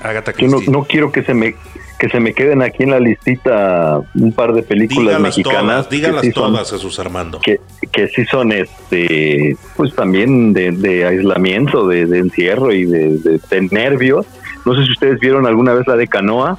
Agatha 0.00 0.32
Christie. 0.32 0.64
Yo 0.64 0.72
no, 0.72 0.84
quiero 0.84 1.12
que 1.12 1.22
se 1.22 1.34
me 1.34 1.54
que 2.02 2.08
se 2.08 2.18
me 2.18 2.34
queden 2.34 2.62
aquí 2.62 2.82
en 2.82 2.90
la 2.90 2.98
listita 2.98 4.00
un 4.16 4.32
par 4.32 4.52
de 4.54 4.64
películas 4.64 5.20
mexicanas. 5.20 5.88
dígalas 5.88 6.28
todas, 6.34 6.68
Jesús 6.72 6.98
Armando. 6.98 7.38
Que, 7.38 7.60
que 7.92 8.08
sí 8.08 8.24
son, 8.24 8.50
este, 8.50 9.56
pues 9.76 9.94
también 9.94 10.52
de, 10.52 11.06
aislamiento, 11.06 11.86
de, 11.86 12.00
encierro 12.18 12.72
y 12.72 12.86
de, 12.86 13.40
nervios. 13.70 14.26
No 14.64 14.74
sé 14.74 14.84
si 14.84 14.92
ustedes 14.92 15.18
vieron 15.20 15.46
alguna 15.46 15.74
vez 15.74 15.86
la 15.86 15.96
de 15.96 16.06
Canoa. 16.06 16.58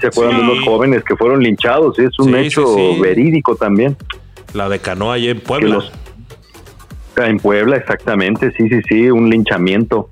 ¿Se 0.00 0.06
acuerdan 0.06 0.40
de 0.40 0.46
los 0.46 0.64
jóvenes 0.64 1.02
que 1.04 1.16
fueron 1.16 1.42
linchados? 1.42 1.98
Es 1.98 2.18
un 2.18 2.34
hecho 2.36 2.98
verídico 3.00 3.56
también. 3.56 3.96
La 4.54 4.68
de 4.68 4.78
Canoa 4.78 5.14
allá 5.14 5.30
en 5.30 5.40
Puebla. 5.40 5.80
En 7.16 7.38
Puebla, 7.38 7.76
exactamente, 7.76 8.52
sí, 8.56 8.68
sí, 8.68 8.80
sí, 8.88 9.10
un 9.10 9.28
linchamiento. 9.28 10.08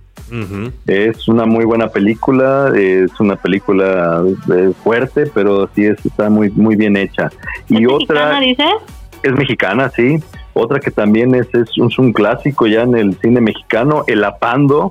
Es 0.89 1.29
una 1.29 1.47
muy 1.47 1.64
buena 1.64 1.89
película, 1.89 2.72
es 2.74 3.12
una 3.20 3.37
película 3.37 4.24
eh, 4.53 4.72
fuerte, 4.83 5.31
pero 5.33 5.70
sí 5.74 5.85
está 5.85 6.29
muy 6.29 6.51
muy 6.51 6.74
bien 6.74 6.97
hecha. 6.97 7.31
Y 7.68 7.87
otra 7.87 8.41
mexicana, 8.41 8.72
es 9.22 9.33
mexicana, 9.33 9.91
sí. 9.91 10.18
Otra 10.53 10.81
que 10.81 10.91
también 10.91 11.35
es, 11.35 11.47
es, 11.55 11.68
un 11.99 12.12
clásico 12.12 12.66
ya 12.66 12.83
en 12.83 12.97
el 12.97 13.14
cine 13.20 13.41
mexicano, 13.41 14.05
El 14.07 14.24
Apando, 14.24 14.91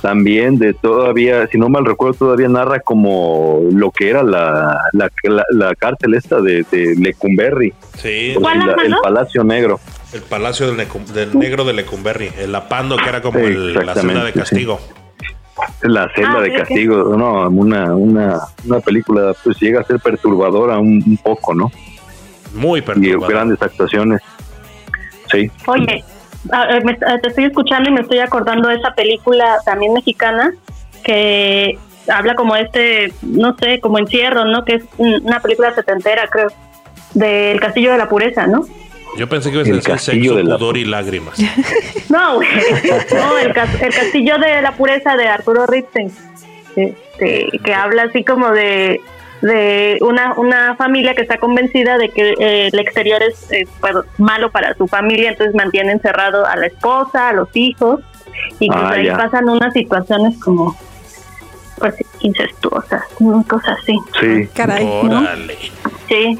también 0.00 0.58
de 0.58 0.74
todavía, 0.74 1.46
si 1.48 1.58
no 1.58 1.68
mal 1.68 1.84
recuerdo, 1.84 2.14
todavía 2.14 2.48
narra 2.48 2.80
como 2.80 3.60
lo 3.70 3.90
que 3.90 4.10
era 4.10 4.22
la, 4.22 4.78
la, 4.92 5.74
cárcel 5.74 6.14
esta 6.14 6.40
de, 6.40 6.64
Lecumberri. 6.98 7.72
Sí. 7.96 8.34
el 8.34 8.96
Palacio 9.02 9.44
Negro. 9.44 9.80
El 10.12 10.22
Palacio 10.22 10.72
del, 10.72 10.88
Negro 11.34 11.64
de 11.64 11.72
Lecumberri, 11.72 12.30
el 12.38 12.54
Apando, 12.54 12.96
que 12.96 13.08
era 13.08 13.22
como 13.22 13.38
la 13.38 13.94
celda 13.94 14.24
de 14.24 14.32
castigo. 14.32 14.80
La 15.82 16.10
celda 16.14 16.38
ah, 16.38 16.40
de 16.40 16.54
castigo, 16.54 17.16
no, 17.16 17.48
una, 17.50 17.94
una, 17.94 18.38
una 18.64 18.80
película 18.80 19.34
pues 19.44 19.60
llega 19.60 19.80
a 19.80 19.84
ser 19.84 20.00
perturbadora 20.00 20.78
un, 20.78 21.18
poco, 21.22 21.54
¿no? 21.54 21.70
Muy 22.54 22.80
perturbadora. 22.80 23.26
Y 23.26 23.32
grandes 23.32 23.62
actuaciones. 23.62 24.22
Sí. 25.30 25.50
Oye, 25.66 26.02
te 26.48 27.28
estoy 27.28 27.44
escuchando 27.44 27.90
y 27.90 27.92
me 27.92 28.00
estoy 28.00 28.18
acordando 28.18 28.68
de 28.68 28.76
esa 28.76 28.94
película 28.94 29.58
también 29.64 29.92
mexicana 29.92 30.52
que 31.02 31.78
habla 32.08 32.34
como 32.34 32.56
este, 32.56 33.12
no 33.22 33.56
sé, 33.56 33.80
como 33.80 33.98
encierro, 33.98 34.44
¿no? 34.44 34.64
Que 34.64 34.76
es 34.76 34.84
una 34.98 35.40
película 35.40 35.74
setentera, 35.74 36.26
creo, 36.28 36.48
del 37.14 37.60
Castillo 37.60 37.92
de 37.92 37.98
la 37.98 38.08
Pureza, 38.08 38.46
¿no? 38.46 38.66
Yo 39.16 39.28
pensé 39.28 39.50
que 39.50 39.56
iba 39.56 39.62
a 39.62 39.64
decir 39.64 39.98
sexo, 39.98 40.34
pudor 40.34 40.76
y 40.76 40.84
lágrimas. 40.84 41.34
No, 42.08 42.36
güey. 42.36 42.48
No, 43.12 43.38
el, 43.38 43.52
Castillo 43.52 44.38
de 44.38 44.62
la 44.62 44.72
Pureza 44.72 45.16
de 45.16 45.26
Arturo 45.28 45.66
Ripstein. 45.66 46.12
Este, 46.76 47.48
que 47.64 47.74
habla 47.74 48.04
así 48.04 48.24
como 48.24 48.50
de, 48.50 49.00
de 49.42 49.98
una, 50.02 50.34
una 50.34 50.76
familia 50.76 51.14
que 51.14 51.22
está 51.22 51.38
convencida 51.38 51.98
de 51.98 52.10
que 52.10 52.34
eh, 52.38 52.68
el 52.72 52.78
exterior 52.78 53.22
es 53.22 53.48
pues, 53.80 53.94
malo 54.18 54.50
para 54.50 54.74
su 54.74 54.86
familia, 54.86 55.30
entonces 55.30 55.54
mantiene 55.54 55.92
encerrado 55.92 56.46
a 56.46 56.56
la 56.56 56.66
esposa, 56.66 57.28
a 57.28 57.32
los 57.32 57.48
hijos, 57.54 58.00
y 58.58 58.68
que 58.68 58.76
ah, 58.76 58.90
ahí 58.90 59.10
pasan 59.10 59.48
unas 59.48 59.72
situaciones 59.72 60.38
como 60.38 60.76
pues 61.78 61.94
incestuosas, 62.20 63.02
cosas 63.48 63.78
así. 63.80 63.98
Sí. 64.20 64.48
Caray. 64.54 64.86
Sí. 66.08 66.38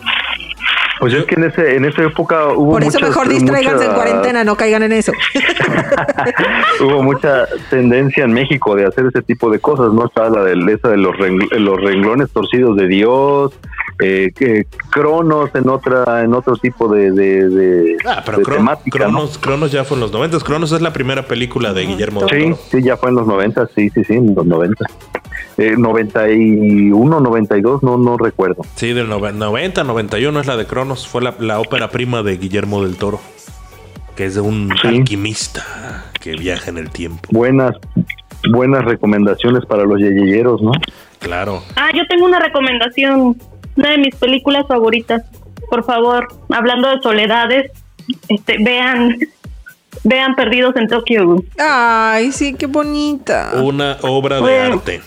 Pues 1.00 1.14
es 1.14 1.24
que 1.24 1.34
en, 1.34 1.44
ese, 1.44 1.76
en 1.76 1.86
esa 1.86 2.02
época 2.02 2.48
hubo. 2.48 2.72
Por 2.72 2.84
eso 2.84 3.00
mejor 3.00 3.26
distraiganse 3.26 3.86
en 3.86 3.92
cuarentena, 3.92 4.44
no 4.44 4.54
caigan 4.54 4.82
en 4.82 4.92
eso. 4.92 5.12
hubo 6.80 7.02
mucha 7.02 7.46
tendencia 7.70 8.24
en 8.24 8.34
México 8.34 8.74
de 8.76 8.84
hacer 8.84 9.06
ese 9.06 9.22
tipo 9.22 9.50
de 9.50 9.60
cosas, 9.60 9.94
¿no? 9.94 10.06
Estaba 10.06 10.28
la 10.28 10.44
de, 10.44 10.72
esa 10.72 10.88
de 10.88 10.98
los, 10.98 11.14
los 11.18 11.80
renglones 11.80 12.30
torcidos 12.30 12.76
de 12.76 12.86
Dios, 12.86 13.52
eh, 14.02 14.30
que 14.36 14.66
Cronos 14.90 15.50
en 15.54 15.70
otra 15.70 16.22
en 16.22 16.34
otro 16.34 16.56
tipo 16.56 16.88
de, 16.88 17.10
de, 17.12 17.96
ah, 18.06 18.22
pero 18.24 18.42
Cronos, 18.42 19.38
Cronos 19.38 19.72
ya 19.72 19.84
fue 19.84 19.96
en 19.96 20.02
los 20.02 20.12
90. 20.12 20.38
Cronos 20.40 20.72
es 20.72 20.82
la 20.82 20.92
primera 20.92 21.22
película 21.26 21.72
de 21.72 21.86
Guillermo 21.86 22.20
Sí, 22.28 22.42
Toro. 22.42 22.58
sí, 22.70 22.82
ya 22.82 22.96
fue 22.98 23.08
en 23.08 23.14
los 23.16 23.26
90, 23.26 23.68
sí, 23.74 23.90
sí, 23.90 24.04
sí, 24.04 24.14
en 24.14 24.34
los 24.34 24.44
90. 24.44 24.84
Eh, 25.58 25.74
91, 25.76 27.20
92, 27.20 27.82
no, 27.82 27.98
no 27.98 28.16
recuerdo. 28.16 28.62
Sí, 28.76 28.94
del 28.94 29.08
90, 29.08 29.84
91 29.84 30.40
es 30.40 30.46
la 30.46 30.49
de 30.56 30.66
Cronos. 30.66 31.06
Fue 31.06 31.22
la, 31.22 31.60
ópera 31.60 31.88
prima 31.90 32.22
de 32.22 32.36
Guillermo 32.36 32.82
del 32.82 32.96
Toro. 32.96 33.20
Que 34.16 34.26
es 34.26 34.34
de 34.34 34.40
un 34.40 34.72
alquimista 34.84 36.04
que 36.20 36.32
viaja 36.32 36.70
en 36.70 36.78
el 36.78 36.90
tiempo. 36.90 37.28
Buenas, 37.30 37.76
buenas 38.50 38.84
recomendaciones 38.84 39.64
para 39.66 39.84
los 39.84 39.98
yeyeyeros, 39.98 40.60
¿no? 40.60 40.72
Claro. 41.18 41.62
Ah, 41.76 41.90
yo 41.94 42.06
tengo 42.08 42.26
una 42.26 42.38
recomendación. 42.38 43.36
Una 43.76 43.90
de 43.90 43.98
mis 43.98 44.14
películas 44.16 44.66
favoritas. 44.66 45.22
Por 45.70 45.84
favor, 45.84 46.28
hablando 46.50 46.88
de 46.88 47.00
soledades, 47.00 47.70
este, 48.28 48.56
vean 48.62 49.16
vean 50.04 50.34
Perdidos 50.34 50.76
en 50.76 50.88
Tokio. 50.88 51.42
Ay, 51.58 52.32
sí, 52.32 52.54
qué 52.54 52.66
bonita. 52.66 53.52
Una 53.62 53.98
obra 54.02 54.40
de 54.40 54.58
arte. 54.58 55.00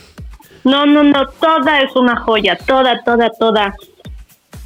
No, 0.63 0.85
no, 0.85 1.03
no, 1.03 1.27
toda 1.41 1.81
es 1.81 1.95
una 1.95 2.15
joya, 2.17 2.57
toda, 2.65 3.03
toda, 3.03 3.29
toda. 3.31 3.75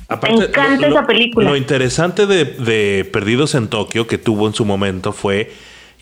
Me 0.09 0.45
encanta 0.45 0.87
esa 0.87 1.05
película. 1.05 1.49
Lo 1.49 1.57
interesante 1.57 2.25
de, 2.25 3.05
Perdidos 3.11 3.55
en 3.55 3.67
Tokio 3.67 4.07
que 4.07 4.17
tuvo 4.17 4.47
en 4.47 4.53
su 4.53 4.65
momento 4.65 5.11
fue 5.11 5.51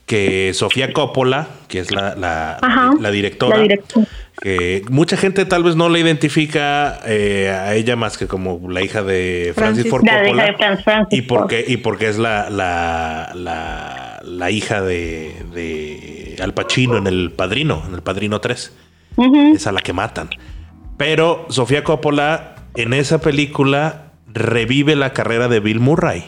que 0.06 0.51
Sofía 0.53 0.93
Coppola, 0.93 1.47
que 1.68 1.80
es 1.80 1.91
la, 1.91 2.14
la, 2.16 3.12
directora, 3.12 3.64
que 4.39 4.84
mucha 4.91 5.18
gente 5.18 5.45
tal 5.45 5.64
vez 5.64 5.76
no 5.76 5.89
la 5.89 5.97
identifica 5.97 6.99
eh, 7.08 7.49
a 7.49 7.74
ella 7.74 7.95
más 7.95 8.18
que 8.18 8.28
como 8.28 8.70
la 8.70 8.84
hija 8.84 9.01
de 9.01 9.53
Francis, 9.56 9.89
Ford 9.89 10.03
Coppola. 10.06 10.56
y 11.10 11.24
porque, 11.24 11.66
y 11.68 11.78
porque 11.78 12.08
es 12.08 12.20
la, 12.20 12.51
la, 12.51 14.22
la, 14.24 14.51
hija 14.51 14.84
de, 14.84 15.34
de 15.56 16.36
Al 16.43 16.53
Pacino 16.53 16.97
en 16.97 17.08
El 17.08 17.32
Padrino, 17.32 17.84
en 17.88 17.95
El 17.95 18.03
Padrino 18.03 18.39
3 18.39 18.72
es 19.56 19.68
a 19.68 19.72
la 19.72 19.82
que 19.82 19.93
matan. 19.93 20.30
Pero 20.97 21.45
Sofía 21.49 21.84
Coppola 21.84 22.55
en 22.76 22.93
esa 22.93 23.19
película 23.19 24.11
revive 24.28 24.95
la 24.95 25.13
carrera 25.13 25.47
de 25.47 25.59
Bill 25.59 25.80
Murray. 25.80 26.26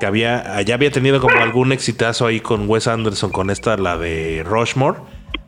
Que 0.00 0.06
había, 0.06 0.60
ya 0.62 0.74
había 0.74 0.90
tenido 0.90 1.20
como 1.20 1.38
algún 1.38 1.72
exitazo 1.72 2.26
ahí 2.26 2.40
con 2.40 2.68
Wes 2.68 2.86
Anderson, 2.86 3.30
con 3.30 3.50
esta, 3.50 3.76
la 3.76 3.96
de 3.96 4.44
Rushmore. 4.46 4.98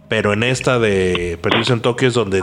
Pero 0.09 0.32
en 0.32 0.42
esta 0.42 0.78
de 0.78 1.38
Perdidos 1.40 1.70
en 1.70 1.80
Tokio 1.80 2.09
es 2.09 2.14
donde 2.14 2.42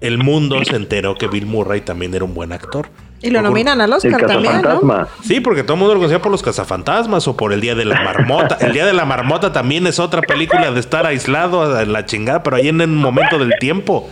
el 0.00 0.18
mundo 0.18 0.64
se 0.64 0.76
enteró 0.76 1.16
que 1.16 1.26
Bill 1.26 1.46
Murray 1.46 1.80
también 1.80 2.14
era 2.14 2.24
un 2.24 2.34
buen 2.34 2.52
actor. 2.52 2.88
Y 3.22 3.30
lo 3.30 3.42
nominan 3.42 3.80
al 3.80 3.92
Oscar 3.92 4.26
también, 4.26 4.62
¿no? 4.62 5.06
Sí, 5.22 5.40
porque 5.40 5.62
todo 5.62 5.74
el 5.74 5.80
mundo 5.80 5.94
lo 5.94 6.00
conocía 6.00 6.22
por 6.22 6.32
los 6.32 6.42
cazafantasmas 6.42 7.28
o 7.28 7.36
por 7.36 7.52
el 7.52 7.60
Día 7.60 7.74
de 7.74 7.84
la 7.84 8.02
Marmota. 8.02 8.56
el 8.60 8.72
Día 8.72 8.86
de 8.86 8.94
la 8.94 9.04
Marmota 9.04 9.52
también 9.52 9.86
es 9.86 9.98
otra 9.98 10.22
película 10.22 10.70
de 10.70 10.80
estar 10.80 11.04
aislado 11.04 11.78
en 11.80 11.92
la 11.92 12.06
chingada, 12.06 12.42
pero 12.42 12.56
ahí 12.56 12.68
en 12.68 12.80
el 12.80 12.88
momento 12.88 13.38
del 13.38 13.52
tiempo. 13.58 14.08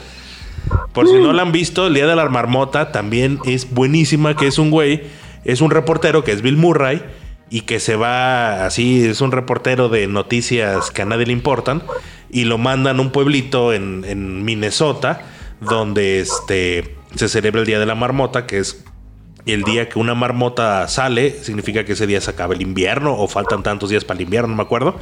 Por 0.92 1.06
si 1.06 1.14
no 1.14 1.32
la 1.32 1.42
han 1.42 1.52
visto, 1.52 1.86
el 1.86 1.94
Día 1.94 2.06
de 2.06 2.16
la 2.16 2.28
Marmota 2.28 2.92
también 2.92 3.38
es 3.44 3.70
buenísima, 3.72 4.36
que 4.36 4.46
es 4.46 4.58
un 4.58 4.70
güey, 4.70 5.02
es 5.44 5.60
un 5.60 5.70
reportero 5.70 6.24
que 6.24 6.32
es 6.32 6.42
Bill 6.42 6.56
Murray 6.56 7.02
y 7.50 7.62
que 7.62 7.80
se 7.80 7.96
va 7.96 8.66
así, 8.66 9.04
es 9.04 9.20
un 9.20 9.32
reportero 9.32 9.88
de 9.88 10.06
noticias 10.06 10.90
que 10.90 11.02
a 11.02 11.04
nadie 11.04 11.26
le 11.26 11.32
importan 11.32 11.82
y 12.30 12.44
lo 12.44 12.58
mandan 12.58 12.98
a 12.98 13.00
un 13.00 13.10
pueblito 13.10 13.72
en, 13.72 14.04
en 14.06 14.44
Minnesota 14.44 15.22
donde 15.60 16.20
este 16.20 16.96
se 17.14 17.28
celebra 17.28 17.60
el 17.60 17.66
Día 17.66 17.78
de 17.78 17.86
la 17.86 17.94
Marmota, 17.94 18.46
que 18.46 18.58
es 18.58 18.84
el 19.46 19.62
día 19.62 19.88
que 19.88 19.98
una 19.98 20.14
marmota 20.14 20.86
sale, 20.88 21.30
significa 21.42 21.84
que 21.84 21.92
ese 21.92 22.06
día 22.06 22.20
se 22.20 22.30
acaba 22.30 22.54
el 22.54 22.62
invierno 22.62 23.16
o 23.16 23.28
faltan 23.28 23.62
tantos 23.62 23.90
días 23.90 24.04
para 24.04 24.18
el 24.18 24.24
invierno, 24.24 24.48
no 24.48 24.56
me 24.56 24.62
acuerdo. 24.62 24.96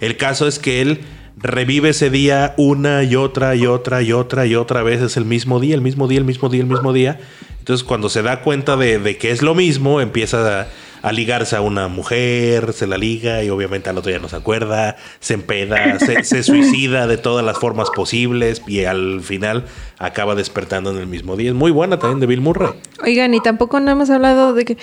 El 0.00 0.16
caso 0.16 0.46
es 0.46 0.58
que 0.58 0.80
él 0.80 1.00
revive 1.36 1.90
ese 1.90 2.10
día 2.10 2.54
una 2.56 3.02
y 3.02 3.16
otra 3.16 3.54
y 3.54 3.66
otra 3.66 4.02
y 4.02 4.12
otra 4.12 4.46
y 4.46 4.54
otra 4.54 4.82
vez. 4.82 5.02
Es 5.02 5.16
el 5.16 5.24
mismo 5.24 5.60
día, 5.60 5.74
el 5.74 5.80
mismo 5.80 6.08
día, 6.08 6.18
el 6.18 6.24
mismo 6.24 6.48
día, 6.48 6.60
el 6.62 6.68
mismo 6.68 6.92
día. 6.92 7.20
Entonces 7.58 7.84
cuando 7.84 8.08
se 8.08 8.22
da 8.22 8.42
cuenta 8.42 8.76
de, 8.76 9.16
que 9.16 9.30
es 9.30 9.40
lo 9.40 9.54
mismo, 9.54 10.02
empieza 10.02 10.68
a 11.00 11.12
ligarse 11.12 11.56
a 11.56 11.62
una 11.62 11.88
mujer, 11.88 12.72
se 12.74 12.86
la 12.86 12.98
liga 12.98 13.42
y 13.42 13.50
obviamente 13.50 13.90
al 13.90 13.98
otro 13.98 14.10
ya 14.10 14.18
no 14.18 14.28
se 14.28 14.36
acuerda, 14.36 14.96
se 15.20 15.34
empeda, 15.34 15.98
se, 15.98 16.42
suicida 16.42 17.06
de 17.06 17.16
todas 17.16 17.44
las 17.44 17.58
formas 17.58 17.88
posibles 17.90 18.62
y 18.66 18.84
al 18.84 19.22
final 19.22 19.64
acaba 19.98 20.34
despertando 20.34 20.90
en 20.90 20.98
el 20.98 21.06
mismo 21.06 21.36
día. 21.36 21.50
Es 21.50 21.54
muy 21.54 21.70
buena 21.70 21.98
también 21.98 22.20
de 22.20 22.26
Bill 22.26 22.42
Murray. 22.42 22.70
Oigan, 23.02 23.32
y 23.32 23.40
tampoco 23.40 23.80
no 23.80 23.90
hemos 23.90 24.10
hablado 24.10 24.52
de 24.52 24.64
que, 24.66 24.78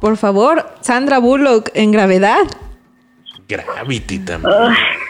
por 0.00 0.16
favor, 0.16 0.66
Sandra 0.80 1.18
Bullock 1.18 1.70
en 1.74 1.90
gravedad. 1.90 2.46
Gravity 3.50 4.18
también. 4.20 4.54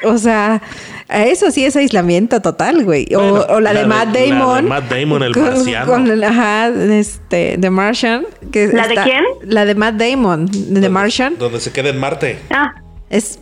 o 0.04 0.18
sea, 0.18 0.60
eso 1.08 1.50
sí 1.50 1.64
es 1.64 1.76
aislamiento 1.76 2.40
total, 2.40 2.84
güey. 2.84 3.06
O, 3.14 3.60
la, 3.60 3.72
de 3.72 3.86
Matt 3.86 4.14
Damon. 4.14 4.68
La 4.68 4.80
de 4.80 4.86
Matt 4.86 4.90
Damon, 4.90 5.22
el 5.22 5.36
marciano. 5.36 5.86
Con, 5.86 6.24
ajá, 6.24 6.68
este, 6.68 7.58
The 7.60 7.70
Martian. 7.70 8.26
Que 8.50 8.68
¿La 8.68 8.88
de 8.88 8.94
quién? 8.96 9.24
La 9.42 9.64
de 9.64 9.74
Matt 9.74 9.94
Damon, 9.96 10.48
The 10.48 10.88
Martian. 10.88 11.36
Donde 11.38 11.60
se 11.60 11.72
queda 11.72 11.90
en 11.90 11.98
Marte. 11.98 12.38
Ah. 12.50 12.74
Es 13.10 13.40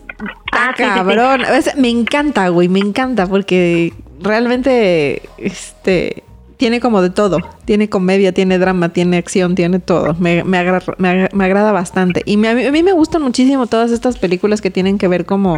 ah, 0.52 0.72
cabrón. 0.76 1.42
Me 1.76 1.90
encanta, 1.90 2.48
güey, 2.48 2.68
me 2.68 2.80
encanta 2.80 3.26
porque 3.26 3.92
realmente, 4.20 5.22
este 5.36 6.24
tiene 6.58 6.80
como 6.80 7.00
de 7.00 7.10
todo. 7.10 7.38
Tiene 7.64 7.88
comedia, 7.88 8.32
tiene 8.32 8.58
drama, 8.58 8.90
tiene 8.90 9.16
acción, 9.16 9.54
tiene 9.54 9.78
todo. 9.78 10.14
Me, 10.18 10.42
me, 10.44 10.58
agrada 10.58 11.72
bastante. 11.72 12.22
Y 12.26 12.44
a 12.44 12.54
mí 12.54 12.82
me 12.82 12.92
gustan 12.92 13.22
muchísimo 13.22 13.66
todas 13.68 13.92
estas 13.92 14.18
películas 14.18 14.60
que 14.60 14.70
tienen 14.70 14.98
que 14.98 15.08
ver 15.08 15.24
como 15.24 15.56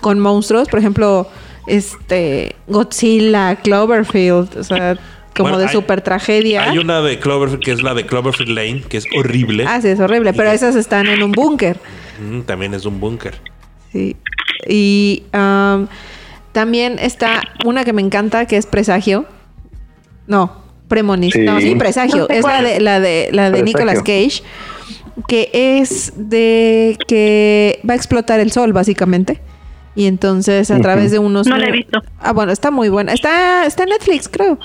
con 0.00 0.18
monstruos. 0.18 0.68
Por 0.68 0.80
ejemplo, 0.80 1.28
este 1.66 2.56
Godzilla, 2.66 3.56
Cloverfield, 3.56 4.56
o 4.56 4.64
sea, 4.64 4.98
como 5.36 5.58
de 5.58 5.68
super 5.68 6.00
tragedia. 6.00 6.70
Hay 6.70 6.78
una 6.78 7.02
de 7.02 7.18
Cloverfield 7.18 7.62
que 7.62 7.72
es 7.72 7.82
la 7.82 7.92
de 7.92 8.06
Cloverfield 8.06 8.50
Lane, 8.50 8.82
que 8.88 8.96
es 8.96 9.06
horrible. 9.14 9.66
Ah, 9.68 9.82
sí, 9.82 9.88
es 9.88 10.00
horrible, 10.00 10.32
pero 10.32 10.50
esas 10.50 10.74
están 10.74 11.06
en 11.06 11.22
un 11.22 11.32
búnker. 11.32 11.78
también 12.46 12.72
es 12.72 12.86
un 12.86 12.98
búnker. 12.98 13.34
Sí. 13.92 14.16
Y 14.66 15.24
también 16.52 16.98
está 16.98 17.42
una 17.66 17.84
que 17.84 17.92
me 17.92 18.00
encanta, 18.00 18.46
que 18.46 18.56
es 18.56 18.64
Presagio 18.64 19.26
no, 20.30 20.52
premonición. 20.86 21.44
No, 21.44 21.60
sí, 21.60 21.74
presagio. 21.74 22.28
es 22.28 22.44
la 22.44 22.62
de, 22.62 22.80
la 22.80 23.00
de, 23.00 23.28
la 23.32 23.50
de 23.50 23.62
Nicolas 23.64 23.98
Cage. 23.98 24.42
Que 25.26 25.50
es 25.52 26.12
de 26.16 26.96
que 27.06 27.80
va 27.88 27.94
a 27.94 27.96
explotar 27.96 28.40
el 28.40 28.52
sol, 28.52 28.72
básicamente. 28.72 29.40
Y 29.96 30.06
entonces 30.06 30.70
a 30.70 30.80
través 30.80 31.10
de 31.10 31.18
unos. 31.18 31.48
No 31.48 31.58
la 31.58 31.66
he 31.66 31.72
visto. 31.72 32.00
Ah, 32.20 32.32
bueno, 32.32 32.52
está 32.52 32.70
muy 32.70 32.88
buena. 32.88 33.12
Está, 33.12 33.66
está 33.66 33.82
en 33.82 33.90
Netflix, 33.90 34.28
creo. 34.28 34.58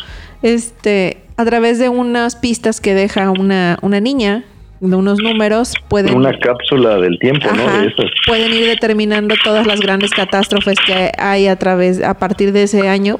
Este, 0.43 1.17
a 1.35 1.43
través 1.45 1.79
de 1.79 1.89
unas 1.89 2.35
pistas 2.35 2.79
que 2.79 2.93
deja 2.93 3.31
una, 3.31 3.79
una 3.81 3.99
niña, 3.99 4.45
de 4.79 4.95
unos 4.95 5.17
números, 5.19 5.73
pueden. 5.87 6.15
Una 6.15 6.37
cápsula 6.37 6.97
del 6.97 7.17
tiempo, 7.17 7.47
¿no? 7.47 7.63
Pueden 8.27 8.53
ir 8.53 8.67
determinando 8.67 9.33
todas 9.43 9.65
las 9.65 9.79
grandes 9.79 10.11
catástrofes 10.11 10.77
que 10.85 11.11
hay 11.17 11.47
a 11.47 11.55
través, 11.55 12.03
a 12.03 12.13
partir 12.13 12.51
de 12.51 12.63
ese 12.63 12.87
año 12.87 13.19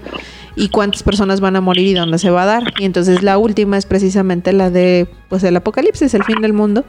y 0.56 0.69
cuántas 0.69 1.03
personas 1.03 1.41
van 1.41 1.56
a 1.56 1.61
morir 1.61 1.88
y 1.88 1.94
dónde 1.94 2.18
se 2.18 2.30
va 2.30 2.44
a 2.44 2.45
dar. 2.45 2.64
Y 2.80 2.86
entonces 2.86 3.23
la 3.23 3.38
última 3.38 3.77
es 3.77 3.86
precisamente 3.86 4.53
la 4.53 4.69
de 4.69 5.07
pues 5.30 5.44
el 5.44 5.56
apocalipsis, 5.56 6.14
el 6.14 6.23
fin 6.23 6.41
del 6.41 6.53
mundo. 6.53 6.86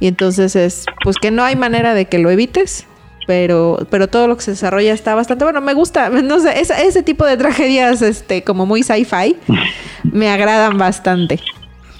Y 0.00 0.08
entonces 0.08 0.56
es 0.56 0.84
pues 1.02 1.16
que 1.16 1.30
no 1.30 1.44
hay 1.44 1.56
manera 1.56 1.94
de 1.94 2.06
que 2.06 2.18
lo 2.18 2.30
evites, 2.30 2.86
pero 3.26 3.86
pero 3.90 4.08
todo 4.08 4.26
lo 4.26 4.36
que 4.36 4.42
se 4.42 4.50
desarrolla 4.52 4.92
está 4.92 5.14
bastante 5.14 5.44
bueno, 5.44 5.60
me 5.60 5.74
gusta, 5.74 6.08
no 6.24 6.40
sé, 6.40 6.60
ese, 6.60 7.02
tipo 7.02 7.24
de 7.24 7.36
tragedias 7.36 8.02
este 8.02 8.42
como 8.42 8.66
muy 8.66 8.82
sci-fi 8.82 9.36
me 10.04 10.28
agradan 10.28 10.78
bastante. 10.78 11.40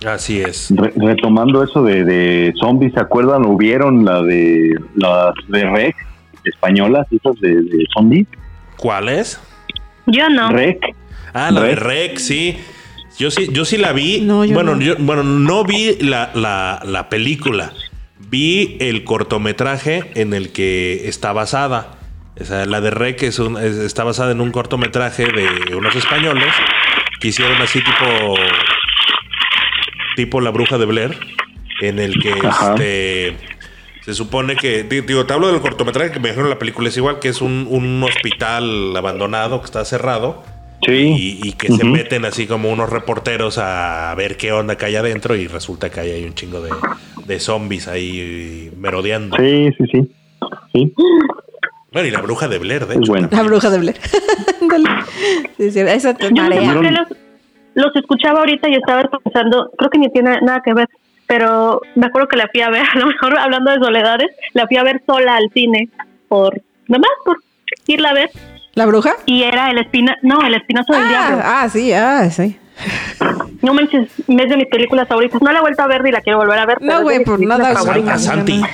Así 0.05 0.41
es. 0.41 0.71
retomando 0.97 1.63
eso 1.63 1.83
de, 1.83 2.53
zombies, 2.61 2.93
¿se 2.93 3.01
acuerdan? 3.01 3.47
¿Hubieron 3.47 4.05
la 4.05 4.21
de 4.23 4.79
las 4.97 5.33
de 5.49 5.65
Rec 5.65 5.97
españolas, 6.45 7.07
esas 7.11 7.41
de, 7.41 7.63
de 7.63 7.87
zombies? 7.95 8.27
¿Cuáles? 8.77 9.41
Yo 10.07 10.29
no. 10.29 10.51
Rec. 10.51 10.95
Ah, 11.35 11.51
la 11.51 11.63
de 11.63 11.75
Rec, 11.75 12.19
sí. 12.19 12.57
Yo 13.19 13.31
sí, 13.31 13.49
yo 13.53 13.65
sí 13.65 13.77
la 13.77 13.93
vi. 13.93 14.25
bueno, 14.25 14.77
no. 14.77 14.81
Yo, 14.81 14.95
bueno, 14.99 15.25
no 15.25 15.65
vi 15.65 15.97
la, 16.01 16.31
la, 16.35 17.09
película. 17.09 17.73
Vi 18.19 18.77
el 18.81 19.05
cortometraje 19.05 20.13
en 20.15 20.33
el 20.33 20.53
que 20.53 21.09
está 21.09 21.33
basada. 21.33 21.99
O 22.41 22.45
sea, 22.45 22.67
la 22.67 22.81
de 22.81 22.91
Rec 22.91 23.23
es 23.25 23.39
está 23.39 24.05
basada 24.05 24.33
en 24.33 24.41
un 24.41 24.51
cortometraje 24.51 25.27
de 25.27 25.77
unos 25.77 25.95
españoles 25.95 26.53
que 27.21 27.29
hicieron 27.29 27.61
así 27.61 27.81
tipo 27.81 28.35
tipo 30.17 30.41
La 30.41 30.51
Bruja 30.51 30.79
de 30.79 30.85
Blair, 30.85 31.19
en 31.81 31.99
el 31.99 32.21
que 32.21 32.31
este 32.31 33.37
se 34.03 34.15
supone 34.15 34.55
que, 34.55 34.83
digo, 34.83 35.25
te 35.25 35.33
hablo 35.33 35.51
del 35.51 35.61
cortometraje 35.61 36.13
que 36.13 36.21
me 36.21 36.29
dijeron 36.29 36.51
la 36.51 36.59
película, 36.59 36.91
es 36.91 36.97
igual 36.97 37.21
que 37.21 37.29
es 37.29 37.41
un, 37.41 37.67
un 37.71 38.03
hospital 38.03 38.95
abandonado 38.95 39.61
que 39.61 39.65
está 39.65 39.83
cerrado 39.85 40.45
y, 40.93 41.53
que 41.53 41.69
se 41.73 41.85
meten 41.85 42.25
así 42.25 42.47
como 42.47 42.71
unos 42.71 42.91
reporteros 42.91 43.59
a 43.59 44.15
ver 44.17 44.37
qué 44.37 44.53
onda 44.53 44.77
que 44.77 44.87
hay 44.87 44.97
adentro 44.97 45.37
y 45.37 45.47
resulta 45.47 45.91
que 45.91 46.01
hay 46.01 46.25
un 46.25 46.35
chingo 46.35 46.61
de, 47.27 47.41
zombies 47.41 47.89
ahí 47.89 48.71
merodeando. 48.77 49.37
Sí, 49.37 49.71
sí, 49.79 50.09
sí. 50.73 50.93
Bueno, 51.93 52.09
y 52.09 52.11
la 52.11 52.21
bruja 52.21 52.49
de 52.49 52.59
Blair, 52.59 52.87
de 52.87 52.97
hecho. 52.97 53.15
La 53.15 53.43
bruja 53.43 53.71
de 53.71 53.79
Blair. 53.79 53.97
esa 55.59 56.15
te 56.15 56.31
Yo 56.35 56.43
los, 56.51 57.09
los 57.75 57.97
escuchaba 57.97 58.41
ahorita 58.41 58.69
y 58.69 58.75
estaba 58.75 59.09
pensando, 59.23 59.71
creo 59.79 59.91
que 59.91 59.99
ni 59.99 60.11
tiene 60.11 60.41
nada 60.41 60.61
que 60.65 60.75
ver, 60.75 60.89
pero 61.27 61.81
me 61.95 62.07
acuerdo 62.07 62.29
que 62.29 62.37
la 62.37 62.49
fui 62.49 62.63
a 62.63 62.71
ver, 62.71 62.83
a 62.95 62.99
lo 62.99 63.07
mejor 63.07 63.39
hablando 63.39 63.71
de 63.71 63.79
soledades, 63.79 64.31
la 64.53 64.67
fui 64.67 64.77
a 64.77 64.83
ver 64.83 65.03
sola 65.07 65.37
al 65.37 65.51
cine, 65.53 65.89
por, 66.29 66.61
nomás 66.89 67.11
por 67.25 67.39
irla 67.87 68.11
a 68.11 68.15
ver 68.15 68.31
¿La 68.75 68.87
bruja? 68.87 69.17
Y 69.27 69.43
era 69.43 69.71
el 69.71 69.79
espina, 69.79 70.17
no, 70.23 70.41
el 70.45 70.55
espinazo 70.55 70.93
del 70.93 71.03
ah, 71.03 71.09
diablo. 71.09 71.43
Ah, 71.45 71.69
sí, 71.71 71.93
ah, 71.93 72.29
sí. 72.31 72.57
No 73.63 73.73
manches, 73.73 74.09
es 74.19 74.49
de 74.49 74.57
mis 74.57 74.67
películas 74.67 75.07
favoritas. 75.07 75.41
No 75.41 75.53
la 75.53 75.59
he 75.59 75.63
vuelto 75.63 75.83
a 75.83 75.87
ver 75.87 76.03
ni 76.03 76.11
la 76.11 76.21
quiero 76.21 76.39
volver 76.39 76.59
a 76.59 76.67
ver. 76.67 76.83
No, 76.83 77.03
güey, 77.03 77.25
por 77.25 77.41
nada. 77.41 77.73
Favorita. 77.75 78.19
Santi. 78.19 78.61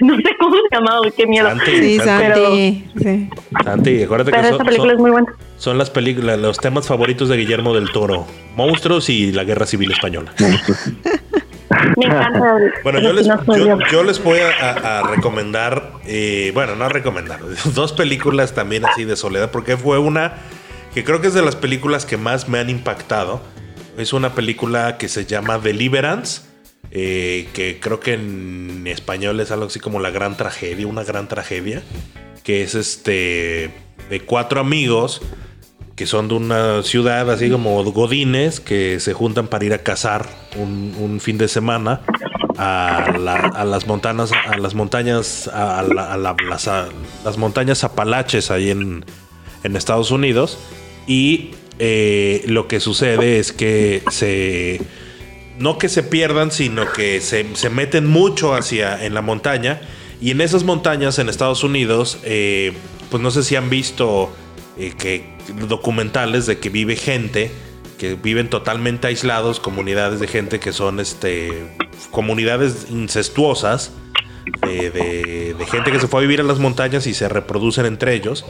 No 0.00 0.16
sé 0.16 0.30
cómo 0.40 0.56
se 0.56 0.74
llama, 0.74 0.98
güey, 0.98 1.12
qué 1.12 1.26
miedo. 1.26 1.46
Santi, 1.46 1.70
sí, 1.70 1.98
Santi. 1.98 2.88
sí. 2.96 3.30
Santi, 3.62 4.02
acuérdate 4.02 4.30
pero 4.30 4.42
que 4.42 4.48
esta 4.48 4.64
película 4.64 4.94
es 4.94 4.98
muy 4.98 5.10
buena. 5.10 5.34
Son 5.58 5.76
las 5.76 5.90
películas, 5.90 6.38
los 6.38 6.58
temas 6.58 6.88
favoritos 6.88 7.28
de 7.28 7.36
Guillermo 7.36 7.74
del 7.74 7.92
Toro: 7.92 8.26
monstruos 8.56 9.10
y 9.10 9.30
la 9.30 9.44
guerra 9.44 9.66
civil 9.66 9.92
española. 9.92 10.32
Me 11.96 12.06
encanta. 12.06 12.56
bueno, 12.82 13.00
yo 13.00 13.12
les, 13.12 13.26
yo, 13.90 14.04
les 14.04 14.22
voy 14.22 14.38
a, 14.40 15.02
recomendar, 15.08 15.92
eh, 16.06 16.50
bueno, 16.54 16.76
no 16.76 16.88
recomendar, 16.88 17.40
dos 17.74 17.92
películas 17.92 18.54
también 18.54 18.84
así 18.84 19.04
de 19.04 19.16
soledad, 19.16 19.50
porque 19.50 19.76
fue 19.76 19.98
una 19.98 20.34
que 20.94 21.02
creo 21.02 21.20
que 21.20 21.26
es 21.26 21.34
de 21.34 21.42
las 21.42 21.56
películas 21.56 22.06
que 22.06 22.16
más 22.16 22.48
me 22.48 22.60
han 22.60 22.70
impactado. 22.70 23.40
Es 23.98 24.12
una 24.12 24.34
película 24.34 24.96
que 24.96 25.08
se 25.08 25.26
llama 25.26 25.58
Deliverance, 25.58 26.42
eh, 26.90 27.48
que 27.52 27.80
creo 27.80 27.98
que 27.98 28.14
en 28.14 28.86
español 28.86 29.40
es 29.40 29.50
algo 29.50 29.66
así 29.66 29.80
como 29.80 29.98
la 30.00 30.10
gran 30.10 30.36
tragedia, 30.36 30.86
una 30.86 31.02
gran 31.02 31.28
tragedia, 31.28 31.82
que 32.44 32.62
es 32.62 32.76
este 32.76 33.70
de 34.08 34.20
cuatro 34.20 34.60
amigos 34.60 35.22
que 35.96 36.06
son 36.06 36.28
de 36.28 36.34
una 36.34 36.82
ciudad 36.82 37.30
así 37.30 37.50
como 37.50 37.82
Godines, 37.84 38.60
que 38.60 38.98
se 39.00 39.12
juntan 39.12 39.46
para 39.46 39.64
ir 39.64 39.72
a 39.72 39.78
cazar 39.78 40.26
un, 40.56 41.20
fin 41.20 41.38
de 41.38 41.46
semana 41.48 42.00
a, 42.58 43.16
las 43.64 43.86
montañas, 43.86 44.32
a 44.32 44.58
las 44.58 44.74
montañas, 44.74 45.48
a, 45.48 45.82
las, 47.24 47.38
montañas 47.38 47.84
Apalaches 47.84 48.50
ahí 48.50 48.70
en, 48.70 49.04
Estados 49.62 50.10
Unidos. 50.10 50.58
Y 51.06 51.52
eh, 51.78 52.42
lo 52.46 52.66
que 52.68 52.80
sucede 52.80 53.38
es 53.38 53.52
que 53.52 54.02
se 54.10 54.80
no 55.58 55.78
que 55.78 55.88
se 55.88 56.02
pierdan, 56.02 56.50
sino 56.50 56.90
que 56.92 57.20
se, 57.20 57.44
meten 57.70 58.06
mucho 58.06 58.54
hacia 58.54 59.04
en 59.04 59.14
la 59.14 59.22
montaña. 59.22 59.80
Y 60.20 60.32
en 60.32 60.40
esas 60.40 60.64
montañas 60.64 61.18
en 61.18 61.28
Estados 61.28 61.64
Unidos, 61.64 62.18
eh, 62.24 62.72
pues 63.10 63.22
no 63.22 63.30
sé 63.30 63.42
si 63.42 63.56
han 63.56 63.70
visto 63.70 64.32
eh, 64.78 64.92
que 64.98 65.33
documentales 65.68 66.46
de 66.46 66.58
que 66.58 66.70
vive 66.70 66.96
gente 66.96 67.50
que 67.98 68.16
viven 68.16 68.50
totalmente 68.50 69.06
aislados, 69.06 69.60
comunidades 69.60 70.18
de 70.18 70.26
gente 70.26 70.58
que 70.58 70.72
son 70.72 70.98
este 70.98 71.76
comunidades 72.10 72.86
incestuosas 72.90 73.92
de, 74.62 75.66
gente 75.70 75.90
que 75.90 76.00
se 76.00 76.08
fue 76.08 76.20
a 76.20 76.22
vivir 76.22 76.40
en 76.40 76.46
las 76.46 76.58
montañas 76.58 77.06
y 77.06 77.14
se 77.14 77.28
reproducen 77.28 77.86
entre 77.86 78.14
ellos, 78.14 78.44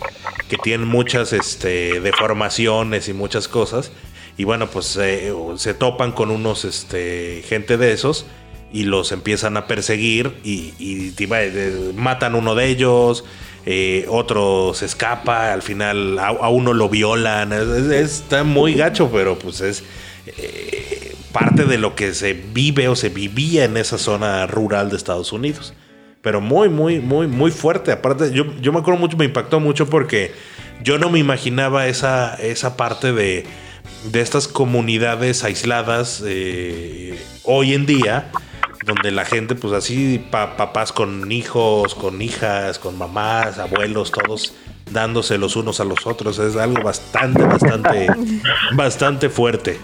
que 0.48 0.56
tienen 0.56 0.88
muchas 0.88 1.32
este, 1.32 2.00
deformaciones 2.00 3.08
y 3.08 3.12
muchas 3.12 3.48
cosas. 3.48 3.92
Y 4.36 4.44
bueno, 4.44 4.68
pues 4.68 4.86
se 4.86 5.74
topan 5.74 6.12
con 6.12 6.30
unos 6.30 6.64
este, 6.64 7.44
gente 7.46 7.76
de 7.76 7.92
esos 7.92 8.26
y 8.72 8.84
los 8.84 9.12
empiezan 9.12 9.56
a 9.56 9.68
perseguir 9.68 10.34
y, 10.42 10.74
y, 10.78 11.14
y 11.16 11.28
eh, 11.30 11.92
matan 11.94 12.34
uno 12.34 12.56
de 12.56 12.66
ellos, 12.66 13.24
eh, 13.66 14.06
otro 14.08 14.72
se 14.74 14.86
escapa, 14.86 15.52
al 15.52 15.62
final 15.62 16.18
a, 16.18 16.48
uno 16.48 16.72
lo 16.72 16.88
violan, 16.88 17.52
está 17.92 18.44
muy 18.44 18.74
gacho, 18.74 19.10
pero 19.12 19.38
pues 19.38 19.60
es... 19.60 19.84
Eh, 20.26 21.14
parte 21.34 21.64
de 21.64 21.78
lo 21.78 21.96
que 21.96 22.14
se 22.14 22.32
vive 22.32 22.86
o 22.86 22.94
se 22.94 23.08
vivía 23.08 23.64
en 23.64 23.76
esa 23.76 23.98
zona 23.98 24.46
rural 24.46 24.88
de 24.88 24.96
Estados 24.96 25.32
Unidos. 25.32 25.74
Pero 26.22 26.40
muy, 26.40 26.68
muy, 26.68 27.00
muy, 27.00 27.26
muy 27.26 27.50
fuerte. 27.50 27.90
Aparte, 27.90 28.32
yo, 28.32 28.44
yo 28.60 28.72
me 28.72 28.78
acuerdo 28.78 29.00
mucho, 29.00 29.16
me 29.16 29.24
impactó 29.24 29.58
mucho 29.58 29.90
porque 29.90 30.32
yo 30.82 30.96
no 30.96 31.10
me 31.10 31.18
imaginaba 31.18 31.88
esa, 31.88 32.36
esa 32.36 32.76
parte 32.76 33.12
de, 33.12 33.44
de 34.12 34.20
estas 34.20 34.46
comunidades 34.46 35.42
aisladas 35.42 36.22
eh, 36.24 37.18
hoy 37.42 37.74
en 37.74 37.84
día, 37.84 38.30
donde 38.84 39.10
la 39.10 39.24
gente, 39.24 39.54
pues 39.54 39.72
así, 39.72 40.24
papás 40.30 40.92
con 40.92 41.30
hijos, 41.30 41.94
con 41.94 42.20
hijas, 42.20 42.78
con 42.78 42.98
mamás, 42.98 43.58
abuelos, 43.58 44.12
todos 44.12 44.54
dándose 44.90 45.38
los 45.38 45.56
unos 45.56 45.80
a 45.80 45.84
los 45.84 46.06
otros. 46.06 46.38
Es 46.38 46.56
algo 46.56 46.82
bastante, 46.82 47.42
bastante, 47.42 48.06
bastante 48.74 49.28
fuerte. 49.28 49.78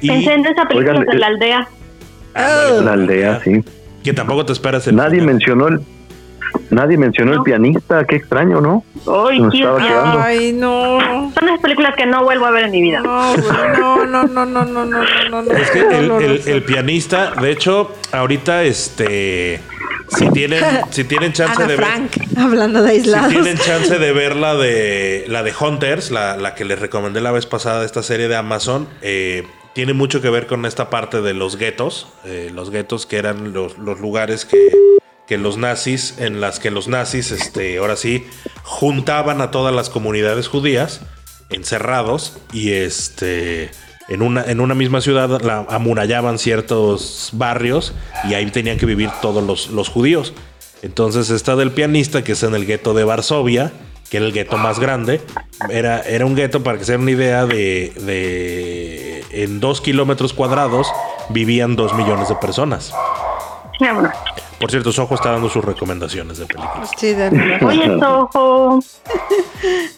Y, 0.00 0.08
Pensé 0.08 0.32
en 0.32 0.46
esa 0.46 0.66
película 0.66 1.00
de 1.00 1.18
la 1.18 1.26
aldea. 1.26 1.68
la 2.34 2.92
aldea, 2.92 3.40
sí. 3.42 3.62
Que 4.02 4.12
tampoco 4.12 4.44
te 4.44 4.52
esperas 4.52 4.86
el 4.86 4.96
Nadie 4.96 5.22
mencionó 5.22 5.68
el 5.68 5.80
Nadie 6.70 6.96
mencionó 6.96 7.32
el 7.32 7.42
pianista, 7.42 8.04
qué 8.04 8.16
extraño, 8.16 8.60
¿no? 8.60 8.84
Ay, 9.06 9.40
Ay, 10.18 10.52
no. 10.52 10.98
Son 11.32 11.46
las 11.46 11.60
películas 11.60 11.94
que 11.94 12.06
no 12.06 12.24
vuelvo 12.24 12.46
a 12.46 12.50
ver 12.50 12.64
en 12.64 12.70
mi 12.70 12.82
vida. 12.82 13.00
No, 13.00 13.36
no, 13.36 14.06
no, 14.06 14.24
no, 14.24 14.46
no, 14.46 14.64
no, 14.64 14.84
no, 14.84 15.42
no. 15.42 15.52
Es 15.52 15.70
que 15.70 15.80
el, 15.80 16.42
el, 16.46 16.62
pianista, 16.62 17.32
de 17.40 17.50
hecho, 17.50 17.92
ahorita, 18.12 18.64
este, 18.64 19.60
si 20.08 20.30
tienen, 20.30 20.64
si 20.90 21.04
tienen 21.04 21.32
chance 21.34 21.64
de 21.64 21.76
Frank, 21.76 22.12
hablando 22.36 22.82
de 22.82 22.90
aislados. 22.90 23.28
Si 23.28 23.34
tienen 23.34 23.58
chance 23.58 23.98
de 23.98 24.12
ver 24.12 24.36
la 24.36 24.54
de 24.54 25.24
la 25.28 25.42
de 25.42 25.52
Hunters, 25.58 26.10
la, 26.10 26.36
la 26.36 26.54
que 26.54 26.64
les 26.64 26.78
recomendé 26.78 27.20
la 27.20 27.32
vez 27.32 27.46
pasada 27.46 27.80
de 27.80 27.86
esta 27.86 28.02
serie 28.02 28.28
de 28.28 28.36
Amazon, 28.36 28.88
eh, 29.02 29.46
tiene 29.74 29.92
mucho 29.92 30.22
que 30.22 30.30
ver 30.30 30.46
con 30.46 30.64
esta 30.66 30.88
parte 30.88 31.20
de 31.20 31.34
los 31.34 31.56
guetos, 31.58 32.06
eh, 32.24 32.50
los 32.54 32.70
guetos 32.70 33.06
que 33.06 33.16
eran 33.16 33.52
los, 33.52 33.76
los 33.78 34.00
lugares 34.00 34.44
que 34.44 34.70
que 35.26 35.38
los 35.38 35.56
nazis, 35.56 36.14
en 36.18 36.40
las 36.40 36.60
que 36.60 36.70
los 36.70 36.88
nazis, 36.88 37.30
este, 37.30 37.78
ahora 37.78 37.96
sí, 37.96 38.26
juntaban 38.62 39.40
a 39.40 39.50
todas 39.50 39.74
las 39.74 39.90
comunidades 39.90 40.48
judías 40.48 41.00
encerrados 41.50 42.38
y 42.52 42.72
este, 42.72 43.70
en 44.08 44.22
una, 44.22 44.44
en 44.44 44.60
una 44.60 44.74
misma 44.74 45.00
ciudad 45.00 45.40
la 45.42 45.66
amurallaban 45.68 46.38
ciertos 46.38 47.30
barrios 47.32 47.94
y 48.28 48.34
ahí 48.34 48.50
tenían 48.50 48.78
que 48.78 48.86
vivir 48.86 49.10
todos 49.22 49.42
los, 49.42 49.68
los 49.68 49.88
judíos. 49.88 50.34
Entonces 50.82 51.30
está 51.30 51.56
del 51.56 51.70
pianista 51.70 52.22
que 52.22 52.32
es 52.32 52.42
en 52.42 52.54
el 52.54 52.66
gueto 52.66 52.92
de 52.92 53.04
Varsovia, 53.04 53.72
que 54.10 54.18
era 54.18 54.26
el 54.26 54.32
gueto 54.32 54.58
más 54.58 54.78
grande. 54.78 55.22
Era, 55.70 56.00
era 56.02 56.26
un 56.26 56.34
gueto, 56.34 56.62
para 56.62 56.78
que 56.78 56.84
se 56.84 56.92
den 56.92 57.02
una 57.02 57.10
idea, 57.12 57.46
de, 57.46 57.92
de 58.00 59.24
en 59.30 59.60
dos 59.60 59.80
kilómetros 59.80 60.34
cuadrados 60.34 60.86
vivían 61.30 61.74
dos 61.74 61.94
millones 61.94 62.28
de 62.28 62.34
personas. 62.36 62.92
Por 64.58 64.70
cierto, 64.70 64.92
Soho 64.92 65.14
está 65.14 65.32
dando 65.32 65.48
sus 65.48 65.64
recomendaciones 65.64 66.38
de 66.38 66.46
películas. 66.46 66.90
Sí, 66.96 67.12
de 67.12 67.58
Oye, 67.64 67.98
Soho. 67.98 68.80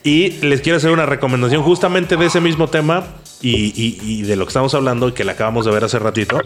Y 0.02 0.30
les 0.42 0.60
quiero 0.60 0.78
hacer 0.78 0.90
una 0.90 1.06
recomendación 1.06 1.62
justamente 1.62 2.16
de 2.16 2.26
ese 2.26 2.40
mismo 2.40 2.68
tema 2.68 3.04
y, 3.42 4.22
de 4.22 4.36
lo 4.36 4.44
que 4.44 4.50
estamos 4.50 4.74
hablando 4.74 5.08
y 5.08 5.12
que 5.12 5.24
la 5.24 5.32
acabamos 5.32 5.66
de 5.66 5.72
ver 5.72 5.84
hace 5.84 5.98
ratito. 5.98 6.40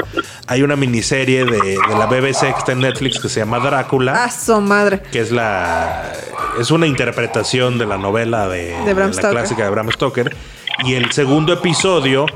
Hay 0.46 0.62
una 0.62 0.76
miniserie 0.76 1.44
de, 1.44 1.78
la 1.88 2.06
BBC 2.06 2.40
que 2.40 2.58
está 2.58 2.72
en 2.72 2.80
Netflix 2.80 3.20
que 3.20 3.28
se 3.28 3.40
llama 3.40 3.58
Drácula. 3.58 4.24
¡Ah, 4.24 4.30
su 4.30 4.60
madre! 4.60 5.02
Que 5.12 5.20
es 5.20 5.30
la. 5.30 6.12
Es 6.58 6.70
una 6.70 6.86
interpretación 6.86 7.78
de 7.78 7.86
la 7.86 7.96
novela 7.96 8.48
de, 8.48 8.74
la 8.86 9.10
clásica 9.10 9.64
de 9.64 9.70
Bram 9.70 9.90
Stoker. 9.92 10.36
Y 10.84 10.94
el 10.94 11.12
segundo 11.12 11.52
episodio 11.52 12.26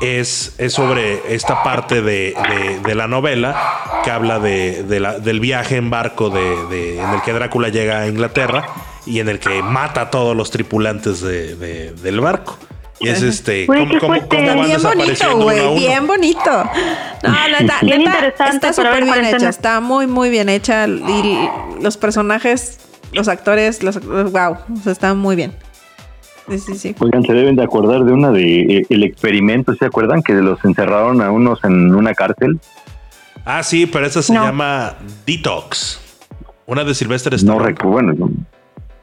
es, 0.00 0.54
es 0.58 0.72
sobre 0.72 1.34
esta 1.34 1.62
parte 1.62 2.02
de, 2.02 2.34
la 2.94 3.06
novela 3.06 4.00
que 4.04 4.10
habla 4.10 4.38
de, 4.38 4.82
del 4.82 5.40
viaje 5.40 5.76
en 5.76 5.90
barco 5.90 6.30
de, 6.30 7.00
en 7.00 7.10
el 7.10 7.22
que 7.22 7.32
Drácula 7.32 7.68
llega 7.68 8.00
a 8.00 8.08
Inglaterra 8.08 8.66
y 9.06 9.20
en 9.20 9.28
el 9.28 9.38
que 9.38 9.62
mata 9.62 10.02
a 10.02 10.10
todos 10.10 10.36
los 10.36 10.50
tripulantes 10.50 11.20
del 11.20 12.20
barco. 12.20 12.58
Y 13.00 13.08
es 13.08 13.22
este, 13.22 13.66
¿cómo, 13.66 13.86
bien 13.86 14.82
bonito, 14.82 15.36
güey, 15.36 15.74
bien 15.74 16.06
bonito. 16.06 16.64
No, 17.22 17.48
neta, 17.58 17.78
bien 17.82 18.02
interesante, 18.02 18.68
está 18.68 18.72
súper 18.72 19.04
bien 19.04 19.24
hecha, 19.24 19.48
está 19.48 19.80
muy, 19.80 20.06
muy 20.06 20.30
bien 20.30 20.48
hecha 20.48 20.86
y 20.86 21.48
los 21.80 21.96
personajes, 21.96 22.78
los 23.12 23.28
actores, 23.28 23.82
los, 23.82 24.00
wow, 24.04 24.56
están 24.86 25.18
muy 25.18 25.36
bien. 25.36 25.52
Oigan, 27.00 27.22
se 27.22 27.32
deben 27.32 27.56
de 27.56 27.62
acordar 27.62 28.04
de 28.04 28.12
una 28.12 28.30
de 28.30 28.78
eh, 28.78 28.86
El 28.90 29.02
Experimento, 29.02 29.74
¿se 29.74 29.86
acuerdan? 29.86 30.22
Que 30.22 30.34
los 30.34 30.62
encerraron 30.64 31.22
a 31.22 31.30
unos 31.30 31.62
en 31.64 31.94
una 31.94 32.14
cárcel. 32.14 32.60
Ah, 33.44 33.62
sí, 33.62 33.86
pero 33.86 34.06
esa 34.06 34.22
se 34.22 34.34
llama 34.34 34.94
Detox. 35.26 36.00
Una 36.66 36.84
de 36.84 36.94
Silvestre 36.94 37.36
No 37.44 37.58
recuerdo, 37.58 38.30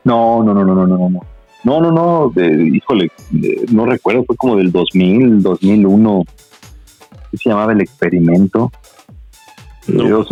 no, 0.03 0.43
no, 0.43 0.53
no, 0.53 0.65
no, 0.65 0.75
no, 0.75 0.87
no, 0.87 1.09
no. 1.09 1.19
No, 1.63 1.79
no, 1.79 1.91
no, 1.91 2.33
híjole, 2.73 3.11
no 3.71 3.85
recuerdo, 3.85 4.23
fue 4.25 4.35
como 4.35 4.55
del 4.55 4.71
2000, 4.71 5.43
2001. 5.43 6.23
¿Qué 7.29 7.37
se 7.37 7.49
llamaba 7.49 7.71
El 7.71 7.81
Experimento? 7.81 8.71
No, 9.87 10.25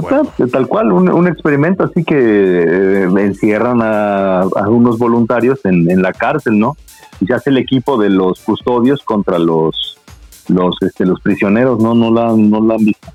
tal, 0.52 0.68
cual, 0.68 0.92
un, 0.92 1.28
experimento 1.28 1.84
así 1.84 2.04
que 2.04 2.16
eh, 2.16 3.08
encierran 3.18 3.82
a, 3.82 4.42
a, 4.42 4.70
unos 4.70 5.00
voluntarios 5.00 5.60
en, 5.66 5.90
en 5.90 6.04
la 6.04 6.14
cárcel, 6.14 6.60
¿no? 6.60 6.78
y 7.22 7.26
se 7.26 7.34
hace 7.34 7.50
el 7.50 7.58
equipo 7.58 7.98
de 7.98 8.10
los 8.10 8.40
custodios 8.40 9.02
contra 9.04 9.40
los 9.40 9.98
los 10.48 10.76
este, 10.82 11.06
los 11.06 11.20
prisioneros, 11.22 11.80
no 11.80 11.94
no 11.94 12.12
la 12.12 12.34
no 12.36 12.66
la 12.66 12.76
han 12.76 12.86
visto. 12.86 13.08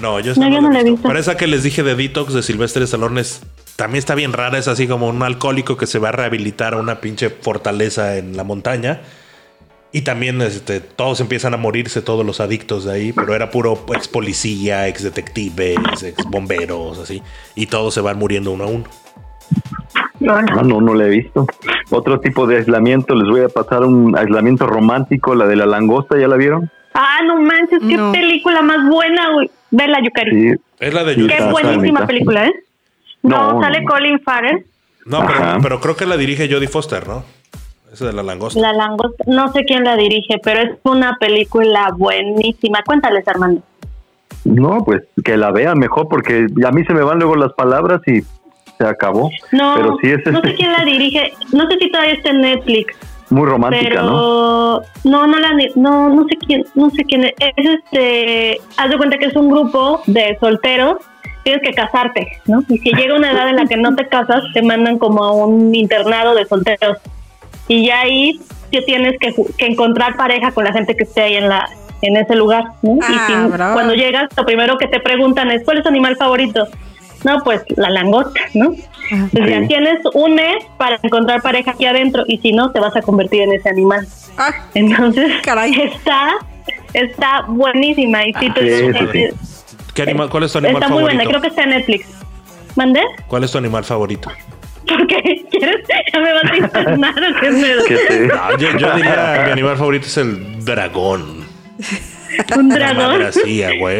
No, 0.00 0.20
yo, 0.20 0.34
no, 0.34 0.60
no, 0.60 0.70
la 0.70 0.80
he 0.80 0.84
visto. 0.84 1.08
Pero 1.08 1.18
esa 1.18 1.38
que 1.38 1.46
les 1.46 1.62
dije 1.62 1.82
de 1.82 1.94
Detox 1.94 2.34
de 2.34 2.42
Silvestre 2.42 2.86
Salones 2.86 3.42
también 3.76 3.98
está 3.98 4.14
bien 4.14 4.34
rara, 4.34 4.58
es 4.58 4.68
así 4.68 4.86
como 4.86 5.08
un 5.08 5.22
alcohólico 5.22 5.78
que 5.78 5.86
se 5.86 5.98
va 5.98 6.10
a 6.10 6.12
rehabilitar 6.12 6.74
a 6.74 6.76
una 6.78 7.00
pinche 7.00 7.30
fortaleza 7.30 8.16
en 8.16 8.36
la 8.36 8.44
montaña. 8.44 9.00
Y 9.96 10.02
también 10.02 10.42
este, 10.42 10.80
todos 10.80 11.22
empiezan 11.22 11.54
a 11.54 11.56
morirse, 11.56 12.02
todos 12.02 12.26
los 12.26 12.40
adictos 12.40 12.84
de 12.84 12.92
ahí, 12.92 13.12
pero 13.14 13.34
era 13.34 13.50
puro 13.50 13.82
ex 13.94 14.08
policía, 14.08 14.86
ex 14.88 15.02
detectives, 15.02 16.02
ex 16.02 16.22
bomberos, 16.26 16.98
así. 16.98 17.22
Y 17.54 17.64
todos 17.64 17.94
se 17.94 18.02
van 18.02 18.18
muriendo 18.18 18.50
uno 18.50 18.64
a 18.64 18.66
uno. 18.66 18.84
No, 20.20 20.42
no, 20.42 20.82
no, 20.82 20.92
la 20.92 21.06
he 21.06 21.08
visto. 21.08 21.46
Otro 21.88 22.20
tipo 22.20 22.46
de 22.46 22.58
aislamiento, 22.58 23.14
les 23.14 23.26
voy 23.26 23.40
a 23.40 23.48
pasar 23.48 23.84
un 23.84 24.14
aislamiento 24.18 24.66
romántico, 24.66 25.34
la 25.34 25.46
de 25.46 25.56
la 25.56 25.64
langosta, 25.64 26.18
¿ya 26.18 26.28
la 26.28 26.36
vieron? 26.36 26.70
Ah, 26.92 27.20
no 27.26 27.40
manches, 27.40 27.80
qué 27.80 27.96
película 28.12 28.60
más 28.60 28.86
buena, 28.90 29.32
güey. 29.32 29.50
Vela, 29.70 29.98
Yukari. 30.04 30.56
Es 30.78 30.92
la 30.92 31.04
de 31.04 31.16
Yukari. 31.16 31.42
Qué 31.42 31.50
buenísima 31.50 32.06
película, 32.06 32.46
¿eh? 32.48 32.52
No, 33.22 33.62
sale 33.62 33.82
Colin 33.86 34.20
Farrell. 34.20 34.62
No, 35.06 35.26
pero, 35.26 35.58
pero, 35.62 35.80
creo 35.80 35.96
que 35.96 36.04
la 36.04 36.18
dirige 36.18 36.52
Jodie 36.52 36.68
Foster, 36.68 37.08
¿no? 37.08 37.24
Esa 37.96 38.08
de 38.08 38.12
la 38.12 38.22
langosta. 38.22 38.60
La 38.60 38.74
langosta, 38.74 39.24
no 39.26 39.50
sé 39.52 39.64
quién 39.64 39.82
la 39.82 39.96
dirige, 39.96 40.38
pero 40.42 40.60
es 40.60 40.78
una 40.82 41.16
película 41.18 41.94
buenísima. 41.96 42.82
Cuéntales, 42.84 43.26
Armando. 43.26 43.62
No, 44.44 44.84
pues 44.84 45.04
que 45.24 45.38
la 45.38 45.50
vean 45.50 45.78
mejor, 45.78 46.06
porque 46.06 46.46
a 46.62 46.70
mí 46.72 46.84
se 46.84 46.92
me 46.92 47.02
van 47.02 47.18
luego 47.18 47.36
las 47.36 47.54
palabras 47.54 48.02
y 48.06 48.20
se 48.76 48.86
acabó. 48.86 49.30
No, 49.50 49.74
pero 49.76 49.96
sí 50.02 50.10
es 50.10 50.30
no 50.30 50.42
sé 50.42 50.48
este 50.48 50.54
quién 50.56 50.72
la 50.72 50.84
dirige, 50.84 51.32
no 51.54 51.66
sé 51.70 51.78
si 51.78 51.90
todavía 51.90 52.12
está 52.12 52.28
en 52.28 52.42
Netflix. 52.42 52.94
Muy 53.30 53.48
romántica, 53.48 53.88
pero... 53.88 54.02
¿no? 54.02 54.80
No, 55.04 55.26
no 55.26 55.38
la, 55.38 55.56
no, 55.74 56.10
no 56.10 56.28
sé 56.28 56.36
quién, 56.46 56.66
no 56.74 56.90
sé 56.90 57.02
quién 57.04 57.24
es. 57.24 57.32
es 57.38 57.80
este, 57.82 58.60
haz 58.76 58.90
de 58.90 58.96
cuenta 58.98 59.16
que 59.16 59.24
es 59.24 59.36
un 59.36 59.48
grupo 59.48 60.02
de 60.06 60.36
solteros 60.38 60.98
tienes 61.44 61.62
que 61.62 61.74
casarte, 61.74 62.26
¿no? 62.46 62.64
Y 62.68 62.76
si 62.78 62.92
llega 62.92 63.14
una 63.14 63.30
edad 63.30 63.48
en 63.48 63.54
la 63.54 63.66
que 63.66 63.76
no 63.76 63.94
te 63.94 64.08
casas, 64.08 64.42
te 64.52 64.62
mandan 64.62 64.98
como 64.98 65.22
a 65.22 65.32
un 65.32 65.72
internado 65.72 66.34
de 66.34 66.44
solteros. 66.44 66.98
Y 67.68 67.86
ya 67.86 68.00
ahí 68.00 68.40
tienes 68.84 69.18
que, 69.18 69.34
que 69.56 69.66
encontrar 69.66 70.16
pareja 70.16 70.50
con 70.52 70.64
la 70.64 70.72
gente 70.72 70.96
que 70.96 71.04
esté 71.04 71.22
ahí 71.22 71.36
en 71.36 71.48
la 71.48 71.68
en 72.02 72.16
ese 72.16 72.34
lugar, 72.36 72.64
¿no? 72.82 72.96
y 72.96 73.00
ah, 73.00 73.70
cuando 73.72 73.94
llegas, 73.94 74.28
lo 74.36 74.44
primero 74.44 74.76
que 74.76 74.86
te 74.86 75.00
preguntan 75.00 75.50
es, 75.50 75.64
¿cuál 75.64 75.78
es 75.78 75.82
tu 75.82 75.88
animal 75.88 76.14
favorito? 76.16 76.68
No, 77.24 77.42
pues 77.42 77.62
la 77.74 77.88
langosta, 77.88 78.38
¿no? 78.52 78.74
Pues 79.32 79.50
ya 79.50 79.66
tienes 79.66 80.00
un 80.12 80.34
mes 80.34 80.62
para 80.76 80.98
encontrar 81.02 81.40
pareja 81.40 81.70
aquí 81.70 81.86
adentro 81.86 82.24
y 82.26 82.36
si 82.38 82.52
no, 82.52 82.70
te 82.70 82.80
vas 82.80 82.94
a 82.94 83.00
convertir 83.00 83.42
en 83.42 83.52
ese 83.52 83.70
animal. 83.70 84.06
Ah, 84.36 84.52
Entonces, 84.74 85.32
caray. 85.42 85.72
está 85.80 86.34
está 86.92 87.44
buenísima 87.48 88.26
y 88.26 88.32
sí, 88.34 88.50
te, 88.50 89.32
¿Qué 89.94 90.02
animal, 90.02 90.28
¿Cuál 90.28 90.42
es 90.44 90.52
tu 90.52 90.58
animal 90.58 90.82
favorito? 90.82 90.84
Está 90.84 90.88
muy 90.88 91.02
buena, 91.02 91.24
creo 91.24 91.40
que 91.40 91.48
está 91.48 91.62
en 91.62 91.70
Netflix. 91.70 92.08
¿Mandé? 92.76 93.00
¿Cuál 93.26 93.44
es 93.44 93.52
tu 93.52 93.58
animal 93.58 93.84
favorito? 93.84 94.30
¿Por 94.86 95.06
qué? 95.06 95.44
¿Quieres? 95.50 95.86
Ya 96.12 96.20
me 96.20 96.32
vas 96.32 96.44
a 96.44 96.56
internar. 96.56 97.14
no, 98.26 98.58
yo, 98.58 98.78
yo 98.78 98.94
diría 98.94 99.42
mi 99.46 99.52
animal 99.52 99.76
favorito 99.76 100.06
es 100.06 100.16
el 100.16 100.64
dragón. 100.64 101.44
Un 102.56 102.68
dragón. 102.68 103.22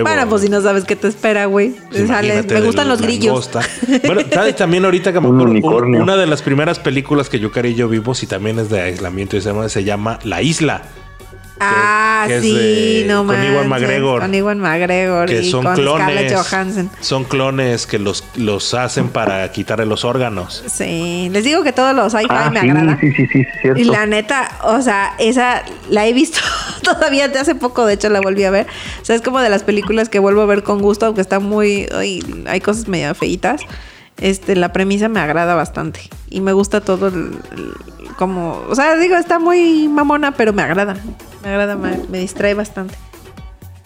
Bueno, 0.03 0.29
pues 0.29 0.43
si 0.43 0.49
no 0.49 0.61
sabes 0.61 0.85
qué 0.85 0.97
te 0.97 1.09
espera, 1.09 1.47
güey. 1.47 1.75
Me 1.93 2.61
gustan 2.61 2.89
los 2.89 3.01
grillos. 3.01 3.51
Bueno, 4.05 4.23
¿sabes? 4.33 4.57
También 4.57 4.85
ahorita 4.85 5.13
como 5.13 5.31
una 5.31 6.17
de 6.17 6.27
las 6.27 6.43
primeras 6.43 6.79
películas 6.79 7.29
que 7.29 7.39
yo 7.39 7.51
y 7.57 7.75
yo 7.75 7.89
vimos 7.89 8.23
y 8.23 8.27
también 8.27 8.59
es 8.59 8.69
de 8.69 8.81
aislamiento 8.81 9.37
y 9.37 9.41
se 9.41 9.49
llama, 9.49 9.69
se 9.69 9.85
llama 9.85 10.19
La 10.25 10.43
Isla. 10.43 10.83
Ah, 11.59 12.29
sí, 12.41 13.05
no 13.07 13.25
Con 13.25 13.37
Iwan 13.43 13.69
McGregor. 13.69 14.21
Con 14.21 14.35
Iwan 14.35 14.59
McGregor. 14.59 15.27
Que 15.29 15.43
y 15.43 15.51
son 15.51 15.65
con 15.65 15.75
clones. 15.75 16.03
Scarlett 16.07 16.35
Johansson. 16.35 16.91
Son 17.01 17.25
clones 17.25 17.87
que 17.87 17.99
los, 17.99 18.25
los 18.37 18.75
hacen 18.75 19.09
para 19.09 19.51
quitarle 19.53 19.87
los 19.87 20.05
órganos. 20.05 20.63
Sí, 20.67 21.29
les 21.33 21.45
digo 21.45 21.63
que 21.63 21.73
todos 21.73 21.95
los 21.95 22.13
sci-fi 22.13 22.27
Ah, 22.29 22.51
me 22.53 22.61
sí, 22.61 22.69
agradan. 22.69 23.01
sí, 23.01 23.11
sí, 23.17 23.27
sí, 23.33 23.45
cierto. 23.63 23.81
Y 23.81 23.85
la 23.85 24.07
neta, 24.07 24.51
o 24.65 24.83
sea, 24.83 25.15
esa 25.19 25.63
la 25.89 26.07
he 26.07 26.13
visto 26.13 26.41
todavía 26.83 27.29
de 27.29 27.39
hace 27.39 27.55
poco, 27.55 27.87
de 27.87 27.95
hecho 27.95 28.09
la 28.11 28.21
volví 28.21 28.45
a 28.45 28.51
ver. 28.51 28.67
O 29.01 29.05
sea, 29.05 29.17
es 29.17 29.23
como 29.23 29.41
de 29.41 29.49
las 29.49 29.63
películas 29.63 30.09
que 30.09 30.19
vuelvo 30.19 30.43
a 30.43 30.47
ver 30.47 30.63
con 30.63 30.81
gusto, 30.83 31.07
aunque 31.07 31.21
está 31.23 31.41
muy, 31.41 31.89
ay, 31.97 32.23
hay 32.47 32.61
cosas 32.61 32.87
medio 32.89 33.15
feitas. 33.15 33.63
Este, 34.19 34.57
la 34.57 34.73
premisa 34.73 35.09
me 35.11 35.21
agrada 35.21 35.55
bastante 35.55 36.01
y 36.31 36.41
me 36.41 36.55
gusta 36.55 36.81
todo 36.81 37.09
el, 37.09 37.15
el- 37.53 37.73
como, 38.17 38.63
o 38.69 38.75
sea, 38.75 38.97
digo, 38.97 39.17
está 39.17 39.39
muy 39.39 39.89
mamona, 39.89 40.33
pero 40.33 40.53
me 40.53 40.63
agrada. 40.63 40.97
Me 41.43 41.49
agrada, 41.51 41.77
me, 41.77 41.99
me 42.09 42.19
distrae 42.19 42.55
bastante. 42.55 42.95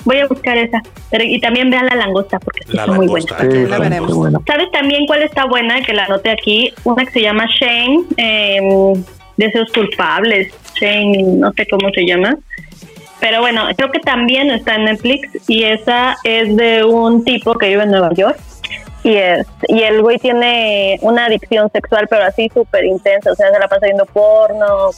Voy 0.04 0.18
a 0.18 0.26
buscar 0.26 0.56
esa. 0.56 0.80
Pero, 1.10 1.24
y 1.24 1.40
también 1.40 1.70
vean 1.70 1.86
la 1.86 1.94
langosta 1.94 2.38
porque 2.38 2.60
La 2.68 2.82
está 2.82 2.92
muy 2.92 3.06
buena. 3.06 3.26
Sí, 3.38 3.66
la 3.68 3.78
veremos. 3.78 4.14
buena. 4.14 4.38
¿Sabes 4.46 4.70
también 4.72 5.06
cuál 5.06 5.22
está 5.22 5.44
buena? 5.44 5.82
Que 5.82 5.92
la 5.92 6.04
anoté 6.04 6.30
aquí. 6.30 6.72
Una 6.84 7.04
que 7.04 7.10
se 7.12 7.20
llama 7.20 7.46
Shane, 7.46 8.04
eh, 8.16 8.60
Deseos 9.36 9.70
Culpables. 9.72 10.52
Shane, 10.80 11.22
no 11.36 11.52
sé 11.52 11.66
cómo 11.70 11.90
se 11.90 12.06
llama. 12.06 12.36
Pero 13.20 13.40
bueno, 13.40 13.66
creo 13.76 13.90
que 13.90 14.00
también 14.00 14.50
está 14.50 14.76
en 14.76 14.86
Netflix 14.86 15.28
y 15.46 15.64
esa 15.64 16.16
es 16.24 16.56
de 16.56 16.84
un 16.84 17.22
tipo 17.22 17.52
que 17.54 17.68
vive 17.68 17.82
en 17.82 17.90
Nueva 17.90 18.14
York. 18.14 18.38
Y, 19.02 19.14
es, 19.16 19.46
y 19.68 19.80
el 19.82 20.02
güey 20.02 20.18
tiene 20.18 20.98
una 21.02 21.26
adicción 21.26 21.70
sexual, 21.72 22.06
pero 22.08 22.24
así 22.24 22.50
súper 22.52 22.84
intensa. 22.84 23.32
O 23.32 23.34
sea, 23.34 23.50
se 23.50 23.58
la 23.58 23.66
pasa 23.66 23.86
viendo 23.86 24.04
porno, 24.06 24.90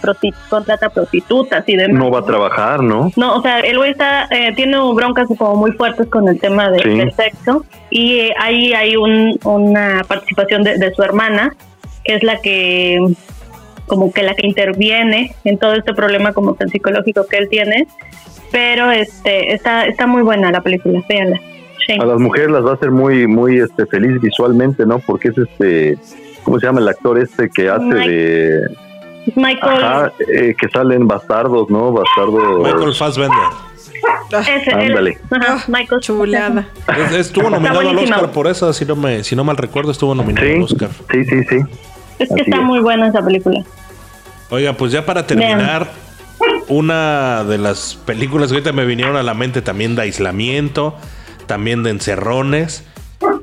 prosti- 0.00 0.34
contrata 0.48 0.88
prostitutas 0.90 1.64
y 1.68 1.76
demás. 1.76 1.98
No 1.98 2.10
va 2.10 2.20
a 2.20 2.24
trabajar, 2.24 2.82
¿no? 2.82 3.10
No, 3.16 3.36
o 3.36 3.42
sea, 3.42 3.58
el 3.60 3.76
güey 3.78 3.90
está, 3.90 4.28
eh, 4.30 4.52
tiene 4.54 4.76
broncas 4.94 5.26
como 5.36 5.56
muy 5.56 5.72
fuertes 5.72 6.06
con 6.08 6.28
el 6.28 6.38
tema 6.38 6.70
de- 6.70 6.82
Sí. 6.84 6.90
del 6.98 7.12
sexo 7.12 7.64
y 7.90 8.18
eh, 8.20 8.34
ahí 8.38 8.72
hay 8.74 8.94
un, 8.96 9.38
una 9.44 10.04
participación 10.06 10.62
de, 10.62 10.78
de 10.78 10.94
su 10.94 11.02
hermana, 11.02 11.56
que 12.04 12.14
es 12.14 12.22
la 12.22 12.36
que, 12.40 12.98
como 13.88 14.12
que 14.12 14.22
la 14.22 14.34
que 14.34 14.46
interviene 14.46 15.34
en 15.44 15.58
todo 15.58 15.74
este 15.74 15.94
problema 15.94 16.32
como 16.32 16.54
tan 16.54 16.68
psicológico 16.68 17.26
que 17.26 17.38
él 17.38 17.48
tiene, 17.48 17.88
pero 18.52 18.92
este 18.92 19.52
está 19.52 19.84
está 19.86 20.06
muy 20.06 20.22
buena 20.22 20.52
la 20.52 20.60
película, 20.60 21.02
véanla. 21.08 21.40
A 22.00 22.04
las 22.04 22.18
mujeres 22.20 22.50
las 22.50 22.64
va 22.64 22.72
a 22.72 22.74
hacer 22.74 22.90
muy, 22.90 23.26
muy 23.26 23.58
este, 23.60 23.86
feliz 23.86 24.20
visualmente, 24.20 24.84
¿no? 24.86 24.98
Porque 24.98 25.28
es 25.28 25.38
este, 25.38 25.98
¿cómo 26.42 26.58
se 26.60 26.66
llama 26.66 26.80
el 26.80 26.88
actor 26.88 27.18
este 27.18 27.48
que 27.50 27.68
hace 27.70 27.82
Mike- 27.84 28.08
de, 28.10 28.76
Michael, 29.36 29.84
ajá, 29.84 30.12
eh, 30.32 30.54
que 30.58 30.68
salen 30.68 31.06
bastardos, 31.08 31.68
¿no? 31.70 31.92
Bastardos. 31.92 32.62
Michael 32.62 32.94
Fassbender. 32.94 33.38
Ándale. 34.74 35.18
ajá, 35.30 35.64
Michael 35.68 36.00
Chulada. 36.00 36.68
Es- 36.96 37.12
Estuvo 37.14 37.50
nominado 37.50 37.80
al. 37.80 37.96
Oscar 37.98 38.30
por 38.32 38.46
eso, 38.46 38.72
si 38.72 38.84
no, 38.84 38.96
me, 38.96 39.24
si 39.24 39.34
no 39.36 39.44
mal 39.44 39.56
recuerdo, 39.56 39.90
estuvo 39.90 40.14
nominado 40.14 40.46
al 40.46 40.62
Oscar. 40.62 40.90
sí, 41.10 41.24
sí, 41.24 41.42
sí. 41.48 41.56
Es 42.18 42.28
que 42.28 42.34
Así 42.34 42.42
está 42.42 42.56
es. 42.58 42.62
muy 42.62 42.80
buena 42.80 43.08
esa 43.08 43.22
película. 43.24 43.62
Oiga, 44.50 44.72
pues 44.72 44.92
ya 44.92 45.04
para 45.06 45.26
terminar, 45.26 45.88
una 46.68 47.44
de 47.44 47.58
las 47.58 47.94
películas 48.06 48.48
que 48.48 48.54
ahorita 48.56 48.72
me 48.72 48.84
vinieron 48.84 49.16
a 49.16 49.22
la 49.22 49.34
mente 49.34 49.62
también 49.62 49.94
de 49.94 50.02
aislamiento, 50.02 50.94
también 51.48 51.82
de 51.82 51.90
encerrones, 51.90 52.84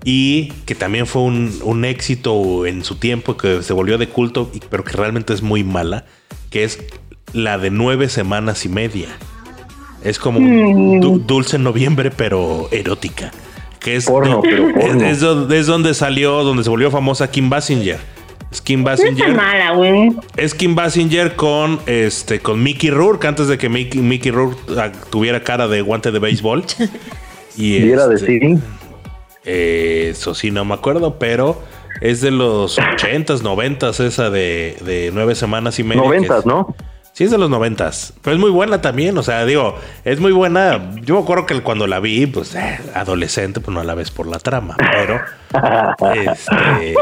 y 0.05 0.53
que 0.65 0.73
también 0.75 1.05
fue 1.07 1.23
un, 1.23 1.59
un 1.63 1.83
éxito 1.83 2.65
en 2.65 2.85
su 2.85 2.95
tiempo, 2.95 3.35
que 3.35 3.61
se 3.61 3.73
volvió 3.73 3.97
de 3.97 4.07
culto, 4.07 4.49
pero 4.69 4.85
que 4.85 4.93
realmente 4.93 5.33
es 5.33 5.41
muy 5.41 5.65
mala, 5.65 6.05
que 6.49 6.63
es 6.63 6.79
la 7.33 7.57
de 7.57 7.69
nueve 7.71 8.07
semanas 8.07 8.63
y 8.63 8.69
media. 8.69 9.07
Es 10.03 10.19
como 10.19 10.39
un 10.39 11.01
du- 11.01 11.19
dulce 11.19 11.57
noviembre, 11.57 12.11
pero 12.11 12.69
erótica. 12.71 13.31
Que 13.79 13.95
es, 13.97 14.05
Porno, 14.05 14.41
pero 14.41 14.71
porno. 14.73 15.03
es, 15.05 15.13
es 15.13 15.19
donde- 15.19 15.59
es 15.59 15.65
donde 15.67 15.93
salió, 15.93 16.43
donde 16.43 16.63
se 16.63 16.69
volvió 16.69 16.89
famosa 16.91 17.29
Kim 17.29 17.49
Basinger. 17.49 17.99
Es 18.51 18.61
Kim 18.61 18.79
No 18.81 18.85
Basinger. 18.85 19.33
mala. 19.35 19.73
Es 20.37 20.53
Kim 20.53 20.75
Basinger 20.75 21.35
con 21.35 21.79
este 21.87 22.39
con 22.39 22.63
Mickey 22.63 22.89
Rourke 22.91 23.27
antes 23.27 23.47
de 23.47 23.57
que 23.57 23.67
Mickey, 23.67 23.99
Mickey 24.01 24.31
Rourke 24.31 24.57
ah, 24.77 24.91
tuviera 25.09 25.43
cara 25.43 25.67
de 25.67 25.81
guante 25.81 26.11
de 26.11 26.19
béisbol. 26.19 26.63
Y 27.57 27.79
de 27.79 27.93
este, 27.93 28.17
sí. 28.17 28.59
eh, 29.45 30.09
eso 30.11 30.33
sí 30.35 30.51
no 30.51 30.65
me 30.65 30.73
acuerdo, 30.73 31.17
pero 31.19 31.61
es 32.01 32.21
de 32.21 32.31
los 32.31 32.77
ochentas, 32.77 33.41
noventas 33.43 33.99
esa 33.99 34.29
de, 34.29 34.77
de 34.85 35.11
nueve 35.13 35.35
semanas 35.35 35.79
y 35.79 35.83
media. 35.83 36.01
que 36.01 36.07
Noventas, 36.07 36.39
es- 36.39 36.45
¿no? 36.45 36.75
Sí, 37.13 37.23
es 37.23 37.31
de 37.31 37.37
los 37.37 37.49
noventas. 37.49 38.11
Pero 38.21 38.35
es 38.35 38.41
muy 38.41 38.49
buena 38.51 38.81
también. 38.81 39.17
O 39.17 39.23
sea, 39.23 39.45
digo, 39.45 39.77
es 40.03 40.19
muy 40.19 40.33
buena. 40.33 40.91
Yo 41.01 41.15
me 41.15 41.21
acuerdo 41.21 41.45
que 41.45 41.61
cuando 41.61 41.87
la 41.87 42.01
vi, 42.01 42.25
pues, 42.25 42.53
eh, 42.55 42.77
adolescente, 42.93 43.61
pues 43.61 43.73
no 43.73 43.81
la 43.85 43.95
ves 43.95 44.11
por 44.11 44.27
la 44.27 44.37
trama. 44.37 44.75
Pero, 44.77 45.21
este. 46.13 46.93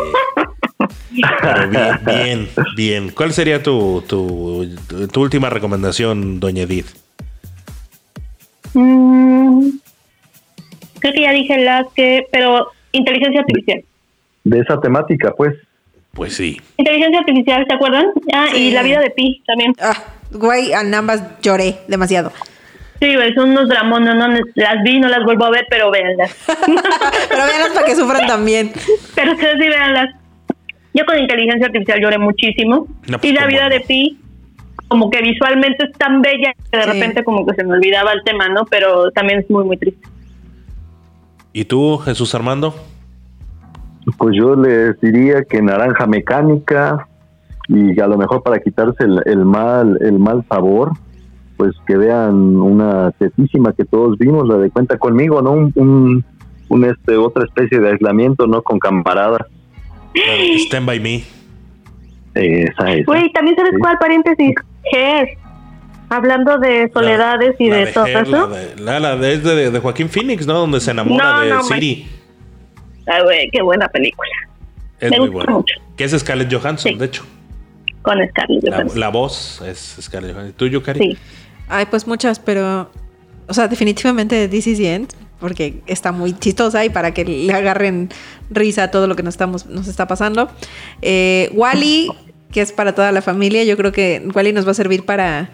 Pero 1.42 1.68
bien, 1.68 2.00
bien, 2.06 2.50
bien. 2.76 3.10
¿Cuál 3.10 3.34
sería 3.34 3.64
tu, 3.64 4.04
tu, 4.08 4.70
tu 5.12 5.20
última 5.22 5.50
recomendación, 5.50 6.40
doña 6.40 6.62
Edith? 6.62 6.90
Mm, 8.76 9.70
creo 11.04 11.14
que 11.14 11.22
ya 11.22 11.32
dije 11.34 11.58
las 11.60 11.86
que, 11.94 12.26
pero 12.32 12.68
inteligencia 12.94 13.42
artificial. 13.42 13.84
De 14.46 14.60
esa 14.60 14.80
temática, 14.82 15.32
pues. 15.38 15.54
Pues 16.14 16.36
sí. 16.36 16.62
Inteligencia 16.78 17.20
artificial, 17.20 17.66
¿se 17.68 17.74
acuerdan? 17.76 18.06
Ah, 18.34 18.48
Sí. 18.52 18.68
y 18.70 18.72
la 18.72 18.84
vida 18.84 19.00
de 19.00 19.10
Pi 19.10 19.42
también. 19.46 19.74
Ah, 19.82 19.98
güey, 20.32 20.72
en 20.72 20.94
ambas 20.94 21.40
lloré 21.42 21.76
demasiado. 21.88 22.32
Sí, 23.02 23.14
güey, 23.16 23.34
son 23.34 23.50
unos 23.50 23.68
dramones, 23.68 24.16
no, 24.16 24.28
las 24.56 24.84
vi, 24.84 25.00
no 25.00 25.10
las 25.10 25.24
vuelvo 25.26 25.46
a 25.46 25.50
ver, 25.50 25.66
pero 25.70 25.92
véanlas. 25.92 26.34
Pero 26.48 27.46
véanlas 27.46 27.70
para 27.74 27.86
que 27.86 27.96
sufran 27.96 28.26
también. 28.28 28.72
pero 29.16 29.34
ustedes 29.34 29.56
sí 29.60 29.68
véanlas. 29.68 30.16
Yo 30.94 31.04
con 31.06 31.18
inteligencia 31.20 31.66
artificial 31.66 32.00
lloré 32.00 32.18
muchísimo. 32.20 32.88
No, 33.08 33.18
pues, 33.20 33.32
y 33.32 33.36
la 33.36 33.46
vida 33.48 33.64
no. 33.64 33.70
de 33.72 33.80
Pi, 33.82 34.18
como 34.88 35.10
que 35.10 35.22
visualmente 35.22 35.86
es 35.86 35.98
tan 35.98 36.22
bella 36.22 36.54
que 36.72 36.78
de 36.78 36.84
Sí. 36.84 36.90
repente 36.92 37.24
como 37.24 37.46
que 37.46 37.56
se 37.56 37.64
me 37.64 37.74
olvidaba 37.74 38.14
el 38.14 38.24
tema, 38.24 38.48
¿no? 38.50 38.66
Pero 38.66 39.10
también 39.12 39.40
es 39.40 39.50
muy, 39.50 39.66
muy 39.66 39.76
triste. 39.78 40.08
¿Y 41.54 41.66
tú, 41.66 41.98
Jesús 42.00 42.34
Armando? 42.36 42.74
Pues 44.18 44.36
yo 44.38 44.56
les 44.56 45.00
diría 45.00 45.44
que 45.44 45.62
naranja 45.62 46.06
mecánica 46.08 47.08
y 47.70 47.98
a 48.00 48.08
lo 48.08 48.18
mejor 48.18 48.44
para 48.44 48.60
quitarse 48.60 49.04
el, 49.06 49.22
el 49.26 49.46
mal 49.46 49.98
el 50.02 50.20
mal 50.20 50.44
sabor, 50.50 50.92
pues 51.56 51.72
que 51.88 51.96
vean 51.96 52.58
una 52.58 53.12
tetísima 53.12 53.72
que 53.74 53.86
todos 53.86 54.18
vimos, 54.18 54.48
la 54.48 54.58
de 54.58 54.70
cuenta 54.72 54.98
conmigo, 54.98 55.42
¿no? 55.42 55.52
Un, 55.54 55.72
un, 55.76 56.26
un, 56.70 56.86
este 56.86 57.16
otra 57.16 57.46
especie 57.46 57.80
de 57.80 57.92
aislamiento, 57.92 58.46
¿no? 58.48 58.62
Con 58.62 58.80
camaradas. 58.80 59.48
Stand 60.68 60.86
by 60.86 61.00
me. 61.00 61.24
Esa 62.34 62.92
es. 62.94 63.06
Güey, 63.06 63.32
también 63.32 63.56
sabes 63.56 63.72
Sí. 63.74 63.80
cuál 63.80 63.98
paréntesis, 64.00 64.54
Hair. 64.92 65.30
Hablando 66.10 66.58
de 66.60 66.90
soledades 66.94 67.56
y 67.60 67.70
La 67.70 67.78
de 67.78 67.88
todo 67.88 68.06
Her, 68.06 68.18
eso. 68.28 68.48
La, 68.50 68.58
de, 68.58 68.76
la, 68.80 69.00
la 69.00 69.16
de- 69.16 69.34
es 69.34 69.44
de, 69.44 69.72
de 69.72 69.80
Joaquín 69.80 70.10
Phoenix, 70.10 70.46
¿no? 70.46 70.54
Donde 70.60 70.80
se 70.80 70.92
enamora 70.92 71.24
No, 71.34 71.40
de 71.42 71.50
no, 71.50 71.64
Siri. 71.64 72.08
Ay, 73.08 73.24
güey, 73.24 73.50
qué 73.52 73.62
buena 73.62 73.88
película. 73.90 74.30
Es 75.00 75.12
me 75.12 75.20
muy 75.20 75.28
gusta 75.30 75.44
buena. 75.46 75.58
mucho. 75.58 75.76
Que 75.98 76.04
es 76.04 76.12
Scarlett 76.12 76.54
Johansson, 76.54 76.92
Sí. 76.94 76.98
de 76.98 77.06
hecho. 77.06 77.24
Con 78.04 78.18
Scarlett 78.30 78.64
La, 78.64 78.76
Johansson. 78.78 79.00
la 79.00 79.10
voz 79.10 79.62
es 79.66 79.98
Scarlett 80.02 80.34
Johansson. 80.34 80.54
¿Tú, 80.58 80.68
Yukari? 80.68 81.00
Sí. 81.00 81.18
Ay, 81.68 81.86
pues 81.90 82.06
muchas, 82.08 82.40
pero. 82.40 82.90
O 83.48 83.54
sea, 83.54 83.68
definitivamente 83.68 84.48
This 84.48 84.68
is 84.68 84.78
the 84.78 84.94
End, 84.94 85.10
porque 85.40 85.82
está 85.88 86.12
muy 86.12 86.34
chistosa 86.34 86.86
y 86.86 86.90
para 86.90 87.14
que 87.14 87.26
le 87.26 87.52
agarren 87.54 88.10
risa 88.50 88.84
a 88.84 88.92
todo 88.92 89.08
lo 89.08 89.16
que 89.16 89.24
nos, 89.24 89.34
estamos, 89.34 89.66
nos 89.66 89.88
está 89.88 90.08
pasando. 90.08 90.50
Eh, 91.02 91.50
Wally, 91.54 92.10
que 92.52 92.62
es 92.62 92.72
para 92.72 92.94
toda 92.96 93.12
la 93.12 93.22
familia, 93.22 93.64
yo 93.66 93.76
creo 93.76 93.92
que 93.92 94.26
Wally 94.34 94.54
nos 94.54 94.66
va 94.66 94.72
a 94.72 94.76
servir 94.76 95.04
para 95.06 95.50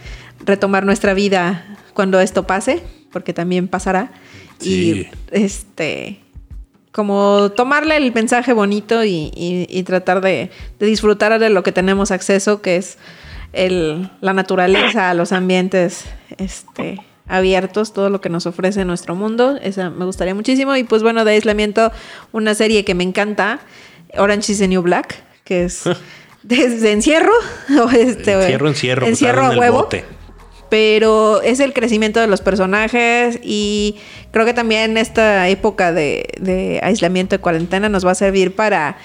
retomar 0.46 0.86
nuestra 0.86 1.14
vida 1.14 1.66
cuando 1.94 2.20
esto 2.20 2.46
pase, 2.48 2.82
porque 3.12 3.34
también 3.34 3.68
pasará. 3.68 4.12
Sí. 4.60 5.08
Y 5.12 5.36
este. 5.36 6.20
Como 6.92 7.52
tomarle 7.56 7.98
el 7.98 8.12
mensaje 8.14 8.52
bonito 8.52 9.04
y, 9.06 9.32
y- 9.36 9.68
y 9.70 9.84
tratar 9.84 10.22
de, 10.22 10.50
de 10.80 10.86
disfrutar 10.88 11.40
de 11.40 11.50
lo 11.50 11.62
que 11.62 11.72
tenemos 11.72 12.10
acceso, 12.10 12.62
que 12.64 12.78
es 12.78 12.98
el, 13.54 14.10
la 14.22 14.34
naturaleza, 14.34 15.14
los 15.14 15.32
ambientes 15.32 16.06
este, 16.40 17.00
abiertos, 17.28 17.94
todo 17.94 18.10
lo 18.10 18.22
que 18.22 18.30
nos 18.30 18.48
ofrece 18.48 18.86
nuestro 18.86 19.14
mundo. 19.16 19.58
Esa 19.62 19.92
me 19.92 20.04
gustaría 20.06 20.34
muchísimo. 20.34 20.76
Y 20.76 20.84
pues 20.84 21.04
bueno, 21.04 21.26
de 21.26 21.34
aislamiento, 21.34 21.92
una 22.32 22.56
serie 22.56 22.84
que 22.84 22.96
me 22.96 23.04
encanta, 23.04 23.60
Orange 24.18 24.52
is 24.54 24.58
the 24.58 24.68
New 24.68 24.82
Black, 24.82 25.24
que 25.44 25.66
es 25.66 25.84
desde 26.44 26.92
encierro. 26.92 27.32
O 27.86 27.90
este, 27.92 28.34
Encierro, 28.34 28.68
encierro. 28.68 29.02
pues, 29.02 29.10
Encierro 29.12 29.46
a 29.46 29.50
huevo. 29.52 29.78
bote. 29.84 30.06
Pero 30.70 31.42
es 31.42 31.60
el 31.60 31.74
crecimiento 31.74 32.20
de 32.20 32.28
los 32.28 32.42
personajes 32.42 33.40
y 33.44 33.96
creo 34.32 34.46
que 34.46 34.54
también 34.54 34.98
esta 34.98 35.48
época 35.48 35.92
de, 35.92 36.28
de 36.40 36.80
aislamiento 36.84 37.36
de 37.36 37.42
cuarentena 37.42 37.90
nos 37.90 38.06
va 38.06 38.12
a 38.12 38.16
servir 38.16 38.56
para 38.56 38.98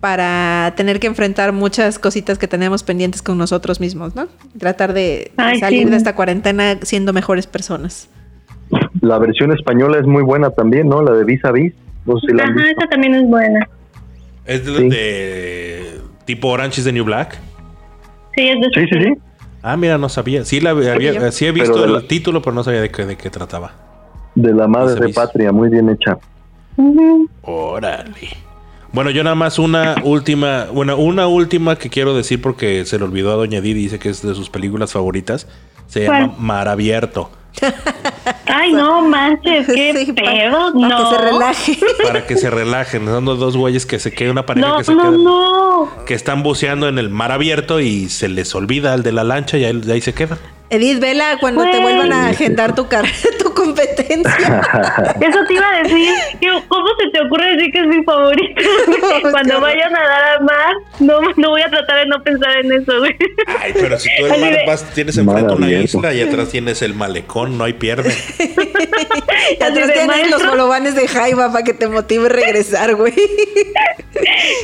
para 0.00 0.74
tener 0.76 1.00
que 1.00 1.06
enfrentar 1.06 1.52
muchas 1.52 1.98
cositas 1.98 2.38
que 2.38 2.46
tenemos 2.46 2.82
pendientes 2.82 3.22
con 3.22 3.38
nosotros 3.38 3.80
mismos, 3.80 4.14
¿no? 4.14 4.28
Tratar 4.58 4.92
de, 4.92 5.32
salir 5.58 5.90
de 5.90 5.96
esta 5.96 6.14
cuarentena 6.14 6.78
siendo 6.82 7.12
mejores 7.12 7.46
personas. 7.46 8.08
La 9.00 9.18
versión 9.18 9.52
española 9.52 9.98
es 9.98 10.06
muy 10.06 10.22
buena 10.22 10.50
también, 10.50 10.88
¿no? 10.88 11.02
La 11.02 11.12
de 11.12 11.24
Vis 11.24 11.44
a 11.44 11.52
Vis. 11.52 11.72
Ajá, 12.06 12.70
esa 12.70 12.86
también 12.88 13.14
es 13.14 13.28
buena. 13.28 13.68
¿Es 14.44 14.64
de, 14.64 16.00
tipo 16.24 16.48
Orange 16.48 16.80
is 16.80 16.84
the 16.84 16.92
New 16.92 17.04
Black? 17.04 17.36
Sí, 18.36 18.48
es 18.48 18.60
de 18.60 18.68
Sí, 18.74 18.86
sí, 18.92 19.02
sí. 19.02 19.12
Ah, 19.68 19.76
mira, 19.76 19.98
no 19.98 20.08
sabía. 20.08 20.44
Sí, 20.44 20.60
la, 20.60 20.70
había, 20.70 21.32
sí 21.32 21.44
he 21.44 21.50
visto 21.50 21.84
el 21.84 22.06
título, 22.06 22.40
pero 22.40 22.54
no 22.54 22.62
sabía 22.62 22.82
de 22.82 22.90
qué, 22.92 23.04
de 23.04 23.16
qué 23.16 23.30
trataba. 23.30 23.72
De 24.36 24.52
la 24.54 24.68
madre 24.68 24.94
de 24.94 25.12
patria, 25.12 25.50
muy 25.50 25.68
bien 25.68 25.90
hecha. 25.90 26.18
Órale. 27.42 28.28
Bueno, 28.92 29.10
yo 29.10 29.24
nada 29.24 29.34
más 29.34 29.58
una 29.58 29.96
última, 30.04 30.66
bueno, 30.72 30.96
una 30.96 31.26
última 31.26 31.74
que 31.74 31.90
quiero 31.90 32.14
decir 32.14 32.40
porque 32.40 32.84
se 32.84 32.96
le 32.96 33.06
olvidó 33.06 33.32
a 33.32 33.34
Doña 33.34 33.60
Didi, 33.60 33.82
dice 33.82 33.98
que 33.98 34.08
es 34.08 34.22
de 34.22 34.36
sus 34.36 34.50
películas 34.50 34.92
favoritas. 34.92 35.48
Se 35.88 36.04
llama 36.04 36.36
Mar 36.38 36.68
Abierto. 36.68 37.28
Ay, 38.46 38.72
no 38.72 39.02
manches, 39.02 39.66
qué 39.66 40.12
pedo, 40.16 40.72
no. 40.72 40.88
Para 40.88 40.96
que 40.96 41.16
se 41.16 41.18
relaje. 41.18 41.78
Para 42.02 42.26
que 42.26 42.36
se 42.36 42.50
relajen. 42.50 43.06
Son 43.06 43.24
los 43.24 43.38
dos 43.38 43.56
güeyes 43.56 43.86
que 43.86 43.98
se 43.98 44.12
queda 44.12 44.30
una 44.30 44.46
pareja 44.46 44.68
no, 44.68 44.78
que 44.78 44.84
se 44.84 44.94
no, 44.94 45.10
no. 45.12 46.04
que 46.04 46.14
están 46.14 46.42
buceando 46.42 46.88
en 46.88 46.98
el 46.98 47.10
mar 47.10 47.32
abierto 47.32 47.80
y 47.80 48.08
se 48.08 48.28
les 48.28 48.54
olvida 48.54 48.94
el 48.94 49.02
de 49.02 49.12
la 49.12 49.24
lancha 49.24 49.58
y 49.58 49.64
ahí, 49.64 49.80
ahí 49.90 50.00
se 50.00 50.14
quedan. 50.14 50.38
Edith, 50.68 50.98
vela 50.98 51.36
cuando 51.38 51.62
te 51.70 51.78
vuelvan 51.78 52.12
a 52.12 52.28
agendar 52.28 52.74
tu, 52.74 52.86
tu 53.38 53.54
competencia. 53.54 54.60
Eso 55.20 55.38
te 55.46 55.54
iba 55.54 55.68
a 55.68 55.82
decir. 55.82 56.12
¿Cómo 56.68 56.86
se 57.00 57.10
te 57.10 57.24
ocurre 57.24 57.56
decir 57.56 57.72
que 57.72 57.80
es 57.80 57.86
mi 57.86 58.02
favorito? 58.02 58.62
cuando 59.30 59.60
vayan 59.60 59.94
a 59.94 60.00
dar 60.00 60.36
a 60.36 60.40
mar, 60.40 60.74
no, 60.98 61.20
no 61.36 61.50
voy 61.50 61.62
a 61.62 61.70
tratar 61.70 62.00
de 62.00 62.06
no 62.06 62.20
pensar 62.22 62.56
en 62.58 62.72
eso, 62.72 62.98
güey. 62.98 63.16
Ay, 63.60 63.74
pero 63.74 63.96
si 63.98 64.08
tú 64.18 64.26
el 64.26 64.40
mar 64.40 64.58
vas, 64.66 64.84
tienes 64.92 65.16
enfrente 65.16 65.52
una 65.52 65.70
isla 65.70 66.12
y 66.12 66.22
atrás 66.22 66.48
tienes 66.48 66.82
el 66.82 66.94
malecón, 66.94 67.56
no 67.56 67.64
hay 67.64 67.74
pierde. 67.74 68.12
y 68.38 69.62
atrás 69.62 69.92
tienes 69.92 70.30
los 70.30 70.44
bolovanes 70.44 70.96
de 70.96 71.06
Jaiba 71.06 71.52
para 71.52 71.64
que 71.64 71.74
te 71.74 71.86
motive 71.86 72.26
a 72.26 72.30
regresar, 72.30 72.96
güey. 72.96 73.14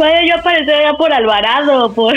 Vaya, 0.00 0.26
yo 0.26 0.34
aparecer 0.34 0.74
allá 0.74 0.94
por 0.94 1.12
Alvarado, 1.12 1.92
por... 1.92 2.14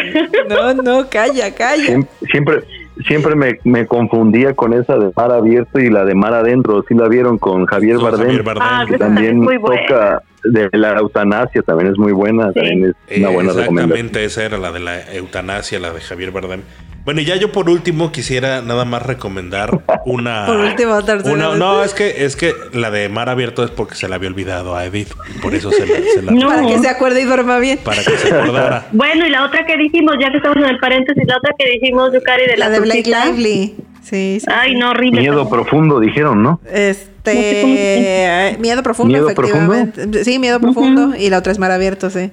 No, 0.47 0.73
no, 0.73 1.07
calla, 1.07 1.53
calla. 1.53 1.99
Siempre 2.31 2.63
siempre 3.05 3.35
me, 3.35 3.59
me, 3.63 3.87
confundía 3.87 4.53
con 4.53 4.73
esa 4.73 4.97
de 4.97 5.11
mar 5.15 5.31
abierto 5.31 5.79
y 5.79 5.89
la 5.89 6.05
de 6.05 6.15
mar 6.15 6.33
adentro. 6.33 6.83
Sí 6.87 6.93
la 6.93 7.07
vieron 7.07 7.37
con 7.37 7.65
Javier, 7.65 7.97
Bardem, 7.99 8.43
Ah, 8.59 8.85
que 8.87 8.97
también 8.97 9.45
toca 9.45 10.21
de 10.45 10.69
la 10.73 10.97
eutanasia, 10.99 11.61
también 11.61 11.91
es 11.91 11.97
muy 11.97 12.11
buena, 12.11 12.51
también 12.53 12.95
es 13.07 13.17
una 13.17 13.29
buena 13.29 13.51
Exactamente, 13.51 14.23
esa 14.23 14.43
era 14.43 14.57
la 14.57 14.71
de 14.71 14.79
la 14.79 15.13
eutanasia, 15.13 15.79
la 15.79 15.91
de 15.91 16.01
Javier 16.01 16.31
Bardem. 16.31 16.61
Bueno, 17.05 17.21
y 17.21 17.25
ya 17.25 17.35
yo 17.35 17.51
por 17.51 17.69
último 17.69 18.11
quisiera 18.11 18.63
nada 18.63 18.83
más 18.83 19.03
recomendar 19.03 19.69
una. 20.05 20.45
por 20.47 20.57
último, 20.57 20.97
una, 21.25 21.55
No, 21.55 21.83
es 21.83 21.93
que, 21.93 22.25
es 22.25 22.35
que 22.35 22.53
la 22.73 22.89
de 22.89 23.09
Mar 23.09 23.29
Abierto 23.29 23.63
es 23.63 23.69
porque 23.69 23.93
se 23.93 24.09
la 24.09 24.15
había 24.15 24.27
olvidado 24.27 24.75
a 24.75 24.85
Edith. 24.85 25.13
Por 25.41 25.53
eso 25.53 25.71
se 25.71 25.85
la. 26.23 26.31
no. 26.31 26.47
Para 26.47 26.65
que 26.65 26.79
se 26.79 26.89
acuerde 26.89 27.21
y 27.21 27.25
duerma 27.25 27.59
bien. 27.59 27.77
Para 27.83 28.03
que 28.03 28.17
se 28.17 28.33
acordara. 28.33 28.87
bueno, 28.91 29.27
y 29.27 29.29
la 29.29 29.45
otra 29.45 29.65
que 29.67 29.77
dijimos, 29.77 30.15
ya 30.19 30.31
que 30.31 30.37
estamos 30.37 30.57
en 30.57 30.65
el 30.65 30.79
paréntesis, 30.79 31.23
la 31.27 31.37
otra 31.37 31.51
que 31.59 31.69
dijimos, 31.73 32.11
Yukari, 32.11 32.47
de 32.47 32.57
la. 32.57 32.69
La 32.69 32.71
de 32.71 32.79
Blake 32.79 33.03
Lively. 33.05 33.75
Sí, 34.05 34.37
sí. 34.39 34.45
Ay, 34.47 34.75
no, 34.75 34.91
horrible. 34.91 35.21
Miedo 35.21 35.49
profundo, 35.49 35.99
dijeron, 35.99 36.43
¿no? 36.43 36.61
Este. 36.71 38.55
Miedo 38.59 38.83
profundo, 38.83 39.13
¿Miedo 39.13 39.29
efectivamente. 39.29 39.93
Profundo? 39.93 40.23
Sí, 40.23 40.37
miedo 40.37 40.59
profundo. 40.59 41.15
Y 41.17 41.31
la 41.31 41.39
otra 41.39 41.51
es 41.51 41.57
Mar 41.57 41.71
Abierto, 41.71 42.11
sí. 42.11 42.31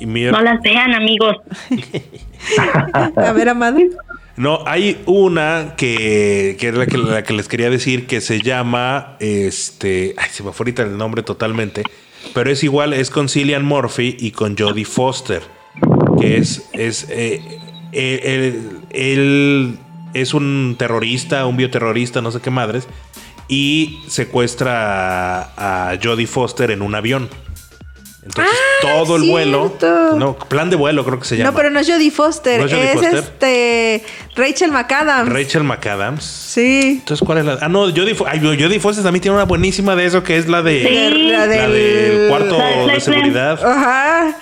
No 0.00 0.40
las 0.40 0.62
vean, 0.62 0.94
amigos. 0.94 1.36
A 3.16 3.32
ver, 3.32 3.48
Amado. 3.48 3.78
No, 4.36 4.60
hay 4.66 5.02
una 5.06 5.74
que, 5.76 6.56
que 6.60 6.68
es 6.68 6.74
la 6.74 6.86
que, 6.86 6.96
la 6.96 7.24
que, 7.24 7.32
les 7.32 7.48
quería 7.48 7.70
decir 7.70 8.06
que 8.06 8.20
se 8.20 8.40
llama, 8.40 9.16
este, 9.18 10.14
ay, 10.16 10.28
se 10.30 10.44
me 10.44 10.52
fue 10.52 10.62
ahorita 10.62 10.84
el 10.84 10.96
nombre 10.96 11.24
totalmente, 11.24 11.82
pero 12.34 12.48
es 12.48 12.62
igual, 12.62 12.92
es 12.92 13.10
con 13.10 13.28
Cillian 13.28 13.64
Murphy 13.64 14.16
y 14.16 14.30
con 14.30 14.56
Jodie 14.56 14.84
Foster, 14.84 15.42
que 16.20 16.36
es, 16.36 16.68
es, 16.72 17.08
eh, 17.10 17.42
él, 17.90 18.78
él, 18.90 19.78
es 20.14 20.34
un 20.34 20.76
terrorista, 20.78 21.46
un 21.46 21.56
bioterrorista, 21.56 22.20
no 22.20 22.30
sé 22.30 22.40
qué 22.40 22.50
madres, 22.50 22.86
y 23.48 24.00
secuestra 24.08 25.42
a, 25.56 25.90
a 25.90 25.98
Jodie 26.02 26.26
Foster 26.26 26.70
en 26.70 26.82
un 26.82 26.94
avión. 26.94 27.28
Entonces, 28.28 28.54
ah, 28.54 28.78
todo 28.82 29.16
el 29.16 29.22
vuelo. 29.22 29.74
No, 30.16 30.36
plan 30.36 30.68
de 30.68 30.76
vuelo 30.76 31.04
creo 31.04 31.18
que 31.18 31.24
se 31.24 31.36
llama. 31.36 31.50
No, 31.50 31.56
pero 31.56 31.70
no 31.70 31.80
es 31.80 31.90
Jodie 31.90 32.10
Foster. 32.10 32.60
es, 32.60 33.02
este. 33.02 34.04
Rachel 34.36 34.70
McAdams. 34.70 35.32
Rachel 35.32 35.64
McAdams. 35.64 36.22
Sí. 36.24 36.98
Entonces, 37.00 37.24
¿cuál 37.24 37.38
es 37.38 37.44
la.? 37.46 37.58
Ah, 37.62 37.68
no, 37.68 37.86
Jodie, 37.86 38.16
ay, 38.26 38.40
Jodie 38.40 38.80
Foster 38.80 39.02
también 39.02 39.22
tiene 39.22 39.36
una 39.36 39.44
buenísima 39.44 39.96
de 39.96 40.04
eso 40.04 40.22
que 40.22 40.36
es 40.36 40.46
la 40.46 40.62
de. 40.62 40.86
Sí. 40.86 41.30
La, 41.30 41.46
del, 41.46 42.28
cuarto 42.28 42.58
de 42.86 43.00
seguridad. 43.00 43.64
Ajá. 43.64 44.36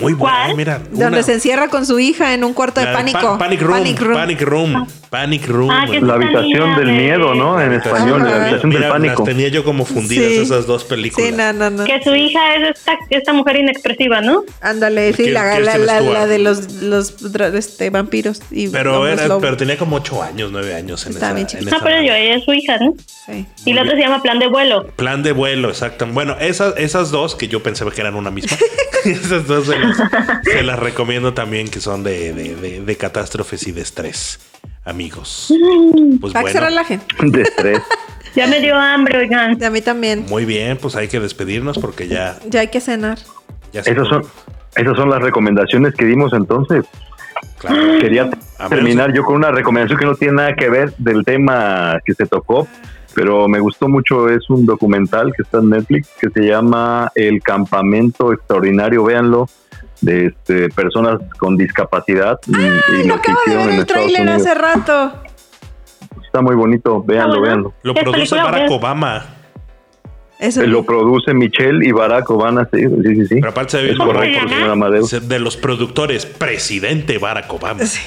Muy 0.00 0.12
buena, 0.14 0.54
mira. 0.54 0.80
Donde 0.90 1.22
se 1.22 1.34
encierra 1.34 1.68
con 1.68 1.86
su 1.86 1.98
hija 1.98 2.34
en 2.34 2.44
un 2.44 2.54
cuarto 2.54 2.80
de 2.80 2.86
pánico. 2.86 3.38
panic, 3.38 3.60
room, 3.62 3.78
panic 3.78 4.00
Room. 4.00 4.14
Panic 4.14 4.40
Room. 4.42 4.88
Panic 5.10 5.46
Room. 5.46 5.70
Ah, 5.70 5.86
la 5.86 6.14
habitación 6.14 6.76
del 6.76 6.92
miedo, 6.92 7.34
¿no? 7.34 7.60
En 7.60 7.72
español, 7.72 8.22
la 8.22 8.36
habitación 8.36 8.70
del 8.70 8.88
pánico. 8.88 9.24
Las 9.24 9.24
tenía 9.24 9.48
yo 9.48 9.64
como 9.64 9.84
fundidas 9.84 10.32
esas 10.32 10.66
dos 10.66 10.84
películas. 10.84 11.30
Sí, 11.30 11.34
no, 11.36 11.52
no, 11.52 11.70
no. 11.70 11.84
Que 11.84 12.02
su 12.02 12.14
hija 12.14 12.56
es 12.56 12.76
esta, 12.76 12.98
esta 13.10 13.32
mujer 13.32 13.56
inexpresiva, 13.56 14.20
¿no? 14.20 14.44
Ándale, 14.60 15.12
sí, 15.14 15.30
la, 15.30 15.58
la, 15.58 15.78
la, 15.78 16.26
de 16.26 16.38
los, 16.38 16.82
los 16.82 17.14
este, 17.54 17.90
vampiros. 17.90 18.42
Y 18.50 18.68
pero, 18.68 19.06
era, 19.06 19.38
pero 19.38 19.56
tenía 19.56 19.78
como 19.78 19.96
ocho 19.96 20.22
años, 20.22 20.50
nueve 20.52 20.74
años 20.74 21.06
en 21.06 21.12
Está 21.12 21.38
esa. 21.38 21.58
En 21.58 21.68
ah, 21.72 21.78
pero 21.82 22.02
yo, 22.02 22.12
ella 22.12 22.36
es 22.36 22.44
su 22.44 22.52
hija, 22.52 22.76
¿no? 22.78 22.94
Sí. 23.26 23.46
Y 23.64 23.72
la 23.72 23.82
otra 23.82 23.94
se 23.94 24.00
llama 24.00 24.22
Plan 24.22 24.38
de 24.38 24.48
Vuelo. 24.48 24.86
Plan 24.96 25.22
de 25.22 25.32
Vuelo, 25.32 25.68
exacto. 25.68 26.06
Bueno, 26.06 26.36
esas, 26.40 26.74
esas 26.76 27.10
dos, 27.10 27.34
que 27.34 27.48
yo 27.48 27.62
pensaba 27.62 27.90
que 27.90 28.00
eran 28.00 28.14
una 28.14 28.30
misma, 28.30 28.56
esas 29.04 29.46
dos 29.46 29.68
se 30.42 30.62
las, 30.62 30.78
recomiendo 30.78 31.34
también, 31.34 31.68
que 31.68 31.80
son 31.80 32.02
de, 32.02 32.32
de, 32.32 32.54
de, 32.56 32.80
de 32.80 32.96
catástrofes 32.96 33.66
y 33.66 33.72
de 33.72 33.82
estrés 33.82 34.38
amigos. 34.88 35.52
Pues 36.20 36.32
Para 36.32 36.46
que 36.46 36.52
se 36.52 36.60
relajen. 36.60 37.00
De 37.20 37.42
estrés. 37.42 37.80
ya 38.34 38.46
me 38.46 38.60
dio 38.60 38.74
hambre, 38.74 39.18
oigan. 39.18 39.62
a 39.62 39.70
mí 39.70 39.80
también. 39.80 40.24
Muy 40.28 40.44
bien, 40.44 40.78
pues 40.78 40.96
hay 40.96 41.08
que 41.08 41.20
despedirnos 41.20 41.78
porque 41.78 42.08
ya. 42.08 42.38
Ya 42.48 42.60
hay 42.60 42.68
que 42.68 42.80
cenar. 42.80 43.18
Ya 43.72 43.80
esas, 43.82 44.08
son, 44.08 44.22
esas 44.74 44.96
son 44.96 45.10
las 45.10 45.20
recomendaciones 45.20 45.94
que 45.94 46.06
dimos 46.06 46.32
entonces. 46.32 46.84
Claro. 47.58 47.98
Quería 48.00 48.30
terminar 48.68 49.12
yo 49.12 49.22
con 49.22 49.36
una 49.36 49.50
recomendación 49.50 49.98
que 49.98 50.06
no 50.06 50.14
tiene 50.14 50.34
nada 50.34 50.54
que 50.54 50.68
ver 50.68 50.94
del 50.96 51.24
tema 51.24 52.00
que 52.04 52.14
se 52.14 52.26
tocó, 52.26 52.66
pero 53.14 53.46
me 53.46 53.60
gustó 53.60 53.88
mucho. 53.88 54.28
Es 54.28 54.48
un 54.48 54.64
documental 54.64 55.32
que 55.36 55.42
está 55.42 55.58
en 55.58 55.70
Netflix 55.70 56.08
que 56.20 56.30
se 56.30 56.40
llama 56.40 57.12
El 57.14 57.42
Campamento 57.42 58.32
Extraordinario. 58.32 59.04
Véanlo 59.04 59.48
de 60.00 60.26
este, 60.26 60.68
personas 60.70 61.20
con 61.38 61.56
discapacidad. 61.56 62.38
y, 62.46 63.00
y 63.00 63.06
lo 63.06 63.14
acabo 63.14 63.38
de 63.46 63.56
ver 63.56 63.70
el 63.70 63.86
trailer 63.86 64.28
hace 64.28 64.54
rato. 64.54 65.12
Está 66.24 66.42
muy 66.42 66.56
bonito, 66.56 67.02
véanlo, 67.02 67.40
véanlo. 67.40 67.74
Lo 67.82 67.94
produce 67.94 68.34
Barack 68.42 68.70
Obama. 68.70 69.24
Eso 70.38 70.64
lo 70.64 70.84
produce 70.84 71.34
Michelle 71.34 71.84
y 71.84 71.90
Barack 71.90 72.30
Obama, 72.30 72.68
sí, 72.72 72.84
sí, 73.02 73.26
sí. 73.26 73.34
Pero 73.36 73.48
aparte 73.48 73.72
se 73.72 73.90
es 73.90 73.96
correcto, 73.96 74.48
señor 74.48 74.70
Amadeo. 74.70 75.04
De 75.22 75.38
los 75.40 75.56
productores, 75.56 76.26
presidente 76.26 77.18
Barack 77.18 77.52
Obama. 77.52 77.84
Sí. 77.84 78.00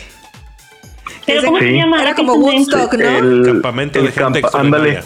¿Pero 1.25 1.43
cómo 1.43 1.59
se 1.59 1.73
llama? 1.73 2.01
Era 2.01 2.15
como 2.15 2.35
Woodstock, 2.35 2.93
¿no? 2.93 3.17
El 3.17 3.43
campamento 3.45 4.01
de 4.01 4.11
gente 4.11 4.41
campa 4.41 4.59
ándale. 4.59 4.99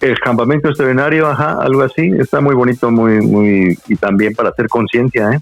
El 0.00 0.18
campamento 0.20 0.68
extraordinario, 0.68 1.26
ajá, 1.26 1.58
algo 1.60 1.82
así. 1.82 2.10
Está 2.18 2.40
muy 2.40 2.54
bonito, 2.54 2.90
muy, 2.90 3.20
muy, 3.20 3.78
y 3.88 3.96
también 3.96 4.32
para 4.32 4.50
hacer 4.50 4.68
conciencia, 4.68 5.32
¿eh? 5.32 5.38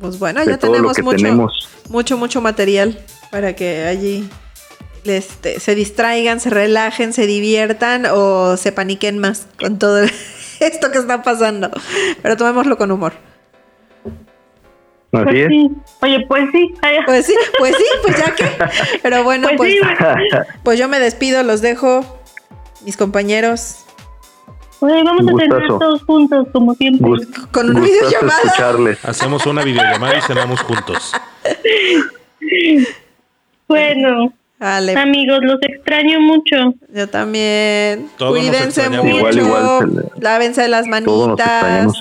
Pues 0.00 0.18
bueno, 0.18 0.44
ya 0.44 0.58
tenemos 0.58 0.98
mucho, 1.02 1.50
mucho, 1.88 2.16
mucho 2.18 2.40
material 2.40 2.98
para 3.30 3.54
que 3.54 3.84
allí 3.84 4.28
este, 5.04 5.60
se 5.60 5.74
distraigan, 5.74 6.40
se 6.40 6.50
relajen, 6.50 7.12
se 7.12 7.26
diviertan 7.26 8.06
o 8.10 8.56
se 8.56 8.72
paniquen 8.72 9.18
más 9.18 9.46
con 9.58 9.78
todo 9.78 10.02
esto 10.60 10.90
que 10.90 10.98
está 10.98 11.22
pasando. 11.22 11.70
Pero 12.22 12.36
tomémoslo 12.36 12.76
con 12.76 12.90
humor. 12.90 13.14
Así 15.12 15.24
pues 15.24 15.36
es. 15.36 15.48
Sí. 15.48 15.70
Oye, 16.02 16.26
pues 16.26 16.44
sí. 16.52 16.74
Pues 17.06 17.26
sí, 17.26 17.34
pues 17.58 17.76
sí, 17.76 17.84
pues 18.02 18.18
ya 18.18 18.34
que. 18.34 18.44
Pero 19.02 19.24
bueno, 19.24 19.48
pues, 19.56 19.74
pues, 19.80 20.46
pues 20.62 20.78
yo 20.78 20.88
me 20.88 20.98
despido, 20.98 21.42
los 21.42 21.62
dejo 21.62 22.20
mis 22.84 22.96
compañeros. 22.96 23.85
Vamos 24.80 25.22
a 25.22 25.36
tener 25.36 25.68
todos 25.68 26.02
juntos, 26.02 26.46
como 26.52 26.74
siempre. 26.74 27.10
Con 27.50 27.70
una 27.70 27.80
videollamada. 27.80 28.98
Hacemos 29.02 29.46
una 29.46 29.62
videollamada 29.62 30.18
y 30.18 30.22
cenamos 30.22 30.60
juntos. 30.60 31.12
bueno. 33.68 34.32
Amigos, 34.58 35.40
los 35.42 35.58
extraño 35.62 36.20
mucho. 36.20 36.74
Yo 36.94 37.08
también. 37.08 38.08
Cuídense 38.18 38.88
mucho. 38.88 39.38
Igual, 39.38 40.10
lávense 40.18 40.66
las 40.68 40.86
manitas. 40.86 41.92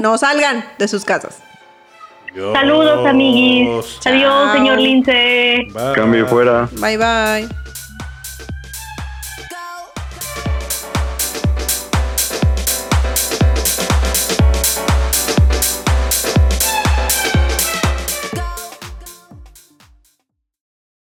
No 0.00 0.18
salgan 0.18 0.64
de 0.78 0.88
sus 0.88 1.04
casas. 1.04 1.42
Saludos, 2.52 3.06
amiguis. 3.06 3.98
Adiós, 4.04 4.52
señor 4.52 4.78
Lince. 4.78 5.66
Cambio 5.94 6.26
fuera. 6.26 6.68
Bye, 6.80 6.96
bye. 6.96 7.67